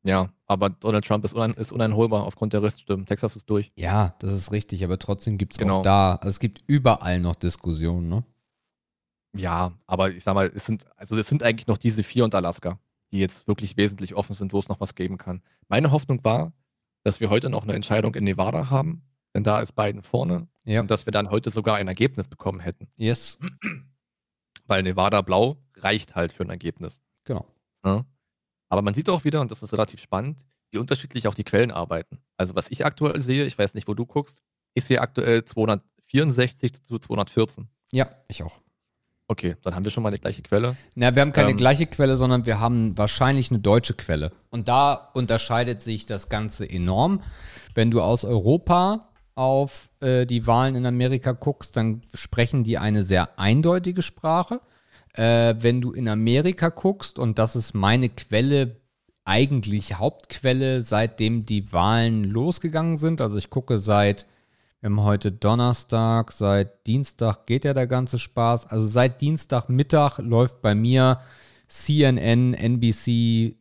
Ja, 0.04 0.32
aber 0.46 0.70
Donald 0.70 1.04
Trump 1.04 1.24
ist, 1.24 1.32
unein, 1.32 1.50
ist 1.52 1.72
uneinholbar 1.72 2.24
aufgrund 2.24 2.52
der 2.52 2.62
Reststimmen. 2.62 3.06
Texas 3.06 3.34
ist 3.36 3.50
durch. 3.50 3.72
Ja, 3.74 4.14
das 4.20 4.32
ist 4.32 4.52
richtig, 4.52 4.84
aber 4.84 4.98
trotzdem 4.98 5.36
gibt 5.38 5.54
es 5.54 5.58
Genau. 5.58 5.80
auch 5.80 5.82
da, 5.82 6.14
also 6.16 6.28
es 6.28 6.38
gibt 6.38 6.62
überall 6.66 7.18
noch 7.18 7.34
Diskussionen, 7.34 8.08
ne? 8.08 8.24
Ja, 9.36 9.72
aber 9.86 10.10
ich 10.12 10.22
sag 10.24 10.34
mal, 10.34 10.50
es 10.54 10.64
sind, 10.64 10.86
also 10.96 11.16
es 11.16 11.26
sind 11.26 11.42
eigentlich 11.42 11.66
noch 11.66 11.76
diese 11.78 12.02
vier 12.02 12.24
und 12.24 12.34
Alaska, 12.34 12.78
die 13.10 13.18
jetzt 13.18 13.48
wirklich 13.48 13.76
wesentlich 13.76 14.14
offen 14.14 14.34
sind, 14.34 14.52
wo 14.52 14.58
es 14.60 14.68
noch 14.68 14.80
was 14.80 14.94
geben 14.94 15.18
kann. 15.18 15.42
Meine 15.68 15.90
Hoffnung 15.90 16.24
war, 16.24 16.52
dass 17.02 17.20
wir 17.20 17.28
heute 17.28 17.50
noch 17.50 17.64
eine 17.64 17.74
Entscheidung 17.74 18.14
in 18.14 18.24
Nevada 18.24 18.70
haben, 18.70 19.02
denn 19.34 19.42
da 19.42 19.60
ist 19.60 19.72
Biden 19.72 20.02
vorne 20.02 20.46
Ja. 20.64 20.80
und 20.80 20.90
dass 20.90 21.04
wir 21.06 21.10
dann 21.10 21.30
heute 21.30 21.50
sogar 21.50 21.76
ein 21.76 21.88
Ergebnis 21.88 22.28
bekommen 22.28 22.60
hätten. 22.60 22.88
Yes, 22.96 23.38
Weil 24.66 24.82
Nevada 24.82 25.22
blau 25.22 25.56
reicht 25.76 26.14
halt 26.14 26.32
für 26.32 26.42
ein 26.44 26.50
Ergebnis. 26.50 27.02
genau. 27.24 27.46
Ne? 27.84 28.04
Aber 28.68 28.82
man 28.82 28.94
sieht 28.94 29.08
auch 29.08 29.22
wieder, 29.24 29.40
und 29.40 29.50
das 29.52 29.62
ist 29.62 29.72
relativ 29.72 30.00
spannend, 30.00 30.44
wie 30.72 30.78
unterschiedlich 30.78 31.28
auch 31.28 31.34
die 31.34 31.44
Quellen 31.44 31.70
arbeiten. 31.70 32.18
Also 32.36 32.56
was 32.56 32.68
ich 32.68 32.84
aktuell 32.84 33.20
sehe, 33.22 33.44
ich 33.44 33.56
weiß 33.56 33.74
nicht, 33.74 33.86
wo 33.86 33.94
du 33.94 34.04
guckst, 34.06 34.42
ich 34.74 34.84
sehe 34.84 35.00
aktuell 35.00 35.44
264 35.44 36.82
zu 36.82 36.98
214. 36.98 37.68
Ja, 37.92 38.10
ich 38.28 38.42
auch. 38.42 38.60
Okay, 39.28 39.56
dann 39.62 39.74
haben 39.74 39.84
wir 39.84 39.90
schon 39.90 40.02
mal 40.02 40.10
die 40.10 40.20
gleiche 40.20 40.42
Quelle. 40.42 40.76
Na, 40.94 41.14
wir 41.14 41.22
haben 41.22 41.32
keine 41.32 41.50
Ähm, 41.50 41.56
gleiche 41.56 41.86
Quelle, 41.86 42.16
sondern 42.16 42.46
wir 42.46 42.60
haben 42.60 42.96
wahrscheinlich 42.96 43.50
eine 43.50 43.60
deutsche 43.60 43.94
Quelle. 43.94 44.32
Und 44.50 44.68
da 44.68 44.94
unterscheidet 45.14 45.82
sich 45.82 46.06
das 46.06 46.28
Ganze 46.28 46.68
enorm. 46.68 47.22
Wenn 47.74 47.90
du 47.90 48.02
aus 48.02 48.24
Europa 48.24 49.02
auf 49.36 49.90
äh, 50.00 50.26
die 50.26 50.46
Wahlen 50.46 50.74
in 50.74 50.86
Amerika 50.86 51.32
guckst, 51.32 51.76
dann 51.76 52.02
sprechen 52.14 52.64
die 52.64 52.78
eine 52.78 53.04
sehr 53.04 53.38
eindeutige 53.38 54.02
Sprache. 54.02 54.60
Äh, 55.12 55.54
wenn 55.60 55.80
du 55.80 55.92
in 55.92 56.08
Amerika 56.08 56.70
guckst, 56.70 57.18
und 57.18 57.38
das 57.38 57.54
ist 57.54 57.74
meine 57.74 58.08
Quelle, 58.08 58.76
eigentlich 59.24 59.98
Hauptquelle, 59.98 60.82
seitdem 60.82 61.46
die 61.46 61.72
Wahlen 61.72 62.24
losgegangen 62.24 62.96
sind, 62.96 63.20
also 63.20 63.36
ich 63.36 63.50
gucke 63.50 63.78
seit 63.78 64.26
heute 64.84 65.32
Donnerstag, 65.32 66.30
seit 66.30 66.86
Dienstag 66.86 67.46
geht 67.46 67.64
ja 67.64 67.74
der 67.74 67.88
ganze 67.88 68.18
Spaß. 68.18 68.66
Also 68.66 68.86
seit 68.86 69.20
Dienstagmittag 69.20 70.18
läuft 70.18 70.62
bei 70.62 70.76
mir 70.76 71.20
CNN, 71.66 72.54
NBC, 72.54 73.56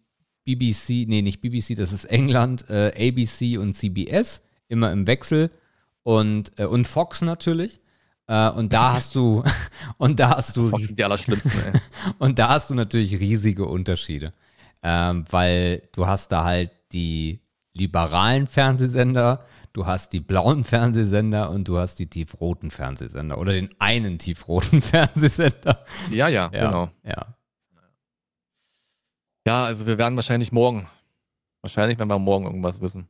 BBC, 0.46 1.08
nee, 1.08 1.24
nicht 1.24 1.42
BBC, 1.42 1.76
das 1.76 1.92
ist 1.92 2.06
England, 2.06 2.70
äh, 2.70 2.92
ABC 2.96 3.58
und 3.58 3.74
CBS, 3.74 4.42
immer 4.68 4.92
im 4.92 5.08
Wechsel. 5.08 5.50
Und, 6.06 6.52
äh, 6.60 6.66
und 6.66 6.86
Fox 6.86 7.24
natürlich. 7.24 7.82
Äh, 8.28 8.50
und 8.52 8.72
da 8.74 8.92
hast 8.92 9.16
du, 9.16 9.44
und 9.98 10.20
da 10.20 10.38
hast 10.38 10.56
du, 10.56 10.70
Fox 10.70 10.86
sind 10.86 11.00
die 11.00 11.04
allerschlimmsten, 11.04 11.52
ey. 11.52 11.80
und 12.20 12.38
da 12.38 12.50
hast 12.50 12.70
du 12.70 12.76
natürlich 12.76 13.20
riesige 13.20 13.66
Unterschiede. 13.66 14.32
Ähm, 14.84 15.26
weil 15.32 15.90
du 15.94 16.06
hast 16.06 16.32
da 16.32 16.44
halt 16.44 16.70
die 16.92 17.42
liberalen 17.74 18.46
Fernsehsender, 18.46 19.46
du 19.74 19.88
hast 19.88 20.14
die 20.14 20.20
blauen 20.20 20.64
Fernsehsender 20.64 21.50
und 21.50 21.68
du 21.68 21.80
hast 21.80 21.98
die 21.98 22.08
tiefroten 22.08 22.70
Fernsehsender 22.70 23.40
oder 23.40 23.54
den 23.54 23.74
einen 23.80 24.20
tiefroten 24.20 24.82
Fernsehsender. 24.84 25.84
Ja, 26.12 26.28
ja, 26.28 26.52
Ja, 26.54 26.68
genau. 26.68 26.90
Ja. 27.04 27.36
Ja, 29.48 29.66
also 29.66 29.88
wir 29.88 29.98
werden 29.98 30.16
wahrscheinlich 30.16 30.52
morgen, 30.52 30.88
wahrscheinlich 31.62 31.98
werden 31.98 32.10
wir 32.10 32.20
morgen 32.20 32.46
irgendwas 32.46 32.80
wissen. 32.80 33.08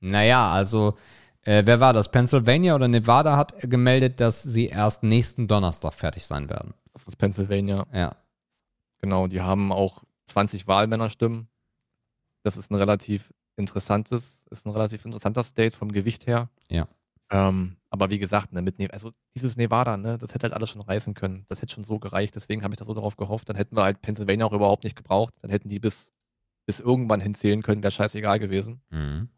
Naja, 0.00 0.50
also, 0.50 0.96
äh, 1.42 1.62
wer 1.64 1.80
war 1.80 1.92
das? 1.92 2.10
Pennsylvania 2.10 2.74
oder 2.74 2.88
Nevada 2.88 3.36
hat 3.36 3.54
gemeldet, 3.60 4.20
dass 4.20 4.42
sie 4.42 4.66
erst 4.66 5.02
nächsten 5.02 5.48
Donnerstag 5.48 5.94
fertig 5.94 6.26
sein 6.26 6.50
werden. 6.50 6.74
Das 6.92 7.06
ist 7.06 7.16
Pennsylvania. 7.16 7.86
Ja. 7.92 8.16
Genau, 9.00 9.26
die 9.28 9.40
haben 9.40 9.72
auch 9.72 10.02
20 10.26 10.66
Wahlmännerstimmen. 10.66 11.48
Das 12.42 12.56
ist 12.56 12.70
ein 12.70 12.74
relativ 12.74 13.32
interessantes, 13.56 14.44
ist 14.50 14.66
ein 14.66 14.70
relativ 14.70 15.04
interessanter 15.04 15.42
State 15.42 15.76
vom 15.76 15.92
Gewicht 15.92 16.26
her. 16.26 16.48
Ja. 16.68 16.88
Ähm, 17.30 17.76
aber 17.90 18.10
wie 18.10 18.18
gesagt, 18.18 18.52
ne, 18.52 18.62
mit 18.62 18.78
ne 18.78 18.90
also 18.90 19.12
dieses 19.34 19.56
Nevada, 19.56 19.96
ne, 19.96 20.18
das 20.18 20.34
hätte 20.34 20.44
halt 20.44 20.54
alles 20.54 20.70
schon 20.70 20.80
reißen 20.80 21.14
können. 21.14 21.44
Das 21.48 21.60
hätte 21.62 21.74
schon 21.74 21.84
so 21.84 21.98
gereicht, 21.98 22.36
deswegen 22.36 22.62
habe 22.62 22.74
ich 22.74 22.78
da 22.78 22.84
so 22.84 22.94
darauf 22.94 23.16
gehofft. 23.16 23.48
Dann 23.48 23.56
hätten 23.56 23.76
wir 23.76 23.82
halt 23.82 24.00
Pennsylvania 24.00 24.46
auch 24.46 24.52
überhaupt 24.52 24.84
nicht 24.84 24.96
gebraucht. 24.96 25.34
Dann 25.42 25.50
hätten 25.50 25.68
die 25.68 25.78
bis, 25.78 26.12
bis 26.66 26.80
irgendwann 26.80 27.20
hinzählen 27.20 27.62
können, 27.62 27.82
wäre 27.82 27.90
scheißegal 27.90 28.38
gewesen. 28.38 28.80
Mhm. 28.90 29.28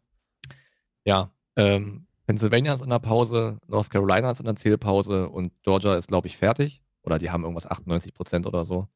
Ja, 1.05 1.31
ähm, 1.61 2.07
Pennsylvania 2.25 2.73
ist 2.73 2.81
in 2.81 2.89
der 2.89 2.99
Pause, 2.99 3.57
North 3.67 3.89
Carolina 3.89 4.31
ist 4.31 4.39
in 4.39 4.45
der 4.45 4.55
Zählpause 4.55 5.29
und 5.29 5.51
Georgia 5.63 5.95
ist, 5.95 6.07
glaube 6.07 6.27
ich, 6.27 6.37
fertig. 6.37 6.81
Oder 7.03 7.17
die 7.17 7.29
haben 7.31 7.43
irgendwas 7.43 7.67
98 7.69 8.13
Prozent 8.13 8.45
oder 8.47 8.63
so. 8.63 8.87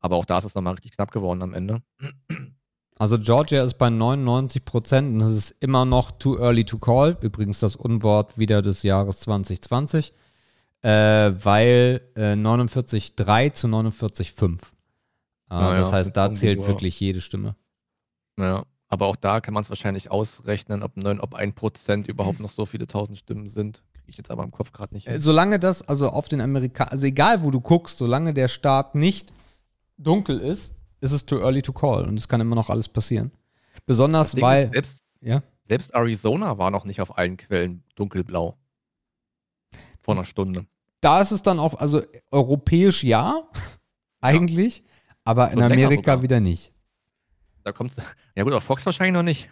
Aber 0.00 0.16
auch 0.16 0.24
da 0.24 0.38
ist 0.38 0.44
es 0.44 0.54
nochmal 0.54 0.74
richtig 0.74 0.92
knapp 0.92 1.12
geworden 1.12 1.42
am 1.42 1.54
Ende. 1.54 1.82
Also 2.96 3.18
Georgia 3.18 3.62
ist 3.64 3.74
bei 3.78 3.90
99 3.90 4.64
Prozent 4.64 5.14
und 5.14 5.20
es 5.28 5.36
ist 5.36 5.54
immer 5.60 5.84
noch 5.84 6.10
too 6.12 6.36
early 6.38 6.64
to 6.64 6.78
call. 6.78 7.16
Übrigens 7.20 7.60
das 7.60 7.76
Unwort 7.76 8.38
wieder 8.38 8.62
des 8.62 8.82
Jahres 8.82 9.20
2020, 9.20 10.12
äh, 10.82 10.88
weil 10.88 12.00
äh, 12.16 12.34
49,3 12.34 13.52
zu 13.52 13.66
49,5. 13.68 14.52
Äh, 14.52 14.56
Naja, 15.50 15.76
das 15.80 15.92
heißt, 15.92 16.16
da 16.16 16.32
zählt 16.32 16.66
wirklich 16.66 16.98
jede 17.00 17.20
Stimme. 17.20 17.56
Ja, 18.38 18.64
aber 18.94 19.06
auch 19.06 19.16
da 19.16 19.40
kann 19.40 19.52
man 19.52 19.62
es 19.62 19.68
wahrscheinlich 19.68 20.10
ausrechnen, 20.10 20.82
ob, 20.82 20.96
neun, 20.96 21.20
ob 21.20 21.34
ein 21.34 21.52
Prozent 21.52 22.06
überhaupt 22.06 22.40
noch 22.40 22.48
so 22.48 22.64
viele 22.64 22.86
tausend 22.86 23.18
Stimmen 23.18 23.48
sind. 23.48 23.82
Kriege 23.92 24.10
ich 24.10 24.16
jetzt 24.16 24.30
aber 24.30 24.44
im 24.44 24.52
Kopf 24.52 24.72
gerade 24.72 24.94
nicht. 24.94 25.08
Äh, 25.08 25.12
hin. 25.12 25.20
Solange 25.20 25.58
das, 25.58 25.82
also 25.82 26.08
auf 26.08 26.28
den 26.28 26.40
Amerika, 26.40 26.84
also 26.84 27.04
egal 27.04 27.42
wo 27.42 27.50
du 27.50 27.60
guckst, 27.60 27.98
solange 27.98 28.32
der 28.32 28.48
Staat 28.48 28.94
nicht 28.94 29.32
dunkel 29.98 30.38
ist, 30.38 30.74
ist 31.00 31.12
es 31.12 31.26
too 31.26 31.38
early 31.38 31.60
to 31.60 31.72
call 31.72 32.04
und 32.04 32.18
es 32.18 32.28
kann 32.28 32.40
immer 32.40 32.54
noch 32.54 32.70
alles 32.70 32.88
passieren. 32.88 33.32
Besonders 33.84 34.40
weil, 34.40 34.70
selbst, 34.72 35.04
ja, 35.20 35.42
selbst 35.68 35.94
Arizona 35.94 36.56
war 36.56 36.70
noch 36.70 36.84
nicht 36.84 37.00
auf 37.00 37.18
allen 37.18 37.36
Quellen 37.36 37.82
dunkelblau. 37.96 38.56
Vor 40.00 40.14
einer 40.14 40.24
Stunde. 40.24 40.66
da 41.00 41.20
ist 41.20 41.32
es 41.32 41.42
dann 41.42 41.58
auch, 41.58 41.74
also 41.74 42.00
europäisch 42.30 43.02
ja, 43.02 43.42
eigentlich, 44.20 44.84
aber 45.24 45.50
in 45.50 45.60
Amerika 45.60 46.12
sogar. 46.12 46.22
wieder 46.22 46.40
nicht. 46.40 46.73
Da 47.64 47.72
kommt's. 47.72 47.96
Ja 48.36 48.44
gut, 48.44 48.52
auf 48.52 48.62
Fox 48.62 48.84
wahrscheinlich 48.86 49.14
noch 49.14 49.22
nicht. 49.22 49.48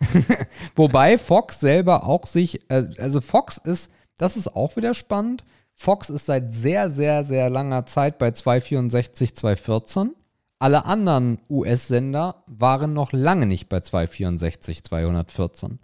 Wobei 0.76 1.18
Fox 1.18 1.60
selber 1.60 2.04
auch 2.04 2.26
sich, 2.26 2.70
äh, 2.70 2.84
also 2.98 3.20
Fox 3.20 3.58
ist, 3.58 3.90
das 4.16 4.36
ist 4.36 4.54
auch 4.54 4.76
wieder 4.76 4.94
spannend. 4.94 5.44
Fox 5.74 6.08
ist 6.08 6.26
seit 6.26 6.52
sehr, 6.54 6.88
sehr, 6.88 7.24
sehr 7.24 7.50
langer 7.50 7.84
Zeit 7.84 8.18
bei 8.18 8.30
264, 8.30 9.34
214. 9.36 10.14
Alle 10.58 10.86
anderen 10.86 11.38
US-Sender 11.50 12.42
waren 12.46 12.94
noch 12.94 13.12
lange 13.12 13.46
nicht 13.46 13.68
bei 13.68 13.80
264, 13.80 14.84
214. 14.84 15.80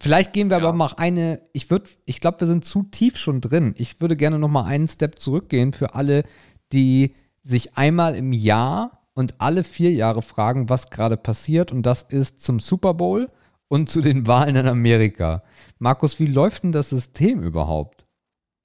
Vielleicht 0.00 0.32
gehen 0.32 0.50
wir 0.50 0.58
Ja. 0.58 0.64
aber 0.64 0.76
mal 0.76 0.92
eine, 0.96 1.40
ich 1.52 1.70
würde, 1.70 1.88
ich 2.04 2.20
glaube, 2.20 2.40
wir 2.40 2.46
sind 2.48 2.64
zu 2.64 2.82
tief 2.84 3.16
schon 3.16 3.40
drin. 3.40 3.74
Ich 3.76 4.00
würde 4.00 4.16
gerne 4.16 4.38
noch 4.38 4.48
mal 4.48 4.64
einen 4.64 4.88
Step 4.88 5.18
zurückgehen 5.20 5.72
für 5.72 5.94
alle, 5.94 6.24
die 6.72 7.14
sich 7.42 7.76
einmal 7.76 8.16
im 8.16 8.32
Jahr 8.32 9.01
und 9.14 9.40
alle 9.40 9.64
vier 9.64 9.92
Jahre 9.92 10.22
fragen, 10.22 10.68
was 10.68 10.90
gerade 10.90 11.16
passiert. 11.16 11.72
Und 11.72 11.82
das 11.82 12.02
ist 12.02 12.40
zum 12.40 12.60
Super 12.60 12.94
Bowl 12.94 13.30
und 13.68 13.88
zu 13.88 14.00
den 14.00 14.26
Wahlen 14.26 14.56
in 14.56 14.68
Amerika. 14.68 15.42
Markus, 15.78 16.18
wie 16.18 16.26
läuft 16.26 16.64
denn 16.64 16.72
das 16.72 16.90
System 16.90 17.42
überhaupt? 17.42 18.06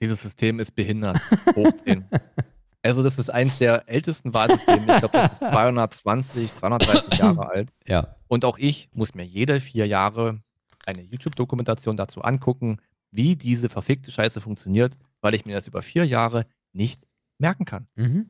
Dieses 0.02 0.22
System 0.22 0.60
ist 0.60 0.76
behindert. 0.76 1.19
Hoch 1.56 1.72
10. 1.84 2.06
Also, 2.84 3.03
das 3.03 3.18
ist 3.18 3.30
eins 3.30 3.57
der 3.57 3.90
ältesten 3.90 4.34
Wahlsysteme. 4.34 4.80
Ich 4.80 4.99
glaube, 4.99 5.10
das 5.11 5.34
ist 5.34 5.40
220, 5.40 6.56
230 6.56 7.14
Jahre 7.19 7.49
alt. 7.49 7.69
Ja. 7.86 8.15
Und 8.30 8.45
auch 8.45 8.57
ich 8.57 8.88
muss 8.94 9.14
mir 9.14 9.26
jede 9.26 9.60
vier 9.60 9.88
Jahre 9.88 10.40
eine 10.86 11.02
YouTube-Dokumentation 11.02 11.98
dazu 11.98 12.22
angucken, 12.22 12.78
wie 13.11 13.36
diese 13.36 13.68
verfickte 13.68 14.11
Scheiße 14.11 14.40
funktioniert, 14.40 14.94
weil 15.19 15.36
ich 15.36 15.45
mir 15.45 15.56
das 15.56 15.68
über 15.68 15.82
vier 15.82 16.06
Jahre 16.06 16.45
nicht 16.72 17.06
merken 17.40 17.65
kann. 17.65 17.88
Mhm. 17.95 18.30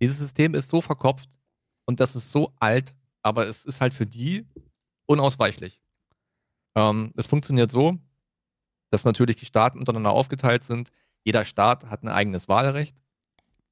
Dieses 0.00 0.18
System 0.18 0.54
ist 0.54 0.68
so 0.68 0.80
verkopft 0.80 1.38
und 1.86 2.00
das 2.00 2.16
ist 2.16 2.30
so 2.30 2.52
alt, 2.58 2.94
aber 3.22 3.48
es 3.48 3.64
ist 3.64 3.80
halt 3.80 3.94
für 3.94 4.06
die 4.06 4.46
unausweichlich. 5.06 5.80
Ähm, 6.74 7.12
es 7.16 7.26
funktioniert 7.26 7.70
so, 7.70 7.98
dass 8.90 9.04
natürlich 9.04 9.36
die 9.36 9.46
Staaten 9.46 9.78
untereinander 9.78 10.10
aufgeteilt 10.10 10.64
sind. 10.64 10.90
Jeder 11.24 11.44
Staat 11.44 11.86
hat 11.86 12.02
ein 12.02 12.08
eigenes 12.08 12.48
Wahlrecht 12.48 12.96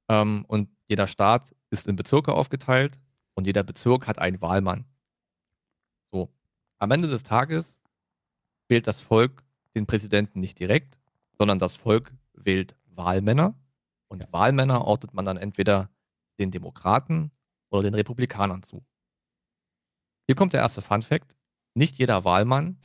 ähm, 0.09 0.45
und 0.47 0.69
jeder 0.87 1.07
Staat 1.07 1.55
ist 1.69 1.87
in 1.87 1.95
Bezirke 1.95 2.33
aufgeteilt 2.33 2.99
und 3.33 3.47
jeder 3.47 3.63
Bezirk 3.63 4.07
hat 4.07 4.19
einen 4.19 4.41
Wahlmann. 4.41 4.85
So. 6.11 6.29
Am 6.79 6.91
Ende 6.91 7.07
des 7.07 7.23
Tages 7.23 7.79
wählt 8.67 8.87
das 8.87 9.01
Volk 9.01 9.43
den 9.75 9.85
Präsidenten 9.85 10.39
nicht 10.39 10.59
direkt, 10.59 10.97
sondern 11.37 11.59
das 11.59 11.75
Volk 11.75 12.13
wählt 12.33 12.75
Wahlmänner 12.85 13.55
und 14.09 14.31
Wahlmänner 14.33 14.85
ordnet 14.85 15.13
man 15.13 15.25
dann 15.25 15.37
entweder 15.37 15.89
den 16.39 16.51
Demokraten 16.51 17.31
oder 17.71 17.83
den 17.83 17.95
Republikanern 17.95 18.61
zu. 18.61 18.83
Hier 20.27 20.35
kommt 20.35 20.53
der 20.53 20.61
erste 20.61 20.81
Fun 20.81 21.01
Fact. 21.01 21.35
Nicht 21.73 21.97
jeder 21.97 22.23
Wahlmann, 22.25 22.77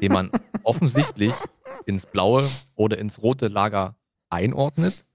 den 0.00 0.12
man 0.12 0.30
offensichtlich 0.62 1.34
ins 1.86 2.06
blaue 2.06 2.48
oder 2.74 2.98
ins 2.98 3.22
rote 3.22 3.48
Lager 3.48 3.96
einordnet, 4.28 5.06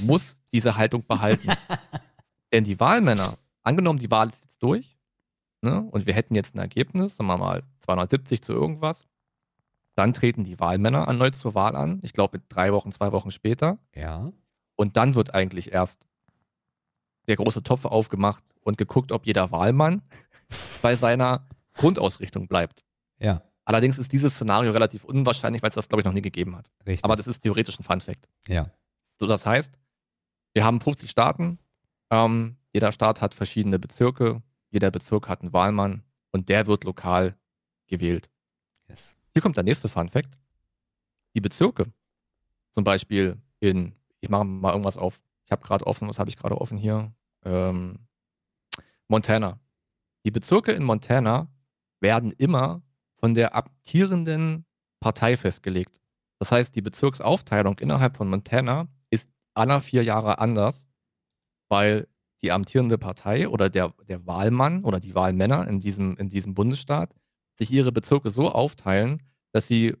muss 0.00 0.42
diese 0.52 0.76
Haltung 0.76 1.06
behalten. 1.06 1.50
Denn 2.52 2.64
die 2.64 2.78
Wahlmänner, 2.78 3.38
angenommen, 3.62 3.98
die 3.98 4.10
Wahl 4.10 4.28
ist 4.28 4.42
jetzt 4.42 4.62
durch, 4.62 4.98
ne, 5.62 5.82
und 5.90 6.06
wir 6.06 6.14
hätten 6.14 6.34
jetzt 6.34 6.54
ein 6.54 6.58
Ergebnis, 6.58 7.16
sagen 7.16 7.28
wir 7.28 7.38
mal 7.38 7.62
270 7.80 8.42
zu 8.42 8.52
irgendwas, 8.52 9.06
dann 9.94 10.12
treten 10.12 10.44
die 10.44 10.60
Wahlmänner 10.60 11.04
erneut 11.08 11.34
zur 11.34 11.54
Wahl 11.54 11.74
an. 11.74 11.98
Ich 12.02 12.12
glaube, 12.12 12.38
mit 12.38 12.44
drei 12.48 12.72
Wochen, 12.72 12.92
zwei 12.92 13.10
Wochen 13.12 13.30
später. 13.30 13.78
Ja. 13.94 14.30
Und 14.76 14.96
dann 14.96 15.16
wird 15.16 15.34
eigentlich 15.34 15.72
erst 15.72 16.06
der 17.28 17.36
große 17.36 17.62
Topf 17.62 17.84
aufgemacht 17.84 18.42
und 18.60 18.78
geguckt, 18.78 19.12
ob 19.12 19.26
jeder 19.26 19.50
Wahlmann 19.52 20.02
bei 20.82 20.96
seiner 20.96 21.46
Grundausrichtung 21.74 22.48
bleibt. 22.48 22.82
Ja. 23.18 23.42
Allerdings 23.64 23.98
ist 23.98 24.12
dieses 24.12 24.34
Szenario 24.34 24.70
relativ 24.72 25.04
unwahrscheinlich, 25.04 25.62
weil 25.62 25.68
es 25.68 25.74
das, 25.74 25.88
glaube 25.88 26.00
ich, 26.00 26.06
noch 26.06 26.14
nie 26.14 26.22
gegeben 26.22 26.56
hat. 26.56 26.70
Richtig. 26.86 27.04
Aber 27.04 27.16
das 27.16 27.26
ist 27.26 27.40
theoretisch 27.40 27.78
ein 27.78 27.84
Fun-Fact. 27.84 28.28
ja. 28.48 28.70
So, 29.20 29.26
das 29.26 29.44
heißt, 29.44 29.76
wir 30.54 30.64
haben 30.64 30.80
50 30.80 31.10
Staaten. 31.10 31.58
Ähm, 32.10 32.56
jeder 32.72 32.92
Staat 32.92 33.20
hat 33.20 33.34
verschiedene 33.34 33.80
Bezirke. 33.80 34.42
Jeder 34.70 34.92
Bezirk 34.92 35.28
hat 35.28 35.40
einen 35.42 35.52
Wahlmann 35.52 36.04
und 36.30 36.48
der 36.48 36.68
wird 36.68 36.84
lokal 36.84 37.36
gewählt. 37.88 38.30
Yes. 38.88 39.16
Hier 39.32 39.42
kommt 39.42 39.56
der 39.56 39.64
nächste 39.64 39.88
Fun 39.88 40.08
Fact. 40.08 40.38
Die 41.34 41.40
Bezirke, 41.40 41.92
zum 42.70 42.84
Beispiel 42.84 43.36
in, 43.60 43.92
ich 44.20 44.28
mache 44.28 44.44
mal 44.44 44.70
irgendwas 44.70 44.96
auf. 44.96 45.20
Ich 45.44 45.50
habe 45.50 45.64
gerade 45.64 45.86
offen, 45.86 46.08
was 46.08 46.18
habe 46.18 46.30
ich 46.30 46.36
gerade 46.36 46.60
offen 46.60 46.78
hier? 46.78 47.12
Ähm, 47.48 47.98
Montana. 49.08 49.58
Die 50.26 50.30
Bezirke 50.30 50.72
in 50.72 50.84
Montana 50.84 51.50
werden 52.00 52.32
immer 52.32 52.82
von 53.16 53.34
der 53.34 53.54
amtierenden 53.54 54.66
Partei 55.00 55.36
festgelegt. 55.36 56.00
Das 56.38 56.52
heißt, 56.52 56.76
die 56.76 56.82
Bezirksaufteilung 56.82 57.78
innerhalb 57.78 58.16
von 58.16 58.28
Montana 58.28 58.88
ist 59.10 59.30
aller 59.54 59.80
vier 59.80 60.04
Jahre 60.04 60.38
anders, 60.38 60.88
weil 61.68 62.06
die 62.42 62.52
amtierende 62.52 62.98
Partei 62.98 63.48
oder 63.48 63.70
der, 63.70 63.94
der 64.06 64.26
Wahlmann 64.26 64.84
oder 64.84 65.00
die 65.00 65.14
Wahlmänner 65.14 65.66
in 65.66 65.80
diesem, 65.80 66.16
in 66.16 66.28
diesem 66.28 66.54
Bundesstaat 66.54 67.16
sich 67.54 67.72
ihre 67.72 67.90
Bezirke 67.90 68.30
so 68.30 68.50
aufteilen, 68.50 69.22
dass 69.52 69.66
sie 69.66 69.96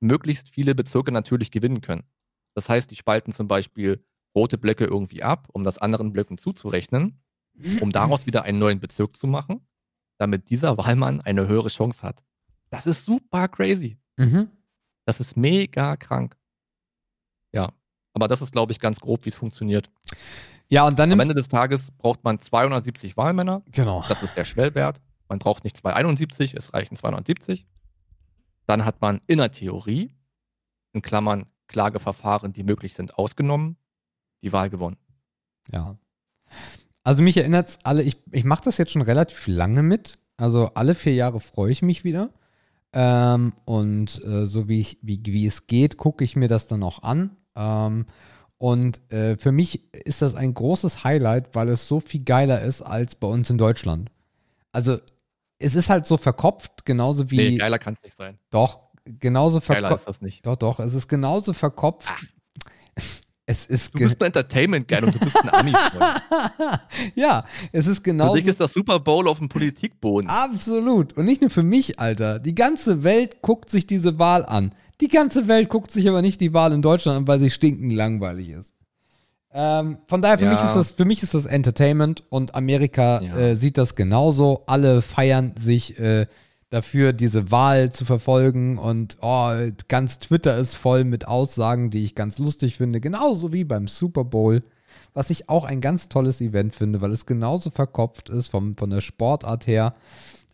möglichst 0.00 0.48
viele 0.48 0.74
Bezirke 0.74 1.12
natürlich 1.12 1.50
gewinnen 1.50 1.80
können. 1.80 2.04
Das 2.54 2.68
heißt, 2.68 2.90
die 2.90 2.96
spalten 2.96 3.32
zum 3.32 3.48
Beispiel 3.48 4.02
rote 4.34 4.58
Blöcke 4.58 4.84
irgendwie 4.84 5.22
ab, 5.22 5.48
um 5.52 5.62
das 5.62 5.78
anderen 5.78 6.12
Blöcken 6.12 6.38
zuzurechnen, 6.38 7.22
um 7.80 7.92
daraus 7.92 8.26
wieder 8.26 8.42
einen 8.42 8.58
neuen 8.58 8.80
Bezirk 8.80 9.16
zu 9.16 9.26
machen, 9.26 9.66
damit 10.18 10.50
dieser 10.50 10.76
Wahlmann 10.76 11.20
eine 11.20 11.48
höhere 11.48 11.68
Chance 11.68 12.02
hat. 12.02 12.22
Das 12.70 12.86
ist 12.86 13.04
super 13.04 13.48
crazy. 13.48 13.98
Mhm. 14.16 14.48
Das 15.04 15.20
ist 15.20 15.36
mega 15.36 15.96
krank. 15.96 16.36
Ja, 17.52 17.72
aber 18.14 18.28
das 18.28 18.42
ist, 18.42 18.52
glaube 18.52 18.72
ich, 18.72 18.80
ganz 18.80 19.00
grob, 19.00 19.24
wie 19.24 19.28
es 19.28 19.36
funktioniert. 19.36 19.90
Ja, 20.68 20.86
und 20.86 20.98
dann 20.98 21.12
Am 21.12 21.20
Ende 21.20 21.34
des 21.34 21.48
Tages 21.48 21.90
braucht 21.92 22.24
man 22.24 22.40
270 22.40 23.16
Wahlmänner. 23.16 23.62
Genau. 23.70 24.04
Das 24.08 24.22
ist 24.22 24.36
der 24.36 24.44
Schwellwert. 24.44 25.00
Man 25.28 25.38
braucht 25.38 25.64
nicht 25.64 25.76
271, 25.76 26.54
es 26.54 26.74
reichen 26.74 26.96
270. 26.96 27.66
Dann 28.66 28.84
hat 28.84 29.00
man 29.00 29.20
in 29.26 29.38
der 29.38 29.50
Theorie, 29.50 30.14
in 30.92 31.02
Klammern 31.02 31.46
Klageverfahren, 31.66 32.52
die 32.52 32.62
möglich 32.62 32.94
sind, 32.94 33.18
ausgenommen, 33.18 33.76
die 34.44 34.52
Wahl 34.52 34.70
gewonnen. 34.70 34.96
Ja. 35.72 35.96
Also 37.02 37.22
mich 37.22 37.36
erinnert 37.36 37.68
es 37.68 37.78
alle, 37.82 38.02
ich, 38.02 38.18
ich 38.30 38.44
mache 38.44 38.64
das 38.64 38.78
jetzt 38.78 38.92
schon 38.92 39.02
relativ 39.02 39.46
lange 39.46 39.82
mit. 39.82 40.18
Also 40.36 40.70
alle 40.74 40.94
vier 40.94 41.14
Jahre 41.14 41.40
freue 41.40 41.70
ich 41.70 41.82
mich 41.82 42.04
wieder. 42.04 42.30
Ähm, 42.92 43.52
und 43.64 44.22
äh, 44.24 44.46
so 44.46 44.68
wie, 44.68 44.80
ich, 44.80 44.98
wie, 45.02 45.20
wie 45.24 45.46
es 45.46 45.66
geht, 45.66 45.96
gucke 45.96 46.22
ich 46.22 46.36
mir 46.36 46.48
das 46.48 46.66
dann 46.66 46.82
auch 46.82 47.02
an. 47.02 47.36
Ähm, 47.56 48.06
und 48.56 49.00
äh, 49.12 49.36
für 49.36 49.52
mich 49.52 49.92
ist 49.92 50.22
das 50.22 50.34
ein 50.34 50.54
großes 50.54 51.04
Highlight, 51.04 51.54
weil 51.54 51.68
es 51.68 51.88
so 51.88 52.00
viel 52.00 52.22
geiler 52.22 52.62
ist 52.62 52.82
als 52.82 53.14
bei 53.16 53.26
uns 53.26 53.50
in 53.50 53.58
Deutschland. 53.58 54.10
Also 54.72 54.98
es 55.58 55.74
ist 55.74 55.90
halt 55.90 56.06
so 56.06 56.16
verkopft, 56.16 56.84
genauso 56.84 57.30
wie. 57.30 57.36
Nee, 57.36 57.56
geiler 57.56 57.78
kann 57.78 57.94
es 57.94 58.02
nicht 58.02 58.16
sein. 58.16 58.38
Doch, 58.50 58.80
genauso 59.04 59.60
Geiler 59.60 59.88
verkopft. 59.88 60.00
ist 60.00 60.08
das 60.08 60.22
nicht. 60.22 60.46
Doch, 60.46 60.56
doch, 60.56 60.80
es 60.80 60.94
ist 60.94 61.08
genauso 61.08 61.52
verkopft. 61.52 62.08
Es 63.46 63.66
ist 63.66 63.94
Du 63.94 63.98
bist 63.98 64.20
ein 64.22 64.26
Entertainment 64.28 64.88
geil 64.88 65.04
und 65.04 65.14
du 65.14 65.18
bist 65.18 65.36
ein 65.36 65.50
Ami-Freund. 65.50 66.22
ja, 67.14 67.44
es 67.72 67.86
ist 67.86 67.98
Für 67.98 68.02
genauso. 68.04 68.34
dich 68.36 68.46
ist 68.46 68.58
das 68.60 68.72
Super 68.72 69.00
Bowl 69.00 69.28
auf 69.28 69.38
dem 69.38 69.50
Politikboden. 69.50 70.30
Absolut. 70.30 71.12
Und 71.12 71.26
nicht 71.26 71.42
nur 71.42 71.50
für 71.50 71.62
mich, 71.62 71.98
Alter. 71.98 72.38
Die 72.38 72.54
ganze 72.54 73.04
Welt 73.04 73.42
guckt 73.42 73.68
sich 73.68 73.86
diese 73.86 74.18
Wahl 74.18 74.46
an. 74.46 74.72
Die 75.02 75.08
ganze 75.08 75.46
Welt 75.46 75.68
guckt 75.68 75.90
sich 75.90 76.08
aber 76.08 76.22
nicht 76.22 76.40
die 76.40 76.54
Wahl 76.54 76.72
in 76.72 76.80
Deutschland 76.80 77.18
an, 77.18 77.28
weil 77.28 77.38
sie 77.38 77.50
stinkend 77.50 77.92
langweilig 77.92 78.48
ist. 78.48 78.72
Ähm, 79.52 79.98
von 80.08 80.22
daher, 80.22 80.38
für, 80.38 80.46
Ja. 80.46 80.50
mich 80.52 80.60
ist 80.64 80.74
das, 80.74 80.92
für 80.92 81.04
mich 81.04 81.22
ist 81.22 81.34
das 81.34 81.44
Entertainment 81.44 82.24
und 82.30 82.54
Amerika 82.54 83.20
Ja. 83.22 83.36
äh, 83.36 83.56
sieht 83.56 83.76
das 83.76 83.94
genauso. 83.94 84.62
Alle 84.66 85.02
feiern 85.02 85.52
sich 85.58 85.98
äh, 85.98 86.26
dafür, 86.74 87.12
diese 87.12 87.50
Wahl 87.50 87.92
zu 87.92 88.04
verfolgen 88.04 88.78
und 88.78 89.16
oh, 89.20 89.52
ganz 89.88 90.18
Twitter 90.18 90.58
ist 90.58 90.74
voll 90.74 91.04
mit 91.04 91.28
Aussagen, 91.28 91.90
die 91.90 92.04
ich 92.04 92.14
ganz 92.14 92.38
lustig 92.38 92.76
finde. 92.76 93.00
Genauso 93.00 93.52
wie 93.52 93.64
beim 93.64 93.86
Super 93.86 94.24
Bowl, 94.24 94.64
was 95.12 95.30
ich 95.30 95.48
auch 95.48 95.64
ein 95.64 95.80
ganz 95.80 96.08
tolles 96.08 96.40
Event 96.40 96.74
finde, 96.74 97.00
weil 97.00 97.12
es 97.12 97.26
genauso 97.26 97.70
verkopft 97.70 98.28
ist 98.28 98.48
vom, 98.48 98.76
von 98.76 98.90
der 98.90 99.00
Sportart 99.02 99.68
her. 99.68 99.94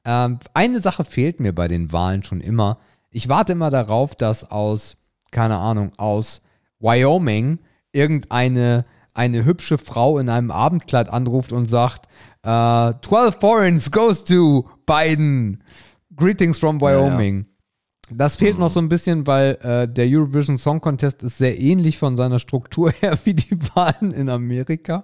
Ähm, 0.05 0.39
eine 0.53 0.81
Sache 0.81 1.05
fehlt 1.05 1.41
mir 1.41 1.55
bei 1.55 1.69
den 1.69 1.91
Wahlen 1.91 2.23
schon 2.23 2.43
immer. 2.43 2.79
Ich 3.11 3.29
warte 3.29 3.53
immer 3.53 3.71
darauf, 3.71 4.15
dass 4.15 4.51
aus, 4.51 4.97
keine 5.31 5.57
Ahnung, 5.57 5.93
aus 5.97 6.43
Wyoming 6.81 7.61
irgendeine 7.93 8.85
eine 9.15 9.45
hübsche 9.45 9.79
Frau 9.79 10.19
in 10.19 10.29
einem 10.29 10.51
Abendkleid 10.51 11.09
anruft 11.09 11.53
und 11.53 11.67
sagt, 11.67 12.07
äh, 12.43 12.93
12 13.03 13.41
foreigners 13.41 13.91
goes 13.91 14.25
to 14.25 14.69
Biden. 14.87 15.63
Greetings 16.21 16.59
from 16.59 16.81
Wyoming. 16.81 17.47
Das 18.13 18.37
fehlt 18.37 18.59
noch 18.59 18.69
so 18.69 18.81
ein 18.81 18.89
bisschen, 18.89 19.27
weil 19.27 19.59
äh, 19.63 19.89
der 19.89 20.07
Eurovision 20.09 20.59
Song 20.59 20.81
Contest 20.81 21.23
ist 21.23 21.39
sehr 21.39 21.61
ähnlich 21.61 21.99
von 21.99 22.17
seiner 22.17 22.39
Struktur 22.39 22.93
her 23.01 23.19
wie 23.25 23.35
die 23.35 23.59
Wahlen 23.75 24.13
in 24.13 24.29
Amerika. 24.29 25.03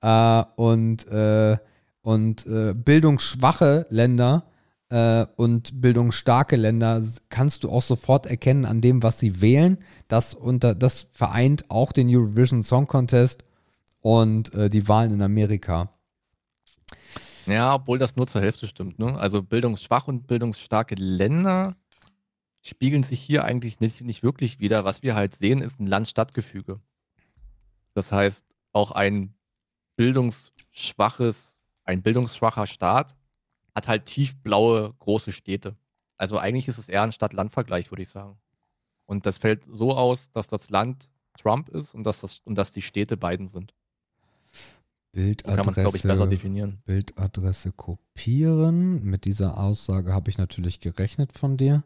Äh, 0.00 0.44
und 0.56 1.06
äh, 1.08 1.56
und 2.02 2.46
äh, 2.46 2.74
bildungsschwache 2.74 3.86
Länder 3.88 4.44
äh, 4.90 5.24
und 5.36 5.80
bildungsstarke 5.80 6.56
Länder 6.56 7.02
kannst 7.30 7.64
du 7.64 7.70
auch 7.70 7.82
sofort 7.82 8.26
erkennen 8.26 8.64
an 8.64 8.80
dem, 8.80 9.02
was 9.02 9.18
sie 9.18 9.40
wählen. 9.40 9.78
Das, 10.08 10.34
unter, 10.34 10.74
das 10.74 11.06
vereint 11.12 11.70
auch 11.70 11.92
den 11.92 12.08
Eurovision 12.14 12.62
Song 12.62 12.86
Contest 12.86 13.44
und 14.02 14.52
äh, 14.54 14.68
die 14.68 14.88
Wahlen 14.88 15.14
in 15.14 15.22
Amerika. 15.22 15.90
Ja, 17.46 17.74
obwohl 17.74 17.98
das 17.98 18.16
nur 18.16 18.26
zur 18.26 18.40
Hälfte 18.40 18.66
stimmt. 18.68 18.98
Ne? 18.98 19.18
Also 19.18 19.42
bildungsschwache 19.42 20.10
und 20.10 20.26
bildungsstarke 20.26 20.94
Länder 20.94 21.76
spiegeln 22.60 23.02
sich 23.02 23.20
hier 23.20 23.44
eigentlich 23.44 23.80
nicht, 23.80 24.00
nicht 24.02 24.22
wirklich 24.22 24.60
wider. 24.60 24.84
Was 24.84 25.02
wir 25.02 25.14
halt 25.14 25.34
sehen, 25.34 25.60
ist 25.60 25.80
ein 25.80 25.86
Land-Stadt-Gefüge. 25.86 26.80
Das 27.94 28.12
heißt, 28.12 28.46
auch 28.72 28.92
ein 28.92 29.34
bildungsschwaches 29.96 31.62
ein 31.84 32.02
bildungsschwacher 32.02 32.66
Staat 32.66 33.16
hat 33.74 33.88
halt 33.88 34.06
tiefblaue 34.06 34.94
große 34.98 35.32
Städte. 35.32 35.76
Also 36.16 36.38
eigentlich 36.38 36.68
ist 36.68 36.78
es 36.78 36.88
eher 36.88 37.02
ein 37.02 37.12
Stadt-Land-Vergleich, 37.12 37.90
würde 37.90 38.02
ich 38.02 38.10
sagen. 38.10 38.38
Und 39.06 39.26
das 39.26 39.38
fällt 39.38 39.64
so 39.64 39.96
aus, 39.96 40.30
dass 40.30 40.48
das 40.48 40.70
Land 40.70 41.10
Trump 41.38 41.68
ist 41.70 41.94
und 41.94 42.04
dass, 42.04 42.20
das, 42.20 42.40
und 42.44 42.56
dass 42.56 42.72
die 42.72 42.82
Städte 42.82 43.16
Biden 43.16 43.48
sind. 43.48 43.74
So 45.14 45.20
kann 45.20 45.56
man 45.56 45.68
es, 45.68 45.74
glaube 45.74 45.96
ich, 45.96 46.02
besser 46.02 46.02
Bildadresse, 46.02 46.28
definieren. 46.28 46.82
Bildadresse 46.86 47.72
kopieren. 47.72 49.04
Mit 49.04 49.26
dieser 49.26 49.58
Aussage 49.58 50.12
habe 50.12 50.30
ich 50.30 50.38
natürlich 50.38 50.80
gerechnet 50.80 51.32
von 51.32 51.58
dir. 51.58 51.84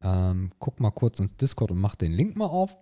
Ähm, 0.00 0.52
guck 0.58 0.80
mal 0.80 0.90
kurz 0.90 1.18
ins 1.18 1.36
Discord 1.36 1.72
und 1.72 1.80
mach 1.80 1.94
den 1.94 2.12
Link 2.12 2.36
mal 2.36 2.46
auf. 2.46 2.74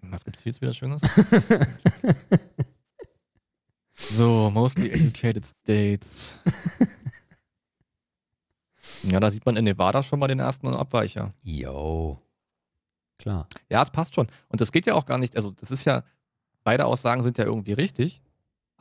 Was 0.00 0.24
gibt's 0.24 0.42
jetzt 0.44 0.60
wieder 0.60 0.72
Schönes? 0.72 1.02
so, 3.92 4.50
mostly 4.50 4.90
educated 4.90 5.46
states. 5.46 6.38
ja, 9.04 9.20
da 9.20 9.30
sieht 9.30 9.46
man 9.46 9.56
in 9.56 9.64
Nevada 9.64 10.02
schon 10.02 10.18
mal 10.18 10.26
den 10.26 10.40
ersten 10.40 10.66
Abweicher. 10.66 11.32
Yo. 11.42 12.18
Klar. 13.18 13.46
Ja, 13.68 13.82
es 13.82 13.90
passt 13.90 14.16
schon. 14.16 14.26
Und 14.48 14.60
das 14.60 14.72
geht 14.72 14.86
ja 14.86 14.94
auch 14.94 15.06
gar 15.06 15.18
nicht, 15.18 15.36
also 15.36 15.52
das 15.52 15.70
ist 15.70 15.84
ja, 15.84 16.02
beide 16.64 16.86
Aussagen 16.86 17.22
sind 17.22 17.38
ja 17.38 17.44
irgendwie 17.44 17.74
richtig, 17.74 18.20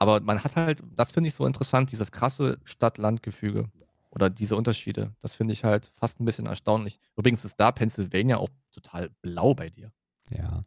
aber 0.02 0.20
man 0.20 0.44
hat 0.44 0.56
halt, 0.56 0.82
das 0.96 1.12
finde 1.12 1.28
ich 1.28 1.36
so 1.36 1.46
interessant, 1.46 1.92
dieses 1.92 2.12
krasse 2.12 2.58
Stadt-Land-Gefüge 2.64 3.70
oder 4.10 4.32
diese 4.32 4.56
Unterschiede. 4.56 5.14
Das 5.20 5.36
finde 5.36 5.54
ich 5.54 5.64
halt 5.64 5.92
fast 5.94 6.20
ein 6.20 6.26
bisschen 6.26 6.48
erstaunlich. 6.48 7.00
Übrigens 7.16 7.46
ist 7.46 7.60
da 7.60 7.72
Pennsylvania 7.72 8.38
auch 8.38 8.50
total 8.72 9.12
blau 9.22 9.54
bei 9.54 9.70
dir. 9.70 9.92
Ja, 10.32 10.64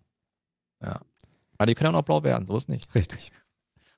Ja. 0.80 1.00
Aber 1.58 1.66
die 1.66 1.74
können 1.74 1.88
auch 1.88 1.98
noch 1.98 2.04
blau 2.04 2.22
werden, 2.22 2.46
so 2.46 2.56
ist 2.56 2.68
nicht. 2.68 2.94
richtig. 2.94 3.32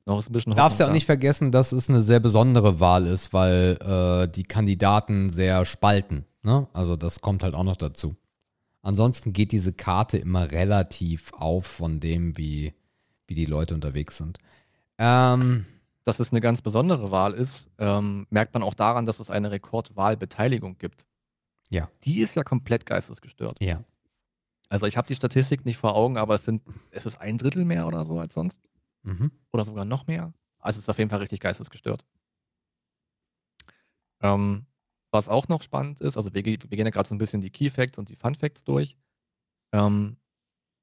Noch 0.07 0.21
ist 0.21 0.31
ein 0.31 0.33
bisschen 0.33 0.55
Darfst 0.55 0.81
ja 0.81 0.89
auch 0.89 0.93
nicht 0.93 1.05
vergessen, 1.05 1.53
dass 1.53 1.73
es 1.73 1.91
eine 1.91 2.01
sehr 2.01 2.21
besondere 2.21 2.81
Wahl 2.81 3.07
ist, 3.07 3.35
weil 3.35 3.77
äh, 3.83 4.33
die 4.33 4.45
Kandidaten 4.45 5.29
sehr 5.29 5.67
spalten. 5.67 6.25
Ne? 6.45 6.67
Also 6.73 6.97
das 6.97 7.21
kommt 7.21 7.43
halt 7.43 7.55
auch 7.55 7.65
noch 7.65 7.77
dazu. 7.77 8.17
Ansonsten 8.81 9.35
geht 9.35 9.53
diese 9.53 9.75
Karte 9.75 10.17
immer 10.17 10.51
relativ 10.51 11.31
auf 11.35 11.67
von 11.67 12.01
dem, 12.01 12.39
wie, 12.39 12.73
wie 13.27 13.35
die 13.35 13.45
Leute 13.45 13.75
unterwegs 13.75 14.17
sind. 14.17 14.39
Ähm, 14.99 15.67
dass 16.05 16.21
es 16.21 16.31
eine 16.31 16.41
ganz 16.41 16.63
besondere 16.63 17.11
Wahl 17.11 17.35
ist, 17.35 17.69
ähm, 17.79 18.27
merkt 18.31 18.55
man 18.55 18.63
auch 18.63 18.75
daran, 18.75 19.07
dass 19.07 19.19
es 19.19 19.31
eine 19.31 19.51
Rekordwahlbeteiligung 19.51 20.79
gibt. 20.79 21.05
Ja. 21.69 21.91
Die 22.05 22.21
ist 22.21 22.37
ja 22.37 22.45
komplett 22.45 22.87
geistesgestört. 22.87 23.57
ja. 23.61 23.83
Also 24.69 24.87
ich 24.87 24.97
habe 24.97 25.07
die 25.07 25.15
Statistik 25.15 25.65
nicht 25.65 25.77
vor 25.79 25.95
Augen, 25.95 26.17
aber 26.17 26.35
es 26.35 26.45
sind, 26.45 26.63
es 26.91 27.07
ist 27.07 27.21
ein 27.21 27.39
Drittel 27.39 27.65
mehr 27.65 27.87
oder 27.87 28.05
so 28.05 28.19
als 28.19 28.35
sonst. 28.35 28.69
Mhm. 29.05 29.31
Oder 29.53 29.65
sogar 29.65 29.85
noch 29.85 30.07
mehr. 30.09 30.33
Also 30.59 30.79
es 30.79 30.85
ist 30.85 30.89
auf 30.89 30.99
jeden 30.99 31.11
Fall 31.11 31.21
richtig 31.21 31.39
geistesgestört. 31.41 32.05
Ähm, 34.21 34.67
was 35.13 35.29
auch 35.29 35.47
noch 35.49 35.63
spannend 35.63 36.01
ist, 36.01 36.17
also 36.17 36.35
wir, 36.35 36.45
wir 36.45 36.57
gehen 36.57 36.85
ja 36.85 36.91
gerade 36.91 37.09
so 37.09 37.15
ein 37.15 37.19
bisschen 37.19 37.41
die 37.41 37.51
Key 37.51 37.71
Facts 37.71 37.99
und 37.99 38.09
die 38.09 38.17
Fun 38.17 38.35
Facts 38.35 38.65
durch. 38.65 38.97
Ähm, 39.73 40.17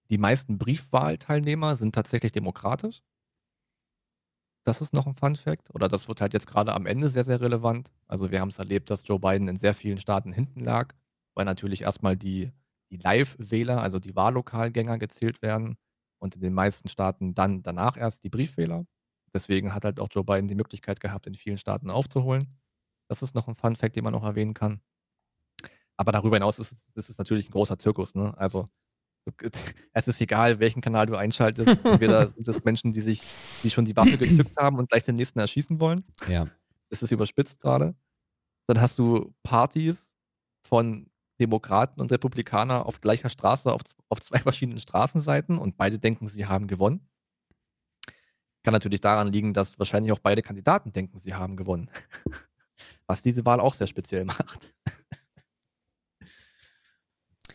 die 0.10 0.18
meisten 0.18 0.58
Briefwahlteilnehmer 0.58 1.76
sind 1.76 1.94
tatsächlich 1.94 2.32
demokratisch. 2.32 3.02
Das 4.64 4.80
ist 4.80 4.94
noch 4.94 5.08
ein 5.08 5.16
Fun 5.16 5.36
Fact. 5.36 5.74
Oder 5.74 5.88
das 5.88 6.08
wird 6.08 6.22
halt 6.22 6.34
jetzt 6.34 6.48
gerade 6.48 6.74
am 6.74 6.86
Ende 6.86 7.10
sehr, 7.10 7.24
sehr 7.24 7.42
relevant. 7.42 7.92
Also 8.08 8.32
wir 8.32 8.40
haben 8.40 8.50
es 8.50 8.60
erlebt, 8.60 8.90
dass 8.90 9.08
Joe 9.08 9.20
Biden 9.20 9.48
in 9.48 9.58
sehr 9.58 9.74
vielen 9.74 10.00
Staaten 10.00 10.32
hinten 10.32 10.62
lag, 10.62 10.94
weil 11.36 11.46
natürlich 11.46 11.82
erstmal 11.82 12.16
die, 12.16 12.52
die 12.90 12.98
Live-Wähler, 12.98 13.82
also 13.82 14.00
die 14.00 14.16
Wahllokalgänger 14.16 14.98
gezählt 14.98 15.42
werden 15.42 15.78
und 16.20 16.36
in 16.36 16.42
den 16.42 16.54
meisten 16.54 16.88
Staaten 16.88 17.36
dann 17.36 17.62
danach 17.64 17.98
erst 17.98 18.24
die 18.24 18.30
Briefwähler. 18.30 18.86
Deswegen 19.34 19.74
hat 19.74 19.84
halt 19.84 20.00
auch 20.00 20.10
Joe 20.12 20.24
Biden 20.24 20.48
die 20.48 20.56
Möglichkeit 20.56 21.00
gehabt, 21.02 21.28
in 21.28 21.36
vielen 21.36 21.58
Staaten 21.58 21.90
aufzuholen. 21.90 22.60
Das 23.10 23.22
ist 23.22 23.36
noch 23.36 23.48
ein 23.48 23.56
Fun 23.56 23.76
Fact, 23.76 23.96
den 23.96 24.04
man 24.04 24.14
noch 24.14 24.24
erwähnen 24.24 24.54
kann. 24.54 24.82
Aber 25.98 26.12
darüber 26.12 26.38
hinaus 26.38 26.60
ist 26.60 26.84
es, 26.96 27.18
natürlich 27.18 27.50
ein 27.50 27.52
großer 27.52 27.78
Zirkus. 27.78 28.16
Ne? 28.16 28.36
Also 28.38 28.70
es 29.94 30.08
ist 30.08 30.22
egal, 30.22 30.60
welchen 30.60 30.82
Kanal 30.82 31.06
du 31.06 31.16
einschaltest. 31.16 31.80
Entweder 31.84 32.28
sind 32.30 32.48
es 32.48 32.64
Menschen, 32.64 32.92
die 32.92 33.02
sich, 33.02 33.22
die 33.64 33.70
schon 33.70 33.86
die 33.86 33.96
Waffe 33.96 34.18
gezückt 34.18 34.58
haben 34.58 34.78
und 34.78 34.90
gleich 34.90 35.04
den 35.04 35.16
nächsten 35.16 35.40
erschießen 35.40 35.80
wollen. 35.80 36.04
Ja. 36.28 36.48
Das 36.90 37.02
ist 37.02 37.12
überspitzt 37.12 37.60
gerade. 37.60 37.96
Dann 38.68 38.80
hast 38.80 39.00
du 39.00 39.34
Partys 39.44 40.14
von 40.68 41.10
Demokraten 41.40 42.00
und 42.00 42.12
Republikaner 42.12 42.86
auf 42.86 43.02
gleicher 43.02 43.30
Straße, 43.30 43.72
auf, 43.72 43.82
auf 44.10 44.22
zwei 44.22 44.40
verschiedenen 44.40 44.80
Straßenseiten 44.80 45.58
und 45.58 45.78
beide 45.78 46.00
denken, 46.00 46.28
sie 46.28 46.46
haben 46.46 46.68
gewonnen. 46.68 47.08
Kann 48.64 48.72
natürlich 48.72 49.02
daran 49.02 49.32
liegen, 49.32 49.54
dass 49.54 49.78
wahrscheinlich 49.78 50.12
auch 50.14 50.20
beide 50.20 50.42
Kandidaten 50.42 50.94
denken, 50.94 51.20
sie 51.20 51.34
haben 51.34 51.58
gewonnen. 51.58 51.90
Was 53.08 53.22
diese 53.22 53.46
Wahl 53.46 53.60
auch 53.60 53.74
sehr 53.74 53.88
speziell 53.88 54.24
macht. 54.24 54.74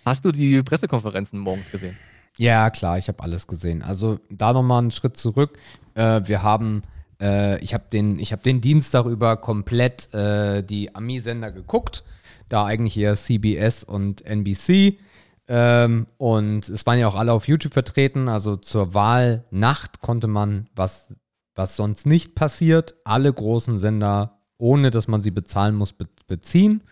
Hast 0.08 0.24
du 0.24 0.32
die 0.32 0.62
Pressekonferenzen 0.62 1.38
morgens 1.38 1.70
gesehen? 1.70 1.94
Ja, 2.38 2.70
klar, 2.70 2.96
ich 2.96 3.08
habe 3.08 3.22
alles 3.22 3.46
gesehen. 3.46 3.82
Also 3.82 4.18
da 4.30 4.54
nochmal 4.54 4.78
einen 4.78 4.90
Schritt 4.90 5.18
zurück. 5.18 5.58
Äh, 5.94 6.22
wir 6.24 6.42
haben, 6.42 6.82
äh, 7.20 7.62
ich 7.62 7.74
habe 7.74 7.84
den, 7.92 8.18
hab 8.18 8.42
den 8.42 8.62
Dienstag 8.62 9.04
über 9.04 9.36
komplett 9.36 10.14
äh, 10.14 10.62
die 10.62 10.94
Ami-Sender 10.94 11.52
geguckt. 11.52 12.04
Da 12.48 12.64
eigentlich 12.64 12.96
eher 12.96 13.16
CBS 13.16 13.84
und 13.84 14.24
NBC. 14.24 14.98
Ähm, 15.46 16.06
und 16.16 16.66
es 16.70 16.86
waren 16.86 16.98
ja 16.98 17.06
auch 17.08 17.16
alle 17.16 17.34
auf 17.34 17.46
YouTube 17.46 17.74
vertreten. 17.74 18.30
Also 18.30 18.56
zur 18.56 18.94
Wahlnacht 18.94 20.00
konnte 20.00 20.26
man, 20.26 20.70
was, 20.74 21.14
was 21.54 21.76
sonst 21.76 22.06
nicht 22.06 22.34
passiert, 22.34 22.94
alle 23.04 23.30
großen 23.30 23.78
Sender, 23.78 24.38
ohne 24.56 24.90
dass 24.90 25.06
man 25.06 25.20
sie 25.20 25.32
bezahlen 25.32 25.74
muss, 25.74 25.92
be 25.92 26.06
beziehen. 26.26 26.82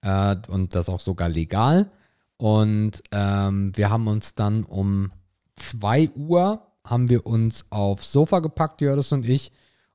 Äh, 0.00 0.36
und 0.48 0.74
das 0.74 0.88
auch 0.88 1.00
sogar 1.00 1.28
legal. 1.28 1.90
Und 2.36 3.02
ähm, 3.12 3.76
wir 3.76 3.90
haben 3.90 4.08
uns 4.08 4.34
dann 4.34 4.64
um 4.64 5.12
2 5.56 6.10
Uhr 6.10 6.62
haben 6.84 7.08
wir 7.08 7.26
uns 7.26 7.64
aufs 7.70 8.12
Sofa 8.12 8.40
gepackt, 8.40 8.80
Jördis 8.80 9.12
und 9.12 9.26
ich. 9.26 9.52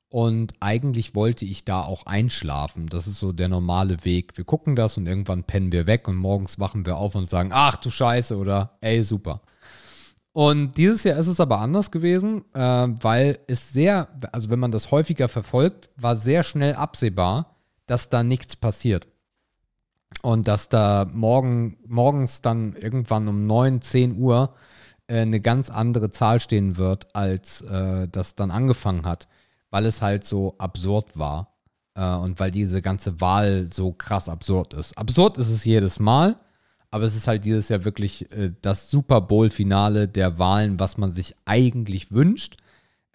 Und 0.08 0.52
eigentlich 0.60 1.14
wollte 1.14 1.46
ich 1.46 1.64
da 1.64 1.80
auch 1.80 2.04
einschlafen. 2.04 2.86
Das 2.86 3.06
ist 3.06 3.18
so 3.18 3.32
der 3.32 3.48
normale 3.48 4.04
Weg. 4.04 4.36
Wir 4.36 4.44
gucken 4.44 4.76
das 4.76 4.98
und 4.98 5.06
irgendwann 5.06 5.44
pennen 5.44 5.72
wir 5.72 5.86
weg 5.86 6.06
und 6.06 6.16
morgens 6.16 6.58
wachen 6.58 6.84
wir 6.84 6.98
auf 6.98 7.14
und 7.14 7.30
sagen, 7.30 7.50
ach 7.52 7.76
du 7.76 7.90
Scheiße 7.90 8.36
oder 8.36 8.76
ey, 8.82 9.02
super. 9.04 9.40
Und 10.32 10.76
dieses 10.76 11.04
Jahr 11.04 11.18
ist 11.18 11.28
es 11.28 11.40
aber 11.40 11.60
anders 11.60 11.90
gewesen, 11.90 12.44
äh, 12.54 12.60
weil 12.60 13.38
es 13.46 13.70
sehr, 13.70 14.08
also 14.32 14.50
wenn 14.50 14.58
man 14.58 14.70
das 14.70 14.90
häufiger 14.90 15.28
verfolgt, 15.28 15.88
war 15.96 16.16
sehr 16.16 16.42
schnell 16.42 16.74
absehbar, 16.74 17.56
dass 17.86 18.10
da 18.10 18.22
nichts 18.22 18.56
passiert. 18.56 19.06
Und 20.20 20.46
dass 20.46 20.68
da 20.68 21.06
morgen, 21.12 21.78
morgens 21.86 22.42
dann 22.42 22.74
irgendwann 22.74 23.28
um 23.28 23.46
9, 23.46 23.80
10 23.80 24.16
Uhr 24.16 24.54
äh, 25.06 25.20
eine 25.20 25.40
ganz 25.40 25.70
andere 25.70 26.10
Zahl 26.10 26.40
stehen 26.40 26.76
wird, 26.76 27.14
als 27.14 27.62
äh, 27.62 28.08
das 28.08 28.34
dann 28.34 28.50
angefangen 28.50 29.04
hat, 29.06 29.28
weil 29.70 29.86
es 29.86 30.02
halt 30.02 30.24
so 30.24 30.54
absurd 30.58 31.18
war 31.18 31.52
äh, 31.94 32.14
und 32.14 32.38
weil 32.40 32.50
diese 32.50 32.82
ganze 32.82 33.20
Wahl 33.20 33.68
so 33.70 33.92
krass 33.92 34.28
absurd 34.28 34.74
ist. 34.74 34.96
Absurd 34.96 35.38
ist 35.38 35.48
es 35.48 35.64
jedes 35.64 35.98
Mal, 35.98 36.36
aber 36.90 37.04
es 37.04 37.16
ist 37.16 37.26
halt 37.26 37.44
dieses 37.44 37.68
Jahr 37.68 37.84
wirklich 37.84 38.30
äh, 38.32 38.52
das 38.60 38.90
Super 38.90 39.20
Bowl-Finale 39.20 40.08
der 40.08 40.38
Wahlen, 40.38 40.78
was 40.78 40.98
man 40.98 41.10
sich 41.10 41.34
eigentlich 41.46 42.12
wünscht. 42.12 42.56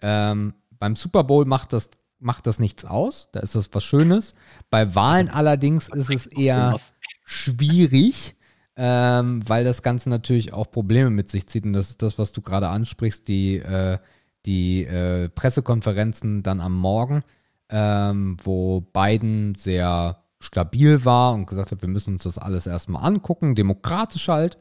Ähm, 0.02 0.54
beim 0.78 0.94
Super 0.94 1.24
Bowl 1.24 1.44
macht 1.44 1.72
das, 1.72 1.90
macht 2.20 2.46
das 2.46 2.58
nichts 2.58 2.84
aus, 2.84 3.28
da 3.32 3.40
ist 3.40 3.54
das 3.54 3.70
was 3.72 3.84
Schönes. 3.84 4.34
Bei 4.70 4.94
Wahlen 4.94 5.28
allerdings 5.28 5.88
ist 5.88 6.10
es 6.10 6.26
eher 6.26 6.76
schwierig, 7.24 8.36
ähm, 8.76 9.42
weil 9.46 9.64
das 9.64 9.82
Ganze 9.82 10.08
natürlich 10.08 10.52
auch 10.52 10.70
Probleme 10.70 11.10
mit 11.10 11.28
sich 11.28 11.46
zieht. 11.46 11.64
Und 11.64 11.72
das 11.72 11.90
ist 11.90 12.02
das, 12.02 12.18
was 12.18 12.32
du 12.32 12.42
gerade 12.42 12.68
ansprichst, 12.68 13.28
die, 13.28 13.56
äh, 13.56 13.98
die 14.46 14.84
äh, 14.84 15.28
Pressekonferenzen 15.28 16.42
dann 16.42 16.60
am 16.60 16.76
Morgen, 16.76 17.22
ähm, 17.68 18.36
wo 18.42 18.80
Biden 18.80 19.54
sehr 19.54 20.22
stabil 20.40 21.04
war 21.04 21.34
und 21.34 21.46
gesagt 21.46 21.72
hat, 21.72 21.82
wir 21.82 21.88
müssen 21.88 22.14
uns 22.14 22.22
das 22.22 22.38
alles 22.38 22.66
erstmal 22.66 23.04
angucken, 23.04 23.54
demokratisch 23.54 24.28
halt. 24.28 24.58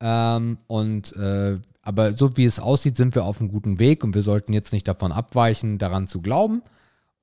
Ähm, 0.00 0.58
und 0.66 1.14
äh, 1.16 1.58
aber 1.82 2.12
so 2.12 2.36
wie 2.36 2.44
es 2.44 2.60
aussieht, 2.60 2.96
sind 2.96 3.14
wir 3.14 3.24
auf 3.24 3.40
einem 3.40 3.50
guten 3.50 3.78
Weg 3.78 4.04
und 4.04 4.14
wir 4.14 4.22
sollten 4.22 4.52
jetzt 4.52 4.72
nicht 4.72 4.88
davon 4.88 5.12
abweichen, 5.12 5.78
daran 5.78 6.06
zu 6.06 6.20
glauben. 6.20 6.62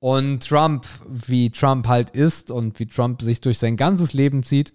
Und 0.01 0.47
Trump, 0.47 0.87
wie 1.07 1.51
Trump 1.51 1.87
halt 1.87 2.09
ist 2.09 2.49
und 2.49 2.79
wie 2.79 2.87
Trump 2.87 3.21
sich 3.21 3.39
durch 3.39 3.59
sein 3.59 3.77
ganzes 3.77 4.13
Leben 4.13 4.41
zieht, 4.41 4.73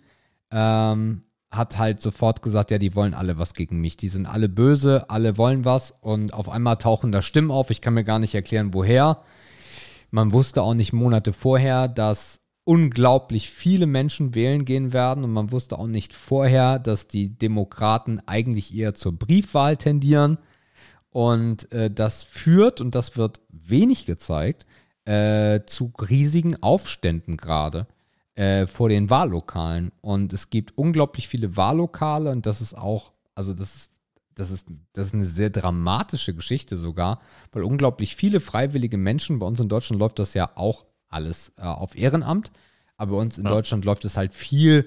ähm, 0.53 1.23
hat 1.51 1.79
halt 1.79 2.01
sofort 2.01 2.43
gesagt, 2.43 2.71
ja, 2.71 2.79
die 2.79 2.95
wollen 2.95 3.13
alle 3.13 3.37
was 3.37 3.53
gegen 3.53 3.81
mich. 3.81 3.97
Die 3.97 4.09
sind 4.09 4.27
alle 4.27 4.49
böse, 4.49 5.11
alle 5.11 5.37
wollen 5.37 5.65
was 5.65 5.93
und 6.01 6.33
auf 6.33 6.49
einmal 6.49 6.77
tauchen 6.77 7.11
da 7.11 7.23
Stimmen 7.23 7.51
auf. 7.51 7.71
Ich 7.71 7.81
kann 7.81 7.95
mir 7.95 8.05
gar 8.05 8.21
nicht 8.21 8.37
erklären, 8.37 8.73
woher. 8.73 9.23
Man 10.13 10.31
wusste 10.31 10.63
auch 10.63 10.75
nicht 10.75 10.93
Monate 10.93 11.33
vorher, 11.33 11.89
dass 11.89 12.39
unglaublich 12.63 13.51
viele 13.51 13.87
Menschen 13.87 14.37
wählen 14.37 14.65
gehen 14.65 14.93
werden 14.93 15.25
und 15.25 15.33
man 15.33 15.51
wusste 15.51 15.77
auch 15.77 15.89
nicht 15.89 16.15
vorher, 16.15 16.79
dass 16.79 17.09
die 17.09 17.37
Demokraten 17.37 18.21
eigentlich 18.27 18.73
eher 18.73 18.95
zur 18.95 19.19
Briefwahl 19.19 19.77
tendieren. 19.77 20.39
Und 21.11 21.73
äh, 21.73 21.91
das 21.91 22.23
führt, 22.23 22.81
und 22.81 22.95
das 22.95 23.17
wird 23.17 23.41
wenig 23.49 24.07
gezeigt, 24.07 24.67
äh, 25.07 25.61
zu 25.67 25.93
riesigen 25.99 26.63
Aufständen 26.63 27.37
gerade 27.37 27.87
äh, 28.35 28.67
vor 28.67 28.89
den 28.89 29.09
Wahllokalen. 29.09 29.93
Und 30.03 30.33
es 30.33 30.51
gibt 30.51 30.77
unglaublich 30.77 31.29
viele 31.29 31.57
Wahllokale 31.57 32.31
und 32.31 32.45
das 32.47 32.61
ist 32.61 32.77
auch, 32.77 33.13
also 33.35 33.55
das 33.55 33.75
ist, 33.75 33.93
das 34.35 34.51
ist, 34.51 34.67
das 34.93 35.09
ist 35.09 35.15
eine 35.15 35.25
sehr 35.25 35.49
dramatische 35.49 36.35
Geschichte 36.35 36.77
sogar, 36.77 37.21
weil 37.53 37.63
unglaublich 37.63 38.15
viele 38.17 38.41
freiwillige 38.41 38.99
Menschen, 38.99 39.39
bei 39.39 39.47
uns 39.47 39.61
in 39.61 39.69
Deutschland 39.69 39.99
läuft 39.99 40.19
das 40.19 40.35
ja 40.35 40.51
auch 40.57 40.85
alles 41.09 41.53
äh, 41.57 41.63
auf 41.63 41.97
Ehrenamt, 41.97 42.53
aber 42.99 43.13
bei 43.13 43.19
uns 43.23 43.39
in 43.39 43.45
Ja. 43.45 43.51
Deutschland 43.51 43.85
läuft 43.87 44.05
es 44.05 44.17
halt 44.17 44.35
viel 44.35 44.87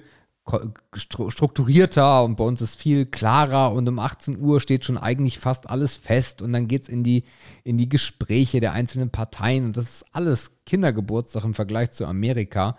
strukturierter 0.94 2.24
und 2.24 2.36
bei 2.36 2.44
uns 2.44 2.60
ist 2.60 2.80
viel 2.80 3.06
klarer 3.06 3.72
und 3.72 3.88
um 3.88 3.98
18 3.98 4.40
Uhr 4.40 4.60
steht 4.60 4.84
schon 4.84 4.98
eigentlich 4.98 5.38
fast 5.38 5.70
alles 5.70 5.96
fest 5.96 6.42
und 6.42 6.52
dann 6.52 6.66
geht 6.66 6.82
es 6.82 6.88
in 6.88 7.04
die, 7.04 7.24
in 7.62 7.76
die 7.76 7.88
Gespräche 7.88 8.60
der 8.60 8.72
einzelnen 8.72 9.10
Parteien 9.10 9.66
und 9.66 9.76
das 9.76 9.84
ist 9.84 10.04
alles 10.12 10.52
Kindergeburtstag 10.66 11.44
im 11.44 11.54
Vergleich 11.54 11.90
zu 11.90 12.06
Amerika. 12.06 12.76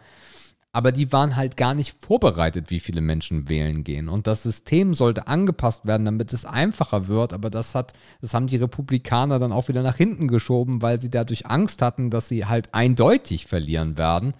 Aber 0.74 0.94
die 0.94 1.12
waren 1.12 1.36
halt 1.36 1.58
gar 1.58 1.74
nicht 1.74 2.02
vorbereitet, 2.02 2.70
wie 2.70 2.80
viele 2.80 3.02
Menschen 3.02 3.50
wählen 3.50 3.84
gehen. 3.84 4.08
Und 4.08 4.26
das 4.26 4.44
System 4.44 4.94
sollte 4.94 5.28
angepasst 5.28 5.86
werden, 5.86 6.06
damit 6.06 6.32
es 6.32 6.46
einfacher 6.46 7.10
wird. 7.10 7.34
Aber 7.34 7.50
das 7.50 7.76
hat, 7.76 7.92
das 8.22 8.34
haben 8.34 8.48
die 8.48 8.56
Republikaner 8.56 9.38
dann 9.38 9.52
auch 9.52 9.68
wieder 9.68 9.84
nach 9.84 9.98
hinten 9.98 10.30
geschoben, 10.30 10.82
weil 10.82 11.02
sie 11.02 11.10
dadurch 11.10 11.46
Angst 11.46 11.82
hatten, 11.82 12.10
dass 12.10 12.30
sie 12.30 12.46
halt 12.46 12.74
eindeutig 12.74 13.48
verlieren 13.48 13.98
werden. 13.98 14.34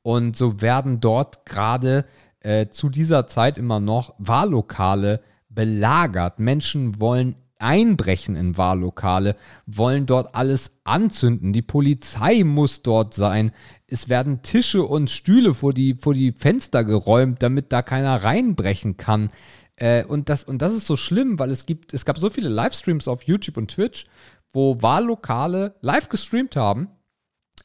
Und 0.00 0.34
so 0.34 0.62
werden 0.62 1.00
dort 1.00 1.44
gerade 1.44 2.06
äh, 2.46 2.70
zu 2.70 2.90
dieser 2.90 3.26
Zeit 3.26 3.58
immer 3.58 3.80
noch 3.80 4.14
Wahllokale 4.18 5.20
belagert. 5.48 6.38
Menschen 6.38 7.00
wollen 7.00 7.34
einbrechen 7.58 8.36
in 8.36 8.56
Wahllokale, 8.56 9.34
wollen 9.66 10.06
dort 10.06 10.36
alles 10.36 10.72
anzünden. 10.84 11.52
Die 11.52 11.62
Polizei 11.62 12.44
muss 12.44 12.82
dort 12.82 13.14
sein. 13.14 13.50
Es 13.88 14.08
werden 14.08 14.42
Tische 14.42 14.84
und 14.84 15.10
Stühle 15.10 15.54
vor 15.54 15.72
die, 15.72 15.94
vor 15.94 16.14
die 16.14 16.30
Fenster 16.32 16.84
geräumt, 16.84 17.42
damit 17.42 17.72
da 17.72 17.82
keiner 17.82 18.22
reinbrechen 18.22 18.96
kann. 18.96 19.30
Äh, 19.74 20.04
und, 20.04 20.28
das, 20.28 20.44
und 20.44 20.62
das 20.62 20.72
ist 20.72 20.86
so 20.86 20.94
schlimm, 20.94 21.40
weil 21.40 21.50
es 21.50 21.66
gibt, 21.66 21.94
es 21.94 22.04
gab 22.04 22.16
so 22.16 22.30
viele 22.30 22.48
Livestreams 22.48 23.08
auf 23.08 23.24
YouTube 23.24 23.56
und 23.56 23.72
Twitch, 23.72 24.06
wo 24.52 24.80
Wahllokale 24.82 25.74
live 25.80 26.08
gestreamt 26.10 26.54
haben, 26.54 26.90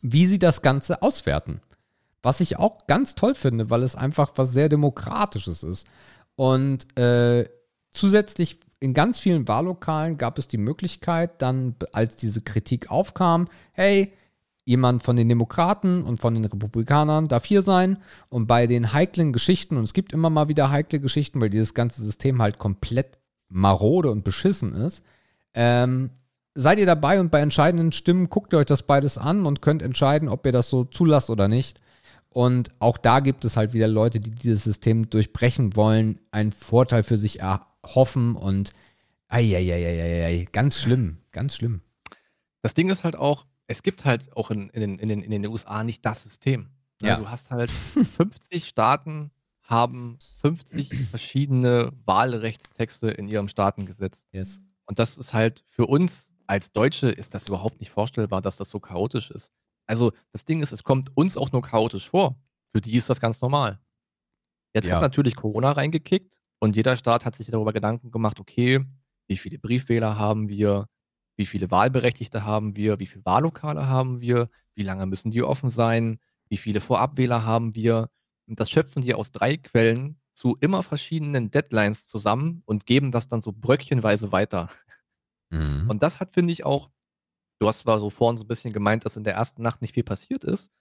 wie 0.01 0.25
sie 0.25 0.39
das 0.39 0.63
Ganze 0.63 1.03
auswerten. 1.03 1.61
Was 2.21 2.39
ich 2.39 2.59
auch 2.59 2.85
ganz 2.87 3.15
toll 3.15 3.35
finde, 3.35 3.69
weil 3.69 3.83
es 3.83 3.95
einfach 3.95 4.31
was 4.35 4.51
sehr 4.51 4.69
Demokratisches 4.69 5.63
ist. 5.63 5.87
Und 6.35 6.97
äh, 6.97 7.49
zusätzlich 7.91 8.59
in 8.79 8.93
ganz 8.93 9.19
vielen 9.19 9.47
Wahllokalen 9.47 10.17
gab 10.17 10.37
es 10.37 10.47
die 10.47 10.57
Möglichkeit, 10.57 11.41
dann, 11.41 11.75
als 11.93 12.15
diese 12.15 12.41
Kritik 12.41 12.89
aufkam, 12.89 13.47
hey, 13.73 14.11
jemand 14.65 15.03
von 15.03 15.15
den 15.15 15.29
Demokraten 15.29 16.03
und 16.03 16.19
von 16.19 16.33
den 16.33 16.45
Republikanern 16.45 17.27
darf 17.27 17.45
hier 17.45 17.61
sein 17.61 17.97
und 18.29 18.47
bei 18.47 18.67
den 18.67 18.93
heiklen 18.93 19.33
Geschichten, 19.33 19.77
und 19.77 19.83
es 19.83 19.93
gibt 19.93 20.13
immer 20.13 20.29
mal 20.29 20.47
wieder 20.47 20.71
heikle 20.71 20.99
Geschichten, 20.99 21.41
weil 21.41 21.49
dieses 21.49 21.73
ganze 21.73 22.03
System 22.03 22.41
halt 22.41 22.57
komplett 22.57 23.19
marode 23.49 24.11
und 24.11 24.23
beschissen 24.23 24.73
ist, 24.73 25.03
ähm, 25.53 26.11
seid 26.55 26.79
ihr 26.79 26.85
dabei 26.85 27.19
und 27.19 27.31
bei 27.31 27.39
entscheidenden 27.39 27.91
Stimmen 27.91 28.29
guckt 28.29 28.53
ihr 28.53 28.59
euch 28.59 28.65
das 28.65 28.83
beides 28.83 29.17
an 29.17 29.45
und 29.45 29.61
könnt 29.61 29.81
entscheiden, 29.81 30.29
ob 30.29 30.45
ihr 30.45 30.51
das 30.51 30.69
so 30.69 30.83
zulasst 30.85 31.29
oder 31.29 31.47
nicht. 31.47 31.81
Und 32.33 32.71
auch 32.79 32.97
da 32.97 33.19
gibt 33.19 33.43
es 33.43 33.57
halt 33.57 33.73
wieder 33.73 33.87
Leute, 33.87 34.21
die 34.21 34.31
dieses 34.31 34.63
System 34.63 35.09
durchbrechen 35.09 35.75
wollen, 35.75 36.19
einen 36.31 36.53
Vorteil 36.53 37.03
für 37.03 37.17
sich 37.17 37.41
erhoffen 37.41 38.35
und 38.35 38.71
ei, 39.27 40.47
ganz 40.51 40.79
schlimm, 40.79 41.17
ganz 41.31 41.55
schlimm. 41.55 41.81
Das 42.61 42.73
Ding 42.73 42.89
ist 42.89 43.03
halt 43.03 43.17
auch, 43.17 43.45
es 43.67 43.83
gibt 43.83 44.05
halt 44.05 44.35
auch 44.35 44.49
in, 44.49 44.69
in, 44.69 44.81
den, 44.81 44.99
in, 44.99 45.09
den, 45.09 45.21
in 45.23 45.31
den 45.31 45.47
USA 45.47 45.83
nicht 45.83 46.05
das 46.05 46.23
System. 46.23 46.69
Ne, 47.01 47.09
Ja. 47.09 47.15
Du 47.17 47.29
hast 47.29 47.51
halt 47.51 47.69
50 48.15 48.67
Staaten 48.67 49.31
haben 49.63 50.17
50 50.41 51.07
verschiedene 51.09 51.91
Wahlrechtstexte 52.05 53.09
in 53.09 53.27
ihrem 53.27 53.47
Staatengesetz. 53.47 54.27
Yes. 54.31 54.59
Und 54.85 54.99
das 54.99 55.17
ist 55.17 55.33
halt 55.33 55.63
für 55.67 55.85
uns 55.85 56.33
als 56.47 56.73
Deutsche 56.73 57.07
ist 57.07 57.33
das 57.33 57.47
überhaupt 57.47 57.79
nicht 57.79 57.91
vorstellbar, 57.91 58.41
dass 58.41 58.57
das 58.57 58.69
so 58.69 58.79
chaotisch 58.81 59.31
ist. 59.31 59.51
Also 59.91 60.13
das 60.31 60.45
Ding 60.45 60.63
ist, 60.63 60.71
es 60.71 60.83
kommt 60.83 61.15
uns 61.17 61.35
auch 61.35 61.51
nur 61.51 61.61
chaotisch 61.61 62.09
vor. 62.09 62.39
Für 62.73 62.79
die 62.79 62.95
ist 62.95 63.09
das 63.09 63.19
ganz 63.19 63.41
normal. 63.41 63.79
Jetzt 64.73 64.87
Ja. 64.87 64.95
hat 64.95 65.01
natürlich 65.01 65.35
Corona 65.35 65.73
reingekickt 65.73 66.39
und 66.59 66.77
jeder 66.77 66.95
Staat 66.95 67.25
hat 67.25 67.35
sich 67.35 67.47
darüber 67.47 67.73
Gedanken 67.73 68.09
gemacht, 68.09 68.39
okay, 68.39 68.85
wie 69.27 69.35
viele 69.35 69.59
Briefwähler 69.59 70.17
haben 70.17 70.47
wir, 70.47 70.87
wie 71.37 71.45
viele 71.45 71.69
Wahlberechtigte 71.71 72.45
haben 72.45 72.77
wir, 72.77 72.99
wie 72.99 73.05
viele 73.05 73.25
Wahllokale 73.25 73.87
haben 73.87 74.21
wir, 74.21 74.49
wie 74.75 74.83
lange 74.83 75.05
müssen 75.07 75.29
die 75.29 75.43
offen 75.43 75.69
sein, 75.69 76.19
wie 76.47 76.55
viele 76.57 76.79
Vorabwähler 76.79 77.43
haben 77.43 77.75
wir. 77.75 78.09
Und 78.47 78.61
das 78.61 78.69
schöpfen 78.69 79.01
die 79.01 79.13
aus 79.13 79.33
drei 79.33 79.57
Quellen 79.57 80.21
zu 80.33 80.55
immer 80.61 80.83
verschiedenen 80.83 81.51
Deadlines 81.51 82.07
zusammen 82.07 82.61
und 82.65 82.85
geben 82.85 83.11
das 83.11 83.27
dann 83.27 83.41
so 83.41 83.51
bröckchenweise 83.51 84.31
weiter. 84.31 84.69
Mhm. 85.49 85.89
Und 85.89 86.01
das 86.01 86.21
hat, 86.21 86.33
finde 86.33 86.53
ich, 86.53 86.65
auch, 86.65 86.89
du 87.61 87.67
hast 87.67 87.79
zwar 87.79 87.99
so 87.99 88.09
vorhin 88.09 88.37
so 88.37 88.43
ein 88.43 88.47
bisschen 88.47 88.73
gemeint, 88.73 89.05
dass 89.05 89.15
in 89.17 89.23
der 89.23 89.35
ersten 89.35 89.61
Nacht 89.61 89.81
nicht 89.81 89.93
viel 89.93 90.03
passiert 90.03 90.43
ist, 90.43 90.71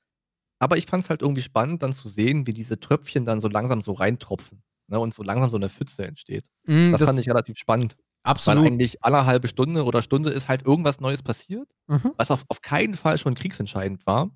aber 0.59 0.79
ich 0.79 0.87
fand 0.87 1.05
es 1.05 1.11
halt 1.11 1.23
irgendwie 1.23 1.43
spannend, 1.43 1.83
dann 1.83 1.93
zu 1.93 2.09
sehen, 2.09 2.47
wie 2.47 2.53
diese 2.53 2.81
Tröpfchen 2.81 3.25
dann 3.25 3.41
so 3.41 3.49
langsam 3.49 3.83
so 3.83 3.93
reintropfen 3.93 4.63
ne, 4.89 4.99
und 4.99 5.13
so 5.15 5.23
langsam 5.23 5.51
so 5.51 5.57
eine 5.57 5.69
Pfütze 5.69 6.07
entsteht. 6.07 6.49
Mm, 6.67 6.93
Das, 6.93 7.03
fand 7.03 7.21
ich 7.21 7.29
relativ 7.29 7.59
spannend, 7.59 7.97
weil 8.25 8.33
absolut. 8.33 8.67
eigentlich 8.67 9.03
alle 9.05 9.27
halbe 9.27 9.49
Stunde 9.49 9.85
oder 9.85 10.03
Stunde 10.03 10.31
ist 10.31 10.49
halt 10.49 10.65
irgendwas 10.67 11.01
Neues 11.01 11.23
passiert, 11.23 11.69
Mhm. 11.87 12.13
was 12.17 12.31
auf, 12.31 12.45
auf 12.49 12.63
keinen 12.63 12.95
Fall 12.95 13.19
schon 13.19 13.35
kriegsentscheidend 13.35 14.07
war. 14.07 14.31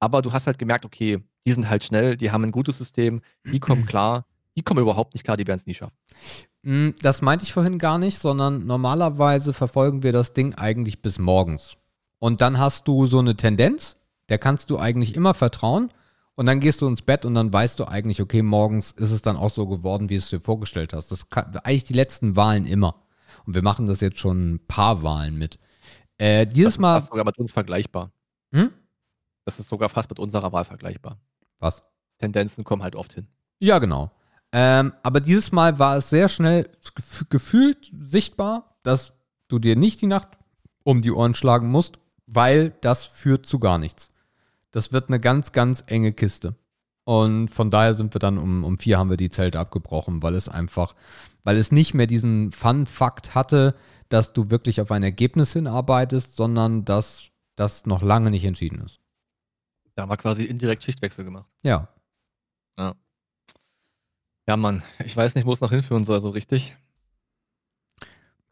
Aber 0.00 0.22
du 0.22 0.32
hast 0.32 0.46
halt 0.46 0.58
gemerkt, 0.58 0.84
okay, 0.84 1.22
die 1.46 1.52
sind 1.52 1.68
halt 1.68 1.84
schnell, 1.84 2.16
die 2.16 2.30
haben 2.30 2.44
ein 2.44 2.52
gutes 2.52 2.78
System, 2.78 3.20
die 3.44 3.60
kommen 3.60 3.84
klar, 3.86 4.26
die 4.56 4.62
kommen 4.62 4.80
überhaupt 4.80 5.14
nicht 5.14 5.24
klar, 5.24 5.36
die 5.36 5.46
werden 5.46 5.58
es 5.58 5.66
nie 5.66 5.74
schaffen. 5.74 5.96
Mm, 6.62 6.90
Das 7.00 7.22
meinte 7.22 7.44
ich 7.44 7.52
vorhin 7.52 7.78
gar 7.78 7.98
nicht, 7.98 8.18
sondern 8.18 8.66
normalerweise 8.66 9.52
verfolgen 9.52 10.02
wir 10.02 10.12
das 10.12 10.32
Ding 10.32 10.54
eigentlich 10.54 11.02
bis 11.02 11.18
morgens. 11.18 11.76
Und 12.18 12.40
dann 12.40 12.58
hast 12.58 12.86
du 12.88 13.06
so 13.06 13.18
eine 13.18 13.36
Tendenz, 13.36 13.96
der 14.28 14.38
kannst 14.38 14.70
du 14.70 14.78
eigentlich 14.78 15.14
immer 15.14 15.34
vertrauen. 15.34 15.90
Und 16.36 16.46
dann 16.46 16.60
gehst 16.60 16.80
du 16.80 16.86
ins 16.86 17.02
Bett 17.02 17.24
und 17.26 17.34
dann 17.34 17.52
weißt 17.52 17.78
du 17.80 17.86
eigentlich, 17.86 18.22
okay, 18.22 18.40
morgens 18.42 18.92
ist 18.92 19.10
es 19.10 19.20
dann 19.20 19.36
auch 19.36 19.50
so 19.50 19.66
geworden, 19.66 20.08
wie 20.08 20.14
du 20.14 20.20
es 20.20 20.30
dir 20.30 20.40
vorgestellt 20.40 20.92
hast. 20.94 21.10
Das 21.10 21.28
kann, 21.28 21.56
eigentlich 21.58 21.84
die 21.84 21.92
letzten 21.92 22.34
Wahlen 22.36 22.64
immer. 22.66 22.94
Und 23.46 23.54
wir 23.54 23.62
machen 23.62 23.86
das 23.86 24.00
jetzt 24.00 24.18
schon 24.20 24.54
ein 24.54 24.66
paar 24.66 25.02
Wahlen 25.02 25.36
mit. 25.36 25.58
Äh, 26.18 26.46
Das 26.46 26.54
dieses 26.54 26.74
ist 26.74 26.78
Mal. 26.78 26.94
fast 27.00 27.08
sogar 27.08 27.24
mit 27.24 27.36
uns 27.38 27.52
vergleichbar. 27.52 28.12
Hm? 28.52 28.70
Das 29.44 29.58
ist 29.60 29.68
sogar 29.68 29.88
fast 29.88 30.08
mit 30.08 30.18
unserer 30.18 30.52
Wahl 30.52 30.64
vergleichbar. 30.64 31.18
Was? 31.58 31.82
Tendenzen 32.18 32.64
kommen 32.64 32.82
halt 32.82 32.96
oft 32.96 33.12
hin. 33.14 33.26
Ja, 33.58 33.78
genau. 33.78 34.10
Ähm, 34.52 34.92
aber 35.02 35.20
dieses 35.20 35.52
Mal 35.52 35.78
war 35.78 35.96
es 35.96 36.10
sehr 36.10 36.28
schnell 36.28 36.68
gef- 36.96 37.26
gefühlt 37.28 37.90
sichtbar, 38.02 38.76
dass 38.82 39.12
du 39.48 39.58
dir 39.58 39.76
nicht 39.76 40.00
die 40.00 40.06
Nacht 40.06 40.28
um 40.82 41.02
die 41.02 41.12
Ohren 41.12 41.34
schlagen 41.34 41.68
musst, 41.70 41.98
weil 42.26 42.70
das 42.80 43.04
führt 43.06 43.46
zu 43.46 43.58
gar 43.58 43.78
nichts. 43.78 44.10
Das 44.72 44.92
wird 44.92 45.08
eine 45.08 45.20
ganz, 45.20 45.52
ganz 45.52 45.84
enge 45.86 46.12
Kiste. 46.12 46.56
Und 47.04 47.48
von 47.48 47.70
daher 47.70 47.94
sind 47.94 48.14
wir 48.14 48.18
dann 48.18 48.38
um, 48.38 48.64
um 48.64 48.78
vier 48.78 48.98
haben 48.98 49.10
wir 49.10 49.16
die 49.16 49.30
Zelte 49.30 49.58
abgebrochen, 49.58 50.22
weil 50.22 50.34
es 50.34 50.48
einfach, 50.48 50.94
weil 51.42 51.56
es 51.56 51.72
nicht 51.72 51.94
mehr 51.94 52.06
diesen 52.06 52.52
Fun-Fakt 52.52 53.34
hatte, 53.34 53.74
dass 54.08 54.32
du 54.32 54.50
wirklich 54.50 54.80
auf 54.80 54.90
ein 54.90 55.02
Ergebnis 55.02 55.52
hinarbeitest, 55.52 56.36
sondern 56.36 56.84
dass 56.84 57.30
das 57.56 57.86
noch 57.86 58.02
lange 58.02 58.30
nicht 58.30 58.44
entschieden 58.44 58.80
ist. 58.80 59.00
Da 59.94 60.06
wir 60.06 60.16
quasi 60.16 60.44
indirekt 60.44 60.84
Schichtwechsel 60.84 61.24
gemacht. 61.24 61.48
Ja. 61.62 61.88
Ja, 62.78 62.94
Mann, 64.56 64.82
ich 65.04 65.16
weiß 65.16 65.34
nicht, 65.34 65.46
wo 65.46 65.52
es 65.52 65.60
noch 65.60 65.70
hinführen 65.70 66.04
soll, 66.04 66.20
so 66.20 66.30
richtig. 66.30 66.76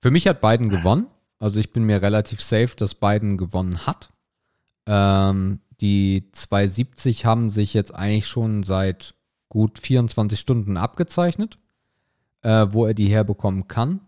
Für 0.00 0.10
mich 0.10 0.26
hat 0.28 0.40
Biden 0.40 0.68
gewonnen. 0.68 1.06
Also 1.40 1.60
ich 1.60 1.72
bin 1.72 1.84
mir 1.84 2.02
relativ 2.02 2.40
safe, 2.42 2.74
dass 2.76 2.94
Biden 2.94 3.36
gewonnen 3.36 3.86
hat. 3.86 4.10
Ähm, 4.86 5.60
die 5.80 6.28
270 6.32 7.24
haben 7.24 7.50
sich 7.50 7.74
jetzt 7.74 7.94
eigentlich 7.94 8.26
schon 8.26 8.62
seit 8.64 9.14
gut 9.48 9.78
24 9.78 10.38
Stunden 10.38 10.76
abgezeichnet, 10.76 11.58
äh, 12.42 12.66
wo 12.70 12.86
er 12.86 12.94
die 12.94 13.08
herbekommen 13.08 13.68
kann. 13.68 14.00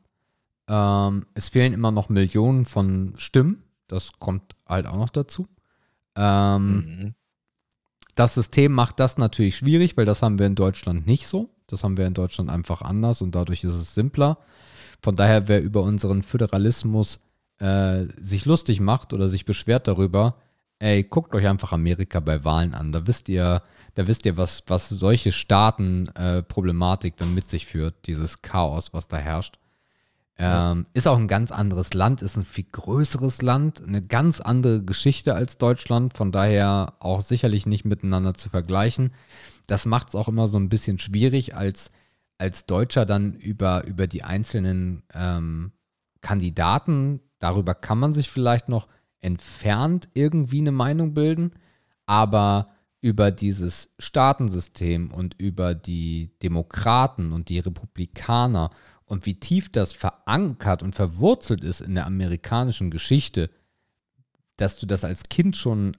Ähm, 0.68 1.26
es 1.34 1.48
fehlen 1.48 1.72
immer 1.72 1.90
noch 1.92 2.08
Millionen 2.08 2.64
von 2.66 3.14
Stimmen. 3.16 3.62
Das 3.88 4.12
kommt 4.18 4.54
halt 4.68 4.86
auch 4.86 4.96
noch 4.96 5.10
dazu. 5.10 5.48
Ähm, 6.16 6.76
Mhm. 6.76 7.14
das 8.16 8.34
System 8.34 8.72
macht 8.72 8.98
das 9.00 9.16
natürlich 9.18 9.56
schwierig, 9.56 9.96
weil 9.96 10.04
das 10.04 10.22
haben 10.22 10.38
wir 10.38 10.46
in 10.46 10.56
Deutschland 10.56 11.06
nicht 11.06 11.26
so. 11.28 11.48
Das 11.72 11.84
haben 11.84 11.96
wir 11.96 12.06
in 12.06 12.14
Deutschland 12.14 12.50
einfach 12.50 12.82
anders 12.82 13.22
und 13.22 13.34
dadurch 13.34 13.64
ist 13.64 13.74
es 13.74 13.94
simpler. 13.94 14.38
Von 15.02 15.14
daher, 15.14 15.48
wer 15.48 15.62
über 15.62 15.82
unseren 15.82 16.22
Föderalismus 16.22 17.20
äh, 17.58 18.04
sich 18.20 18.44
lustig 18.44 18.80
macht 18.80 19.12
oder 19.12 19.28
sich 19.28 19.44
beschwert 19.44 19.88
darüber, 19.88 20.36
ey, 20.78 21.04
guckt 21.04 21.34
euch 21.34 21.46
einfach 21.46 21.72
Amerika 21.72 22.20
bei 22.20 22.44
Wahlen 22.44 22.74
an. 22.74 22.92
Da 22.92 23.06
wisst 23.06 23.28
ihr, 23.28 23.62
da 23.94 24.06
wisst 24.06 24.26
ihr, 24.26 24.36
was, 24.36 24.64
was 24.66 24.88
solche 24.88 25.32
Staaten 25.32 26.08
äh, 26.08 26.42
Problematik 26.42 27.16
dann 27.16 27.34
mit 27.34 27.48
sich 27.48 27.66
führt, 27.66 28.06
dieses 28.06 28.42
Chaos, 28.42 28.92
was 28.92 29.08
da 29.08 29.16
herrscht. 29.16 29.58
Ähm, 30.42 30.86
ist 30.94 31.06
auch 31.06 31.18
ein 31.18 31.28
ganz 31.28 31.52
anderes 31.52 31.92
Land, 31.92 32.22
ist 32.22 32.36
ein 32.38 32.44
viel 32.44 32.64
größeres 32.72 33.42
Land, 33.42 33.82
eine 33.86 34.00
ganz 34.00 34.40
andere 34.40 34.82
Geschichte 34.82 35.34
als 35.34 35.58
Deutschland, 35.58 36.16
von 36.16 36.32
daher 36.32 36.94
auch 36.98 37.20
sicherlich 37.20 37.66
nicht 37.66 37.84
miteinander 37.84 38.32
zu 38.32 38.48
vergleichen. 38.48 39.12
Das 39.66 39.84
macht 39.84 40.08
es 40.08 40.14
auch 40.14 40.28
immer 40.28 40.48
so 40.48 40.58
ein 40.58 40.70
bisschen 40.70 40.98
schwierig, 40.98 41.54
als, 41.54 41.90
als 42.38 42.64
Deutscher 42.64 43.04
dann 43.04 43.34
über, 43.34 43.84
über 43.86 44.06
die 44.06 44.24
einzelnen 44.24 45.02
ähm, 45.12 45.72
Kandidaten, 46.22 47.20
darüber 47.38 47.74
kann 47.74 47.98
man 47.98 48.14
sich 48.14 48.30
vielleicht 48.30 48.70
noch 48.70 48.88
entfernt 49.20 50.08
irgendwie 50.14 50.60
eine 50.60 50.72
Meinung 50.72 51.12
bilden, 51.12 51.52
aber 52.06 52.68
über 53.02 53.30
dieses 53.30 53.90
Staatensystem 53.98 55.10
und 55.10 55.38
über 55.38 55.74
die 55.74 56.30
Demokraten 56.42 57.32
und 57.32 57.50
die 57.50 57.58
Republikaner 57.58 58.70
und 59.10 59.26
wie 59.26 59.38
tief 59.38 59.70
das 59.70 59.92
verankert 59.92 60.82
und 60.84 60.94
verwurzelt 60.94 61.64
ist 61.64 61.80
in 61.80 61.96
der 61.96 62.06
amerikanischen 62.06 62.90
Geschichte, 62.90 63.50
dass 64.56 64.78
du 64.78 64.86
das 64.86 65.04
als 65.04 65.24
Kind 65.24 65.56
schon 65.56 65.96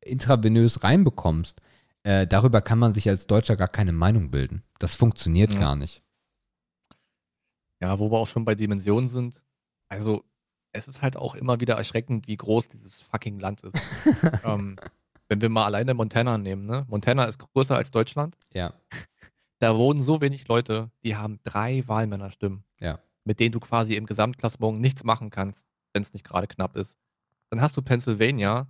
intravenös 0.00 0.84
reinbekommst, 0.84 1.60
äh, 2.04 2.26
darüber 2.28 2.60
kann 2.60 2.78
man 2.78 2.94
sich 2.94 3.08
als 3.08 3.26
Deutscher 3.26 3.56
gar 3.56 3.66
keine 3.68 3.92
Meinung 3.92 4.30
bilden. 4.30 4.62
Das 4.78 4.94
funktioniert 4.94 5.52
Ja. 5.52 5.58
gar 5.58 5.76
nicht. 5.76 6.04
Ja, 7.80 7.98
wo 7.98 8.10
wir 8.10 8.18
auch 8.18 8.28
schon 8.28 8.44
bei 8.44 8.54
Dimensionen 8.54 9.08
sind. 9.10 9.42
Also, 9.88 10.24
es 10.72 10.86
ist 10.86 11.02
halt 11.02 11.16
auch 11.16 11.34
immer 11.34 11.60
wieder 11.60 11.74
erschreckend, 11.74 12.28
wie 12.28 12.36
groß 12.36 12.68
dieses 12.68 13.00
fucking 13.00 13.40
Land 13.40 13.62
ist. 13.62 13.76
ähm, 14.44 14.76
wenn 15.28 15.40
wir 15.40 15.48
mal 15.48 15.64
alleine 15.64 15.94
Montana 15.94 16.38
nehmen, 16.38 16.66
ne? 16.66 16.86
Montana 16.88 17.24
ist 17.24 17.38
größer 17.38 17.76
als 17.76 17.90
Deutschland. 17.90 18.36
Ja. 18.52 18.74
Da 19.58 19.76
wohnen 19.76 20.02
so 20.02 20.20
wenig 20.20 20.46
Leute, 20.48 20.90
die 21.02 21.16
haben 21.16 21.40
drei 21.42 21.86
Wahlmännerstimmen, 21.88 22.64
Ja. 22.80 22.98
mit 23.24 23.40
denen 23.40 23.52
du 23.52 23.60
quasi 23.60 23.94
im 23.94 24.06
Gesamtklassement 24.06 24.80
nichts 24.80 25.04
machen 25.04 25.30
kannst, 25.30 25.66
wenn 25.92 26.02
es 26.02 26.12
nicht 26.12 26.24
gerade 26.24 26.46
knapp 26.46 26.76
ist. 26.76 26.96
Dann 27.50 27.60
hast 27.60 27.76
du 27.76 27.82
Pennsylvania, 27.82 28.68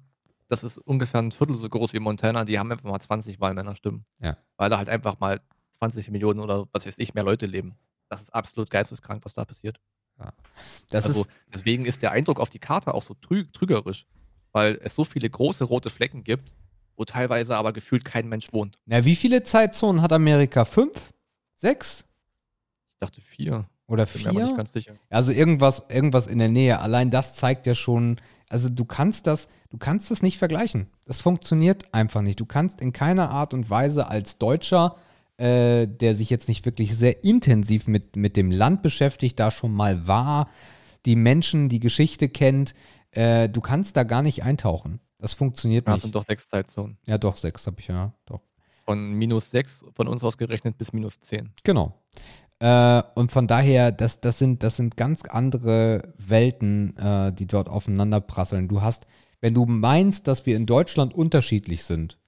das 0.48 0.64
ist 0.64 0.78
ungefähr 0.78 1.20
ein 1.20 1.32
Viertel 1.32 1.56
so 1.56 1.68
groß 1.68 1.92
wie 1.92 1.98
Montana, 1.98 2.44
die 2.44 2.58
haben 2.58 2.72
einfach 2.72 2.88
mal 2.88 2.98
20 2.98 3.38
Wahlmännerstimmen. 3.40 4.06
Ja. 4.20 4.38
Weil 4.56 4.70
da 4.70 4.78
halt 4.78 4.88
einfach 4.88 5.20
mal 5.20 5.40
20 5.78 6.10
Millionen 6.10 6.40
oder 6.40 6.66
was 6.72 6.86
weiß 6.86 6.98
ich 6.98 7.12
mehr 7.14 7.24
Leute 7.24 7.46
leben. 7.46 7.76
Das 8.08 8.22
ist 8.22 8.34
absolut 8.34 8.70
geisteskrank, 8.70 9.24
was 9.24 9.34
da 9.34 9.44
passiert. 9.44 9.78
Das 10.90 11.04
also 11.06 11.20
ist, 11.20 11.30
deswegen 11.52 11.84
ist 11.84 12.02
der 12.02 12.10
Eindruck 12.10 12.40
auf 12.40 12.48
die 12.48 12.58
Karte 12.58 12.94
auch 12.94 13.02
so 13.02 13.14
trü 13.14 13.44
trügerisch, 13.52 14.06
weil 14.52 14.78
es 14.82 14.94
so 14.94 15.04
viele 15.04 15.28
große 15.30 15.64
rote 15.64 15.90
Flecken 15.90 16.24
gibt, 16.24 16.54
wo 16.98 17.04
teilweise 17.04 17.56
aber 17.56 17.72
gefühlt 17.72 18.04
kein 18.04 18.28
Mensch 18.28 18.52
wohnt. 18.52 18.78
na, 18.84 19.04
wie 19.04 19.16
viele 19.16 19.44
Zeitzonen 19.44 20.02
hat 20.02 20.12
Amerika? 20.12 20.64
Fünf? 20.64 21.14
Sechs? 21.54 22.04
Ich 22.88 22.96
dachte 22.98 23.20
vier, 23.20 23.68
Oder 23.86 24.04
bin 24.06 24.22
mir 24.22 24.28
aber 24.30 24.38
nicht 24.40 24.48
vier? 24.48 24.56
ganz 24.56 24.72
sicher. 24.72 24.94
Also 25.08 25.32
irgendwas, 25.32 25.84
irgendwas 25.88 26.26
in 26.26 26.40
der 26.40 26.48
Nähe. 26.48 26.80
Allein 26.80 27.10
das 27.10 27.36
zeigt 27.36 27.66
ja 27.66 27.74
schon, 27.76 28.20
also 28.48 28.68
du 28.68 28.84
kannst 28.84 29.28
das, 29.28 29.48
du 29.70 29.78
kannst 29.78 30.10
das 30.10 30.22
nicht 30.22 30.38
vergleichen. 30.38 30.88
Das 31.04 31.20
funktioniert 31.20 31.94
einfach 31.94 32.22
nicht. 32.22 32.40
Du 32.40 32.46
kannst 32.46 32.80
in 32.80 32.92
keiner 32.92 33.30
Art 33.30 33.54
und 33.54 33.70
Weise 33.70 34.08
als 34.08 34.38
Deutscher, 34.38 34.96
äh, 35.36 35.86
der 35.86 36.16
sich 36.16 36.30
jetzt 36.30 36.48
nicht 36.48 36.66
wirklich 36.66 36.96
sehr 36.96 37.22
intensiv 37.22 37.86
mit, 37.86 38.16
mit 38.16 38.36
dem 38.36 38.50
Land 38.50 38.82
beschäftigt, 38.82 39.38
da 39.38 39.52
schon 39.52 39.72
mal 39.72 40.08
war, 40.08 40.48
die 41.06 41.14
Menschen, 41.14 41.68
die 41.68 41.78
Geschichte 41.78 42.28
kennt, 42.28 42.74
äh, 43.12 43.48
du 43.48 43.60
kannst 43.60 43.96
da 43.96 44.02
gar 44.02 44.22
nicht 44.22 44.42
eintauchen. 44.42 44.98
Das 45.18 45.34
funktioniert 45.34 45.86
Ja, 45.86 45.92
es 45.92 45.96
nicht. 45.96 46.02
sind 46.02 46.14
doch 46.14 46.24
sechs 46.24 46.48
Zeitzonen. 46.48 46.98
ja, 47.06 47.18
doch, 47.18 47.36
sechs 47.36 47.66
habe 47.66 47.76
ich 47.80 47.88
ja, 47.88 48.12
doch. 48.26 48.40
Von 48.84 49.12
minus 49.12 49.50
sechs 49.50 49.84
von 49.94 50.08
uns 50.08 50.22
aus 50.24 50.38
gerechnet 50.38 50.78
bis 50.78 50.92
minus 50.92 51.20
zehn. 51.20 51.52
Genau. 51.64 52.00
Äh, 52.60 53.02
und 53.14 53.30
von 53.30 53.46
daher, 53.46 53.92
das, 53.92 54.20
das, 54.20 54.38
sind, 54.38 54.62
das 54.62 54.76
sind 54.76 54.96
ganz 54.96 55.22
andere 55.24 56.14
Welten, 56.18 56.96
äh, 56.96 57.32
die 57.32 57.46
dort 57.46 57.68
aufeinander 57.68 58.20
prasseln. 58.20 58.66
Du 58.68 58.80
hast, 58.82 59.06
wenn 59.40 59.54
du 59.54 59.66
meinst, 59.66 60.26
dass 60.26 60.46
wir 60.46 60.56
in 60.56 60.66
Deutschland 60.66 61.14
unterschiedlich 61.14 61.84
sind, 61.84 62.18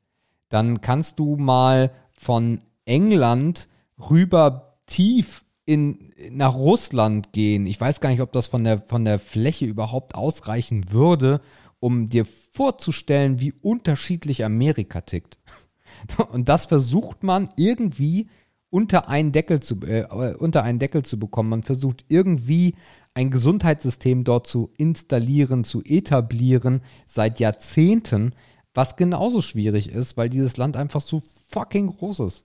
dann 0.49 0.81
kannst 0.81 1.19
du 1.19 1.37
mal 1.37 1.91
von 2.13 2.61
England 2.85 3.69
rüber 3.99 4.79
tief 4.87 5.45
in, 5.65 6.11
nach 6.31 6.55
Russland 6.55 7.33
gehen. 7.33 7.67
Ich 7.67 7.81
weiß 7.81 8.01
gar 8.01 8.11
nicht, 8.11 8.21
ob 8.21 8.33
das 8.33 8.49
von 8.49 8.65
der, 8.65 8.83
von 8.83 9.05
der 9.05 9.19
Fläche 9.19 9.65
überhaupt 9.65 10.15
ausreichen 10.15 10.93
würde, 10.93 11.41
um 11.81 12.09
dir 12.09 12.25
vorzustellen, 12.25 13.41
wie 13.41 13.53
unterschiedlich 13.53 14.45
Amerika 14.45 15.01
tickt. 15.01 15.39
Und 16.31 16.49
das 16.49 16.67
versucht 16.67 17.23
man 17.23 17.51
irgendwie 17.57 18.29
unter 18.71 19.09
einen 19.09 19.33
Deckel 19.33 19.61
zu, 19.61 19.81
äh, 19.83 20.07
unter 20.39 20.63
einen 20.63 20.79
Deckel 20.79 21.05
zu 21.05 21.19
bekommen. 21.19 21.49
Man 21.49 21.63
versucht 21.63 22.05
irgendwie 22.09 22.75
ein 23.15 23.31
Gesundheitssystem 23.31 24.23
dort 24.23 24.47
zu 24.47 24.71
installieren, 24.77 25.65
zu 25.65 25.83
etablieren, 25.83 26.83
seit 27.07 27.41
Jahrzehnten, 27.41 28.35
was 28.73 28.95
genauso 28.97 29.43
schwierig 29.43 29.91
ist, 29.91 30.17
weil 30.17 30.29
dieses 30.29 30.57
Land 30.57 30.77
einfach 30.77 31.01
so 31.01 31.21
fucking 31.49 31.89
groß 31.89 32.21
ist. 32.21 32.45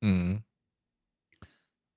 Mhm. 0.00 0.42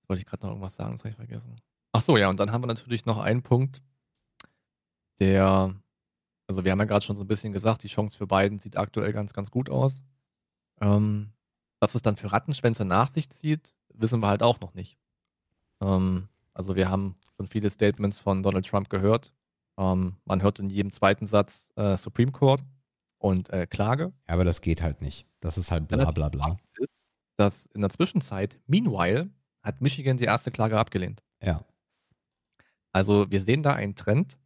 Wollte 0.07 0.21
ich 0.21 0.27
gerade 0.27 0.45
noch 0.45 0.51
irgendwas 0.51 0.75
sagen, 0.75 0.91
das 0.91 1.01
habe 1.01 1.09
ich 1.09 1.15
vergessen. 1.15 1.59
Ach 1.91 2.01
so, 2.01 2.17
ja, 2.17 2.29
und 2.29 2.39
dann 2.39 2.51
haben 2.51 2.61
wir 2.61 2.67
natürlich 2.67 3.05
noch 3.05 3.17
einen 3.17 3.41
Punkt, 3.41 3.81
der, 5.19 5.73
also 6.47 6.63
wir 6.63 6.71
haben 6.71 6.79
ja 6.79 6.85
gerade 6.85 7.05
schon 7.05 7.15
so 7.15 7.23
ein 7.23 7.27
bisschen 7.27 7.53
gesagt, 7.53 7.83
die 7.83 7.87
Chance 7.87 8.17
für 8.17 8.27
Biden 8.27 8.59
sieht 8.59 8.77
aktuell 8.77 9.13
ganz, 9.13 9.33
ganz 9.33 9.51
gut 9.51 9.69
aus. 9.69 10.01
Ähm, 10.81 11.31
was 11.79 11.95
es 11.95 12.01
dann 12.01 12.17
für 12.17 12.31
Rattenschwänze 12.31 12.85
nach 12.85 13.07
sich 13.07 13.29
zieht, 13.29 13.73
wissen 13.93 14.21
wir 14.21 14.27
halt 14.27 14.43
auch 14.43 14.59
noch 14.59 14.73
nicht. 14.73 14.97
Ähm, 15.81 16.27
also 16.53 16.75
wir 16.75 16.89
haben 16.89 17.15
schon 17.35 17.47
viele 17.47 17.69
Statements 17.69 18.19
von 18.19 18.43
Donald 18.43 18.67
Trump 18.67 18.89
gehört. 18.89 19.33
Ähm, 19.77 20.15
man 20.25 20.41
hört 20.41 20.59
in 20.59 20.69
jedem 20.69 20.91
zweiten 20.91 21.27
Satz 21.27 21.71
äh, 21.75 21.97
Supreme 21.97 22.31
Court 22.31 22.63
und 23.19 23.49
äh, 23.49 23.67
Klage. 23.67 24.13
Ja, 24.27 24.33
aber 24.33 24.45
das 24.45 24.61
geht 24.61 24.81
halt 24.81 25.01
nicht. 25.01 25.27
Das 25.39 25.57
ist 25.57 25.71
halt 25.71 25.87
bla 25.87 26.11
bla 26.11 26.29
bla. 26.29 26.57
Ist, 26.77 27.09
dass 27.37 27.67
in 27.67 27.81
der 27.81 27.91
Zwischenzeit, 27.91 28.59
meanwhile, 28.65 29.29
hat 29.61 29.81
Michigan 29.81 30.17
die 30.17 30.25
erste 30.25 30.51
Klage 30.51 30.79
abgelehnt. 30.79 31.23
Ja. 31.41 31.63
Also 32.91 33.29
wir 33.29 33.41
sehen 33.41 33.61
da 33.61 33.73
einen 33.73 33.95
Trend, 33.95 34.39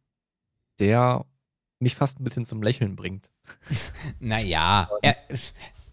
der 0.82 1.24
mich 1.78 1.94
fast 1.94 2.20
ein 2.20 2.24
bisschen 2.24 2.44
zum 2.44 2.62
Lächeln 2.62 2.96
bringt. 2.96 3.30
Naja, 4.20 4.88
er, 5.00 5.16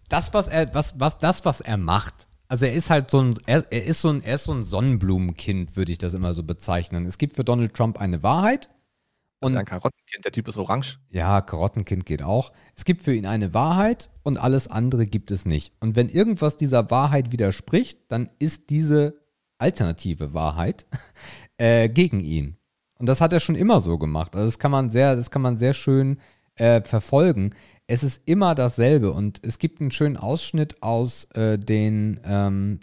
das, 0.08 0.34
was 0.34 0.48
er, 0.48 0.74
was, 0.74 0.98
was, 0.98 1.18
das, 1.18 1.44
was 1.44 1.60
er 1.60 1.76
macht. 1.76 2.26
Also 2.48 2.66
er 2.66 2.74
ist 2.74 2.90
halt 2.90 3.10
so 3.10 3.20
ein, 3.20 3.38
er, 3.46 3.64
er 3.70 3.84
ist 3.84 4.02
so 4.02 4.10
ein, 4.10 4.24
er 4.24 4.34
ist 4.34 4.44
so 4.44 4.52
ein 4.52 4.64
Sonnenblumenkind, 4.64 5.76
würde 5.76 5.92
ich 5.92 5.98
das 5.98 6.14
immer 6.14 6.34
so 6.34 6.42
bezeichnen. 6.42 7.06
Es 7.06 7.16
gibt 7.16 7.36
für 7.36 7.44
Donald 7.44 7.74
Trump 7.74 7.98
eine 7.98 8.22
Wahrheit. 8.22 8.68
Und 9.42 9.56
ein 9.56 9.64
Karottenkind, 9.64 10.24
der 10.24 10.32
Typ 10.32 10.48
ist 10.48 10.58
orange. 10.58 10.98
ja, 11.10 11.40
Karottenkind 11.40 12.04
geht 12.04 12.22
auch. 12.22 12.52
Es 12.76 12.84
gibt 12.84 13.02
für 13.02 13.14
ihn 13.14 13.24
eine 13.24 13.54
Wahrheit 13.54 14.10
und 14.22 14.36
alles 14.36 14.68
andere 14.68 15.06
gibt 15.06 15.30
es 15.30 15.46
nicht. 15.46 15.72
Und 15.80 15.96
wenn 15.96 16.10
irgendwas 16.10 16.58
dieser 16.58 16.90
Wahrheit 16.90 17.32
widerspricht, 17.32 18.00
dann 18.08 18.28
ist 18.38 18.68
diese 18.68 19.14
alternative 19.56 20.34
Wahrheit 20.34 20.86
äh, 21.56 21.88
gegen 21.88 22.20
ihn. 22.20 22.59
Und 23.00 23.08
das 23.08 23.22
hat 23.22 23.32
er 23.32 23.40
schon 23.40 23.54
immer 23.54 23.80
so 23.80 23.96
gemacht. 23.96 24.36
Also 24.36 24.46
das 24.46 24.58
kann 24.58 24.70
man 24.70 24.90
sehr, 24.90 25.16
das 25.16 25.30
kann 25.30 25.40
man 25.40 25.56
sehr 25.56 25.72
schön 25.72 26.18
äh, 26.56 26.82
verfolgen. 26.82 27.54
Es 27.86 28.04
ist 28.04 28.20
immer 28.26 28.54
dasselbe 28.54 29.10
und 29.12 29.40
es 29.42 29.58
gibt 29.58 29.80
einen 29.80 29.90
schönen 29.90 30.18
Ausschnitt 30.18 30.82
aus 30.82 31.24
äh, 31.34 31.58
den 31.58 32.20
ähm, 32.24 32.78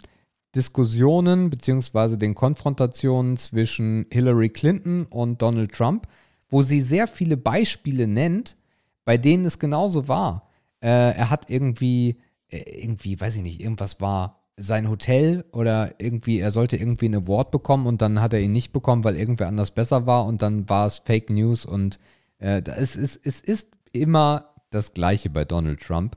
Diskussionen 0.56 1.50
beziehungsweise 1.50 2.18
den 2.18 2.34
Konfrontationen 2.34 3.36
zwischen 3.36 4.06
Hillary 4.10 4.48
Clinton 4.48 5.06
und 5.06 5.40
Donald 5.40 5.72
Trump, 5.72 6.08
wo 6.48 6.62
sie 6.62 6.80
sehr 6.80 7.06
viele 7.06 7.36
Beispiele 7.36 8.08
nennt, 8.08 8.56
bei 9.04 9.18
denen 9.18 9.44
es 9.44 9.60
genauso 9.60 10.08
war. 10.08 10.48
Äh, 10.80 11.14
er 11.14 11.30
hat 11.30 11.48
irgendwie, 11.48 12.18
äh, 12.48 12.82
irgendwie, 12.82 13.20
weiß 13.20 13.36
ich 13.36 13.42
nicht, 13.42 13.60
irgendwas 13.60 14.00
war 14.00 14.37
sein 14.58 14.88
Hotel 14.88 15.44
oder 15.52 15.94
irgendwie, 15.98 16.40
er 16.40 16.50
sollte 16.50 16.76
irgendwie 16.76 17.08
ein 17.08 17.14
Award 17.14 17.50
bekommen 17.50 17.86
und 17.86 18.02
dann 18.02 18.20
hat 18.20 18.32
er 18.32 18.40
ihn 18.40 18.52
nicht 18.52 18.72
bekommen, 18.72 19.04
weil 19.04 19.16
irgendwer 19.16 19.48
anders 19.48 19.70
besser 19.70 20.06
war 20.06 20.26
und 20.26 20.42
dann 20.42 20.68
war 20.68 20.86
es 20.86 20.98
Fake 20.98 21.30
News 21.30 21.64
und 21.64 21.98
äh, 22.38 22.62
es, 22.76 22.96
ist, 22.96 23.20
es 23.24 23.40
ist 23.40 23.70
immer 23.92 24.54
das 24.70 24.92
Gleiche 24.92 25.30
bei 25.30 25.44
Donald 25.44 25.80
Trump. 25.80 26.16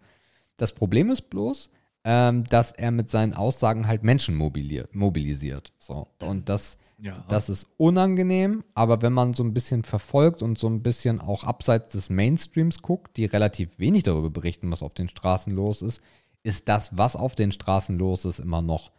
Das 0.58 0.74
Problem 0.74 1.10
ist 1.10 1.30
bloß, 1.30 1.70
ähm, 2.04 2.44
dass 2.46 2.72
er 2.72 2.92
mit 2.92 3.10
seinen 3.10 3.34
Aussagen 3.34 3.88
halt 3.88 4.04
Menschen 4.04 4.36
mobilisiert. 4.36 5.72
So. 5.78 6.08
Und 6.20 6.50
das, 6.50 6.78
Ja. 7.00 7.14
das 7.30 7.48
ist 7.50 7.68
unangenehm, 7.78 8.64
aber 8.74 9.02
wenn 9.04 9.14
man 9.14 9.34
so 9.34 9.44
ein 9.44 9.54
bisschen 9.54 9.84
verfolgt 9.84 10.42
und 10.42 10.58
so 10.58 10.68
ein 10.68 10.82
bisschen 10.82 11.20
auch 11.22 11.44
abseits 11.44 11.92
des 11.94 12.10
Mainstreams 12.10 12.82
guckt, 12.82 13.18
die 13.18 13.26
relativ 13.26 13.78
wenig 13.78 14.04
darüber 14.04 14.30
berichten, 14.32 14.72
was 14.72 14.82
auf 14.84 14.94
den 14.96 15.10
Straßen 15.10 15.54
los 15.54 15.82
ist, 15.84 16.02
ist 16.44 16.68
das, 16.68 16.98
was 16.98 17.16
auf 17.16 17.36
den 17.36 17.52
Straßen 17.52 17.98
los 17.98 18.26
ist, 18.26 18.40
immer 18.40 18.62
noch 18.62 18.92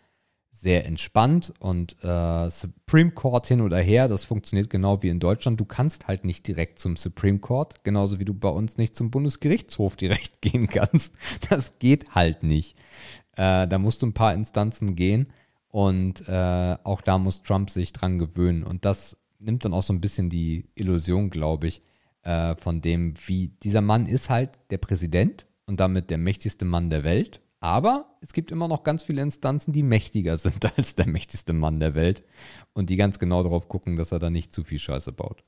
sehr 0.55 0.85
entspannt 0.87 1.53
und 1.61 1.97
äh, 2.05 2.51
Supreme 2.51 3.11
Court 3.13 3.47
hin 3.47 3.63
oder 3.63 3.79
her, 3.79 4.07
das 4.07 4.27
funktioniert 4.27 4.69
genau 4.69 5.03
wie 5.03 5.09
in 5.09 5.19
Deutschland. 5.19 5.59
Du 5.59 5.65
kannst 5.65 6.09
halt 6.09 6.25
nicht 6.25 6.47
direkt 6.47 6.79
zum 6.79 6.97
Supreme 6.97 7.39
Court, 7.39 7.85
genauso 7.85 8.19
wie 8.19 8.27
du 8.27 8.35
bei 8.35 8.51
uns 8.51 8.77
nicht 8.77 8.95
zum 8.95 9.11
Bundesgerichtshof 9.11 9.97
direkt 9.97 10.43
gehen 10.43 10.69
kannst. 10.69 11.15
Das 11.49 11.79
geht 11.79 12.15
halt 12.15 12.43
nicht. 12.43 12.77
Äh, 13.37 13.67
da 13.67 13.79
musst 13.79 14.03
du 14.03 14.07
ein 14.07 14.15
paar 14.15 14.35
Instanzen 14.35 14.95
gehen 14.95 15.33
Und 15.69 16.29
äh, 16.29 16.77
auch 16.85 17.01
da 17.01 17.19
muss 17.19 17.43
Trump 17.43 17.71
sich 17.71 17.93
dran 17.95 18.19
gewöhnen. 18.19 18.63
Und 18.63 18.85
das 18.85 19.17
nimmt 19.39 19.65
dann 19.65 19.75
auch 19.75 19.83
so 19.83 19.93
ein 19.95 20.03
bisschen 20.03 20.29
die 20.31 20.69
Illusion, 20.75 21.31
glaube 21.31 21.67
ich, 21.69 21.83
äh, 22.23 22.55
von 22.57 22.83
dem, 22.83 23.15
wie 23.27 23.49
dieser 23.63 23.81
Mann 23.81 24.07
ist 24.07 24.31
halt 24.31 24.59
der 24.71 24.79
Präsident 24.79 25.47
und 25.67 25.81
damit 25.81 26.11
der 26.11 26.19
mächtigste 26.19 26.65
Mann 26.65 26.91
der 26.91 27.05
Welt. 27.05 27.43
Aber 27.61 28.19
es 28.21 28.33
gibt 28.33 28.51
immer 28.51 28.67
noch 28.67 28.83
ganz 28.83 29.05
viele 29.05 29.23
Instanzen, 29.23 29.73
die 29.73 29.83
mächtiger 29.83 30.37
sind 30.39 30.77
als 30.77 30.95
der 30.95 31.07
mächtigste 31.07 31.53
Mann 31.53 31.81
der 31.81 31.95
Welt 31.95 32.25
und 32.73 32.91
die 32.91 32.97
ganz 32.97 33.19
genau 33.19 33.43
darauf 33.43 33.69
gucken, 33.69 33.97
dass 33.97 34.13
er 34.13 34.19
da 34.19 34.31
nicht 34.31 34.53
zu 34.53 34.65
viel 34.65 34.79
Scheiße 34.79 35.13
baut. 35.13 35.45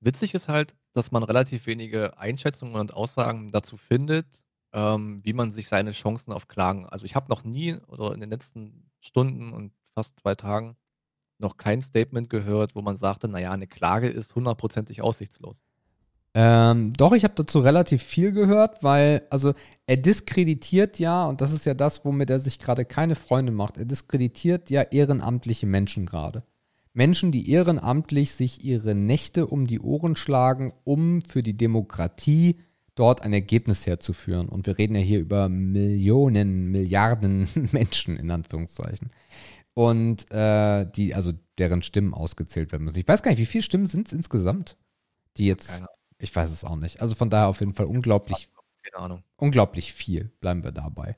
Witzig 0.00 0.34
ist 0.34 0.48
halt, 0.48 0.74
dass 0.92 1.12
man 1.12 1.22
relativ 1.22 1.66
wenige 1.66 2.18
Einschätzungen 2.18 2.74
und 2.74 2.92
Aussagen 2.92 3.48
dazu 3.48 3.76
findet, 3.76 4.44
ähm, 4.74 5.24
wie 5.24 5.32
man 5.32 5.50
sich 5.50 5.68
seine 5.68 5.92
Chancen 5.92 6.32
auf 6.32 6.48
Klagen. 6.48 6.86
Also 6.86 7.06
ich 7.06 7.14
habe 7.14 7.30
noch 7.30 7.44
nie 7.44 7.76
oder 7.86 8.12
in 8.12 8.20
den 8.20 8.28
letzten 8.28 8.90
Stunden 9.00 9.52
und 9.52 9.72
fast 9.94 10.18
zwei 10.20 10.34
Tagen 10.34 10.76
noch 11.38 11.56
kein 11.56 11.80
Statement 11.80 12.28
gehört, 12.28 12.74
wo 12.74 12.82
man 12.82 12.96
sagte, 12.96 13.28
naja, 13.28 13.52
eine 13.52 13.66
Klage 13.66 14.08
ist 14.08 14.34
hundertprozentig 14.34 15.00
aussichtslos. 15.00 15.62
Ähm, 16.36 16.92
doch, 16.94 17.12
ich 17.12 17.22
habe 17.22 17.34
dazu 17.36 17.60
relativ 17.60 18.02
viel 18.02 18.32
gehört, 18.32 18.82
weil, 18.82 19.22
also 19.30 19.54
er 19.86 19.96
diskreditiert 19.96 20.98
ja, 20.98 21.26
und 21.26 21.40
das 21.40 21.52
ist 21.52 21.64
ja 21.64 21.74
das, 21.74 22.04
womit 22.04 22.28
er 22.30 22.40
sich 22.40 22.58
gerade 22.58 22.84
keine 22.84 23.14
Freunde 23.14 23.52
macht, 23.52 23.78
er 23.78 23.84
diskreditiert 23.84 24.68
ja 24.68 24.82
ehrenamtliche 24.82 25.66
Menschen 25.66 26.06
gerade. 26.06 26.42
Menschen, 26.92 27.32
die 27.32 27.50
ehrenamtlich 27.50 28.32
sich 28.32 28.64
ihre 28.64 28.94
Nächte 28.94 29.46
um 29.46 29.66
die 29.66 29.80
Ohren 29.80 30.16
schlagen, 30.16 30.72
um 30.84 31.22
für 31.22 31.42
die 31.42 31.56
Demokratie 31.56 32.56
dort 32.94 33.22
ein 33.22 33.32
Ergebnis 33.32 33.86
herzuführen. 33.86 34.48
Und 34.48 34.66
wir 34.66 34.78
reden 34.78 34.94
ja 34.94 35.00
hier 35.00 35.18
über 35.18 35.48
Millionen, 35.48 36.70
Milliarden 36.70 37.48
Menschen 37.72 38.16
in 38.16 38.30
Anführungszeichen. 38.30 39.10
Und 39.74 40.30
äh, 40.30 40.86
die, 40.94 41.14
also 41.14 41.32
deren 41.58 41.82
Stimmen 41.82 42.14
ausgezählt 42.14 42.70
werden 42.70 42.84
müssen. 42.84 42.98
Ich 42.98 43.08
weiß 43.08 43.24
gar 43.24 43.32
nicht, 43.32 43.40
wie 43.40 43.46
viele 43.46 43.62
Stimmen 43.62 43.86
sind 43.86 44.06
es 44.06 44.12
insgesamt, 44.12 44.76
die 45.36 45.46
jetzt. 45.46 45.82
Ich 46.24 46.34
weiß 46.34 46.50
es 46.50 46.64
auch 46.64 46.76
nicht. 46.76 47.02
Also 47.02 47.14
von 47.14 47.28
daher 47.28 47.48
auf 47.48 47.60
jeden 47.60 47.74
Fall 47.74 47.84
unglaublich. 47.84 48.48
Keine 48.82 49.04
Ahnung. 49.04 49.22
Unglaublich 49.36 49.92
viel, 49.92 50.32
bleiben 50.40 50.64
wir 50.64 50.72
dabei. 50.72 51.16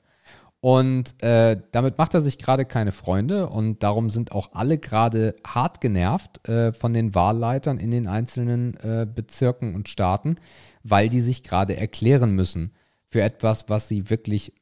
Und 0.59 1.21
äh, 1.23 1.61
damit 1.71 1.97
macht 1.97 2.13
er 2.13 2.21
sich 2.21 2.37
gerade 2.37 2.65
keine 2.65 2.91
Freunde 2.91 3.47
und 3.47 3.83
darum 3.83 4.09
sind 4.09 4.33
auch 4.33 4.49
alle 4.51 4.77
gerade 4.77 5.35
hart 5.45 5.79
genervt 5.79 6.45
äh, 6.49 6.73
von 6.73 6.93
den 6.93 7.15
Wahlleitern 7.15 7.77
in 7.77 7.91
den 7.91 8.07
einzelnen 8.07 8.75
äh, 8.77 9.07
Bezirken 9.09 9.75
und 9.75 9.87
Staaten, 9.87 10.35
weil 10.83 11.07
die 11.07 11.21
sich 11.21 11.43
gerade 11.43 11.77
erklären 11.77 12.31
müssen 12.31 12.73
für 13.05 13.21
etwas, 13.21 13.69
was 13.69 13.87
sie 13.87 14.09
wirklich 14.09 14.53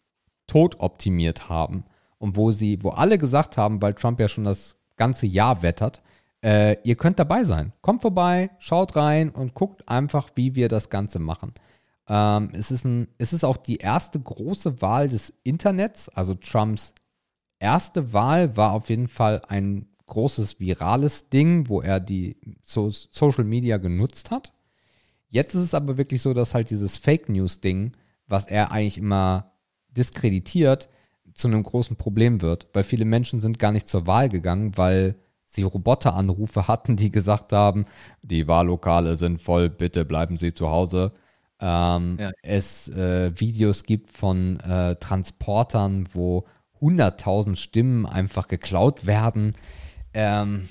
tot 0.46 0.80
optimiert 0.80 1.50
haben 1.50 1.86
und 2.20 2.36
wo 2.36 2.52
sie, 2.52 2.78
wo 2.84 2.90
alle 2.90 3.18
gesagt 3.18 3.58
haben, 3.58 3.82
weil 3.82 3.96
Trump 3.96 4.20
ja 4.20 4.28
schon 4.28 4.44
das 4.44 4.76
ganze 4.98 5.26
Jahr 5.26 5.64
wettert, 5.64 6.04
äh, 6.46 6.78
ihr 6.84 6.96
könnt 6.96 7.18
dabei 7.18 7.44
sein. 7.44 7.74
Kommt 7.82 8.04
vorbei, 8.04 8.52
schaut 8.60 8.96
rein 8.96 9.32
und 9.32 9.56
guckt 9.56 9.90
einfach, 9.90 10.30
wie 10.36 10.54
wir 10.54 10.70
das 10.70 10.92
Ganze 10.92 11.18
machen. 11.18 11.54
Ähm, 12.08 12.52
es, 12.54 12.70
ist 12.70 12.86
ein, 12.86 13.08
es 13.18 13.34
ist 13.34 13.44
auch 13.44 13.58
die 13.58 13.78
erste 13.78 14.20
große 14.20 14.80
Wahl 14.80 15.10
des 15.10 15.34
Internets. 15.44 16.08
Also 16.10 16.36
Trumps 16.36 16.94
erste 17.58 18.14
Wahl 18.14 18.56
war 18.56 18.74
auf 18.74 18.90
jeden 18.90 19.08
Fall 19.08 19.42
ein 19.48 19.88
großes 20.06 20.60
virales 20.60 21.30
Ding, 21.30 21.68
wo 21.68 21.82
er 21.82 22.00
die 22.00 22.38
so 22.62 22.92
Social 22.92 23.44
Media 23.44 23.78
genutzt 23.78 24.30
hat. 24.30 24.54
Jetzt 25.30 25.56
ist 25.56 25.64
es 25.64 25.74
aber 25.74 25.98
wirklich 25.98 26.22
so, 26.22 26.36
dass 26.36 26.54
halt 26.54 26.70
dieses 26.70 26.98
Fake 26.98 27.28
News 27.28 27.60
Ding, 27.60 27.94
was 28.28 28.46
er 28.46 28.72
eigentlich 28.72 29.00
immer 29.00 29.52
diskreditiert, 29.90 30.90
zu 31.34 31.48
einem 31.48 31.64
großen 31.64 31.96
Problem 31.96 32.42
wird, 32.42 32.68
weil 32.74 32.84
viele 32.84 33.04
Menschen 33.04 33.42
sind 33.42 33.58
gar 33.58 33.72
nicht 33.72 33.88
zur 33.88 34.06
Wahl 34.06 34.30
gegangen, 34.30 34.78
weil 34.78 35.16
sie 35.56 35.64
Roboteranrufe 35.64 36.68
hatten, 36.68 36.96
die 36.96 37.12
gesagt 37.12 37.52
haben, 37.52 37.86
die 38.22 38.48
Wahllokale 38.48 39.16
sind 39.16 39.42
voll, 39.42 39.70
bitte 39.70 40.06
bleiben 40.06 40.38
Sie 40.38 40.54
zu 40.54 40.70
Hause 40.70 41.14
ähm, 41.60 42.18
ja. 42.20 42.32
es 42.42 42.90
äh, 42.90 43.32
Videos 43.40 43.84
gibt 43.84 44.12
von 44.12 44.60
äh, 44.60 44.96
Transportern, 44.96 46.08
wo 46.12 46.46
100.000 46.82 47.56
Stimmen 47.56 48.06
einfach 48.06 48.48
geklaut 48.48 49.06
werden. 49.06 49.54
Ähm, 50.14 50.68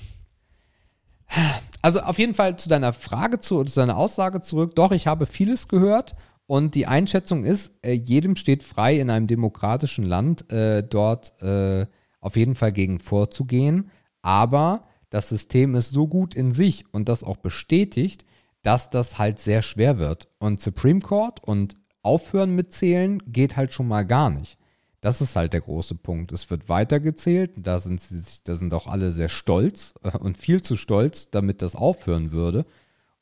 also 1.81 2.01
auf 2.01 2.19
jeden 2.19 2.35
Fall 2.35 2.57
zu 2.57 2.69
deiner 2.69 2.93
Frage, 2.93 3.39
zu, 3.39 3.63
zu 3.63 3.79
deiner 3.79 3.97
Aussage 3.97 4.41
zurück. 4.41 4.75
Doch, 4.75 4.91
ich 4.91 5.07
habe 5.07 5.25
vieles 5.25 5.67
gehört 5.67 6.15
und 6.45 6.75
die 6.75 6.85
Einschätzung 6.85 7.43
ist, 7.43 7.71
äh, 7.81 7.93
jedem 7.93 8.35
steht 8.35 8.61
frei 8.61 8.99
in 8.99 9.09
einem 9.09 9.27
demokratischen 9.27 10.05
Land 10.05 10.51
äh, 10.51 10.83
dort 10.83 11.41
äh, 11.41 11.87
auf 12.21 12.37
jeden 12.37 12.55
Fall 12.55 12.71
gegen 12.71 12.99
vorzugehen. 12.99 13.89
Aber 14.25 14.87
das 15.11 15.29
System 15.29 15.75
ist 15.75 15.91
so 15.91 16.07
gut 16.07 16.33
in 16.33 16.51
sich 16.51 16.91
und 16.91 17.09
das 17.09 17.23
auch 17.23 17.37
bestätigt, 17.37 18.25
dass 18.63 18.89
das 18.89 19.19
halt 19.19 19.37
sehr 19.37 19.61
schwer 19.61 19.99
wird. 19.99 20.29
Und 20.39 20.59
Supreme 20.59 20.99
Court 20.99 21.43
und 21.43 21.75
aufhören 22.01 22.55
mit 22.55 22.73
Zählen 22.73 23.21
geht 23.31 23.55
halt 23.55 23.71
schon 23.71 23.87
mal 23.87 24.01
gar 24.01 24.31
nicht. 24.31 24.57
Das 24.99 25.21
ist 25.21 25.35
halt 25.35 25.53
der 25.53 25.61
große 25.61 25.93
Punkt. 25.93 26.31
Es 26.31 26.49
wird 26.49 26.69
weitergezählt. 26.69 27.51
Da 27.55 27.77
sind, 27.77 28.01
sie, 28.01 28.19
da 28.45 28.55
sind 28.55 28.73
auch 28.73 28.87
alle 28.87 29.11
sehr 29.11 29.29
stolz 29.29 29.93
äh, 30.01 30.17
und 30.17 30.39
viel 30.39 30.63
zu 30.63 30.75
stolz, 30.75 31.29
damit 31.29 31.61
das 31.61 31.75
aufhören 31.75 32.31
würde. 32.31 32.65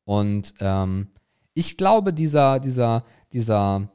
Und 0.06 0.54
ähm, 0.62 1.10
ich 1.54 1.76
glaube, 1.76 2.14
dieser, 2.14 2.62
dieser, 2.62 3.04
dieser, 3.34 3.90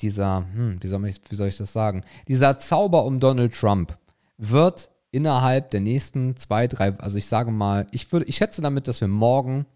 dieser, 0.00 0.46
hm, 0.52 0.80
wie, 0.80 0.86
soll 0.86 1.04
ich, 1.08 1.20
wie 1.30 1.34
soll 1.34 1.48
ich 1.48 1.56
das 1.56 1.72
sagen? 1.72 2.04
Dieser 2.28 2.58
Zauber 2.58 3.04
um 3.04 3.18
Donald 3.18 3.52
Trump 3.54 3.98
wird 4.36 4.92
innerhalb 5.10 5.70
der 5.70 5.80
nächsten 5.80 6.36
zwei, 6.36 6.66
drei, 6.66 6.98
also 6.98 7.16
ich 7.18 7.26
sage 7.26 7.50
mal, 7.50 7.86
ich 7.92 8.12
würde, 8.12 8.26
ich 8.26 8.36
schätze 8.36 8.62
damit, 8.62 8.88
dass 8.88 9.00
wir 9.00 9.08
morgen 9.08 9.66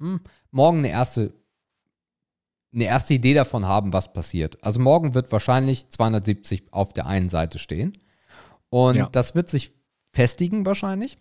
hm, 0.00 0.20
morgen 0.50 0.78
eine 0.78 0.88
erste, 0.88 1.32
eine 2.72 2.84
erste 2.84 3.14
Idee 3.14 3.34
davon 3.34 3.66
haben, 3.66 3.92
was 3.92 4.12
passiert. 4.12 4.62
Also 4.64 4.80
morgen 4.80 5.14
wird 5.14 5.30
wahrscheinlich 5.30 5.88
270 5.88 6.72
auf 6.72 6.92
der 6.92 7.06
einen 7.06 7.28
Seite 7.28 7.58
stehen. 7.58 7.98
Und 8.70 8.96
ja. 8.96 9.08
das 9.10 9.34
wird 9.34 9.48
sich 9.48 9.72
festigen 10.12 10.64
wahrscheinlich 10.66 11.16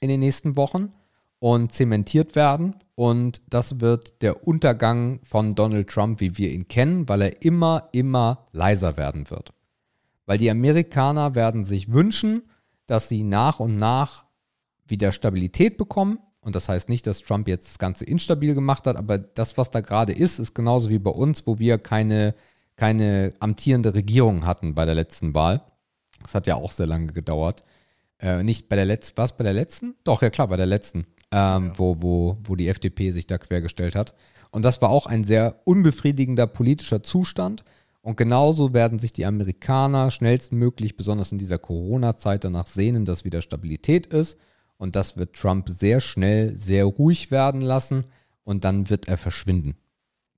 in 0.00 0.08
den 0.08 0.20
nächsten 0.20 0.56
Wochen 0.56 0.92
und 1.38 1.72
zementiert 1.72 2.36
werden. 2.36 2.76
Und 2.94 3.42
das 3.48 3.80
wird 3.80 4.22
der 4.22 4.46
Untergang 4.46 5.20
von 5.24 5.54
Donald 5.54 5.88
Trump, 5.88 6.20
wie 6.20 6.38
wir 6.38 6.52
ihn 6.52 6.68
kennen, 6.68 7.08
weil 7.08 7.22
er 7.22 7.42
immer, 7.42 7.88
immer 7.92 8.46
leiser 8.52 8.96
werden 8.96 9.30
wird. 9.30 9.52
Weil 10.30 10.38
die 10.38 10.48
Amerikaner 10.48 11.34
werden 11.34 11.64
sich 11.64 11.92
wünschen, 11.92 12.44
dass 12.86 13.08
sie 13.08 13.24
nach 13.24 13.58
und 13.58 13.74
nach 13.74 14.26
wieder 14.86 15.10
Stabilität 15.10 15.76
bekommen 15.76 16.20
und 16.40 16.54
das 16.54 16.68
heißt 16.68 16.88
nicht, 16.88 17.04
dass 17.08 17.22
Trump 17.22 17.48
jetzt 17.48 17.66
das 17.66 17.78
Ganze 17.80 18.04
instabil 18.04 18.54
gemacht 18.54 18.86
hat, 18.86 18.94
aber 18.94 19.18
das, 19.18 19.58
was 19.58 19.72
da 19.72 19.80
gerade 19.80 20.12
ist, 20.12 20.38
ist 20.38 20.54
genauso 20.54 20.88
wie 20.88 21.00
bei 21.00 21.10
uns, 21.10 21.48
wo 21.48 21.58
wir 21.58 21.78
keine, 21.78 22.36
keine 22.76 23.30
amtierende 23.40 23.92
Regierung 23.92 24.46
hatten 24.46 24.76
bei 24.76 24.84
der 24.84 24.94
letzten 24.94 25.34
Wahl. 25.34 25.64
Das 26.22 26.32
hat 26.32 26.46
ja 26.46 26.54
auch 26.54 26.70
sehr 26.70 26.86
lange 26.86 27.12
gedauert. 27.12 27.64
Äh, 28.20 28.44
nicht 28.44 28.68
bei 28.68 28.76
der 28.76 28.84
letzten, 28.84 29.18
was 29.18 29.36
bei 29.36 29.42
der 29.42 29.52
letzten? 29.52 29.96
Doch, 30.04 30.22
ja 30.22 30.30
klar, 30.30 30.46
bei 30.46 30.56
der 30.56 30.66
letzten, 30.66 31.08
ähm, 31.32 31.66
ja. 31.66 31.72
wo, 31.74 32.02
wo, 32.02 32.38
wo 32.44 32.54
die 32.54 32.68
FDP 32.68 33.10
sich 33.10 33.26
da 33.26 33.36
quergestellt 33.36 33.96
hat. 33.96 34.14
Und 34.52 34.64
das 34.64 34.80
war 34.80 34.90
auch 34.90 35.06
ein 35.06 35.24
sehr 35.24 35.60
unbefriedigender 35.64 36.46
politischer 36.46 37.02
Zustand. 37.02 37.64
Und 38.02 38.16
genauso 38.16 38.72
werden 38.72 38.98
sich 38.98 39.12
die 39.12 39.26
Amerikaner 39.26 40.10
schnellstmöglich, 40.10 40.96
besonders 40.96 41.32
in 41.32 41.38
dieser 41.38 41.58
Corona-Zeit, 41.58 42.44
danach 42.44 42.66
sehnen, 42.66 43.04
dass 43.04 43.24
wieder 43.24 43.42
Stabilität 43.42 44.06
ist 44.06 44.38
und 44.78 44.96
das 44.96 45.18
wird 45.18 45.36
Trump 45.36 45.68
sehr 45.68 46.00
schnell 46.00 46.56
sehr 46.56 46.86
ruhig 46.86 47.30
werden 47.30 47.60
lassen 47.60 48.06
und 48.44 48.64
dann 48.64 48.88
wird 48.88 49.08
er 49.08 49.18
verschwinden. 49.18 49.76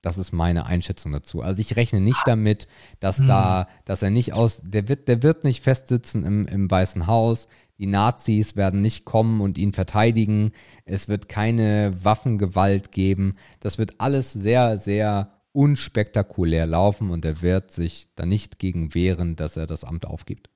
Das 0.01 0.17
ist 0.17 0.33
meine 0.33 0.65
Einschätzung 0.65 1.13
dazu. 1.13 1.41
Also 1.41 1.61
ich 1.61 1.77
rechne 1.77 2.01
nicht 2.01 2.21
damit, 2.25 2.67
dass 2.99 3.19
mhm. 3.19 3.27
da, 3.27 3.67
dass 3.85 4.01
er 4.01 4.09
nicht 4.09 4.33
aus, 4.33 4.61
der 4.61 4.89
wird, 4.89 5.07
der 5.07 5.23
wird 5.23 5.45
nicht 5.45 5.63
festsitzen 5.63 6.25
im, 6.25 6.45
im 6.45 6.69
Weißen 6.69 7.07
Haus. 7.07 7.47
Die 7.77 7.87
Nazis 7.87 8.57
werden 8.57 8.81
nicht 8.81 9.05
kommen 9.05 9.39
und 9.39 9.57
ihn 9.57 9.71
verteidigen. 9.71 10.51
Es 10.83 11.07
wird 11.07 11.29
keine 11.29 11.95
Waffengewalt 12.03 12.91
geben. 12.91 13.37
Das 13.61 13.77
wird 13.77 14.01
alles 14.01 14.33
sehr, 14.33 14.77
sehr 14.77 15.31
unspektakulär 15.53 16.65
laufen 16.65 17.11
und 17.11 17.23
er 17.23 17.41
wird 17.41 17.71
sich 17.71 18.09
da 18.15 18.25
nicht 18.25 18.59
gegen 18.59 18.93
wehren, 18.93 19.35
dass 19.35 19.55
er 19.55 19.65
das 19.65 19.83
Amt 19.83 20.05
aufgibt. 20.05 20.49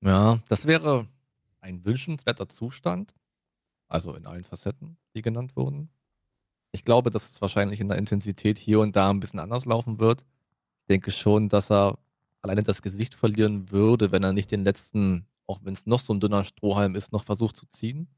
Ja, 0.00 0.38
das 0.48 0.66
wäre 0.66 1.08
ein 1.60 1.84
wünschenswerter 1.84 2.48
Zustand, 2.48 3.14
also 3.88 4.14
in 4.14 4.26
allen 4.26 4.44
Facetten, 4.44 4.96
die 5.14 5.22
genannt 5.22 5.56
wurden. 5.56 5.88
Ich 6.70 6.84
glaube, 6.84 7.10
dass 7.10 7.30
es 7.30 7.40
wahrscheinlich 7.40 7.80
in 7.80 7.88
der 7.88 7.98
Intensität 7.98 8.58
hier 8.58 8.80
und 8.80 8.94
da 8.94 9.10
ein 9.10 9.20
bisschen 9.20 9.40
anders 9.40 9.64
laufen 9.64 9.98
wird. 9.98 10.24
Ich 10.82 10.86
denke 10.88 11.10
schon, 11.10 11.48
dass 11.48 11.70
er 11.70 11.98
alleine 12.42 12.62
das 12.62 12.82
Gesicht 12.82 13.14
verlieren 13.14 13.70
würde, 13.70 14.12
wenn 14.12 14.22
er 14.22 14.32
nicht 14.32 14.50
den 14.50 14.64
letzten, 14.64 15.26
auch 15.46 15.60
wenn 15.64 15.72
es 15.72 15.86
noch 15.86 16.00
so 16.00 16.12
ein 16.12 16.20
dünner 16.20 16.44
Strohhalm 16.44 16.94
ist, 16.94 17.12
noch 17.12 17.24
versucht 17.24 17.56
zu 17.56 17.66
ziehen. 17.66 18.08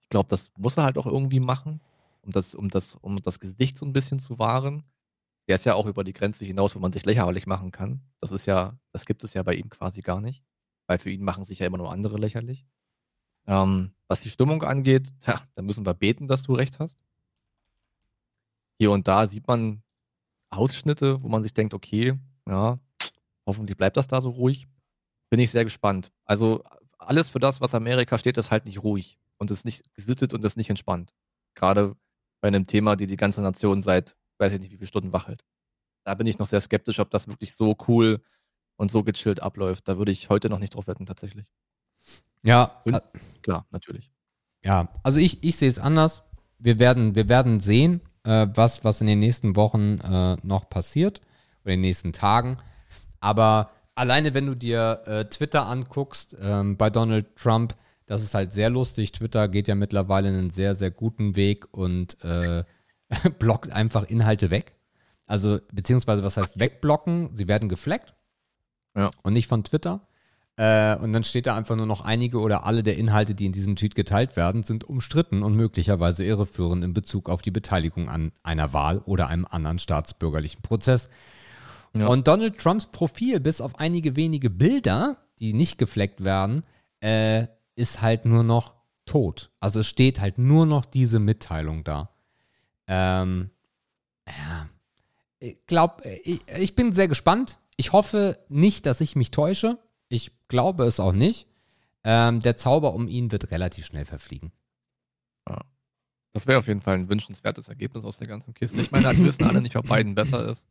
Ich 0.00 0.08
glaube, 0.08 0.28
das 0.30 0.50
muss 0.56 0.78
er 0.78 0.84
halt 0.84 0.96
auch 0.96 1.06
irgendwie 1.06 1.40
machen, 1.40 1.80
um 2.28 2.32
das, 2.32 2.54
um 2.54 2.68
das, 2.68 2.94
um 2.94 3.20
das 3.22 3.40
Gesicht 3.40 3.78
so 3.78 3.86
ein 3.86 3.92
bisschen 3.94 4.20
zu 4.20 4.38
wahren. 4.38 4.84
Der 5.48 5.56
ist 5.56 5.64
ja 5.66 5.74
auch 5.74 5.86
über 5.86 6.04
die 6.04 6.12
Grenze 6.12 6.44
hinaus, 6.44 6.76
wo 6.76 6.80
man 6.80 6.92
sich 6.92 7.06
lächerlich 7.06 7.46
machen 7.46 7.72
kann. 7.72 8.02
Das 8.20 8.32
ist 8.32 8.46
ja, 8.46 8.78
das 8.92 9.06
gibt 9.06 9.24
es 9.24 9.34
ja 9.34 9.42
bei 9.42 9.54
ihm 9.54 9.70
quasi 9.70 10.02
gar 10.02 10.20
nicht. 10.20 10.44
weil 10.86 10.98
für 10.98 11.10
ihn 11.10 11.22
machen 11.24 11.44
sich 11.44 11.60
ja 11.60 11.66
immer 11.66 11.78
nur 11.78 11.92
andere 11.92 12.18
lächerlich. 12.18 12.66
Ähm, 13.46 13.92
was 14.08 14.20
die 14.22 14.30
Stimmung 14.30 14.62
angeht, 14.62 15.12
ja, 15.26 15.40
da 15.54 15.62
müssen 15.62 15.86
wir 15.86 15.94
beten, 15.94 16.28
dass 16.28 16.42
du 16.42 16.54
recht 16.54 16.78
hast. 16.80 16.98
Hier 18.78 18.90
und 18.92 19.08
da 19.08 19.26
sieht 19.26 19.46
man 19.46 19.82
Ausschnitte, 20.50 21.22
wo 21.22 21.28
man 21.28 21.42
sich 21.42 21.54
denkt, 21.54 21.74
okay, 21.74 22.18
ja, 22.48 22.78
hoffentlich 23.46 23.76
bleibt 23.76 23.96
das 23.96 24.08
da 24.08 24.20
so 24.20 24.30
ruhig. 24.30 24.68
Bin 25.30 25.40
ich 25.40 25.50
sehr 25.50 25.64
gespannt. 25.64 26.10
Also 26.24 26.62
alles 26.98 27.30
für 27.30 27.38
das, 27.40 27.60
was 27.60 27.74
Amerika 27.74 28.18
steht, 28.18 28.38
ist 28.38 28.50
halt 28.50 28.66
nicht 28.66 28.82
ruhig 28.82 29.18
und 29.38 29.50
ist 29.50 29.64
nicht 29.64 29.82
gesittet 29.94 30.34
und 30.34 30.44
ist 30.44 30.56
nicht 30.56 30.70
entspannt. 30.70 31.12
Gerade 31.54 31.96
bei 32.40 32.48
einem 32.48 32.66
Thema, 32.66 32.96
die 32.96 33.06
die 33.06 33.16
ganze 33.16 33.40
Nation 33.42 33.82
seit, 33.82 34.16
weiß 34.38 34.52
ich 34.52 34.60
nicht, 34.60 34.70
wie 34.72 34.76
viele 34.76 34.86
Stunden 34.88 35.12
wachelt. 35.12 35.44
Da 36.04 36.14
bin 36.14 36.26
ich 36.26 36.38
noch 36.38 36.46
sehr 36.46 36.60
skeptisch, 36.60 37.00
ob 37.00 37.10
das 37.10 37.28
wirklich 37.28 37.54
so 37.54 37.76
cool 37.88 38.22
und 38.76 38.90
so 38.90 39.02
gechillt 39.02 39.42
abläuft. 39.42 39.88
Da 39.88 39.98
würde 39.98 40.12
ich 40.12 40.28
heute 40.28 40.48
noch 40.48 40.58
nicht 40.58 40.74
drauf 40.74 40.86
wetten, 40.86 41.06
tatsächlich. 41.06 41.46
Ja, 42.42 42.80
Und- 42.84 43.02
Klar, 43.42 43.66
natürlich. 43.70 44.10
ja. 44.62 44.88
Also 45.02 45.18
ich, 45.18 45.42
ich 45.42 45.56
sehe 45.56 45.68
es 45.68 45.78
anders. 45.78 46.22
Wir 46.58 46.78
werden, 46.78 47.14
wir 47.14 47.28
werden 47.28 47.60
sehen, 47.60 48.00
äh, 48.24 48.46
was, 48.54 48.84
was 48.84 49.00
in 49.00 49.06
den 49.06 49.18
nächsten 49.18 49.56
Wochen 49.56 49.98
äh, 49.98 50.36
noch 50.42 50.68
passiert 50.70 51.20
oder 51.64 51.74
in 51.74 51.78
den 51.80 51.88
nächsten 51.88 52.12
Tagen. 52.12 52.58
Aber 53.20 53.70
alleine, 53.94 54.34
wenn 54.34 54.46
du 54.46 54.54
dir 54.54 55.02
äh, 55.06 55.24
Twitter 55.26 55.66
anguckst, 55.66 56.36
ähm, 56.40 56.76
bei 56.76 56.90
Donald 56.90 57.34
Trump, 57.36 57.74
das 58.08 58.22
ist 58.22 58.34
halt 58.34 58.52
sehr 58.52 58.70
lustig. 58.70 59.12
Twitter 59.12 59.48
geht 59.48 59.68
ja 59.68 59.74
mittlerweile 59.74 60.28
einen 60.28 60.50
sehr, 60.50 60.74
sehr 60.74 60.90
guten 60.90 61.36
Weg 61.36 61.66
und 61.76 62.22
äh, 62.24 62.64
blockt 63.38 63.70
einfach 63.70 64.04
Inhalte 64.04 64.50
weg. 64.50 64.74
Also, 65.26 65.60
beziehungsweise, 65.72 66.22
was 66.24 66.38
heißt 66.38 66.58
wegblocken? 66.58 67.28
Sie 67.34 67.46
werden 67.48 67.68
gefleckt. 67.68 68.14
Ja. 68.96 69.10
Und 69.22 69.34
nicht 69.34 69.46
von 69.46 69.62
Twitter. 69.62 70.08
Äh, 70.56 70.96
und 70.96 71.12
dann 71.12 71.22
steht 71.22 71.46
da 71.46 71.54
einfach 71.54 71.76
nur 71.76 71.86
noch 71.86 72.00
einige 72.00 72.40
oder 72.40 72.64
alle 72.64 72.82
der 72.82 72.96
Inhalte, 72.96 73.34
die 73.34 73.44
in 73.44 73.52
diesem 73.52 73.76
Tweet 73.76 73.94
geteilt 73.94 74.36
werden, 74.36 74.62
sind 74.62 74.84
umstritten 74.84 75.42
und 75.42 75.54
möglicherweise 75.54 76.24
irreführend 76.24 76.82
in 76.82 76.94
Bezug 76.94 77.28
auf 77.28 77.42
die 77.42 77.50
Beteiligung 77.50 78.08
an 78.08 78.32
einer 78.42 78.72
Wahl 78.72 78.98
oder 79.04 79.28
einem 79.28 79.44
anderen 79.44 79.78
staatsbürgerlichen 79.78 80.62
Prozess. 80.62 81.10
Ja. 81.94 82.08
Und 82.08 82.26
Donald 82.26 82.58
Trumps 82.58 82.86
Profil, 82.86 83.38
bis 83.38 83.60
auf 83.60 83.78
einige 83.78 84.16
wenige 84.16 84.50
Bilder, 84.50 85.18
die 85.38 85.52
nicht 85.52 85.78
gefleckt 85.78 86.24
werden, 86.24 86.64
äh, 87.00 87.46
ist 87.78 88.02
halt 88.02 88.24
nur 88.24 88.42
noch 88.42 88.74
tot. 89.06 89.50
Also 89.60 89.80
es 89.80 89.86
steht 89.86 90.20
halt 90.20 90.38
nur 90.38 90.66
noch 90.66 90.84
diese 90.84 91.18
Mitteilung 91.18 91.84
da. 91.84 92.10
Ähm, 92.86 93.50
ja. 94.26 94.68
Ich 95.38 95.64
glaube, 95.66 96.08
ich, 96.24 96.40
ich 96.48 96.74
bin 96.74 96.92
sehr 96.92 97.08
gespannt. 97.08 97.58
Ich 97.76 97.92
hoffe 97.92 98.44
nicht, 98.48 98.86
dass 98.86 99.00
ich 99.00 99.14
mich 99.14 99.30
täusche. 99.30 99.78
Ich 100.08 100.32
glaube 100.48 100.84
es 100.84 100.98
auch 100.98 101.12
nicht. 101.12 101.46
Ähm, 102.04 102.40
der 102.40 102.56
Zauber 102.56 102.94
um 102.94 103.06
ihn 103.08 103.30
wird 103.30 103.50
relativ 103.50 103.86
schnell 103.86 104.04
verfliegen. 104.04 104.52
Das 106.32 106.46
wäre 106.46 106.58
auf 106.58 106.68
jeden 106.68 106.82
Fall 106.82 106.94
ein 106.94 107.08
wünschenswertes 107.08 107.68
Ergebnis 107.68 108.04
aus 108.04 108.18
der 108.18 108.28
ganzen 108.28 108.54
Kiste. 108.54 108.80
Ich 108.80 108.90
meine, 108.90 109.16
wir 109.16 109.24
wissen 109.24 109.44
alle 109.44 109.60
nicht, 109.60 109.76
ob 109.76 109.88
Biden 109.88 110.14
besser 110.14 110.46
ist. 110.46 110.66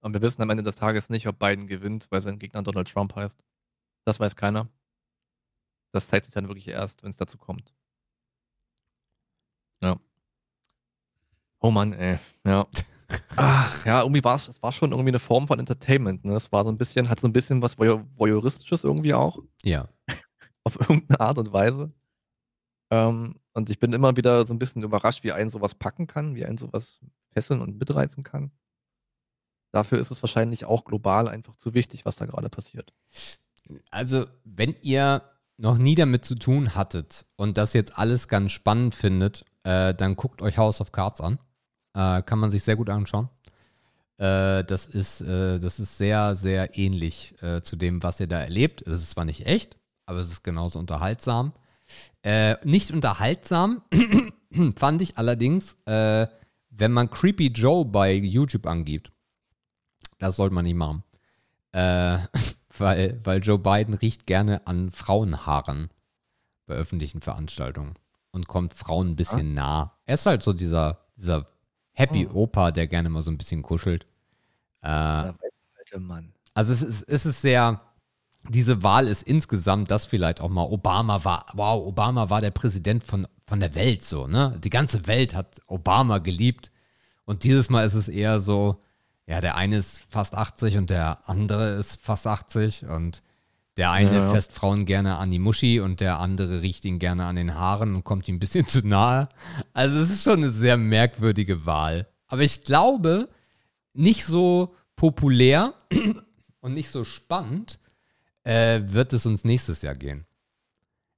Und 0.00 0.12
wir 0.12 0.22
wissen 0.22 0.42
am 0.42 0.50
Ende 0.50 0.62
des 0.62 0.76
Tages 0.76 1.10
nicht, 1.10 1.26
ob 1.26 1.38
Biden 1.38 1.66
gewinnt, 1.66 2.06
weil 2.10 2.20
sein 2.20 2.38
Gegner 2.38 2.62
Donald 2.62 2.88
Trump 2.88 3.16
heißt. 3.16 3.42
Das 4.04 4.20
weiß 4.20 4.36
keiner. 4.36 4.68
Das 5.92 6.08
zeigt 6.08 6.26
sich 6.26 6.34
dann 6.34 6.48
wirklich 6.48 6.68
erst, 6.68 7.02
wenn 7.02 7.10
es 7.10 7.16
dazu 7.16 7.38
kommt. 7.38 7.72
Ja. 9.80 9.98
Oh 11.60 11.70
Mann, 11.70 11.92
ey. 11.92 12.18
Ja. 12.44 12.66
Ach, 13.36 13.86
ja, 13.86 14.02
irgendwie 14.02 14.22
war 14.22 14.36
es, 14.36 14.48
es 14.48 14.62
war 14.62 14.70
schon 14.72 14.90
irgendwie 14.90 15.10
eine 15.10 15.18
Form 15.18 15.46
von 15.48 15.58
Entertainment. 15.58 16.24
Ne? 16.24 16.34
Es 16.34 16.52
war 16.52 16.64
so 16.64 16.70
ein 16.70 16.78
bisschen, 16.78 17.08
hat 17.08 17.20
so 17.20 17.26
ein 17.26 17.32
bisschen 17.32 17.62
was 17.62 17.78
Voyeur 17.78 18.04
Voyeuristisches 18.16 18.84
irgendwie 18.84 19.14
auch 19.14 19.38
Ja. 19.62 19.88
auf 20.64 20.78
irgendeine 20.80 21.20
Art 21.20 21.38
und 21.38 21.52
Weise. 21.52 21.92
Ähm, 22.90 23.40
und 23.54 23.70
ich 23.70 23.78
bin 23.78 23.92
immer 23.92 24.16
wieder 24.16 24.44
so 24.44 24.54
ein 24.54 24.58
bisschen 24.58 24.82
überrascht, 24.82 25.24
wie 25.24 25.32
einen 25.32 25.50
sowas 25.50 25.74
packen 25.74 26.06
kann, 26.06 26.34
wie 26.34 26.44
einen 26.44 26.58
sowas 26.58 27.00
fesseln 27.32 27.60
und 27.60 27.78
mitreißen 27.78 28.24
kann. 28.24 28.52
Dafür 29.72 29.98
ist 29.98 30.10
es 30.10 30.22
wahrscheinlich 30.22 30.64
auch 30.64 30.84
global 30.84 31.28
einfach 31.28 31.54
zu 31.56 31.74
wichtig, 31.74 32.04
was 32.04 32.16
da 32.16 32.26
gerade 32.26 32.48
passiert. 32.48 32.94
Also, 33.90 34.26
wenn 34.44 34.74
ihr 34.80 35.22
noch 35.58 35.76
nie 35.76 35.94
damit 35.94 36.24
zu 36.24 36.36
tun 36.36 36.74
hattet 36.74 37.26
und 37.36 37.56
das 37.56 37.72
jetzt 37.72 37.98
alles 37.98 38.28
ganz 38.28 38.52
spannend 38.52 38.94
findet, 38.94 39.44
äh, 39.64 39.92
dann 39.94 40.16
guckt 40.16 40.40
euch 40.40 40.56
House 40.56 40.80
of 40.80 40.92
Cards 40.92 41.20
an. 41.20 41.38
Äh, 41.94 42.22
kann 42.22 42.38
man 42.38 42.50
sich 42.50 42.62
sehr 42.62 42.76
gut 42.76 42.88
anschauen. 42.88 43.28
Äh, 44.18 44.64
das, 44.64 44.86
ist, 44.86 45.20
äh, 45.20 45.58
das 45.58 45.78
ist 45.78 45.98
sehr, 45.98 46.34
sehr 46.36 46.78
ähnlich 46.78 47.34
äh, 47.42 47.60
zu 47.60 47.76
dem, 47.76 48.02
was 48.02 48.20
ihr 48.20 48.28
da 48.28 48.38
erlebt. 48.38 48.82
Es 48.82 49.02
ist 49.02 49.10
zwar 49.10 49.24
nicht 49.24 49.46
echt, 49.46 49.76
aber 50.06 50.20
es 50.20 50.28
ist 50.28 50.44
genauso 50.44 50.78
unterhaltsam. 50.78 51.52
Äh, 52.22 52.56
nicht 52.64 52.90
unterhaltsam 52.92 53.82
fand 54.76 55.02
ich 55.02 55.18
allerdings, 55.18 55.76
wenn 55.84 56.92
man 56.92 57.10
Creepy 57.10 57.48
Joe 57.48 57.84
bei 57.84 58.12
YouTube 58.14 58.66
angibt. 58.66 59.12
Das 60.18 60.36
sollte 60.36 60.54
man 60.54 60.64
nicht 60.64 60.74
machen. 60.74 61.02
Äh, 61.72 62.18
weil, 62.80 63.20
weil 63.24 63.42
Joe 63.42 63.58
Biden 63.58 63.94
riecht 63.94 64.26
gerne 64.26 64.66
an 64.66 64.90
Frauenhaaren 64.90 65.90
bei 66.66 66.74
öffentlichen 66.74 67.20
Veranstaltungen 67.20 67.94
und 68.30 68.48
kommt 68.48 68.74
Frauen 68.74 69.10
ein 69.10 69.16
bisschen 69.16 69.54
nah. 69.54 69.98
Er 70.04 70.14
ist 70.14 70.26
halt 70.26 70.42
so 70.42 70.52
dieser, 70.52 71.06
dieser 71.16 71.46
Happy 71.92 72.28
Oh. 72.28 72.42
Opa, 72.42 72.70
der 72.70 72.86
gerne 72.86 73.08
mal 73.08 73.22
so 73.22 73.30
ein 73.30 73.38
bisschen 73.38 73.62
kuschelt. 73.62 74.06
Äh, 74.82 74.88
weiße 74.88 75.34
alte 75.78 76.00
Mann. 76.00 76.32
also 76.54 76.72
es 76.72 76.82
ist, 76.82 77.02
es 77.08 77.26
ist 77.26 77.42
sehr, 77.42 77.80
diese 78.48 78.82
Wahl 78.82 79.08
ist 79.08 79.22
insgesamt, 79.22 79.90
das 79.90 80.06
vielleicht 80.06 80.40
auch 80.40 80.48
mal, 80.48 80.62
Obama 80.62 81.24
war, 81.24 81.46
wow, 81.54 81.84
Obama 81.84 82.30
war 82.30 82.40
der 82.40 82.52
Präsident 82.52 83.02
von, 83.02 83.26
von 83.46 83.60
der 83.60 83.74
Welt 83.74 84.02
so, 84.02 84.26
ne? 84.26 84.58
Die 84.62 84.70
ganze 84.70 85.06
Welt 85.06 85.34
hat 85.34 85.60
Obama 85.66 86.18
geliebt. 86.18 86.70
Und 87.24 87.44
dieses 87.44 87.68
Mal 87.68 87.84
ist 87.84 87.94
es 87.94 88.08
eher 88.08 88.40
so, 88.40 88.80
ja, 89.28 89.42
der 89.42 89.56
eine 89.56 89.76
ist 89.76 90.06
fast 90.08 90.34
80 90.34 90.78
und 90.78 90.88
der 90.88 91.28
andere 91.28 91.74
ist 91.74 92.00
fast 92.00 92.26
80 92.26 92.86
und 92.86 93.22
der 93.76 93.90
eine 93.90 94.16
Ja, 94.16 94.24
ja. 94.24 94.30
fässt 94.30 94.52
Frauen 94.52 94.86
gerne 94.86 95.18
an 95.18 95.30
die 95.30 95.38
Muschi 95.38 95.80
und 95.80 96.00
der 96.00 96.18
andere 96.18 96.62
riecht 96.62 96.86
ihn 96.86 96.98
gerne 96.98 97.26
an 97.26 97.36
den 97.36 97.54
Haaren 97.54 97.94
und 97.94 98.04
kommt 98.04 98.26
ihm 98.26 98.36
ein 98.36 98.40
bisschen 98.40 98.66
zu 98.66 98.86
nahe. 98.86 99.28
Also 99.74 99.98
es 99.98 100.10
ist 100.10 100.22
schon 100.24 100.38
eine 100.38 100.50
sehr 100.50 100.78
merkwürdige 100.78 101.66
Wahl. 101.66 102.08
Aber 102.26 102.40
ich 102.42 102.64
glaube, 102.64 103.28
nicht 103.92 104.24
so 104.24 104.74
populär 104.96 105.74
und 106.60 106.72
nicht 106.72 106.90
so 106.90 107.04
spannend 107.04 107.78
äh, 108.44 108.80
wird 108.84 109.12
es 109.12 109.26
uns 109.26 109.44
nächstes 109.44 109.82
Jahr 109.82 109.94
gehen. 109.94 110.24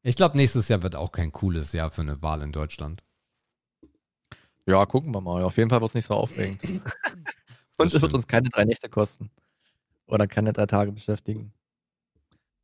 Ich 0.03 0.17
glaube, 0.17 0.37
nächstes 0.37 0.67
Jahr 0.67 0.83
wird 0.83 0.97
auch 0.97 1.13
kein 1.13 1.31
cooles 1.31 1.73
Jahr 1.73 1.93
für 1.93 2.01
eine 2.01 2.21
Wahl 2.23 2.43
in 2.43 2.51
Deutschland. 2.51 3.05
Ja, 4.67 4.85
gucken 4.85 5.15
wir 5.15 5.21
mal. 5.21 5.45
Auf 5.45 5.57
jeden 5.59 5.71
Fall 5.71 5.81
wird 5.81 5.91
es 5.91 5.95
nicht 5.95 6.07
so 6.07 6.15
aufregend. 6.15 6.61
Und 7.81 7.95
es 7.95 8.03
wird 8.03 8.15
uns 8.15 8.27
keine 8.27 8.49
drei 8.49 8.65
Nächte 8.65 8.89
kosten. 8.89 9.31
Oder 10.07 10.27
keine 10.27 10.53
drei 10.53 10.67
Tage 10.67 10.93
beschäftigen. 10.93 11.53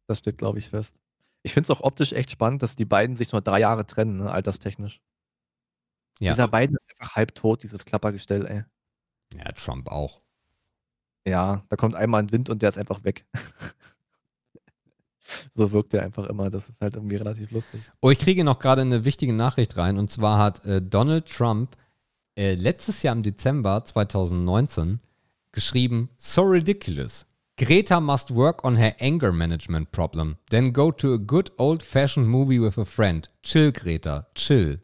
Das 0.06 0.18
steht, 0.18 0.38
glaube 0.38 0.58
ich, 0.58 0.68
fest. 0.68 1.00
Ich 1.42 1.54
finde 1.54 1.66
es 1.66 1.70
auch 1.70 1.82
optisch 1.82 2.12
echt 2.12 2.30
spannend, 2.30 2.62
dass 2.62 2.76
die 2.76 2.84
beiden 2.84 3.16
sich 3.16 3.32
nur 3.32 3.40
drei 3.40 3.60
Jahre 3.60 3.86
trennen, 3.86 4.16
ne, 4.16 4.30
alterstechnisch. 4.30 5.00
Ja, 6.18 6.32
Dieser 6.32 6.48
beiden 6.48 6.76
ist 6.76 6.90
einfach 6.90 7.14
halbtot, 7.14 7.62
dieses 7.62 7.84
Klappergestell, 7.84 8.46
ey. 8.46 8.64
ja 9.38 9.52
Trump 9.52 9.88
auch. 9.88 10.22
Ja, 11.26 11.64
da 11.68 11.76
kommt 11.76 11.94
einmal 11.94 12.22
ein 12.22 12.32
Wind 12.32 12.48
und 12.48 12.62
der 12.62 12.68
ist 12.68 12.78
einfach 12.78 13.04
weg. 13.04 13.26
so 15.54 15.72
wirkt 15.72 15.94
er 15.94 16.02
einfach 16.02 16.26
immer. 16.26 16.50
Das 16.50 16.68
ist 16.68 16.80
halt 16.80 16.94
irgendwie 16.94 17.16
relativ 17.16 17.50
lustig. 17.50 17.82
Oh, 18.00 18.10
ich 18.10 18.18
kriege 18.18 18.44
noch 18.44 18.58
gerade 18.58 18.82
eine 18.82 19.04
wichtige 19.04 19.32
Nachricht 19.32 19.76
rein. 19.76 19.98
Und 19.98 20.10
zwar 20.10 20.38
hat 20.38 20.64
äh, 20.64 20.80
Donald 20.80 21.30
Trump 21.30 21.76
äh, 22.36 22.54
letztes 22.54 23.02
Jahr 23.02 23.14
im 23.14 23.22
Dezember 23.22 23.84
2019 23.84 25.00
geschrieben, 25.52 26.10
so 26.18 26.42
ridiculous. 26.42 27.26
Greta 27.56 28.00
must 28.00 28.30
work 28.34 28.62
on 28.64 28.76
her 28.76 28.94
anger 29.00 29.32
management 29.32 29.90
problem. 29.90 30.36
Then 30.50 30.72
go 30.72 30.92
to 30.92 31.14
a 31.14 31.18
good 31.18 31.50
old-fashioned 31.56 32.28
movie 32.28 32.60
with 32.60 32.76
a 32.76 32.84
friend. 32.84 33.28
Chill, 33.42 33.72
Greta, 33.72 34.26
chill. 34.34 34.78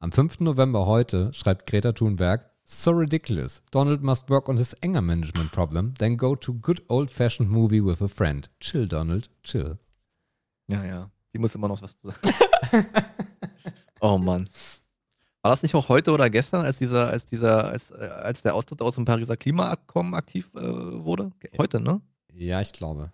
Am 0.00 0.10
5. 0.10 0.40
November 0.40 0.86
heute 0.86 1.32
schreibt 1.32 1.66
Greta 1.66 1.92
Thunberg, 1.92 2.44
so 2.64 2.90
ridiculous. 2.90 3.62
Donald 3.70 4.02
must 4.02 4.28
work 4.28 4.48
on 4.48 4.56
his 4.56 4.74
anger 4.82 5.00
management 5.00 5.52
problem. 5.52 5.94
Then 5.98 6.16
go 6.16 6.34
to 6.34 6.52
good 6.54 6.82
old-fashioned 6.88 7.48
movie 7.48 7.80
with 7.80 8.02
a 8.02 8.08
friend. 8.08 8.48
Chill, 8.58 8.88
Donald, 8.88 9.30
chill. 9.44 9.78
Ja, 10.66 10.84
ja. 10.84 11.10
Die 11.32 11.38
muss 11.38 11.54
immer 11.54 11.68
noch 11.68 11.82
was 11.82 11.98
zu 12.00 12.08
sagen. 12.10 12.86
oh 14.00 14.18
Mann. 14.18 14.48
War 15.44 15.50
das 15.50 15.62
nicht 15.62 15.74
auch 15.74 15.90
heute 15.90 16.10
oder 16.12 16.30
gestern, 16.30 16.64
als 16.64 16.78
dieser, 16.78 17.10
als 17.10 17.26
dieser, 17.26 17.68
als, 17.68 17.90
äh, 17.90 17.96
als 17.96 18.40
der 18.40 18.54
Austritt 18.54 18.80
aus 18.80 18.94
dem 18.94 19.04
Pariser 19.04 19.36
Klimaabkommen 19.36 20.14
aktiv 20.14 20.50
äh, 20.54 20.60
wurde? 20.62 21.32
Heute, 21.58 21.80
ne? 21.80 22.00
Ja, 22.32 22.62
ich 22.62 22.72
glaube. 22.72 23.12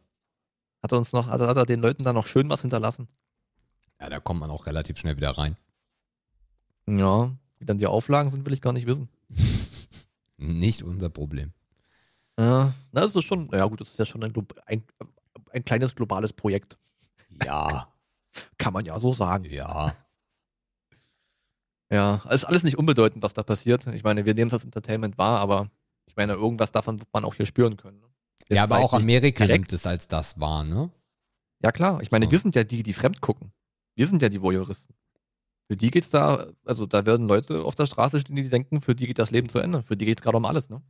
Hat 0.81 0.93
er 0.93 0.99
uns 0.99 1.13
noch, 1.13 1.27
er, 1.27 1.41
hat 1.45 1.57
er 1.57 1.67
den 1.67 1.81
Leuten 1.81 2.05
da 2.05 2.13
noch 2.13 2.29
schön 2.29 2.49
was 2.49 2.61
hinterlassen? 2.61 3.09
Ja, 4.01 4.09
da 4.09 4.21
kommt 4.21 4.39
man 4.39 4.49
auch 4.49 4.67
relativ 4.67 4.97
schnell 4.97 5.17
wieder 5.17 5.31
rein. 5.31 5.57
Ja. 6.87 7.33
Wie 7.59 7.67
dann 7.67 7.79
die 7.79 7.89
Auflagen 7.89 8.31
sind, 8.31 8.47
will 8.47 8.53
ich 8.53 8.63
gar 8.63 8.73
nicht 8.73 8.87
wissen. 8.87 9.09
Nicht 10.37 10.85
unser 10.85 11.11
Problem. 11.11 11.53
Ja, 12.39 12.73
na, 12.93 13.01
das 13.01 13.17
ist 13.17 13.25
schon, 13.25 13.51
ja 13.53 13.67
gut, 13.67 13.81
das 13.81 13.89
ist 13.89 13.99
ja 13.99 14.07
schon 14.07 14.23
ein, 14.23 14.33
ein 14.67 14.85
ein 15.53 15.65
kleines 15.65 15.95
globales 15.95 16.33
Projekt. 16.33 16.79
Ja, 17.45 17.93
Kann 18.59 18.73
man 18.73 18.85
ja 18.85 18.99
so 18.99 19.13
sagen. 19.13 19.45
ja. 19.45 19.93
Ja, 21.93 22.23
es 22.29 22.37
ist 22.37 22.45
alles 22.45 22.63
nicht 22.63 22.79
unbedeutend, 22.79 23.23
was 23.23 23.35
da 23.35 23.43
passiert. 23.43 23.87
Ich 23.89 24.05
meine, 24.05 24.25
wir 24.25 24.35
nehmen 24.35 24.47
es 24.49 24.55
als 24.55 24.65
Entertainment 24.65 25.19
wahr, 25.19 25.41
aber 25.41 25.71
ich 26.07 26.17
meine, 26.17 26.35
irgendwas 26.35 26.73
davon 26.73 26.99
wird 27.01 27.09
man 27.13 27.25
auch 27.25 27.35
hier 27.35 27.47
spüren 27.47 27.77
können. 27.77 27.99
ne? 27.99 28.07
Jetzt 28.49 28.57
Ja, 28.57 28.63
aber 28.65 28.79
auch 28.79 28.93
Amerika 28.93 29.45
direkt. 29.45 29.61
nimmt 29.63 29.73
es 29.73 29.87
als 29.87 30.07
das 30.09 30.39
wahr, 30.39 30.65
ne? 30.65 30.91
Ja, 31.63 31.73
klar. 31.73 32.01
Ich 32.01 32.11
meine, 32.11 32.27
So. 32.27 32.31
wir 32.31 32.39
sind 32.39 32.55
ja 32.55 32.65
die, 32.65 32.83
die 32.83 32.93
fremd 32.93 33.21
gucken. 33.21 33.53
Wir 33.97 34.07
sind 34.07 34.23
ja 34.23 34.29
die 34.29 34.41
Voyeuristen. 34.41 34.95
Für 35.69 35.77
die 35.77 35.91
geht's 35.91 36.11
da, 36.11 36.47
also 36.65 36.87
da 36.87 37.07
werden 37.07 37.29
Leute 37.29 37.63
auf 37.63 37.75
der 37.75 37.87
Straße 37.87 38.21
stehen, 38.21 38.35
die 38.37 38.49
denken, 38.49 38.81
für 38.81 38.95
die 38.95 39.07
geht 39.07 39.19
das 39.19 39.31
Leben 39.31 39.49
zu 39.49 39.59
Ende. 39.59 39.83
Für 39.83 39.97
die 39.97 40.05
geht's 40.07 40.23
gerade 40.23 40.37
um 40.37 40.45
alles, 40.45 40.69
ne? 40.71 40.81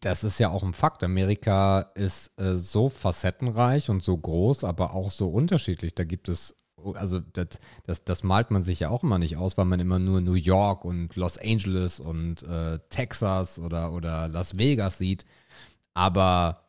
Das 0.00 0.24
ist 0.24 0.38
ja 0.38 0.50
auch 0.50 0.62
ein 0.62 0.74
Fakt. 0.74 1.02
Amerika 1.02 1.80
ist 1.94 2.38
äh, 2.38 2.56
so 2.56 2.88
facettenreich 2.90 3.88
und 3.88 4.02
so 4.02 4.16
groß, 4.16 4.64
aber 4.64 4.92
auch 4.92 5.10
so 5.10 5.28
unterschiedlich. 5.28 5.94
Da 5.94 6.04
gibt 6.04 6.28
es, 6.28 6.54
also 6.94 7.20
das, 7.20 7.48
das, 7.84 8.04
das 8.04 8.22
malt 8.22 8.50
man 8.50 8.62
sich 8.62 8.80
ja 8.80 8.88
auch 8.90 9.02
immer 9.02 9.18
nicht 9.18 9.36
aus, 9.36 9.56
weil 9.56 9.64
man 9.64 9.80
immer 9.80 9.98
nur 9.98 10.20
New 10.20 10.34
York 10.34 10.84
und 10.84 11.16
Los 11.16 11.38
Angeles 11.38 12.00
und 12.00 12.42
äh, 12.44 12.78
Texas 12.90 13.58
oder, 13.58 13.92
oder 13.92 14.28
Las 14.28 14.58
Vegas 14.58 14.98
sieht. 14.98 15.24
Aber 15.94 16.64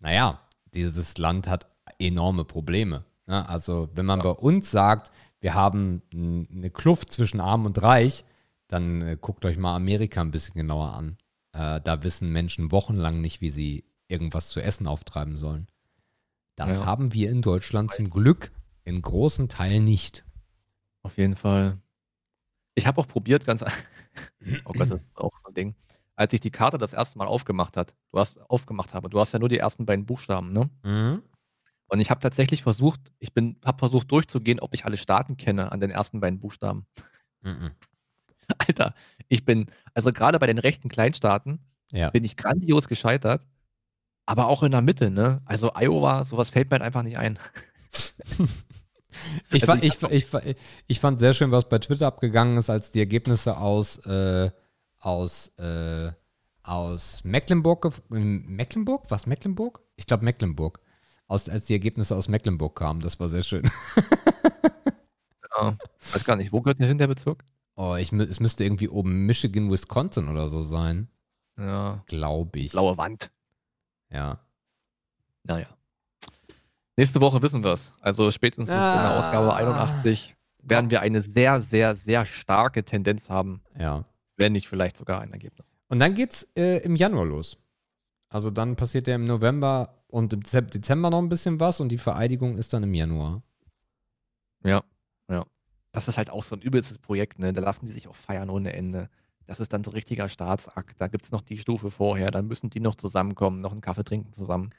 naja, 0.00 0.40
dieses 0.74 1.16
Land 1.18 1.48
hat 1.48 1.66
enorme 1.98 2.44
Probleme. 2.44 3.04
Ne? 3.26 3.48
Also 3.48 3.88
wenn 3.94 4.06
man 4.06 4.20
bei 4.20 4.30
uns 4.30 4.70
sagt, 4.70 5.10
wir 5.40 5.54
haben 5.54 6.02
eine 6.12 6.70
Kluft 6.70 7.12
zwischen 7.12 7.40
Arm 7.40 7.66
und 7.66 7.82
Reich, 7.82 8.24
dann 8.68 9.02
äh, 9.02 9.16
guckt 9.20 9.44
euch 9.44 9.56
mal 9.58 9.76
Amerika 9.76 10.20
ein 10.20 10.30
bisschen 10.32 10.54
genauer 10.54 10.94
an. 10.94 11.16
Äh, 11.52 11.80
da 11.82 12.02
wissen 12.02 12.30
Menschen 12.32 12.72
wochenlang 12.72 13.20
nicht, 13.20 13.40
wie 13.40 13.50
sie 13.50 13.84
irgendwas 14.08 14.48
zu 14.48 14.60
essen 14.60 14.86
auftreiben 14.86 15.36
sollen. 15.36 15.68
Das 16.56 16.80
Ja. 16.80 16.86
haben 16.86 17.12
wir 17.14 17.30
in 17.30 17.42
Deutschland 17.42 17.92
zum 17.92 18.10
Glück 18.10 18.50
in 18.86 19.02
großen 19.02 19.48
Teilen 19.48 19.84
nicht. 19.84 20.24
Auf 21.02 21.18
jeden 21.18 21.36
Fall. 21.36 21.78
Ich 22.74 22.86
habe 22.86 23.00
auch 23.00 23.08
probiert, 23.08 23.44
ganz. 23.44 23.62
oh 24.64 24.72
Gott, 24.72 24.90
das 24.90 25.02
ist 25.02 25.18
auch 25.18 25.36
so 25.38 25.48
ein 25.48 25.54
Ding. 25.54 25.74
Als 26.14 26.32
ich 26.32 26.40
die 26.40 26.50
Karte 26.50 26.78
das 26.78 26.94
erste 26.94 27.18
Mal 27.18 27.26
aufgemacht 27.26 27.76
hat, 27.76 27.94
du 28.12 28.18
hast 28.18 28.38
aufgemacht 28.48 28.94
habe, 28.94 29.10
du 29.10 29.20
hast 29.20 29.32
ja 29.32 29.38
nur 29.38 29.50
die 29.50 29.58
ersten 29.58 29.84
beiden 29.84 30.06
Buchstaben, 30.06 30.52
ne? 30.52 30.70
Mhm. 30.82 31.22
Und 31.88 32.00
ich 32.00 32.10
habe 32.10 32.20
tatsächlich 32.20 32.62
versucht, 32.62 33.12
ich 33.18 33.34
bin, 33.34 33.58
habe 33.64 33.78
versucht 33.78 34.10
durchzugehen, 34.10 34.60
ob 34.60 34.72
ich 34.72 34.84
alle 34.84 34.96
Staaten 34.96 35.36
kenne 35.36 35.70
an 35.72 35.80
den 35.80 35.90
ersten 35.90 36.20
beiden 36.20 36.40
Buchstaben. 36.40 36.86
Mhm. 37.42 37.72
Alter, 38.58 38.94
ich 39.28 39.44
bin, 39.44 39.66
also 39.94 40.12
gerade 40.12 40.38
bei 40.38 40.46
den 40.46 40.58
rechten 40.58 40.88
Kleinstaaten 40.88 41.60
Ja. 41.90 42.10
bin 42.10 42.24
ich 42.24 42.36
grandios 42.36 42.88
gescheitert, 42.88 43.46
aber 44.26 44.46
auch 44.46 44.62
in 44.62 44.72
der 44.72 44.82
Mitte, 44.82 45.10
ne? 45.10 45.42
Also 45.44 45.72
Iowa, 45.74 46.24
sowas 46.24 46.50
fällt 46.50 46.70
mir 46.70 46.76
halt 46.76 46.82
einfach 46.82 47.02
nicht 47.02 47.18
ein. 47.18 47.38
Ich, 49.50 49.66
Also 49.66 49.66
fand, 49.66 49.82
ich 49.84 50.02
ich, 50.02 50.56
ich, 50.88 51.00
fand 51.00 51.18
sehr 51.18 51.32
schön, 51.32 51.50
was 51.50 51.68
bei 51.68 51.78
Twitter 51.78 52.06
abgegangen 52.06 52.58
ist, 52.58 52.68
als 52.68 52.90
die 52.90 52.98
Ergebnisse 52.98 53.56
aus, 53.56 53.96
äh, 54.06 54.50
aus, 54.98 55.48
äh, 55.58 56.12
aus 56.62 57.24
Mecklenburg, 57.24 57.90
Mecklenburg? 58.10 59.04
Was 59.08 59.26
Mecklenburg? 59.26 59.80
Ich 59.96 60.06
glaube 60.06 60.24
Mecklenburg. 60.24 60.80
Aus, 61.28 61.48
als 61.48 61.64
die 61.64 61.72
Ergebnisse 61.72 62.14
aus 62.14 62.28
Mecklenburg 62.28 62.76
kamen, 62.76 63.00
das 63.00 63.18
war 63.18 63.28
sehr 63.30 63.42
schön. 63.42 63.64
Ja, 65.56 65.78
weiß 66.12 66.24
gar 66.24 66.36
nicht, 66.36 66.52
wo 66.52 66.60
gehört 66.60 66.80
der 66.80 66.86
hin, 66.88 66.98
der 66.98 67.06
Bezirk? 67.06 67.44
Oh, 67.76 67.96
ich, 67.96 68.12
es 68.12 68.40
müsste 68.40 68.64
irgendwie 68.64 68.88
oben 68.88 69.26
Michigan, 69.26 69.70
Wisconsin 69.70 70.28
oder 70.28 70.48
so 70.48 70.60
sein, 70.60 71.08
Ja, 71.58 72.02
glaube 72.06 72.58
ich. 72.58 72.72
blaue 72.72 72.96
Wand. 72.98 73.30
Ja. 74.10 74.40
Naja. 75.44 75.66
Nächste 76.96 77.20
Woche 77.20 77.42
wissen 77.42 77.62
wir 77.62 77.72
es. 77.72 77.92
Also 78.00 78.30
spätestens 78.30 78.68
in 78.68 78.74
der 78.74 78.82
Ah. 78.82 79.18
Ausgabe 79.20 79.54
81 79.54 80.34
werden 80.62 80.90
wir 80.90 81.00
eine 81.02 81.22
sehr, 81.22 81.60
sehr, 81.60 81.94
sehr 81.94 82.26
starke 82.26 82.84
Tendenz 82.84 83.28
haben, 83.28 83.60
Ja. 83.78 84.04
wenn 84.36 84.52
nicht 84.52 84.68
vielleicht 84.68 84.96
sogar 84.96 85.20
ein 85.20 85.32
Ergebnis. 85.32 85.74
Und 85.88 86.00
dann 86.00 86.14
geht's 86.14 86.48
äh, 86.56 86.78
im 86.78 86.96
Januar 86.96 87.26
los. 87.26 87.58
Also 88.28 88.50
dann 88.50 88.76
passiert 88.76 89.06
ja 89.06 89.14
im 89.14 89.24
November 89.24 90.02
und 90.08 90.32
im 90.32 90.42
Dezem- 90.42 90.68
Dezember 90.70 91.10
noch 91.10 91.18
ein 91.18 91.28
bisschen 91.28 91.60
was 91.60 91.80
und 91.80 91.90
die 91.90 91.98
Vereidigung 91.98 92.56
ist 92.56 92.72
dann 92.72 92.82
im 92.82 92.94
Januar. 92.94 93.42
Ja, 94.64 94.82
ja. 95.30 95.44
Das 95.92 96.08
ist 96.08 96.16
halt 96.18 96.30
auch 96.30 96.42
so 96.42 96.56
ein 96.56 96.62
übelstes 96.62 96.98
Projekt, 96.98 97.38
ne? 97.38 97.52
Da 97.52 97.60
lassen 97.60 97.86
die 97.86 97.92
sich 97.92 98.08
auch 98.08 98.16
feiern 98.16 98.50
ohne 98.50 98.72
Ende. 98.72 99.08
Das 99.46 99.60
ist 99.60 99.72
dann 99.72 99.84
so 99.84 99.90
ein 99.90 99.94
richtiger 99.94 100.28
Staatsakt. 100.28 101.00
Da 101.00 101.06
gibt 101.06 101.24
es 101.24 101.30
noch 101.30 101.40
die 101.42 101.56
Stufe 101.58 101.90
vorher, 101.90 102.30
dann 102.32 102.48
müssen 102.48 102.68
die 102.68 102.80
noch 102.80 102.96
zusammenkommen, 102.96 103.60
noch 103.60 103.70
einen 103.70 103.80
Kaffee 103.80 104.02
trinken 104.04 104.32
zusammen. 104.32 104.70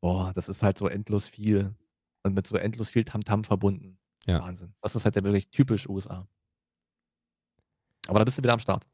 Boah, 0.00 0.32
das 0.34 0.48
ist 0.48 0.62
halt 0.62 0.78
so 0.78 0.88
endlos 0.88 1.28
viel 1.28 1.74
und 2.22 2.34
mit 2.34 2.46
so 2.46 2.56
endlos 2.56 2.90
viel 2.90 3.04
Tamtam 3.04 3.44
verbunden. 3.44 3.98
Ja. 4.26 4.40
Wahnsinn. 4.40 4.74
Das 4.82 4.94
ist 4.94 5.04
halt 5.04 5.16
ja 5.16 5.24
wirklich 5.24 5.50
typisch 5.50 5.88
USA. 5.88 6.28
Aber 8.06 8.18
da 8.18 8.24
bist 8.24 8.38
du 8.38 8.42
wieder 8.42 8.52
am 8.52 8.60
Start. 8.60 8.86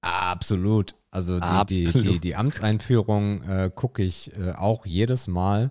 Absolut. 0.00 0.94
Also 1.10 1.38
die, 1.38 1.46
die, 1.66 1.86
Absolut. 1.86 1.94
die, 1.94 2.18
die 2.20 2.36
Amtseinführung 2.36 3.42
äh, 3.42 3.70
gucke 3.74 4.02
ich 4.02 4.36
äh, 4.36 4.52
auch 4.52 4.86
jedes 4.86 5.28
Mal. 5.28 5.70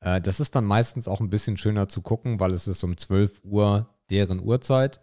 Äh, 0.00 0.20
das 0.20 0.40
ist 0.40 0.54
dann 0.54 0.64
meistens 0.64 1.08
auch 1.08 1.20
ein 1.20 1.30
bisschen 1.30 1.56
schöner 1.56 1.88
zu 1.88 2.00
gucken, 2.02 2.40
weil 2.40 2.52
es 2.52 2.66
ist 2.68 2.82
um 2.84 2.96
12 2.96 3.40
Uhr 3.44 3.94
deren 4.10 4.40
Uhrzeit. 4.40 5.00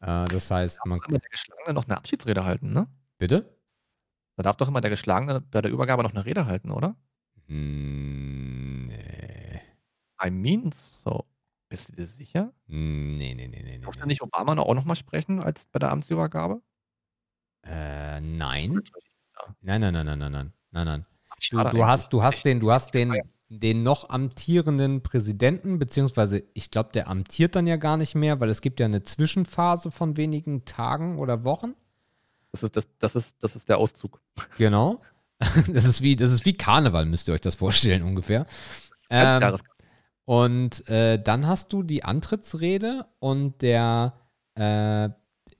Äh, 0.00 0.26
das 0.26 0.50
heißt, 0.50 0.80
man. 0.86 1.00
Kann 1.00 1.12
der 1.12 1.30
Geschlagene 1.30 1.74
noch 1.74 1.84
eine 1.84 1.96
Abschiedsrede 1.96 2.44
halten, 2.44 2.72
ne? 2.72 2.88
Bitte? 3.18 3.56
Da 4.36 4.42
darf 4.42 4.56
doch 4.56 4.68
immer 4.68 4.80
der 4.80 4.90
Geschlagene 4.90 5.40
bei 5.40 5.60
der 5.60 5.70
Übergabe 5.70 6.02
noch 6.02 6.12
eine 6.12 6.24
Rede 6.24 6.46
halten, 6.46 6.70
oder? 6.70 6.96
Hm, 7.46 8.86
nee. 8.86 9.60
I 10.24 10.30
mean, 10.30 10.70
so. 10.72 11.24
Bist 11.68 11.90
du 11.90 11.96
dir 11.96 12.06
sicher? 12.06 12.52
Hm, 12.68 13.12
Nee, 13.12 13.34
nee, 13.34 13.48
nee, 13.48 13.62
nee. 13.62 13.78
Durfte 13.78 14.02
nee. 14.02 14.08
nicht 14.08 14.22
Obama 14.22 14.54
noch 14.54 14.66
auch 14.66 14.74
noch 14.74 14.84
mal 14.84 14.96
sprechen 14.96 15.40
als 15.40 15.66
bei 15.66 15.78
der 15.78 15.90
Amtsübergabe? 15.90 16.60
Äh, 17.64 18.20
nein. 18.20 18.80
Nein, 19.60 19.80
nein, 19.80 19.92
nein, 19.92 20.06
nein, 20.06 20.18
nein, 20.18 20.32
nein. 20.32 20.52
Nein, 20.70 20.86
nein. 20.86 21.06
Du, 21.50 21.62
du 21.64 21.86
hast, 21.86 22.12
du 22.12 22.22
hast 22.22 22.44
den, 22.44 22.60
du 22.60 22.70
hast 22.70 22.94
den, 22.94 23.14
den 23.48 23.82
noch 23.82 24.08
amtierenden 24.08 25.02
Präsidenten, 25.02 25.78
beziehungsweise 25.78 26.44
ich 26.54 26.70
glaube, 26.70 26.90
der 26.92 27.08
amtiert 27.08 27.56
dann 27.56 27.66
ja 27.66 27.76
gar 27.76 27.96
nicht 27.96 28.14
mehr, 28.14 28.40
weil 28.40 28.48
es 28.48 28.60
gibt 28.60 28.80
ja 28.80 28.86
eine 28.86 29.02
Zwischenphase 29.02 29.90
von 29.90 30.16
wenigen 30.16 30.64
Tagen 30.64 31.18
oder 31.18 31.44
Wochen. 31.44 31.74
Das 32.52 32.62
ist, 32.62 32.76
das, 32.76 32.88
das, 32.98 33.16
ist, 33.16 33.42
das 33.42 33.54
ist 33.54 33.68
der 33.68 33.78
Auszug. 33.78 34.20
Genau. 34.56 35.02
Das 35.72 35.84
ist 35.84 36.02
wie, 36.02 36.16
das 36.16 36.32
ist 36.32 36.46
wie 36.46 36.54
Karneval, 36.54 37.06
müsst 37.06 37.28
ihr 37.28 37.34
euch 37.34 37.40
das 37.40 37.54
vorstellen 37.56 38.02
ungefähr. 38.02 38.46
Ähm, 39.10 39.56
und 40.24 40.88
äh, 40.88 41.22
dann 41.22 41.46
hast 41.46 41.72
du 41.72 41.82
die 41.82 42.04
Antrittsrede 42.04 43.06
und 43.18 43.62
der, 43.62 44.14
äh, 44.54 45.10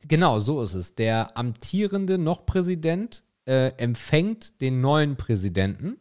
genau 0.08 0.40
so 0.40 0.62
ist 0.62 0.74
es, 0.74 0.94
der 0.94 1.36
amtierende 1.36 2.18
noch 2.18 2.46
Präsident 2.46 3.22
äh, 3.44 3.68
empfängt 3.76 4.60
den 4.60 4.80
neuen 4.80 5.16
Präsidenten 5.16 5.98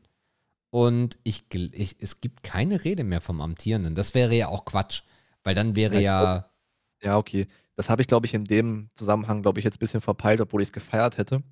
und 0.71 1.19
ich, 1.23 1.45
ich, 1.53 1.95
es 1.99 2.21
gibt 2.21 2.43
keine 2.43 2.83
Rede 2.83 3.03
mehr 3.03 3.21
vom 3.21 3.39
Amtierenden. 3.39 3.95
Das 3.95 4.13
wäre 4.13 4.35
ja 4.35 4.47
auch 4.47 4.65
Quatsch, 4.65 5.03
weil 5.43 5.55
dann 5.55 5.75
wäre 5.75 6.01
ja, 6.01 6.49
Ja, 7.01 7.17
okay. 7.17 7.47
Das 7.75 7.89
habe 7.89 8.01
ich, 8.01 8.07
glaube 8.07 8.25
ich, 8.25 8.33
in 8.33 8.45
dem 8.45 8.89
Zusammenhang, 8.95 9.41
glaube 9.41 9.59
ich, 9.59 9.65
jetzt 9.65 9.75
ein 9.75 9.79
bisschen 9.79 10.01
verpeilt, 10.01 10.41
obwohl 10.41 10.61
ich 10.61 10.69
es 10.69 10.73
gefeiert 10.73 11.17
hätte. 11.17 11.43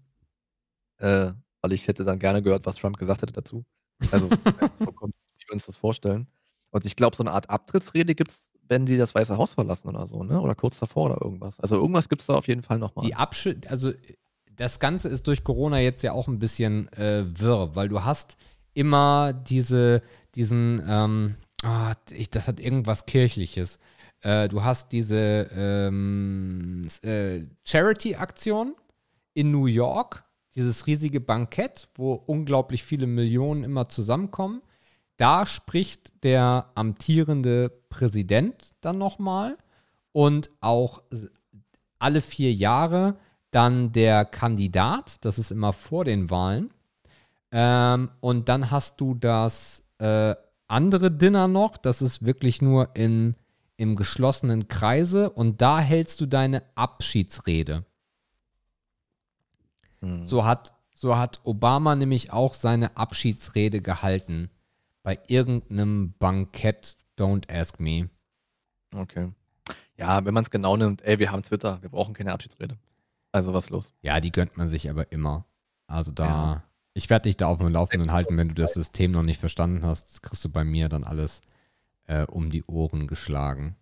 Äh, 0.98 1.32
weil 1.64 1.74
ich 1.74 1.88
hätte 1.88 2.04
dann 2.04 2.20
gerne 2.20 2.44
gehört, 2.44 2.66
was 2.66 2.76
Trump 2.76 2.98
gesagt 2.98 3.22
hätte 3.22 3.34
dazu. 3.34 3.66
Also, 4.12 4.30
wie 4.30 5.48
wir 5.48 5.54
uns 5.54 5.66
das 5.66 5.78
vorstellen. 5.78 6.28
Und 6.70 6.86
ich 6.86 6.96
glaube, 6.96 7.16
so 7.16 7.24
eine 7.24 7.32
Art 7.32 7.50
Abtrittsrede 7.50 8.14
gibt 8.16 8.32
es, 8.32 8.50
wenn 8.68 8.86
die 8.86 8.98
das 8.98 9.16
Weiße 9.16 9.38
Haus 9.38 9.54
verlassen 9.54 9.88
oder 9.88 10.08
so, 10.08 10.24
ne? 10.24 10.40
Oder 10.40 10.56
kurz 10.56 10.80
davor 10.80 11.12
oder 11.12 11.22
irgendwas. 11.22 11.60
Also 11.60 11.76
irgendwas 11.76 12.10
gibt 12.10 12.22
es 12.22 12.28
da 12.28 12.36
auf 12.36 12.48
jeden 12.48 12.64
Fall 12.64 12.80
nochmal. 12.80 13.06
die 13.06 13.16
Abschied, 13.16 13.70
also 13.70 13.92
das 14.56 14.80
Ganze 14.80 15.08
ist 15.08 15.28
durch 15.28 15.44
Corona 15.44 15.80
jetzt 15.80 16.04
ja 16.04 16.12
auch 16.12 16.28
ein 16.28 16.40
bisschen 16.40 16.92
äh, 16.94 17.26
wirr, 17.28 17.76
weil 17.76 17.90
du 17.90 18.04
hast 18.04 18.38
immer 18.74 19.34
diese, 19.34 20.02
diesen, 20.36 20.84
ähm, 20.88 21.36
ah, 21.64 21.94
ich, 22.12 22.30
das 22.30 22.48
hat 22.48 22.60
irgendwas 22.60 23.06
Kirchliches. 23.06 23.80
Äh, 24.22 24.48
du 24.48 24.64
hast 24.64 24.92
diese 24.92 25.50
ähm, 25.54 26.88
äh, 27.04 27.42
Charity-Aktion 27.66 28.76
in 29.34 29.52
New 29.52 29.66
York, 29.66 30.24
dieses 30.56 30.88
riesige 30.88 31.20
Bankett, 31.20 31.88
wo 31.96 32.14
unglaublich 32.14 32.84
viele 32.84 33.08
Millionen 33.08 33.64
immer 33.64 33.90
zusammenkommen. 33.90 34.62
Da 35.18 35.46
spricht 35.46 36.24
der 36.24 36.72
amtierende 36.76 37.70
Präsident 37.90 38.74
dann 38.82 38.98
nochmal 38.98 39.58
und 40.12 40.50
auch 40.62 41.02
alle 42.00 42.22
vier 42.22 42.54
Jahre 42.54 43.18
dann 43.52 43.92
der 43.92 44.26
Kandidat, 44.26 45.24
das 45.24 45.38
ist 45.38 45.52
immer 45.52 45.74
vor 45.74 46.06
den 46.06 46.30
Wahlen. 46.30 46.72
Ähm, 47.52 48.10
und 48.20 48.50
dann 48.50 48.72
hast 48.72 49.00
du 49.00 49.14
das 49.14 49.84
äh, 50.00 50.36
andere 50.68 51.12
Dinner 51.12 51.48
noch, 51.48 51.78
das 51.78 52.02
ist 52.02 52.26
wirklich 52.26 52.62
nur 52.62 52.96
in, 52.96 53.36
im 53.78 53.96
geschlossenen 53.96 54.68
Kreise 54.68 55.30
und 55.30 55.62
da 55.62 55.80
hältst 55.80 56.20
du 56.20 56.26
deine 56.26 56.64
Abschiedsrede. 56.74 57.86
Hm. 60.04 60.24
So 60.28 60.46
hat, 60.46 60.74
so 60.94 61.18
hat 61.18 61.40
Obama 61.44 61.96
nämlich 61.96 62.32
auch 62.34 62.54
seine 62.54 62.98
Abschiedsrede 62.98 63.82
gehalten 63.82 64.50
bei 65.02 65.20
irgendeinem 65.28 66.14
Bankett, 66.20 66.98
don't 67.18 67.50
ask 67.52 67.80
me. 67.80 68.10
Okay. 68.94 69.32
Ja, 69.98 70.26
wenn 70.26 70.34
man 70.34 70.44
es 70.44 70.50
genau 70.52 70.76
nimmt, 70.78 71.02
ey, 71.04 71.20
wir 71.20 71.32
haben 71.32 71.44
Twitter, 71.44 71.82
wir 71.82 71.90
brauchen 71.90 72.14
keine 72.14 72.34
Abschiedsrede. 72.34 72.78
Also 73.32 73.54
was 73.54 73.70
los? 73.70 73.94
Ja, 74.02 74.20
die 74.20 74.32
gönnt 74.32 74.58
man 74.58 74.68
sich 74.68 74.90
aber 74.90 75.12
immer. 75.12 75.46
Also 75.88 76.12
da, 76.12 76.26
Ja. 76.28 76.64
ich 76.94 77.10
werde 77.10 77.24
dich 77.24 77.38
da 77.38 77.48
auf 77.48 77.58
dem 77.60 77.70
Laufenden 77.70 78.12
halten, 78.12 78.38
wenn 78.38 78.50
du 78.50 78.54
das 78.54 78.74
System 78.74 79.12
noch 79.12 79.24
nicht 79.24 79.40
verstanden 79.40 79.86
hast. 79.86 80.10
Das 80.10 80.22
kriegst 80.22 80.44
du 80.46 80.50
bei 80.50 80.64
mir 80.64 80.90
dann 80.90 81.04
alles 81.04 81.42
äh, 82.06 82.24
um 82.26 82.50
die 82.50 82.64
Ohren 82.66 83.08
geschlagen. 83.08 83.76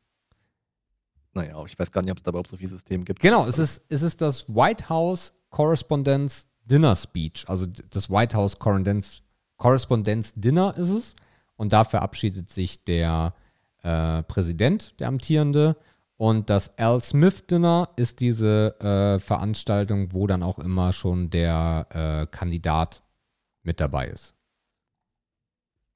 Naja, 1.34 1.64
ich 1.66 1.78
weiß 1.80 1.92
gar 1.92 2.02
nicht, 2.02 2.12
ob 2.12 2.18
es 2.18 2.24
da 2.24 2.30
überhaupt 2.30 2.50
so 2.50 2.58
viel 2.58 2.68
System 2.68 3.06
gibt. 3.06 3.20
Genau, 3.22 3.46
es 3.46 3.58
ist, 3.58 3.84
es 3.90 4.02
ist 4.02 4.22
das 4.22 4.54
White 4.54 4.90
House 4.90 5.34
Correspondence 5.52 6.48
Dinner 6.66 6.96
Speech. 6.96 7.46
Also 7.48 7.68
das 7.68 8.10
White 8.10 8.36
House 8.36 8.58
Correspondence, 8.58 10.34
Dinner 10.36 10.76
ist 10.78 10.90
es. 10.90 11.16
Und 11.56 11.72
da 11.72 11.84
verabschiedet 11.84 12.50
sich 12.50 12.84
der 12.84 13.36
äh, 13.84 14.24
Präsident, 14.24 15.00
der 15.00 15.10
amtierende. 15.10 15.76
Und 16.18 16.50
das 16.50 16.78
Al 16.78 17.02
Smith 17.02 17.46
Dinner 17.46 17.90
ist 17.96 18.20
diese 18.20 18.80
äh, 18.80 19.20
Veranstaltung, 19.20 20.14
wo 20.14 20.26
dann 20.28 20.44
auch 20.44 20.60
immer 20.60 20.94
schon 20.94 21.30
der 21.30 21.88
äh, 21.92 22.26
Kandidat 22.36 23.04
mit 23.64 23.80
dabei 23.80 24.08
ist. 24.08 24.34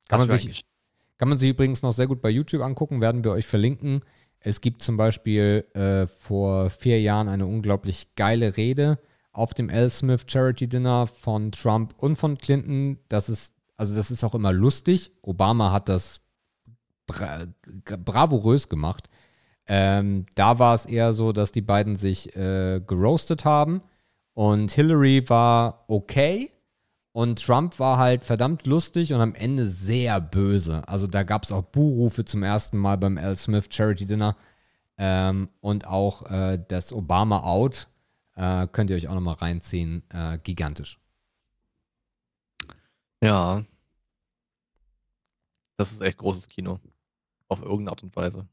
Kann 0.08 0.20
man, 0.20 0.38
sich, 0.38 0.62
kann 1.18 1.30
man 1.30 1.38
sich 1.38 1.50
übrigens 1.50 1.82
noch 1.82 1.94
sehr 1.94 2.08
gut 2.08 2.22
bei 2.22 2.30
YouTube 2.30 2.62
angucken, 2.62 3.02
werden 3.02 3.24
wir 3.24 3.32
euch 3.32 3.48
verlinken. 3.48 4.02
Es 4.40 4.62
gibt 4.62 4.84
zum 4.84 4.98
Beispiel 4.98 5.66
äh, 5.74 6.06
vor 6.06 6.70
vier 6.70 7.02
Jahren 7.02 7.28
eine 7.28 7.48
unglaublich 7.48 8.14
geile 8.16 8.58
Rede 8.58 9.00
auf 9.36 9.54
dem 9.54 9.70
L. 9.70 9.90
Smith 9.90 10.26
Charity 10.28 10.68
Dinner 10.68 11.08
von 11.08 11.52
Trump 11.52 11.94
und 11.98 12.16
von 12.18 12.38
Clinton. 12.38 12.98
Das 13.10 13.30
ist, 13.30 13.54
also 13.78 13.96
das 13.96 14.12
ist 14.12 14.24
auch 14.24 14.36
immer 14.36 14.54
lustig. 14.54 15.12
Obama 15.22 15.72
hat 15.72 15.90
das 15.90 16.22
bra 17.08 17.46
bravourös 18.04 18.70
gemacht. 18.70 19.10
Ähm, 19.68 20.26
da 20.36 20.60
war 20.60 20.76
es 20.76 20.86
eher 20.86 21.14
so, 21.14 21.32
dass 21.32 21.52
die 21.52 21.62
beiden 21.62 21.96
sich 21.96 22.36
äh, 22.36 22.82
geroastet 22.86 23.46
haben 23.46 23.82
und 24.34 24.72
Hillary 24.72 25.28
war 25.28 25.86
okay 25.88 26.52
und 27.12 27.44
Trump 27.44 27.80
war 27.80 27.98
halt 27.98 28.24
verdammt 28.24 28.68
lustig 28.68 29.14
und 29.14 29.22
am 29.22 29.34
Ende 29.34 29.66
sehr 29.66 30.20
böse. 30.22 30.88
Also 30.88 31.08
da 31.08 31.24
gab 31.24 31.46
es 31.46 31.52
auch 31.52 31.64
Buhrufe 31.64 32.26
zum 32.26 32.44
ersten 32.44 32.78
Mal 32.78 32.98
beim 32.98 33.18
Al 33.18 33.38
Smith 33.38 33.68
Charity 33.70 34.06
Dinner 34.06 34.36
ähm, 34.98 35.50
und 35.62 35.88
auch 35.88 36.30
äh, 36.30 36.60
das 36.68 36.94
Obama 36.94 37.42
Out 37.42 37.88
äh, 38.36 38.68
könnt 38.68 38.90
ihr 38.90 38.96
euch 38.96 39.08
auch 39.08 39.14
nochmal 39.14 39.36
reinziehen. 39.36 40.04
Äh, 40.10 40.38
gigantisch. 40.38 41.00
Ja. 43.22 43.64
Das 45.78 45.92
ist 45.92 46.02
echt 46.02 46.18
großes 46.18 46.50
Kino. 46.50 46.80
Auf 47.48 47.62
irgendeine 47.62 47.92
Art 47.92 48.04
und 48.04 48.16
Weise. 48.16 48.48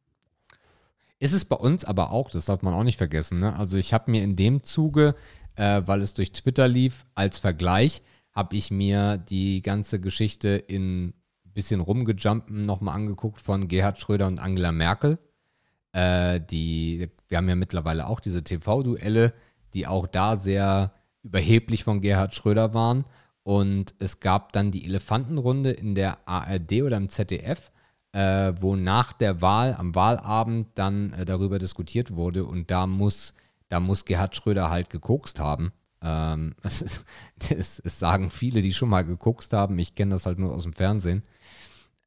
Ist 1.19 1.33
es 1.33 1.45
bei 1.45 1.57
uns 1.57 1.85
aber 1.85 2.11
auch, 2.11 2.31
das 2.31 2.47
darf 2.47 2.63
man 2.63 2.75
auch 2.75 2.83
nicht 2.83 2.99
vergessen. 2.99 3.39
Ne? 3.39 3.55
Also 3.57 3.77
ich 3.77 3.93
habe 3.93 4.11
mir 4.11 4.23
in 4.25 4.35
dem 4.35 4.63
Zuge, 4.65 5.15
äh, 5.55 5.83
weil 5.85 6.01
es 6.01 6.15
durch 6.15 6.33
Twitter 6.33 6.67
lief, 6.67 7.07
als 7.15 7.39
Vergleich, 7.39 8.03
habe 8.33 8.57
ich 8.57 8.71
mir 8.71 9.19
die 9.19 9.63
ganze 9.63 10.01
Geschichte 10.01 10.49
in 10.49 11.15
bisschen 11.53 11.81
rumgejumpen 11.81 12.63
nochmal 12.63 12.95
angeguckt 12.95 13.41
von 13.41 13.69
Gerhard 13.69 13.99
Schröder 14.01 14.27
und 14.27 14.41
Angela 14.41 14.73
Merkel. 14.73 15.19
Äh, 15.93 16.41
die, 16.41 17.11
wir 17.29 17.39
haben 17.39 17.49
ja 17.49 17.55
mittlerweile 17.55 18.07
auch 18.07 18.21
diese 18.21 18.43
TV-Duelle, 18.43 19.35
die 19.75 19.87
auch 19.87 20.07
da 20.07 20.37
sehr 20.37 20.93
überheblich 21.23 21.85
von 21.85 22.01
Gerhard 22.01 22.35
Schröder 22.35 22.75
waren. 22.75 23.05
Und 23.45 23.95
es 23.99 24.21
gab 24.21 24.53
dann 24.53 24.71
die 24.71 24.85
Elefantenrunde 24.85 25.71
in 25.71 25.95
der 25.95 26.19
ARD 26.29 26.83
oder 26.83 26.97
im 26.97 27.09
ZDF, 27.09 27.73
äh, 28.13 28.53
wo 28.61 28.77
nach 28.77 29.13
der 29.13 29.41
Wahl, 29.41 29.75
am 29.75 29.95
Wahlabend 29.95 30.69
dann 30.75 31.13
äh, 31.13 31.25
darüber 31.25 31.59
diskutiert 31.59 32.15
wurde. 32.15 32.45
Und 32.45 32.71
da 32.71 32.87
muss, 32.87 33.35
da 33.69 33.81
muss 33.81 34.05
Gerhard 34.05 34.37
Schröder 34.37 34.71
halt 34.71 34.91
gekokst 34.91 35.41
haben. 35.41 35.73
Ähm, 36.03 36.55
es, 36.63 36.83
ist, 36.83 37.05
es, 37.51 37.81
es 37.81 37.99
sagen 37.99 38.31
viele, 38.31 38.63
die 38.63 38.73
schon 38.73 38.89
mal 38.89 39.05
gekokst 39.05 39.53
haben. 39.53 39.79
Ich 39.79 39.95
kenne 39.95 40.15
das 40.15 40.27
halt 40.27 40.39
nur 40.39 40.55
aus 40.55 40.63
dem 40.63 40.73
Fernsehen. 40.73 41.23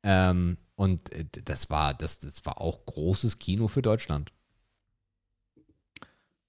Ähm, 0.04 0.58
und 0.76 1.12
äh, 1.12 1.26
das 1.44 1.70
war, 1.70 1.94
das, 1.94 2.20
das 2.20 2.46
war 2.46 2.62
auch 2.62 2.86
großes 2.86 3.40
Kino 3.40 3.68
für 3.68 3.82
Deutschland. 3.82 4.32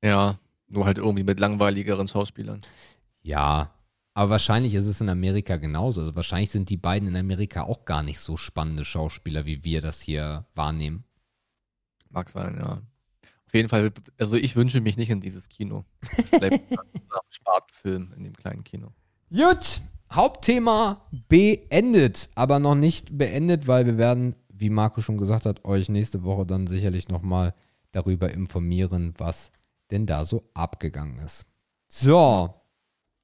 Ja, 0.02 0.38
nur 0.68 0.86
halt 0.86 0.98
irgendwie 0.98 1.24
mit 1.24 1.40
langweiligeren 1.40 2.08
Schauspielern. 2.08 2.62
Ja, 3.22 3.72
aber 4.14 4.30
wahrscheinlich 4.30 4.74
ist 4.74 4.86
es 4.86 5.00
in 5.00 5.08
Amerika 5.08 5.56
genauso. 5.56 6.00
Also 6.00 6.14
wahrscheinlich 6.14 6.50
sind 6.50 6.70
die 6.70 6.78
beiden 6.78 7.08
in 7.08 7.16
Amerika 7.16 7.64
auch 7.64 7.84
gar 7.84 8.02
nicht 8.02 8.18
so 8.18 8.36
spannende 8.36 8.84
Schauspieler, 8.84 9.44
wie 9.44 9.62
wir 9.62 9.80
das 9.80 10.00
hier 10.00 10.46
wahrnehmen. 10.54 11.04
Mag 12.08 12.30
sein, 12.30 12.56
ja. 12.58 12.80
Auf 13.46 13.54
jeden 13.54 13.68
Fall, 13.68 13.92
also 14.18 14.36
ich 14.36 14.56
wünsche 14.56 14.80
mich 14.80 14.96
nicht 14.96 15.10
in 15.10 15.20
dieses 15.20 15.48
Kino. 15.48 15.84
Spartenfilm 17.28 18.12
in 18.16 18.24
dem 18.24 18.32
kleinen 18.32 18.64
Kino. 18.64 18.92
Gut, 19.30 19.82
Hauptthema 20.10 21.06
beendet, 21.28 22.28
aber 22.34 22.58
noch 22.58 22.74
nicht 22.74 23.18
beendet, 23.18 23.66
weil 23.66 23.86
wir 23.86 23.98
werden, 23.98 24.34
wie 24.48 24.70
Marco 24.70 25.02
schon 25.02 25.18
gesagt 25.18 25.46
hat, 25.46 25.64
euch 25.64 25.88
nächste 25.88 26.22
Woche 26.22 26.46
dann 26.46 26.66
sicherlich 26.66 27.08
nochmal 27.08 27.54
darüber 27.92 28.32
informieren, 28.32 29.14
was 29.18 29.52
denn 29.90 30.06
da 30.06 30.24
so 30.24 30.48
abgegangen 30.54 31.18
ist. 31.18 31.46
So, 31.88 32.54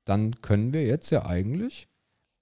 dann 0.04 0.40
können 0.40 0.72
wir 0.72 0.84
jetzt 0.86 1.10
ja 1.10 1.26
eigentlich 1.26 1.88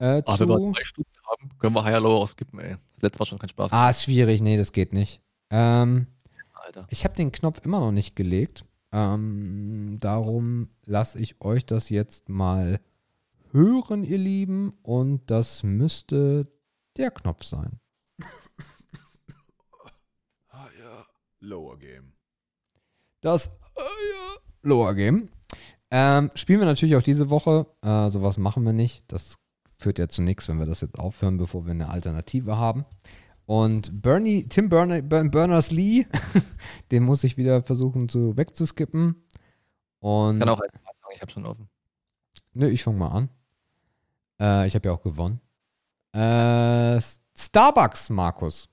äh, 0.01 0.23
Aber 0.25 0.39
wenn 0.39 0.49
wir 0.49 0.57
zu... 0.57 0.71
drei 0.71 0.83
Stunden 0.83 1.11
haben, 1.27 1.59
können 1.59 1.75
wir 1.75 1.83
Higher 1.83 1.99
Lower 2.01 2.25
skippen, 2.25 2.59
ey. 2.59 2.75
Das 2.93 3.03
letzte 3.03 3.19
war 3.19 3.25
schon 3.27 3.37
kein 3.37 3.49
Spaß. 3.49 3.71
Ah, 3.71 3.91
ist 3.91 4.03
schwierig, 4.03 4.41
nee, 4.41 4.57
das 4.57 4.71
geht 4.71 4.93
nicht. 4.93 5.21
Ähm, 5.51 6.07
Alter. 6.53 6.87
Ich 6.89 7.03
habe 7.03 7.13
den 7.15 7.31
Knopf 7.31 7.61
immer 7.63 7.79
noch 7.79 7.91
nicht 7.91 8.15
gelegt. 8.15 8.65
Ähm, 8.91 9.97
darum 9.99 10.69
lasse 10.85 11.19
ich 11.19 11.39
euch 11.39 11.67
das 11.67 11.89
jetzt 11.89 12.29
mal 12.29 12.79
hören, 13.51 14.03
ihr 14.03 14.17
Lieben. 14.17 14.73
Und 14.81 15.29
das 15.29 15.61
müsste 15.61 16.51
der 16.97 17.11
Knopf 17.11 17.43
sein. 17.43 17.79
Ah 20.47 20.67
ja, 20.79 21.05
Lower 21.41 21.77
Game. 21.77 22.13
Das 23.21 23.51
Lower 24.63 24.93
Game. 24.95 25.29
Ähm, 25.89 26.29
spielen 26.35 26.59
wir 26.59 26.65
natürlich 26.65 26.95
auch 26.95 27.03
diese 27.03 27.29
Woche. 27.29 27.65
Äh, 27.81 28.09
sowas 28.09 28.37
machen 28.37 28.63
wir 28.63 28.73
nicht. 28.73 29.03
Das 29.07 29.35
führt 29.77 29.99
ja 29.99 30.07
zu 30.07 30.21
nichts, 30.21 30.47
wenn 30.47 30.59
wir 30.59 30.65
das 30.65 30.81
jetzt 30.81 30.99
aufhören, 30.99 31.37
bevor 31.37 31.65
wir 31.65 31.71
eine 31.71 31.89
Alternative 31.89 32.57
haben. 32.57 32.85
Und 33.45 34.01
Bernie, 34.01 34.47
Tim 34.47 34.69
Burner, 34.69 35.01
Berners-Lee, 35.01 36.05
den 36.91 37.03
muss 37.03 37.23
ich 37.23 37.35
wieder 37.35 37.63
versuchen 37.63 38.07
zu 38.07 38.37
wegzuskippen. 38.37 39.23
Und 39.99 40.35
Ich 40.35 40.39
kann 40.39 40.49
auch 40.49 40.61
anfangen, 40.61 41.15
ich 41.15 41.21
habe 41.21 41.31
schon 41.31 41.45
offen. 41.45 41.67
Nö, 42.53 42.69
ich 42.69 42.83
fange 42.83 42.97
mal 42.97 43.09
an. 43.09 43.29
Äh, 44.39 44.67
ich 44.67 44.75
habe 44.75 44.87
ja 44.87 44.93
auch 44.93 45.03
gewonnen. 45.03 45.41
Äh, 46.13 47.01
Starbucks, 47.35 48.09
Markus. 48.09 48.69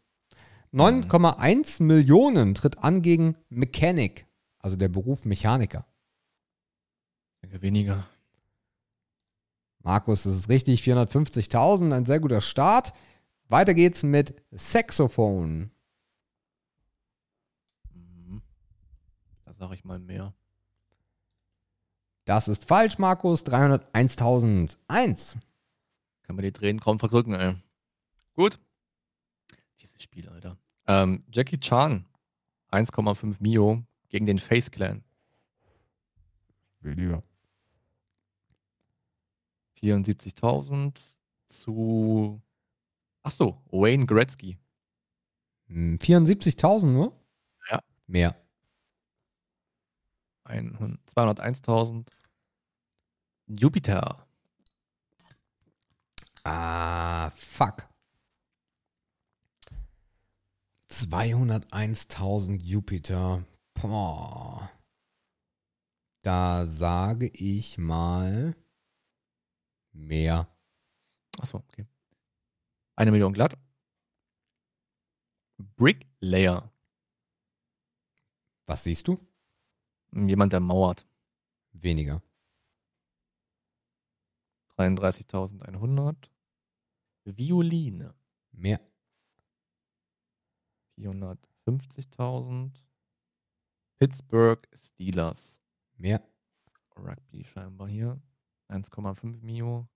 9,1 0.73 1.83
Millionen 1.83 2.55
tritt 2.55 2.79
an 2.79 3.03
gegen 3.03 3.37
Mechanic, 3.49 4.27
also 4.59 4.77
der 4.77 4.89
Beruf 4.89 5.25
Mechaniker. 5.25 5.87
Weniger. 7.43 8.07
Markus, 9.81 10.25
das 10.25 10.35
ist 10.35 10.49
richtig, 10.49 10.83
450.000, 10.83 11.95
ein 11.95 12.05
sehr 12.05 12.21
guter 12.21 12.41
Start. 12.41 12.93
Weiter 13.49 13.75
geht's 13.75 14.03
mit 14.03 14.35
Saxophone. 14.51 15.71
Mhm. 17.95 18.43
Da 19.45 19.55
sage 19.55 19.75
ich 19.75 19.85
mal 19.85 19.99
mehr. 19.99 20.35
Das 22.25 22.49
ist 22.49 22.67
falsch, 22.67 22.99
Markus, 22.99 23.47
301.001. 23.47 25.39
Kann 26.23 26.37
man 26.37 26.43
die 26.43 26.53
Tränen 26.53 26.81
kaum 26.81 26.99
verdrücken, 26.99 27.33
ey. 27.33 27.57
Gut. 28.35 28.59
Dieses 29.81 30.03
Spiel, 30.03 30.29
Alter. 30.29 30.59
Ähm, 30.87 31.25
Jackie 31.33 31.59
Chan, 31.59 32.05
1,5 32.71 33.37
Mio 33.41 33.83
gegen 34.09 34.27
den 34.27 34.39
Face 34.39 34.71
Clan. 34.71 35.03
Weniger. 36.81 37.23
74.000 39.81 40.99
zu. 41.47 42.41
Achso, 43.23 43.63
Wayne 43.71 44.07
Gretzky. 44.07 44.59
Hm, 45.67 45.99
74.000 45.99 46.87
nur? 46.87 47.13
Ja. 47.71 47.81
Mehr. 48.07 48.35
100 50.45 50.99
201.000. 51.15 52.07
Jupiter. 53.49 54.27
Ah, 56.45 57.31
fuck. 57.37 57.89
201.000 60.91 62.61
Jupiter. 62.63 63.45
Boah. 63.83 64.71
Da 66.23 66.67
sage 66.67 67.29
ich 67.29 67.79
mal 67.79 68.57
mehr. 69.93 70.49
Achso, 71.39 71.59
okay. 71.59 71.87
Eine 72.97 73.13
Million 73.13 73.33
glatt. 73.33 73.57
Bricklayer. 75.59 76.73
Was 78.67 78.85
siehst 78.85 79.07
du? 79.07 79.19
Jemand, 80.13 80.53
der 80.53 80.61
mauert. 80.61 81.07
Weniger. 81.73 82.21
33.100. 84.77 86.31
Violine. 87.25 88.15
Mehr. 88.53 88.81
450.000. 90.99 92.88
Pittsburgh 93.99 94.67
Steelers. 94.75 95.61
Mehr. 95.97 96.23
Rugby 96.97 97.45
scheinbar 97.45 97.89
hier. 97.89 98.21
1,5 98.69 99.41
Mio. 99.43 99.89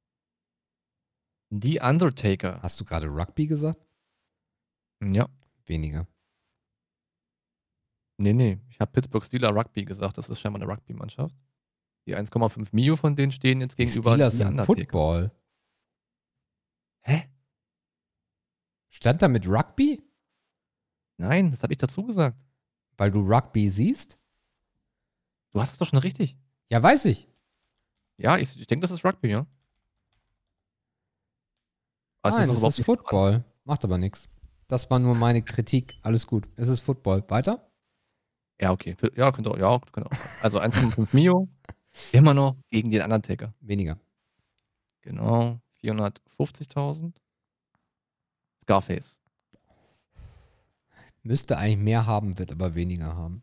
The 1.51 1.81
Undertaker. 1.81 2.61
Hast 2.63 2.81
du 2.81 2.85
gerade 2.85 3.07
Rugby 3.07 3.47
gesagt? 3.47 3.79
Ja. 5.03 5.29
Weniger. 5.67 6.07
Nee, 8.19 8.33
nee. 8.33 8.59
Ich 8.71 8.81
habe 8.81 8.91
Pittsburgh 8.93 9.25
Steelers 9.25 9.55
Rugby 9.55 9.85
gesagt. 9.85 10.19
Das 10.19 10.31
ist 10.31 10.41
scheinbar 10.41 10.63
eine 10.63 10.71
Rugby-Mannschaft. 10.71 11.37
Die 12.07 12.17
1,5 12.17 12.69
Mio 12.73 12.97
von 12.97 13.15
denen 13.15 13.33
stehen 13.33 13.61
jetzt 13.61 13.79
Die 13.79 13.85
gegenüber 13.85 14.13
Steelers 14.13 14.33
The 14.33 14.39
sind 14.39 14.49
Undertaker. 14.49 14.77
Football. 14.81 15.33
Hä? 17.03 17.31
Stand 18.91 19.23
da 19.23 19.29
mit 19.29 19.47
Rugby? 19.47 20.03
Nein, 21.19 21.51
das 21.51 21.63
habe 21.63 21.73
ich 21.73 21.79
dazu 21.79 22.05
gesagt. 22.05 22.37
Weil 22.97 23.11
du 23.11 23.21
Rugby 23.21 23.69
siehst? 23.69 24.19
Du 25.53 25.61
hast 25.61 25.73
es 25.73 25.79
doch 25.79 25.87
schon 25.87 25.99
richtig. 25.99 26.37
Ja, 26.71 26.83
weiß 26.83 27.05
ich. 27.07 27.29
Ja, 28.17 28.39
ich, 28.39 28.59
ich 28.59 28.67
denke, 28.67 28.83
das 28.83 28.91
ist 28.91 29.05
Rugby, 29.05 29.31
ja. 29.31 29.47
Es 32.23 32.35
Nein, 32.35 32.49
doch 32.49 32.61
das 32.61 32.79
ist 32.79 32.85
Football. 32.85 33.45
Macht 33.65 33.85
aber 33.85 33.99
nichts. 33.99 34.29
Das 34.69 34.89
war 34.91 34.99
nur 34.99 35.15
meine 35.15 35.43
Kritik. 35.43 35.99
Alles 36.03 36.27
gut. 36.27 36.49
Es 36.57 36.69
ist 36.69 36.81
Football. 36.81 37.25
Weiter? 37.29 37.69
Ja, 38.61 38.71
okay. 38.71 38.97
Ja, 39.17 39.33
könnte 39.33 39.51
auch. 39.51 39.59
Ja, 39.59 39.79
könnte 39.93 40.09
auch. 40.11 40.43
Also 40.43 40.61
1,5 40.61 41.09
Mio. 41.13 41.49
Immer 42.13 42.33
noch 42.33 42.57
gegen 42.71 42.91
den 42.91 43.03
Undertaker. 43.03 43.53
Weniger. 43.61 43.99
Genau. 45.03 45.61
450.000. 45.83 47.13
Scarface. 48.63 49.21
Müsste 51.23 51.57
eigentlich 51.59 51.79
mehr 51.79 52.07
haben, 52.07 52.39
wird 52.39 52.51
aber 52.53 52.75
weniger 52.75 53.15
haben. 53.17 53.43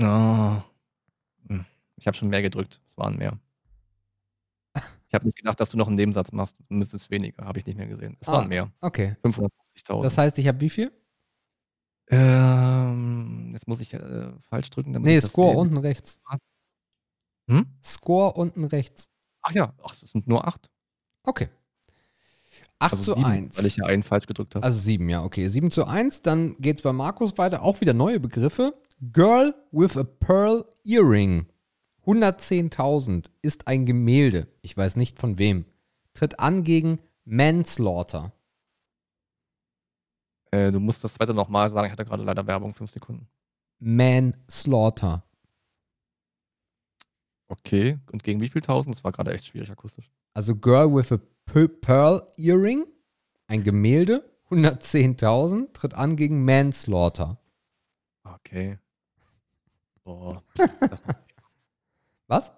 Ah. 0.00 0.62
Hm. 1.48 1.64
Ich 1.96 2.06
habe 2.06 2.16
schon 2.16 2.28
mehr 2.28 2.42
gedrückt. 2.42 2.80
Es 2.86 2.96
waren 2.96 3.16
mehr. 3.16 3.38
Ich 5.08 5.14
habe 5.14 5.24
nicht 5.26 5.36
gedacht, 5.36 5.60
dass 5.60 5.70
du 5.70 5.76
noch 5.76 5.86
einen 5.86 5.96
Nebensatz 5.96 6.32
machst. 6.32 6.58
Du 6.58 6.64
müsstest 6.74 7.10
weniger. 7.10 7.44
Habe 7.44 7.58
ich 7.58 7.66
nicht 7.66 7.76
mehr 7.76 7.86
gesehen. 7.86 8.16
Es 8.20 8.28
Ah. 8.28 8.32
waren 8.32 8.48
mehr. 8.48 8.70
Okay. 8.80 9.16
550.000. 9.22 10.02
Das 10.02 10.18
heißt, 10.18 10.36
ich 10.38 10.48
habe 10.48 10.60
wie 10.60 10.70
viel? 10.70 10.92
ähm, 12.08 13.50
jetzt 13.52 13.66
muss 13.66 13.80
ich 13.80 13.92
äh, 13.94 14.30
falsch 14.40 14.70
drücken. 14.70 14.92
Damit 14.92 15.06
Nee, 15.06 15.20
Score 15.20 15.50
sehe. 15.50 15.58
unten 15.58 15.76
rechts. 15.78 16.20
Hm? 17.48 17.66
Score 17.84 18.32
unten 18.34 18.64
rechts. 18.64 19.08
Ach 19.42 19.52
ja, 19.52 19.72
ach, 19.82 19.92
es 20.02 20.10
sind 20.12 20.26
nur 20.26 20.46
acht. 20.46 20.70
Okay. 21.24 21.48
8 22.78 22.92
Also 22.92 23.14
zu 23.14 23.18
sieben, 23.18 23.30
1. 23.30 23.58
Weil 23.58 23.66
ich 23.66 23.76
ja 23.76 23.86
einen 23.86 24.02
falsch 24.02 24.26
gedrückt 24.26 24.54
habe. 24.54 24.64
Also 24.64 24.78
7, 24.78 25.08
ja, 25.08 25.22
okay. 25.22 25.48
7 25.48 25.70
zu 25.70 25.86
1. 25.86 26.22
Dann 26.22 26.56
geht's 26.58 26.82
bei 26.82 26.92
Markus 26.92 27.38
weiter. 27.38 27.62
Auch 27.62 27.80
wieder 27.80 27.94
neue 27.94 28.20
Begriffe. 28.20 28.74
Girl 29.12 29.54
with 29.72 29.96
a 29.96 30.04
Pearl 30.04 30.64
Earring. 30.84 31.46
110.000 32.04 33.26
ist 33.42 33.66
ein 33.66 33.84
Gemälde. 33.84 34.48
Ich 34.62 34.76
weiß 34.76 34.96
nicht 34.96 35.18
von 35.18 35.38
wem. 35.38 35.66
Tritt 36.14 36.38
an 36.38 36.64
gegen 36.64 37.00
Manslaughter. 37.24 38.32
Äh, 40.50 40.70
du 40.70 40.80
musst 40.80 41.02
das 41.02 41.14
zweite 41.14 41.34
nochmal 41.34 41.68
sagen. 41.70 41.86
Ich 41.86 41.92
hatte 41.92 42.04
gerade 42.04 42.22
leider 42.22 42.46
Werbung, 42.46 42.74
fünf 42.74 42.92
Sekunden. 42.92 43.28
Manslaughter. 43.78 45.24
Okay. 47.48 47.98
Und 48.12 48.22
gegen 48.22 48.40
wie 48.40 48.48
viel 48.48 48.62
tausend? 48.62 48.94
Das 48.94 49.04
war 49.04 49.12
gerade 49.12 49.32
echt 49.32 49.46
schwierig 49.46 49.70
akustisch. 49.70 50.10
Also 50.34 50.54
Girl 50.54 50.94
with 50.94 51.12
a 51.12 51.18
Pearl 51.64 52.30
Earring. 52.36 52.86
Ein 53.46 53.64
Gemälde. 53.64 54.30
110.000. 54.50 55.72
Tritt 55.72 55.94
an 55.94 56.16
gegen 56.16 56.44
Manslaughter. 56.44 57.40
Okay. 58.24 58.78
Boah. 60.04 60.44
Was? 62.26 62.52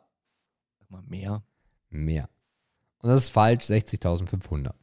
Sag 0.79 0.91
mal 0.91 1.03
mehr. 1.03 1.45
Mehr. 1.91 2.29
Und 2.99 3.11
das 3.11 3.25
ist 3.25 3.31
falsch. 3.31 3.65
60.500. 3.65 4.75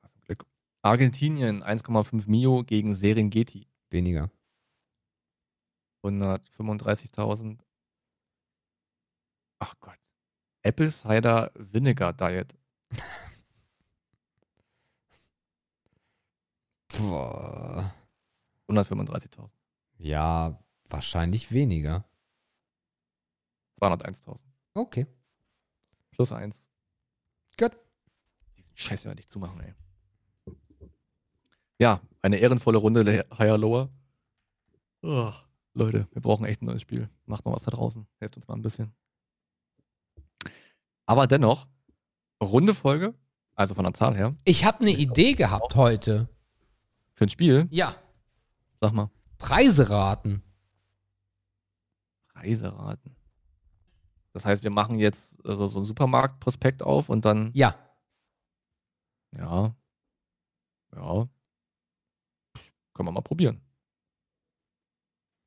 Was 0.00 0.14
ein 0.14 0.20
Glück. 0.22 0.44
Argentinien 0.82 1.62
1,5 1.62 2.28
Mio 2.28 2.64
gegen 2.64 2.94
Serengeti. 2.94 3.68
Weniger. 3.90 4.30
135.000. 6.02 7.58
Ach 9.60 9.74
Gott. 9.80 9.98
Apple 10.62 10.90
Cider 10.90 11.52
Vinegar 11.54 12.12
Diet. 12.12 12.54
Boah. 16.98 17.92
135.000. 18.68 19.50
Ja, 19.98 20.58
wahrscheinlich 20.88 21.52
weniger. 21.52 22.04
201.000. 23.80 24.42
Okay. 24.74 25.06
Plus 26.12 26.32
eins. 26.32 26.70
Gut. 27.58 27.76
Diesen 28.56 28.76
Scheiß 28.76 29.04
werde 29.04 29.20
ich 29.20 29.28
zumachen, 29.28 29.60
ey. 29.60 29.74
Ja, 31.78 32.00
eine 32.22 32.36
ehrenvolle 32.38 32.78
Runde 32.78 33.02
Le- 33.02 33.26
Higher 33.36 33.58
Lower. 33.58 33.90
Oh, 35.02 35.32
Leute, 35.74 36.08
wir 36.12 36.22
brauchen 36.22 36.46
echt 36.46 36.62
ein 36.62 36.66
neues 36.66 36.82
Spiel. 36.82 37.10
Macht 37.26 37.44
mal 37.44 37.52
was 37.52 37.64
da 37.64 37.70
draußen. 37.72 38.06
Helft 38.20 38.36
uns 38.36 38.46
mal 38.48 38.54
ein 38.54 38.62
bisschen. 38.62 38.94
Aber 41.06 41.26
dennoch, 41.26 41.66
runde 42.42 42.74
Folge, 42.74 43.14
also 43.54 43.74
von 43.74 43.84
der 43.84 43.94
Zahl 43.94 44.16
her, 44.16 44.34
Ich 44.44 44.64
habe 44.64 44.80
eine 44.80 44.90
Idee 44.90 45.34
gehabt 45.34 45.74
heute. 45.76 46.28
für 47.12 47.26
ein 47.26 47.28
Spiel, 47.28 47.68
Ja. 47.70 47.94
sag 48.80 48.92
mal, 48.92 49.10
Preise 49.38 49.88
raten. 49.90 50.42
Reiseraten. 52.34 53.14
Das 54.32 54.44
heißt, 54.44 54.64
wir 54.64 54.70
machen 54.70 54.98
jetzt 54.98 55.38
also 55.46 55.68
so 55.68 55.78
einen 55.78 55.84
Supermarktprospekt 55.86 56.82
auf 56.82 57.08
und 57.08 57.24
dann, 57.24 57.50
Ja. 57.54 57.78
ja, 59.32 59.74
ja, 60.96 61.28
können 62.94 63.08
wir 63.08 63.12
mal 63.12 63.20
probieren. 63.22 63.60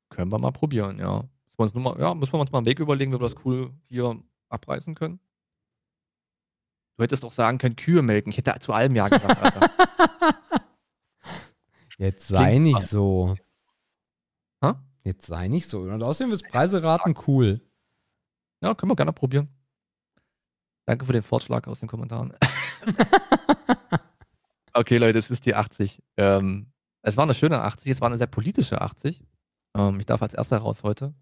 Können 0.08 0.32
wir 0.32 0.38
mal 0.38 0.52
probieren, 0.52 0.98
ja. 0.98 1.16
Müssen 1.58 1.58
wir 1.58 1.62
uns, 1.64 1.74
mal, 1.74 2.00
ja, 2.00 2.14
müssen 2.14 2.32
wir 2.32 2.40
uns 2.40 2.50
mal 2.50 2.58
einen 2.58 2.66
Weg 2.66 2.78
überlegen, 2.80 3.12
wie 3.12 3.16
wir 3.16 3.20
das 3.28 3.36
cool 3.44 3.74
hier 3.88 4.18
abreißen 4.48 4.94
können. 4.94 5.20
Du 6.98 7.04
hättest 7.04 7.22
doch 7.22 7.30
sagen 7.30 7.58
können, 7.58 7.76
Kühe 7.76 8.02
melken. 8.02 8.30
Ich 8.30 8.38
hätte 8.38 8.58
zu 8.58 8.72
allem 8.72 8.96
Ja 8.96 9.08
gesagt, 9.08 9.40
Alter. 9.40 9.70
Jetzt 11.96 12.26
sei 12.26 12.50
Klingt 12.50 12.62
nicht 12.64 12.88
so. 12.88 13.36
Hä? 14.64 14.72
Jetzt 15.04 15.26
sei 15.26 15.46
nicht 15.46 15.68
so. 15.68 15.82
Und 15.82 16.02
außerdem 16.02 16.32
ist 16.32 16.42
Preise 16.48 16.82
raten 16.82 17.14
cool. 17.28 17.60
Ja, 18.60 18.74
können 18.74 18.90
wir 18.90 18.96
gerne 18.96 19.12
probieren. 19.12 19.48
Danke 20.86 21.06
für 21.06 21.12
den 21.12 21.22
Vorschlag 21.22 21.68
aus 21.68 21.78
den 21.78 21.88
Kommentaren. 21.88 22.34
okay, 24.72 24.96
Leute, 24.96 25.20
es 25.20 25.30
ist 25.30 25.46
die 25.46 25.54
80. 25.54 26.02
Ähm, 26.16 26.72
es 27.02 27.16
war 27.16 27.22
eine 27.22 27.34
schöne 27.34 27.62
80, 27.62 27.92
es 27.92 28.00
war 28.00 28.08
eine 28.08 28.18
sehr 28.18 28.26
politische 28.26 28.80
80. 28.80 29.22
Ähm, 29.76 30.00
ich 30.00 30.06
darf 30.06 30.20
als 30.20 30.34
erster 30.34 30.58
raus 30.58 30.82
heute. 30.82 31.14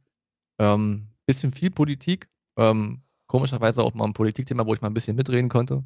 Ähm, 0.59 1.09
bisschen 1.27 1.53
viel 1.53 1.71
Politik. 1.71 2.31
Ähm, 2.57 3.03
komischerweise 3.27 3.83
auch 3.83 3.95
mal 3.95 4.05
ein 4.05 4.13
Politikthema, 4.13 4.67
wo 4.67 4.75
ich 4.75 4.81
mal 4.81 4.89
ein 4.89 4.95
bisschen 4.95 5.17
mitreden 5.17 5.49
konnte, 5.49 5.85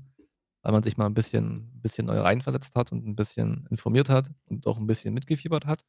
weil 0.62 0.72
man 0.72 0.82
sich 0.82 0.96
mal 0.96 1.06
ein 1.06 1.14
bisschen, 1.14 1.70
bisschen 1.80 2.06
neu 2.06 2.20
reinversetzt 2.20 2.76
hat 2.76 2.92
und 2.92 3.06
ein 3.06 3.16
bisschen 3.16 3.66
informiert 3.70 4.08
hat 4.08 4.30
und 4.46 4.66
auch 4.66 4.78
ein 4.78 4.86
bisschen 4.86 5.14
mitgefiebert 5.14 5.66
hat. 5.66 5.84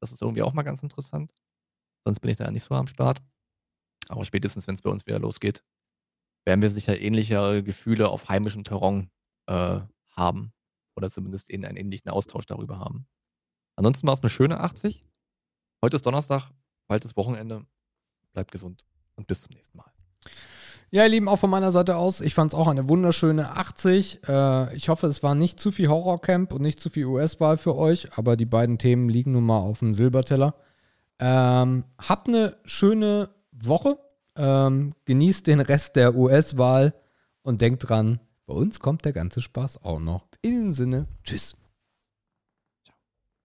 Das 0.00 0.12
ist 0.12 0.20
irgendwie 0.22 0.42
auch 0.42 0.52
mal 0.52 0.62
ganz 0.62 0.82
interessant. 0.82 1.34
Sonst 2.04 2.20
bin 2.20 2.30
ich 2.30 2.36
da 2.36 2.44
ja 2.44 2.50
nicht 2.50 2.64
so 2.64 2.74
am 2.74 2.86
Start. 2.86 3.22
Aber 4.08 4.24
spätestens, 4.24 4.66
wenn 4.66 4.74
es 4.74 4.82
bei 4.82 4.90
uns 4.90 5.06
wieder 5.06 5.18
losgeht, 5.18 5.64
werden 6.44 6.62
wir 6.62 6.70
sicher 6.70 7.00
ähnliche 7.00 7.62
Gefühle 7.62 8.08
auf 8.08 8.28
heimischem 8.28 8.62
Terrain 8.62 9.10
äh, 9.46 9.80
haben. 10.10 10.52
Oder 10.96 11.10
zumindest 11.10 11.50
in 11.50 11.64
einen 11.64 11.76
ähnlichen 11.76 12.10
Austausch 12.10 12.46
darüber 12.46 12.78
haben. 12.78 13.06
Ansonsten 13.76 14.06
war 14.06 14.14
es 14.14 14.22
eine 14.22 14.30
schöne 14.30 14.60
80. 14.60 15.04
Heute 15.82 15.96
ist 15.96 16.06
Donnerstag, 16.06 16.50
bald 16.88 17.04
ist 17.04 17.16
Wochenende. 17.16 17.66
Bleibt 18.32 18.52
gesund 18.52 18.84
und 19.16 19.26
bis 19.26 19.42
zum 19.42 19.54
nächsten 19.54 19.76
Mal. 19.76 19.92
Ja, 20.90 21.02
ihr 21.02 21.08
Lieben, 21.08 21.28
auch 21.28 21.40
von 21.40 21.50
meiner 21.50 21.72
Seite 21.72 21.96
aus, 21.96 22.20
ich 22.20 22.34
fand 22.34 22.52
es 22.52 22.58
auch 22.58 22.68
eine 22.68 22.88
wunderschöne 22.88 23.56
80. 23.56 24.20
Äh, 24.28 24.76
ich 24.76 24.88
hoffe, 24.88 25.08
es 25.08 25.22
war 25.22 25.34
nicht 25.34 25.58
zu 25.58 25.72
viel 25.72 25.88
Horrorcamp 25.88 26.52
und 26.52 26.62
nicht 26.62 26.78
zu 26.78 26.90
viel 26.90 27.06
US-Wahl 27.06 27.56
für 27.56 27.76
euch, 27.76 28.16
aber 28.16 28.36
die 28.36 28.46
beiden 28.46 28.78
Themen 28.78 29.08
liegen 29.08 29.32
nun 29.32 29.44
mal 29.44 29.58
auf 29.58 29.80
dem 29.80 29.94
Silberteller. 29.94 30.54
Ähm, 31.18 31.84
habt 31.98 32.28
eine 32.28 32.56
schöne 32.64 33.30
Woche. 33.50 33.98
Ähm, 34.36 34.92
genießt 35.06 35.46
den 35.46 35.60
Rest 35.60 35.96
der 35.96 36.14
US-Wahl 36.14 36.94
und 37.42 37.60
denkt 37.62 37.88
dran, 37.88 38.20
bei 38.46 38.54
uns 38.54 38.78
kommt 38.80 39.04
der 39.04 39.12
ganze 39.12 39.40
Spaß 39.40 39.82
auch 39.82 39.98
noch. 39.98 40.26
In 40.42 40.50
diesem 40.50 40.72
Sinne, 40.72 41.02
tschüss. 41.24 41.54